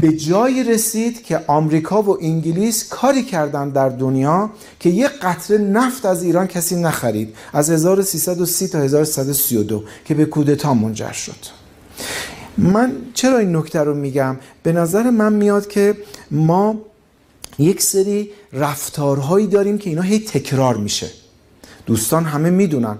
به 0.00 0.12
جایی 0.12 0.64
رسید 0.64 1.22
که 1.22 1.40
آمریکا 1.46 2.02
و 2.02 2.24
انگلیس 2.24 2.88
کاری 2.88 3.22
کردن 3.22 3.68
در 3.68 3.88
دنیا 3.88 4.50
که 4.80 4.90
یه 4.90 5.08
قطره 5.08 5.58
نفت 5.58 6.06
از 6.06 6.22
ایران 6.22 6.46
کسی 6.46 6.76
نخرید 6.76 7.34
از 7.52 7.70
1330 7.70 8.68
تا 8.68 8.78
1132 8.78 9.84
که 10.04 10.14
به 10.14 10.24
کودتا 10.24 10.74
منجر 10.74 11.12
شد. 11.12 11.60
من 12.58 12.92
چرا 13.14 13.38
این 13.38 13.56
نکته 13.56 13.80
رو 13.80 13.94
میگم؟ 13.94 14.36
به 14.62 14.72
نظر 14.72 15.10
من 15.10 15.32
میاد 15.32 15.68
که 15.68 15.96
ما 16.30 16.76
یک 17.58 17.82
سری 17.82 18.30
رفتارهایی 18.52 19.46
داریم 19.46 19.78
که 19.78 19.90
اینا 19.90 20.02
هی 20.02 20.18
تکرار 20.18 20.76
میشه. 20.76 21.10
دوستان 21.90 22.24
همه 22.24 22.50
می‌دونن. 22.50 22.98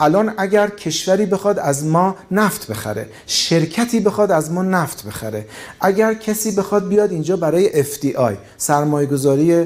الان 0.00 0.34
اگر 0.36 0.68
کشوری 0.68 1.26
بخواد 1.26 1.58
از 1.58 1.84
ما 1.84 2.16
نفت 2.30 2.70
بخره 2.70 3.06
شرکتی 3.26 4.00
بخواد 4.00 4.30
از 4.30 4.52
ما 4.52 4.62
نفت 4.62 5.06
بخره. 5.06 5.46
اگر 5.80 6.14
کسی 6.14 6.50
بخواد 6.50 6.88
بیاد 6.88 7.12
اینجا 7.12 7.36
برای 7.36 7.84
FDI 7.84 8.34
سرمایه 8.56 9.06
گذاری 9.06 9.64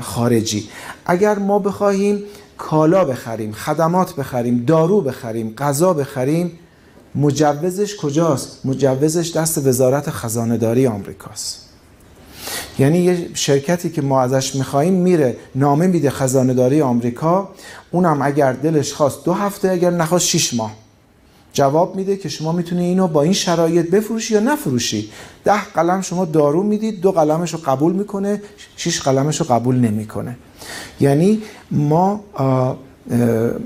خارجی. 0.00 0.68
اگر 1.06 1.38
ما 1.38 1.58
بخواهیم 1.58 2.22
کالا 2.58 3.04
بخریم 3.04 3.52
خدمات 3.52 4.14
بخریم 4.14 4.64
دارو 4.64 5.00
بخریم 5.00 5.54
غذا 5.58 5.92
بخریم 5.92 6.58
مجوزش 7.14 7.96
کجاست؟ 7.96 8.66
مجوزش 8.66 9.36
دست 9.36 9.66
وزارت 9.66 10.10
خزانه 10.10 10.56
داری 10.56 10.86
آمریکاست. 10.86 11.65
یعنی 12.78 12.98
یه 12.98 13.28
شرکتی 13.34 13.90
که 13.90 14.02
ما 14.02 14.22
ازش 14.22 14.54
میخواییم 14.54 14.94
میره 14.94 15.36
نامه 15.54 15.86
میده 15.86 16.10
خزانه 16.10 16.54
داری 16.54 16.82
آمریکا. 16.82 17.48
اونم 17.90 18.22
اگر 18.22 18.52
دلش 18.52 18.92
خواست 18.92 19.24
دو 19.24 19.32
هفته 19.32 19.70
اگر 19.70 19.90
نخواست 19.90 20.26
شیش 20.26 20.54
ماه. 20.54 20.72
جواب 21.52 21.96
میده 21.96 22.16
که 22.16 22.28
شما 22.28 22.52
می‌تونی 22.52 22.84
اینو 22.84 23.08
با 23.08 23.22
این 23.22 23.32
شرایط 23.32 23.90
بفروشی 23.90 24.34
یا 24.34 24.40
نفروشی. 24.40 25.10
ده 25.44 25.64
قلم 25.74 26.00
شما 26.00 26.24
دارو 26.24 26.62
می‌دید 26.62 27.00
دو 27.00 27.12
قلمش 27.12 27.52
رو 27.52 27.58
قبول 27.66 27.92
می‌کنه 27.92 28.42
شیش 28.76 29.00
قلمش 29.00 29.40
رو 29.40 29.46
قبول 29.46 29.76
نمی‌کنه. 29.76 30.36
یعنی 31.00 31.42
ما 31.70 32.20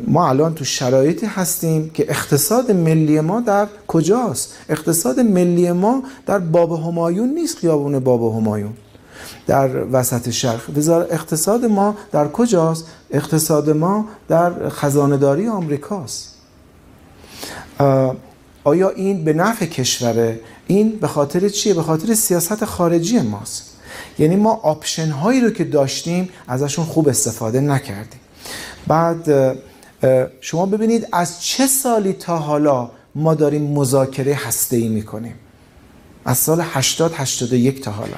ما 0.07 0.29
الان 0.29 0.55
تو 0.55 0.65
شرایطی 0.65 1.27
هستیم 1.27 1.91
که 1.91 2.11
اقتصاد 2.11 2.71
ملی 2.71 3.21
ما 3.21 3.41
در 3.41 3.67
کجاست؟ 3.89 4.55
اقتصاد 4.69 5.21
ملی 5.21 5.73
ما 5.73 6.03
در 6.27 6.39
باب 6.39 6.73
همایون 6.73 7.29
نیست 7.29 7.59
خیابون 7.59 7.99
باب 7.99 8.37
همایون. 8.37 8.73
در 9.47 9.85
وسط 9.93 10.31
شرق. 10.31 10.61
اقتصاد 11.11 11.65
ما 11.65 11.97
در 12.13 12.29
کجاست؟ 12.29 12.87
اقتصاد 13.11 13.71
ما 13.71 14.09
در 14.29 14.69
خزانهداری 14.69 15.49
آمریکاست. 15.49 16.35
آیا 18.65 18.91
این 18.91 19.25
به 19.25 19.33
نفع 19.33 19.67
کشوره؟ 19.67 20.41
این 20.67 20.91
به 20.91 21.07
خاطر 21.07 21.49
چیه؟ 21.49 21.75
به 21.75 21.83
خاطر 21.83 22.15
سیاست 22.15 22.65
خارجی 22.65 23.21
ماست. 23.21 23.63
یعنی 24.19 24.37
ما 24.37 24.53
آپشن 24.53 25.11
هایی 25.11 25.41
رو 25.41 25.51
که 25.51 25.65
داشتیم 25.65 26.29
ازشون 26.49 26.85
خوب 26.85 27.09
استفاده 27.09 27.61
نکردیم. 27.61 28.21
بعد 28.87 29.57
شما 30.41 30.67
ببینید 30.67 31.09
از 31.13 31.43
چه 31.43 31.67
سالی 31.67 32.13
تا 32.13 32.37
حالا 32.37 32.91
ما 33.15 33.35
داریم 33.35 33.63
مذاکره 33.63 34.35
هسته 34.35 34.77
ای 34.77 34.89
می‌کنیم؟ 34.89 35.35
از 36.25 36.39
سال 36.39 36.61
80 36.65 37.13
81 37.15 37.81
تا 37.81 37.91
حالا. 37.91 38.17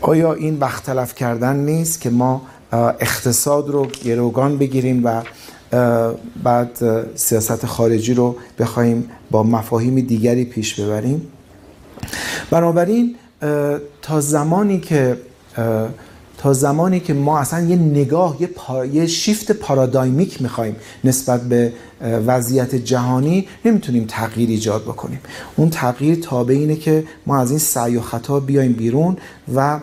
آیا 0.00 0.32
این 0.32 0.58
وقت 0.58 0.84
تلف 0.84 1.14
کردن 1.14 1.56
نیست 1.56 2.00
که 2.00 2.10
ما 2.10 2.42
اقتصاد 2.72 3.68
رو 3.68 3.86
گروگان 3.86 4.58
بگیریم 4.58 5.04
و 5.04 5.22
بعد 6.42 6.78
سیاست 7.14 7.66
خارجی 7.66 8.14
رو 8.14 8.36
بخوایم 8.58 9.10
با 9.30 9.42
مفاهیم 9.42 10.00
دیگری 10.00 10.44
پیش 10.44 10.80
ببریم؟ 10.80 11.28
بنابراین 12.50 13.16
تا 14.02 14.20
زمانی 14.20 14.80
که 14.80 15.16
تا 16.40 16.52
زمانی 16.52 17.00
که 17.00 17.14
ما 17.14 17.38
اصلا 17.38 17.60
یه 17.60 17.76
نگاه 17.76 18.36
یه, 18.40 18.46
پا... 18.46 18.84
یه 18.84 19.06
شیفت 19.06 19.52
پارادایمیک 19.52 20.42
می‌خوایم 20.42 20.76
نسبت 21.04 21.40
به 21.40 21.72
وضعیت 22.00 22.74
جهانی 22.74 23.48
نمی‌تونیم 23.64 24.04
تغییر 24.08 24.48
ایجاد 24.48 24.82
بکنیم 24.82 25.20
اون 25.56 25.70
تغییر 25.70 26.20
تابع 26.20 26.54
اینه 26.54 26.76
که 26.76 27.04
ما 27.26 27.38
از 27.38 27.50
این 27.50 27.58
سعی 27.58 27.96
و 27.96 28.00
خطا 28.00 28.40
بیایم 28.40 28.72
بیرون 28.72 29.16
و 29.54 29.80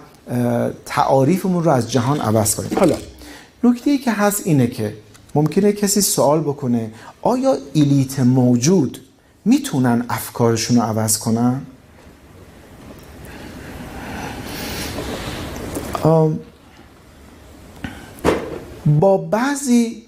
تعاریفمون 0.86 1.64
رو 1.64 1.72
از 1.72 1.92
جهان 1.92 2.20
عوض 2.20 2.56
کنیم 2.56 2.80
حالا 2.80 2.96
نکته 3.64 3.90
ای 3.90 3.98
که 3.98 4.12
هست 4.12 4.42
اینه 4.48 4.68
که 4.68 4.94
ممکنه 5.36 5.72
کسی 5.72 6.02
سوال 6.02 6.40
بکنه 6.40 6.92
آیا 7.22 7.58
ایلیت 7.74 8.20
موجود 8.20 9.02
می‌تونن 9.46 10.06
افکارشون 10.10 10.78
رو 10.78 10.84
عوض 10.84 11.18
کنن؟ 11.18 11.62
با 18.88 19.18
بعضی 19.18 20.04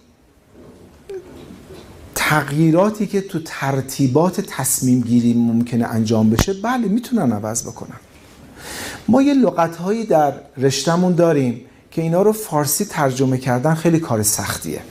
تغییراتی 2.15 3.07
که 3.07 3.21
تو 3.21 3.39
ترتیبات 3.45 4.41
تصمیم 4.41 5.01
گیری 5.01 5.33
ممکنه 5.33 5.85
انجام 5.85 6.29
بشه 6.29 6.53
بله 6.53 6.87
می‌تونن 6.87 7.31
عوض 7.31 7.63
بکنن. 7.63 7.95
ما 9.07 9.21
یه 9.21 9.33
لغت 9.33 9.75
هایی 9.75 10.05
در 10.05 10.33
رشتهمون 10.57 11.15
داریم 11.15 11.61
که 11.91 12.01
اینا 12.01 12.21
رو 12.21 12.31
فارسی 12.31 12.85
ترجمه 12.85 13.37
کردن 13.37 13.73
خیلی 13.73 13.99
کار 13.99 14.23
سختیه. 14.23 14.81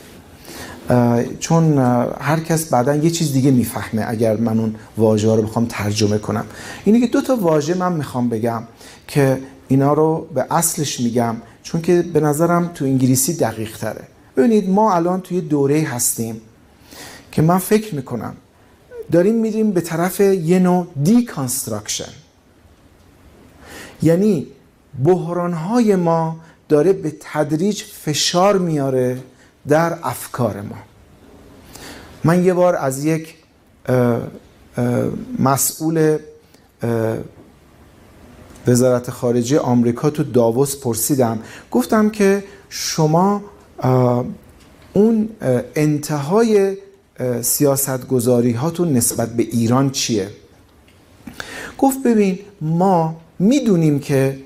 چون 1.41 1.79
هر 2.21 2.41
کس 2.41 2.69
بعدا 2.71 2.95
یه 2.95 3.11
چیز 3.11 3.33
دیگه 3.33 3.51
می‌فهمه 3.51 4.05
اگر 4.09 4.37
من 4.37 4.59
اون 4.59 4.75
واژه 4.97 5.37
رو 5.37 5.43
بخوام 5.43 5.67
ترجمه 5.67 6.19
کنم. 6.19 6.45
اینه 6.85 7.01
که 7.01 7.07
دو 7.07 7.21
تا 7.21 7.37
واژه 7.37 7.75
من 7.75 7.93
می‌خوام 7.93 8.29
بگم 8.29 8.63
که 9.07 9.41
اینا 9.69 9.93
رو 9.93 10.27
به 10.35 10.47
اصلش 10.51 11.01
میگم. 11.01 11.37
چون 11.69 11.83
که 11.83 12.03
به 12.03 12.21
نظرم 12.21 12.71
تو 12.75 12.85
انگلیسی 12.85 13.37
دقیق 13.37 13.77
تره. 13.77 14.05
ببینید 14.37 14.71
ما 14.71 14.95
الان 14.95 15.21
توی 15.21 15.41
دوره 15.41 15.81
هستیم 15.81 16.41
که 17.33 17.43
من 17.43 17.59
فکر 17.59 17.95
می‌کنم 17.95 18.37
داریم 19.13 19.35
میریم 19.35 19.71
به 19.71 19.81
طرف 19.81 20.21
یه 20.21 20.59
نوع 20.59 20.87
deconstruction 21.03 22.13
یعنی 24.03 24.47
بحرانهای 25.05 25.97
ما 25.97 26.37
داره 26.69 26.93
به 26.93 27.13
تدریج 27.21 27.83
فشار 27.83 28.59
میاره 28.59 29.23
در 29.69 29.99
افکار 30.03 30.61
ما. 30.61 30.79
من 32.25 32.45
یه 32.45 32.55
بار 32.55 32.77
از 32.77 33.05
یک 33.05 33.35
مسئول 35.39 36.19
وزارت 38.69 39.11
خارجه 39.11 39.59
آمریکا 39.59 40.11
تو 40.11 40.23
داووس 40.23 40.77
پرسیدم. 40.77 41.39
گفتم 41.71 42.11
که 42.11 42.45
شما 42.69 43.43
اون 44.93 45.29
انتهای 45.75 46.77
سیاست 47.43 48.07
گذاری 48.07 48.53
هاتون 48.53 48.93
نسبت 48.93 49.29
به 49.29 49.43
ایران 49.43 49.91
چیه؟ 49.91 50.29
گفت 51.79 52.03
ببین 52.03 52.39
ما 52.61 53.17
می‌دونیم 53.39 53.99
که 53.99 54.39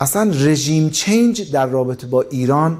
اصلا 0.00 0.30
regime 0.34 0.90
change 0.90 1.52
در 1.52 1.66
رابطه 1.66 2.06
با 2.06 2.22
ایران 2.22 2.78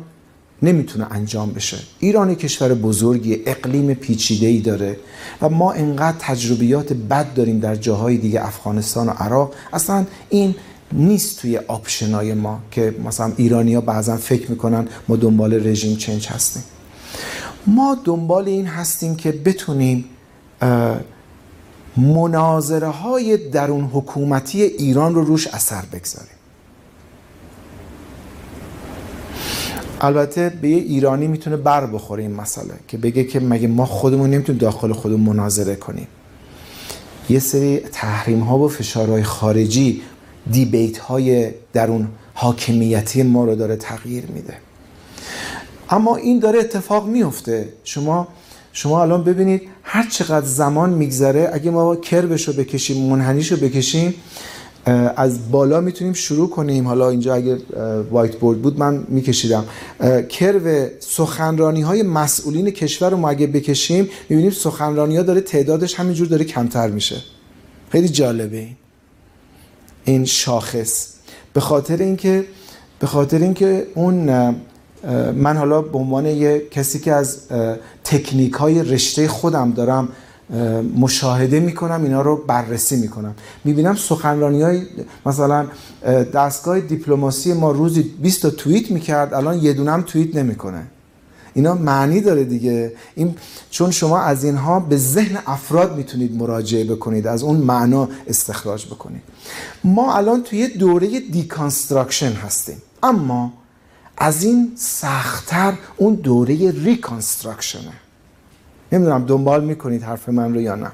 نمی‌تونه 0.63 1.07
انجام 1.11 1.51
بشه. 1.53 1.77
ایران 1.99 2.35
کشور 2.35 2.75
بزرگی 2.75 3.43
اقلیم 3.47 3.95
پیچیده 3.95 4.47
ای 4.47 4.61
داره 4.61 4.97
و 5.43 5.49
ما 5.49 5.73
انقدر 5.73 6.17
تجربیات 6.19 6.93
بد 6.93 7.35
داریم 7.35 7.59
در 7.59 7.77
جاهای 7.77 8.17
دیگه 8.17 8.47
افغانستان 8.47 9.09
و 9.09 9.11
عراق. 9.11 9.55
اصلا 9.73 10.05
این 10.31 10.55
نیست 10.93 11.41
توی 11.41 11.57
option 11.59 12.16
های 12.16 12.35
ما 12.35 12.61
که 12.71 12.95
مثلا 13.05 13.33
ایرانیا 13.37 13.81
بعضا 13.81 14.17
فکر 14.17 14.51
می‌کنن 14.51 14.89
ما 15.09 15.17
دنبال 15.17 15.69
regime 15.69 15.97
change 15.97 16.29
هستیم. 16.29 16.63
ما 17.67 17.99
دنبال 18.05 18.49
این 18.49 18.67
هستیم 18.67 19.17
که 19.17 19.33
بتونیم 19.33 20.05
مناظره 21.97 22.89
های 22.89 23.37
درون 23.37 23.85
حکومتی 23.85 24.63
ایران 24.63 25.15
رو 25.15 25.25
روش 25.25 25.47
اثر 25.47 25.83
بگذاریم. 25.93 26.31
البته 30.01 30.49
به 30.49 30.69
یه 30.69 30.77
ایرانی 30.77 31.27
می‌تونه 31.27 31.57
بر 31.57 31.87
بخوره 31.87 32.23
این 32.23 32.35
مسئله 32.35 32.75
که 32.89 32.99
بگه 32.99 33.25
که 33.25 33.41
مگه 33.41 33.69
ما 33.69 33.87
خودمون 33.87 34.31
نمی‌تونیم 34.31 34.61
داخل 34.61 34.93
خودمون 34.93 35.37
مناظره 35.37 35.77
کنیم. 35.77 36.07
یه 37.31 37.39
سری 37.39 37.79
تحریم 37.79 38.41
ها 38.41 38.59
و 38.59 38.69
فشارهای 38.69 39.23
خارجی 39.23 40.03
دیبیت 40.51 40.99
های 40.99 41.51
درون 41.73 42.09
حاکمیتی 42.35 43.23
ما 43.23 43.45
رو 43.45 43.55
داره 43.55 43.77
تغییر 43.77 44.25
میده. 44.27 44.55
اما 45.91 46.17
این 46.17 46.39
داره 46.39 46.59
اتفاق 46.59 47.07
میفته. 47.09 47.69
شما 47.85 48.29
شما 48.73 49.03
الان 49.03 49.25
ببینید 49.25 49.63
هر 49.83 50.09
چقدر 50.11 50.47
زمان 50.47 50.91
میگذره 50.91 51.51
اگه 51.53 51.71
ما 51.71 51.97
کربش 51.97 52.49
رو 52.49 52.55
بکشیم 52.55 53.11
منحنیش 53.11 53.53
رو 53.53 53.59
بکشیم 53.59 54.15
از 55.17 55.51
بالا 55.51 55.81
می‌تونیم 55.81 56.13
شروع 56.13 56.51
کنیم. 56.51 56.89
حالا 56.89 57.09
اینجا 57.09 57.35
اگه 57.35 57.59
وایت 58.11 58.37
بورد 58.37 58.63
بود 58.63 58.79
من 58.79 59.05
میکشیدم. 59.09 59.65
کرو 60.29 60.89
سخنرانی 61.01 61.83
های 61.83 62.03
مسئولین 62.03 62.71
کشور 62.71 63.11
رو 63.11 63.17
ما 63.17 63.31
اگه 63.31 63.47
بکشیم 63.47 64.09
می‌بینیم 64.29 64.51
سخنرانی 64.51 65.17
ها 65.17 65.23
داره 65.23 65.41
تعدادش 65.41 65.95
همینجور 65.95 66.27
داره 66.27 66.45
کمتر 66.45 66.89
میشه. 66.91 67.17
خیلی 67.91 68.09
جالبه 68.09 68.57
این. 68.57 68.77
این 70.07 70.25
شاخص. 70.25 71.07
به 71.53 71.61
خاطر 71.61 71.97
اینکه 71.97 72.45
به 73.01 73.07
خاطر 73.07 73.39
اینکه 73.39 73.87
اون 73.95 74.15
من 75.35 75.57
حالا 75.57 75.83
به 75.83 75.99
عنوان 75.99 76.27
یه 76.27 76.63
کسی 76.71 76.99
که 76.99 77.13
از 77.13 77.39
تکنیک 78.05 78.53
های 78.53 78.83
رشته 78.83 79.29
خودم 79.29 79.73
دارم 79.73 80.09
مشاهده 80.99 81.61
می‌کنم 81.61 82.05
اینا 82.05 82.23
رو 82.23 82.37
بررسی 82.37 82.97
می‌کنم. 82.97 83.35
می‌بینم 83.65 83.95
سخنرانی 83.95 84.63
های 84.63 84.83
مثلا 85.27 85.67
دستگاه 86.35 86.81
دیپلماسی 86.81 87.53
ما 87.53 87.71
روزی 87.71 88.03
20 88.03 88.43
تا 88.43 88.51
توییت 88.51 88.91
می‌کرد 88.91 89.35
الان 89.35 89.59
یه 89.59 89.73
دونم 89.73 90.03
توییت 90.03 90.37
نمی‌کنه. 90.37 90.87
اینا 91.57 91.75
معنی 91.75 92.21
داره 92.21 92.45
دیگه. 92.45 92.93
این 93.15 93.35
چون 93.71 93.91
شما 93.91 94.19
از 94.21 94.45
اینها 94.45 94.81
به 94.81 94.97
ذهن 94.97 95.39
افراد 95.47 95.97
می‌تونید 95.97 96.37
مراجعه 96.37 96.85
بکنید 96.85 97.27
از 97.27 97.43
اون 97.43 97.57
معنا 97.57 98.09
استخراج 98.27 98.87
بکنید. 98.87 99.23
ما 99.85 100.17
الان 100.17 100.43
توی 100.43 100.69
دوره 100.69 101.21
deconstruction 101.21 102.33
هستیم 102.33 102.83
اما 103.03 103.53
از 104.19 104.45
این 104.45 104.73
سختتر 104.77 105.75
اون 105.97 106.15
دوره 106.15 106.71
reconstruction 106.71 107.85
ه 107.85 107.93
نمی‌دونم 108.93 109.25
دنبال 109.27 109.65
می‌کنید 109.65 110.03
حرف 110.03 110.29
من 110.29 110.55
رو 110.55 110.61
یا 110.61 110.75
نه. 110.75 110.93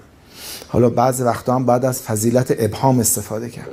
حالا 0.68 0.90
بعض 0.90 1.20
وقتا 1.20 1.54
هم 1.54 1.66
باید 1.66 1.84
از 1.84 2.02
فضیلت 2.02 2.54
ابهام 2.58 3.00
استفاده 3.00 3.48
کرد. 3.48 3.70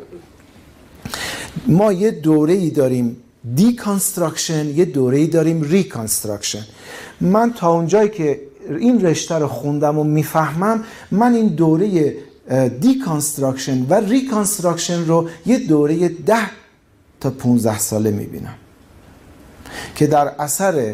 ما 1.67 1.93
یه 1.93 2.11
دوره 2.11 2.53
ای 2.53 2.69
داریم 2.69 3.17
deconstruction 3.55 4.67
یه 4.67 4.85
دوره 4.85 5.17
ای 5.17 5.27
داریم 5.27 5.61
reconstruction 5.61 6.65
من 7.21 7.53
تا 7.53 7.71
اونجایی 7.71 8.09
که 8.09 8.41
این 8.79 9.05
رشته 9.05 9.35
رو 9.35 9.47
خوندم 9.47 9.97
و 9.97 10.03
می‌فهمم 10.03 10.83
من 11.11 11.33
این 11.33 11.47
دوره 11.47 12.15
deconstruction 12.79 13.85
و 13.89 13.93
reconstruction 13.93 15.05
رو 15.05 15.29
یه 15.45 15.57
دوره 15.57 16.09
ده 16.09 16.49
تا 17.19 17.29
15 17.29 17.79
ساله 17.79 18.11
می‌بینم. 18.11 18.55
که 19.95 20.07
در 20.07 20.27
اثر 20.39 20.93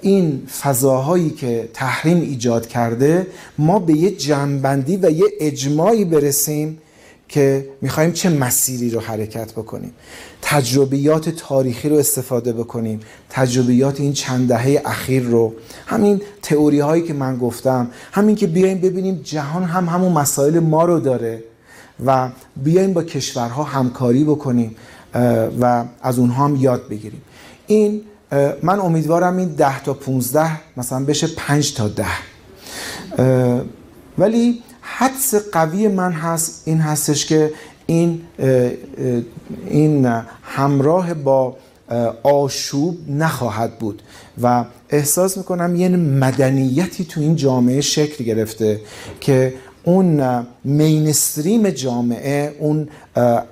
این 0.00 0.46
فضاهایی 0.62 1.30
که 1.30 1.68
تحریم 1.74 2.20
ایجاد 2.20 2.66
کرده 2.66 3.26
ما 3.58 3.78
به 3.78 3.92
یه 3.92 4.10
جنبندی 4.10 4.96
و 4.96 5.10
یه 5.10 5.26
اجماعی 5.40 6.04
برسیم 6.04 6.78
که 7.30 7.68
می‌خوایم 7.80 8.12
چه 8.12 8.30
مسیری 8.30 8.90
رو 8.90 9.00
حرکت 9.00 9.52
بکنیم. 9.52 9.92
تجربیات 10.42 11.28
تاریخی 11.28 11.88
رو 11.88 11.96
استفاده 11.96 12.52
بکنیم. 12.52 13.00
تجربیات 13.30 14.00
این 14.00 14.12
چند 14.12 14.48
دهه 14.48 14.82
اخیر 14.84 15.22
رو. 15.22 15.54
همین 15.86 16.22
تئوری 16.42 16.80
هایی 16.80 17.02
که 17.02 17.12
من 17.12 17.38
گفتم. 17.38 17.90
همین 18.12 18.36
که 18.36 18.46
بیایم 18.46 18.78
ببینیم 18.78 19.20
جهان 19.24 19.64
هم 19.64 19.86
همون 19.86 20.12
مسائل 20.12 20.58
ما 20.58 20.84
رو 20.84 21.00
داره 21.00 21.44
و 22.06 22.28
بیایم 22.56 22.92
با 22.92 23.02
کشورها 23.02 23.62
همکاری 23.62 24.24
بکنیم 24.24 24.76
و 25.60 25.84
از 26.02 26.18
اونها 26.18 26.44
هم 26.44 26.56
یاد 26.56 26.88
بگیریم. 26.88 27.22
این 27.66 28.02
من 28.62 28.80
امیدوارم 28.80 29.36
این 29.36 29.48
10 29.48 29.82
تا 29.82 29.94
15 29.94 30.50
مثلا 30.76 31.04
بشه 31.04 31.26
5 31.26 31.74
تا 31.74 31.88
10 33.18 33.56
ولی 34.18 34.62
حدس 34.96 35.34
قوی 35.34 35.88
من 35.88 36.12
هست 36.12 36.62
این 36.64 36.78
هستش 36.78 37.26
که 37.26 37.52
این 37.86 38.22
این 39.66 40.06
همراه 40.42 41.14
با 41.14 41.56
آشوب 42.22 42.98
نخواهد 43.08 43.78
بود. 43.78 44.02
و 44.42 44.64
احساس 44.90 45.38
می‌کنم 45.38 45.76
یه 45.76 45.88
مدنیتی 45.88 47.04
تو 47.04 47.20
این 47.20 47.36
جامعه 47.36 47.80
شکل 47.80 48.24
گرفته 48.24 48.80
که 49.20 49.54
اون 49.84 50.46
مینستریم 50.64 51.70
جامعه 51.70 52.56
اون 52.58 52.88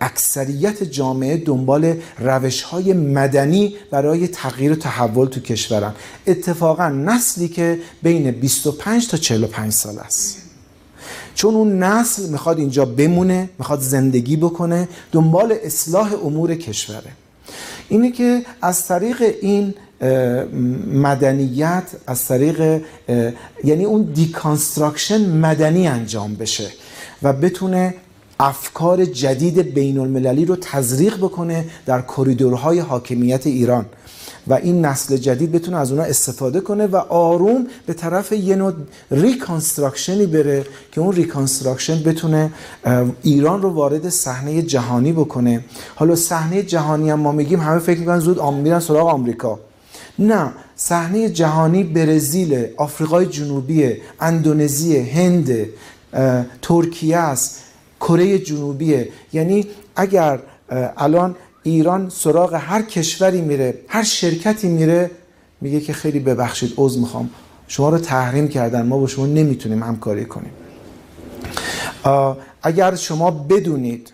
اکثریت 0.01 0.83
جامعه 0.83 1.37
دنبال 1.37 1.95
روش 2.19 2.63
های 2.63 2.93
مدنی 2.93 3.75
برای 3.91 4.29
تغییر 4.29 4.73
و 4.73 4.77
تحول 4.77 5.27
تو 5.29 5.41
کشورن 5.41 5.95
اتفاقا 6.27 6.89
نسلی 6.89 7.49
که 7.49 7.79
بین 8.03 8.31
25 8.31 9.09
تا 9.09 9.17
45 9.17 9.73
سال 9.73 9.99
است. 9.99 10.48
چون 11.39 11.55
اون 11.55 11.79
نسل 11.79 12.29
می‌خواد 12.29 12.59
اینجا 12.59 12.85
بمونه 12.85 13.51
می‌خواد 13.59 13.81
زندگی 13.81 14.37
بکنه 14.37 14.89
دنبال 15.13 15.55
اصلاح 15.65 16.15
امور 16.25 16.55
کشوره. 16.55 17.13
اینه 17.89 18.11
که 18.11 18.43
از 18.63 18.87
طریق 18.87 19.35
این 19.43 19.75
مدنیت 20.93 21.83
از 22.07 22.25
طریق 22.25 22.83
یعنی 23.65 23.85
اون 23.85 24.03
deconstruction 24.03 25.31
مدنی 25.31 25.87
انجام 25.87 26.35
بشه 26.35 26.69
و 27.23 27.33
بتونه 27.33 27.95
افکار 28.41 29.05
جدید 29.05 29.59
بین 29.75 29.99
المللی 29.99 30.45
رو 30.45 30.57
تزریق 30.57 31.17
بکنه 31.17 31.65
در 31.87 32.03
کریدورهای 32.03 32.79
حاکمیت 32.79 33.47
ایران. 33.47 33.87
و 34.49 34.55
این 34.55 34.85
نسل 34.85 35.17
جدید 35.17 35.53
بتونه 35.53 35.77
از 35.77 35.91
اونها 35.91 36.07
استفاده 36.07 36.61
کنه 36.61 36.87
و 36.87 36.97
آروم 36.97 37.67
به 37.87 37.95
طرف 37.95 38.33
یه 38.33 38.57
نوع 38.57 38.73
reconstruction 39.11 40.19
ی 40.19 40.27
بره 40.27 40.67
که 40.93 41.01
اون 41.01 41.13
reconstruction 41.13 42.03
بتونه 42.03 42.51
ایران 43.23 43.63
رو 43.63 43.71
وارد 43.71 44.09
صحنه 44.09 44.63
جهانی 44.63 45.13
بکنه. 45.13 45.65
حالا 45.95 46.15
صحنه 46.15 46.63
جهانی 46.63 47.11
هم 47.11 47.21
ما 47.21 47.33
میگیم 47.33 47.61
همه 47.61 47.79
فکر 47.79 48.01
می‌کنن 48.01 48.19
زود 48.19 48.43
میرن 48.43 48.81
سراغ 48.81 49.09
آمریکا. 49.09 49.59
نه 50.19 50.53
صحنه 50.77 51.29
جهانی 51.29 51.85
برزیل 51.85 52.67
آفریقای 52.77 53.27
جنوبی 53.27 53.95
اندونزی 54.21 54.97
هند 54.97 55.67
ترکیه 56.63 57.17
است 57.17 57.61
کره 58.01 58.39
جنوبیه 58.39 59.09
یعنی 59.33 59.67
اگر 59.97 60.39
الان 60.97 61.37
ایران 61.63 62.11
سراغ 62.11 62.55
هر 62.55 62.83
کشوری 62.83 63.41
میره 63.41 63.79
هر 63.89 64.03
شرکتی 64.03 64.69
میره 64.69 65.11
میگه 65.61 65.81
که 65.81 65.93
خیلی 65.93 66.19
ببخشید 66.19 66.75
عذر 66.77 67.01
می‌خوام. 67.01 67.31
شما 67.69 67.89
رو 67.89 67.99
تحریم 67.99 68.49
کردن 68.49 68.87
ما 68.87 68.99
با 68.99 69.07
شما 69.07 69.27
نمی‌تونیم 69.27 69.83
همکاری 69.83 70.25
کنیم. 70.25 70.53
اگر 72.63 72.95
شما 72.95 73.31
بدونید 73.31 74.13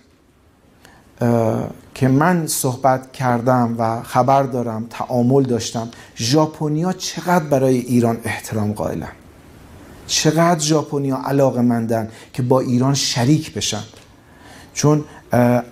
که 1.94 2.08
من 2.08 2.46
صحبت 2.46 3.12
کردم 3.12 3.74
و 3.78 4.02
خبر 4.02 4.42
دارم 4.42 4.86
تعامل 4.90 5.42
داشتم 5.42 5.88
ژاپنیا 6.16 6.92
چقدر 6.92 7.44
برای 7.44 7.78
ایران 7.78 8.18
احترام 8.24 8.72
قائلن؟ 8.72 9.12
چقدر 10.06 10.60
ژاپنیا 10.60 11.20
علاقه 11.24 11.60
مندن 11.60 12.08
که 12.32 12.42
با 12.42 12.60
ایران 12.60 12.94
شریک 12.94 13.54
بشن؟ 13.54 13.82
چون 14.74 15.04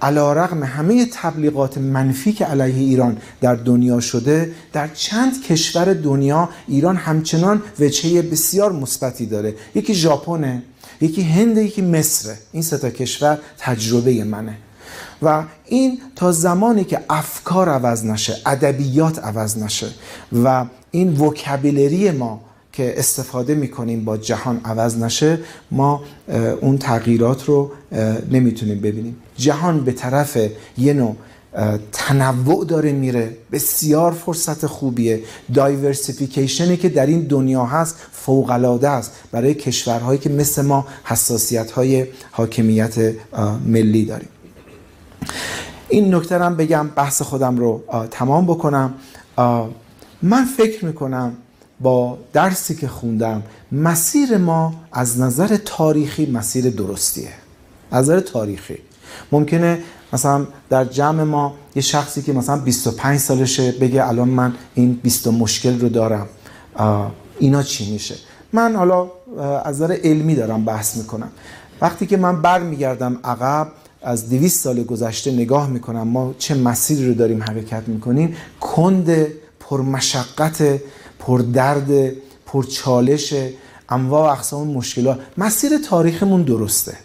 علا 0.02 0.32
رقم 0.32 0.62
همه 0.62 1.06
تبلیغات 1.12 1.78
منفی 1.78 2.32
که 2.32 2.44
علیه 2.44 2.74
ایران 2.74 3.18
در 3.40 3.54
دنیا 3.54 4.00
شده 4.00 4.52
در 4.72 4.88
چند 4.88 5.42
کشور 5.42 5.94
دنیا 5.94 6.48
ایران 6.68 6.96
همچنان 6.96 7.62
وجهه 7.80 8.22
بسیار 8.22 8.72
مثبتی 8.72 9.26
داره. 9.26 9.54
یکی 9.74 9.94
ژاپنه 9.94 10.62
یکی 11.00 11.22
هند 11.22 11.58
یکی 11.58 11.82
مصره 11.82 12.38
این 12.52 12.62
سه 12.62 12.78
تا 12.78 12.90
کشور 12.90 13.38
تجربه 13.58 14.24
منه. 14.24 14.56
و 15.22 15.44
این 15.66 15.98
تا 16.16 16.32
زمانی 16.32 16.84
که 16.84 17.00
افکار 17.10 17.68
عوض 17.68 18.04
نشه 18.04 18.36
ادبیات 18.46 19.18
عوض 19.18 19.58
نشه 19.58 19.86
و 20.44 20.64
این 20.90 21.16
وکبلری 21.16 22.10
ما 22.10 22.40
که 22.72 22.94
استفاده 22.98 23.54
می‌کنیم 23.54 24.04
با 24.04 24.16
جهان 24.16 24.60
عوض 24.64 24.98
نشه 24.98 25.38
ما 25.70 26.02
اون 26.60 26.78
تغییرات 26.78 27.44
رو 27.44 27.70
نمی‌تونیم 28.30 28.80
ببینیم. 28.80 29.16
جهان 29.44 29.84
به 29.84 29.92
طرف 29.92 30.38
یه 30.78 30.92
نوع 30.92 31.16
تنوع 31.92 32.64
داره 32.64 32.92
میره. 32.92 33.36
بسیار 33.52 34.12
فرصت 34.12 34.66
خوبیه. 34.66 35.20
دایورسیفیکیشنی 35.54 36.76
که 36.76 36.88
در 36.88 37.06
این 37.06 37.20
دنیا 37.20 37.64
هست 37.64 37.96
فوقلاده 38.12 38.88
است. 38.88 39.12
برای 39.32 39.54
کشورهایی 39.54 40.18
که 40.18 40.30
مثل 40.30 40.62
ما 40.62 40.86
حساسیت 41.04 41.70
های 41.70 42.06
حاکمیت 42.30 43.14
ملی 43.66 44.04
داریم. 44.04 44.28
این 45.88 46.14
نکته 46.14 46.38
هم 46.38 46.56
بگم 46.56 46.88
بحث 46.88 47.22
خودم 47.22 47.56
رو 47.56 47.82
تمام 48.10 48.46
بکنم. 48.46 48.94
من 50.22 50.44
فکر 50.56 50.84
می‌کنم 50.84 51.32
با 51.80 52.18
درسی 52.32 52.74
که 52.74 52.88
خوندم 52.88 53.42
مسیر 53.72 54.36
ما 54.38 54.74
از 54.92 55.20
نظر 55.20 55.56
تاریخی 55.64 56.26
مسیر 56.26 56.70
درستیه. 56.70 57.32
از 57.90 58.04
نظر 58.04 58.20
تاریخی. 58.20 58.78
ممکنه 59.32 59.78
مثلا 60.12 60.46
در 60.70 60.84
جمع 60.84 61.22
ما 61.22 61.54
یه 61.74 61.82
شخصی 61.82 62.22
که 62.22 62.32
مثلا 62.32 62.56
25 62.56 63.18
سالشه 63.18 63.72
بگه 63.72 64.08
الان 64.08 64.28
من 64.28 64.54
این 64.74 65.00
20 65.02 65.28
مشکل 65.28 65.80
رو 65.80 65.88
دارم. 65.88 66.26
اینا 67.38 67.62
چی 67.62 67.92
میشه؟ 67.92 68.14
من 68.52 68.76
حالا 68.76 69.10
از 69.64 69.82
نظر 69.82 69.98
علمی 70.04 70.34
دارم 70.34 70.64
بحث 70.64 70.96
می‌کنم. 70.96 71.28
وقتی 71.80 72.06
که 72.06 72.16
من 72.16 72.42
برمیگردم 72.42 73.18
عقب 73.24 73.68
از 74.02 74.28
200 74.28 74.60
سال 74.60 74.82
گذشته 74.82 75.30
نگاه 75.30 75.70
می‌کنم 75.70 76.08
ما 76.08 76.34
چه 76.38 76.54
مسیری 76.54 77.06
رو 77.06 77.14
داریم 77.14 77.42
حرکت 77.42 77.82
می‌کنیم؟ 77.86 78.36
کند 78.60 79.26
پرمشقت 79.60 80.80
پردرد 81.18 82.12
پرچالش 82.46 83.34
انواع 83.88 84.28
و 84.28 84.32
اقسام 84.32 84.68
مشکلات. 84.68 85.20
مسیر 85.38 85.78
تاریخمون 85.88 86.42
درسته. 86.42 86.96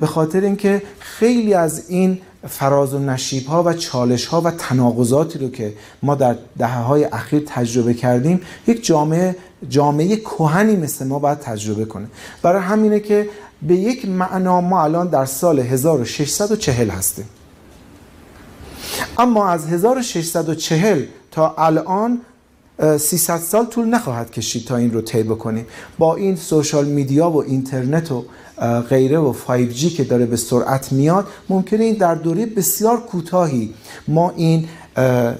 به 0.00 0.06
خاطر 0.06 0.40
اینکه 0.40 0.82
خیلی 1.00 1.54
از 1.54 1.90
این 1.90 2.18
فراز 2.48 2.94
و 2.94 2.98
نشیب 2.98 3.46
ها 3.46 3.62
و 3.62 3.72
چالش 3.72 4.26
ها 4.26 4.40
و 4.40 4.50
تناقضاتی 4.50 5.38
رو 5.38 5.50
که 5.50 5.72
ما 6.02 6.14
در 6.14 6.36
دهه 6.58 6.82
های 6.82 7.04
اخیر 7.04 7.42
تجربه 7.46 7.94
کردیم 7.94 8.40
یک 8.66 8.84
جامعه 8.84 9.36
جامعه 9.68 10.16
کهنی 10.16 10.76
مثل 10.76 11.06
ما 11.06 11.18
باید 11.18 11.38
تجربه 11.38 11.84
کنه. 11.84 12.06
برای 12.42 12.62
همینه 12.62 13.00
که 13.00 13.28
به 13.62 13.74
یک 13.74 14.08
معنا 14.08 14.60
ما 14.60 14.82
الان 14.82 15.08
در 15.08 15.24
سال 15.24 15.60
1640 15.60 16.90
هستیم. 16.90 17.28
اما 19.18 19.48
از 19.48 19.66
1640 19.66 21.02
تا 21.30 21.54
الان 21.58 22.20
300 22.98 23.38
سال 23.38 23.66
طول 23.66 23.86
نخواهد 23.86 24.30
کشید 24.30 24.64
تا 24.64 24.76
این 24.76 24.92
رو 24.92 25.00
طی 25.00 25.22
بکنیم. 25.22 25.66
با 25.98 26.16
این 26.16 26.36
سوشال 26.36 26.84
میدیا 26.84 27.30
و 27.30 27.42
اینترنت 27.42 28.12
و 28.12 28.24
غیره 28.88 29.18
و 29.18 29.34
5G 29.46 29.92
که 29.96 30.04
داره 30.04 30.26
به 30.26 30.36
سرعت 30.36 30.92
میاد 30.92 31.26
ممکنه 31.48 31.84
این 31.84 31.94
در 31.94 32.14
دوره 32.14 32.46
بسیار 32.46 33.00
کوتاهی. 33.00 33.74
ما 34.08 34.30
این 34.36 34.68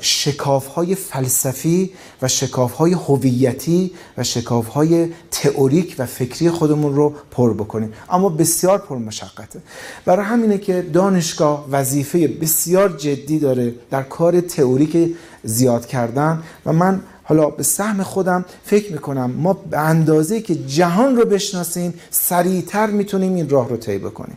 شکاف 0.00 0.66
های 0.66 0.94
فلسفی 0.94 1.90
و 2.22 2.28
شکاف 2.28 2.72
های 2.72 2.92
هویتی 2.92 3.92
و 4.18 4.24
شکاف 4.24 4.66
های 4.66 5.08
تئوریک 5.30 5.96
و 5.98 6.06
فکری 6.06 6.50
خودمون 6.50 6.94
رو 6.94 7.14
پر 7.30 7.54
بکنیم. 7.54 7.92
اما 8.10 8.28
بسیار 8.28 8.78
پر 8.78 8.96
مشقته 8.96 9.60
برای 10.04 10.26
همینه 10.26 10.58
که 10.58 10.82
دانشگاه 10.92 11.66
وظیفه 11.70 12.28
بسیار 12.28 12.88
جدی 12.88 13.38
داره 13.38 13.74
در 13.90 14.02
کار 14.02 14.40
تئوریک 14.40 15.16
زیاد 15.44 15.86
کردن 15.86 16.42
و 16.66 16.72
من 16.72 17.00
حالا 17.28 17.50
به 17.50 17.62
سهم 17.62 18.02
خودم 18.02 18.44
فکر 18.64 18.92
می‌کنم. 18.92 19.30
ما 19.30 19.52
به 19.52 19.78
اندازه 19.78 20.40
که 20.40 20.54
جهان 20.54 21.16
رو 21.16 21.24
بشناسیم 21.24 21.94
سریعتر 22.10 22.86
می‌تونیم 22.86 23.34
این 23.34 23.48
راه 23.48 23.68
رو 23.68 23.76
طی 23.76 23.98
بکنیم. 23.98 24.36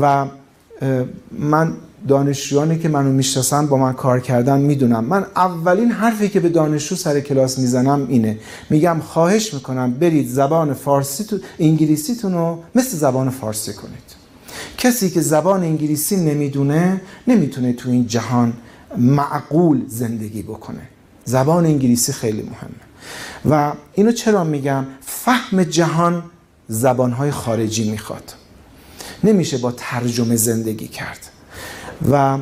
و 0.00 0.26
من 1.38 1.72
دانشجویانی 2.08 2.78
که 2.78 2.88
منو 2.88 3.12
می‌شناسن 3.12 3.66
با 3.66 3.76
من 3.76 3.92
کار 3.92 4.20
کردن 4.20 4.60
می‌دونم 4.60 5.04
من 5.04 5.26
اولین 5.36 5.90
حرفی 5.92 6.28
که 6.28 6.40
به 6.40 6.48
دانشجو 6.48 6.94
سر 6.96 7.20
کلاس 7.20 7.58
می‌زنم 7.58 8.06
اینه. 8.08 8.38
میگم 8.70 9.00
خواهش 9.00 9.54
می‌کنم 9.54 9.92
برید 9.92 10.28
زبان 10.28 10.74
فارسی 10.74 11.24
تو 11.24 11.38
انگلیسیتون 11.58 12.32
رو 12.32 12.58
مثل 12.74 12.96
زبان 12.96 13.30
فارسی 13.30 13.72
کنید. 13.72 14.22
کسی 14.78 15.10
که 15.10 15.20
زبان 15.20 15.62
انگلیسی 15.62 16.16
نمی‌دونه 16.16 17.00
نمی‌تونه 17.28 17.72
تو 17.72 17.90
این 17.90 18.06
جهان 18.06 18.52
معقول 18.98 19.84
زندگی 19.88 20.42
بکنه. 20.42 20.88
زبان 21.24 21.66
انگلیسی 21.66 22.12
خیلی 22.12 22.42
مهمه. 22.42 22.82
و 23.50 23.72
اینو 23.94 24.12
چرا 24.12 24.44
میگم؟ 24.44 24.86
فهم 25.00 25.64
جهان 25.64 26.22
زبانهای 26.68 27.30
خارجی 27.30 27.90
می‌خواد. 27.90 28.34
نمیشه 29.24 29.58
با 29.58 29.72
ترجمه 29.72 30.36
زندگی 30.36 30.88
کرد. 30.88 31.18
و 32.10 32.38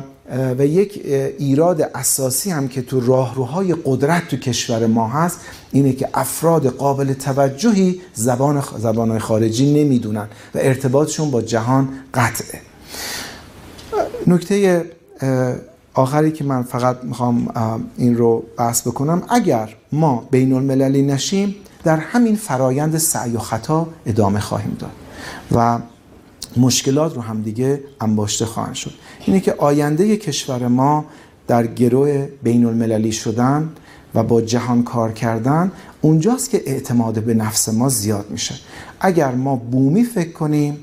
و 0.57 0.65
یک 0.65 1.01
ایراد 1.37 1.81
اساسی 1.95 2.51
هم 2.51 2.67
که 2.67 2.81
تو 2.81 2.99
راهروهای 2.99 3.75
قدرت 3.85 4.27
تو 4.27 4.37
کشور 4.37 4.87
ما 4.87 5.07
هست 5.07 5.39
اینه 5.71 5.93
که 5.93 6.09
افراد 6.13 6.67
قابل 6.67 7.13
توجهی 7.13 8.01
زبان 8.13 8.63
زبانهای 8.77 9.19
خارجی 9.19 9.83
نمی‌دونن 9.83 10.27
و 10.55 10.59
ارتباطشون 10.61 11.31
با 11.31 11.41
جهان 11.41 11.89
قطعه. 12.13 12.61
نکته 14.27 14.85
آخری 15.93 16.31
که 16.31 16.43
من 16.43 16.63
فقط 16.63 17.03
می‌خوام 17.03 17.47
این 17.97 18.17
رو 18.17 18.43
بحث 18.57 18.87
بکنم 18.87 19.23
اگر 19.29 19.75
ما 19.91 20.27
بین 20.31 20.53
المللی 20.53 21.01
نشیم 21.01 21.55
در 21.83 21.97
همین 21.97 22.35
فرایند 22.35 22.97
سعی 22.97 23.31
و 23.31 23.39
خطا 23.39 23.87
ادامه 24.05 24.39
خواهیم 24.39 24.77
داد 24.79 24.91
و 25.51 25.79
مشکلات 26.57 27.15
رو 27.15 27.21
هم 27.21 27.41
دیگه 27.41 27.83
انباشته 28.01 28.45
خواهند 28.45 28.73
شد. 28.73 28.93
اینه 29.25 29.39
که 29.39 29.53
آینده 29.53 30.17
کشور 30.17 30.67
ما 30.67 31.05
در 31.47 31.67
گروه 31.67 32.27
بین 32.43 32.65
المللی 32.65 33.11
شدن 33.11 33.69
و 34.15 34.23
با 34.23 34.41
جهان 34.41 34.83
کار 34.83 35.11
کردن 35.11 35.71
اونجاست 36.01 36.49
که 36.49 36.61
اعتماد 36.65 37.23
به 37.23 37.33
نفس 37.33 37.69
ما 37.69 37.89
زیاد 37.89 38.25
میشه. 38.29 38.55
اگر 38.99 39.31
ما 39.31 39.55
بومی 39.55 40.03
فکر 40.03 40.31
کنیم 40.31 40.77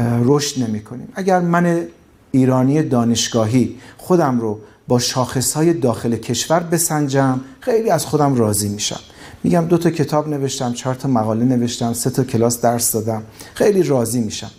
رشد 0.00 0.62
نمی 0.62 0.82
کنیم 0.82 1.08
اگر 1.14 1.40
من 1.40 1.86
ایرانی 2.36 2.82
دانشگاهی. 2.82 3.76
خودم 3.96 4.40
رو 4.40 4.58
با 4.88 4.98
شاخصهای 4.98 5.72
داخل 5.72 6.16
کشور 6.16 6.60
بسنجم. 6.60 7.40
خیلی 7.60 7.90
از 7.90 8.06
خودم 8.06 8.34
راضی 8.34 8.68
میشم. 8.68 9.00
میگم 9.44 9.64
دو 9.64 9.78
تا 9.78 9.90
کتاب 9.90 10.28
نوشتم 10.28 10.72
چهار 10.72 10.94
تا 10.94 11.08
مقاله 11.08 11.44
نوشتم 11.44 11.92
سه 11.92 12.10
تا 12.10 12.24
کلاس 12.24 12.60
درس 12.60 12.92
دادم. 12.92 13.22
خیلی 13.54 13.82
راضی 13.82 14.20
میشم. 14.20 14.50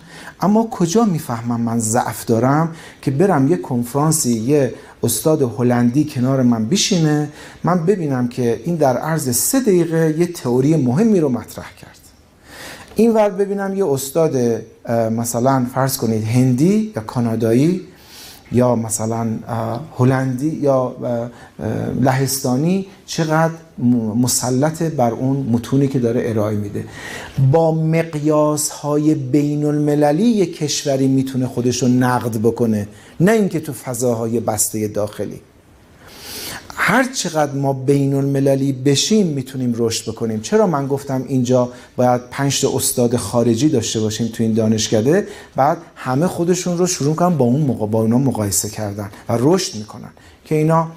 اما 0.41 0.67
کجا 0.71 1.05
می‌فهمم 1.05 1.61
من 1.61 1.79
ضعف 1.79 2.25
دارم 2.25 2.75
که 3.01 3.11
برم 3.11 3.47
یه 3.51 3.57
کنفرانسی 3.57 4.33
یه 4.33 4.73
استاد 5.03 5.41
هلندی 5.41 6.05
کنار 6.05 6.41
من 6.41 6.65
بشینه؟ 6.65 7.29
من 7.63 7.85
ببینم 7.85 8.27
که 8.27 8.61
این 8.65 8.75
در 8.75 8.97
عرض 8.97 9.35
سه 9.35 9.59
دقیقه 9.59 10.15
یه 10.17 10.27
تئوری 10.27 10.75
مهمی 10.75 11.19
رو 11.19 11.29
مطرح 11.29 11.71
کرد. 11.81 11.96
این 12.97 13.13
ور 13.13 13.29
ببینم 13.29 13.75
یه 13.75 13.85
استاد 13.85 14.35
مثلا 15.11 15.65
فرض 15.73 15.97
کنید 15.97 16.23
هندی 16.23 16.93
یا 16.95 17.01
کانادایی 17.01 17.81
یا 18.51 18.75
مثلا 18.75 19.27
هلندی 19.97 20.49
یا 20.49 20.95
لهستانی 22.01 22.85
چقدر 23.05 23.53
مسلط 24.15 24.83
بر 24.83 25.11
اون 25.11 25.37
متونی 25.37 25.87
که 25.87 25.99
داره 25.99 26.21
ارائه 26.25 26.57
میده. 26.57 26.85
با 27.51 27.71
مقیاس 27.71 28.69
های 28.69 29.15
بین 29.15 29.65
المللی 29.65 30.23
یک 30.23 30.57
کشوری 30.57 31.07
می‌تونه 31.07 31.47
خودش 31.47 31.83
رو 31.83 31.87
نقد 31.87 32.37
بکنه 32.37 32.87
نه 33.19 33.31
اینکه 33.31 33.59
تو 33.59 33.73
فضاهای 33.73 34.39
بسته 34.39 34.87
داخلی. 34.87 35.41
هر 36.89 37.03
چقدر 37.13 37.51
ما 37.51 37.73
بین 37.73 38.13
المللی 38.13 38.71
بشیم 38.71 39.27
می‌تونیم 39.27 39.73
رشد 39.77 40.11
بکنیم. 40.11 40.39
چرا 40.41 40.67
من 40.67 40.87
گفتم 40.87 41.23
اینجا 41.27 41.69
باید 41.95 42.21
پنج 42.31 42.61
تا 42.61 42.75
استاد 42.75 43.15
خارجی 43.15 43.69
داشته 43.69 43.99
باشیم 43.99 44.27
تو 44.27 44.43
این 44.43 44.53
دانشکده؟ 44.53 45.27
بعد 45.55 45.77
همه 45.95 46.27
خودشون 46.27 46.77
رو 46.77 46.87
شروع 46.87 47.15
کنن 47.15 47.37
با 47.37 47.45
اون 47.45 47.61
موقع 47.61 47.87
با 47.87 48.01
اونا 48.01 48.17
مقایسه 48.17 48.69
کردن 48.69 49.09
و 49.29 49.37
رشد 49.39 49.75
می‌کنن. 49.75 50.09
که 50.45 50.55
اینا 50.55 50.87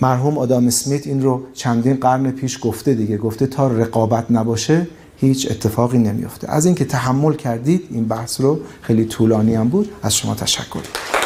مرحوم 0.00 0.38
آدام 0.38 0.66
اسمیت 0.66 1.06
این 1.06 1.22
رو 1.22 1.42
چندین 1.54 1.96
قرن 1.96 2.30
پیش 2.30 2.58
گفته 2.62 2.94
دیگه. 2.94 3.16
گفته 3.16 3.46
تا 3.46 3.68
رقابت 3.68 4.26
نباشه 4.30 4.86
هیچ 5.16 5.50
اتفاقی 5.50 5.98
نمیفته 5.98 6.50
از 6.50 6.66
اینکه 6.66 6.84
تحمل 6.84 7.34
کردید 7.34 7.88
این 7.90 8.04
بحث 8.04 8.40
رو 8.40 8.60
خیلی 8.82 9.04
طولانی 9.04 9.54
هم 9.54 9.68
بود. 9.68 9.90
از 10.02 10.16
شما 10.16 10.34
تشکر. 10.34 11.21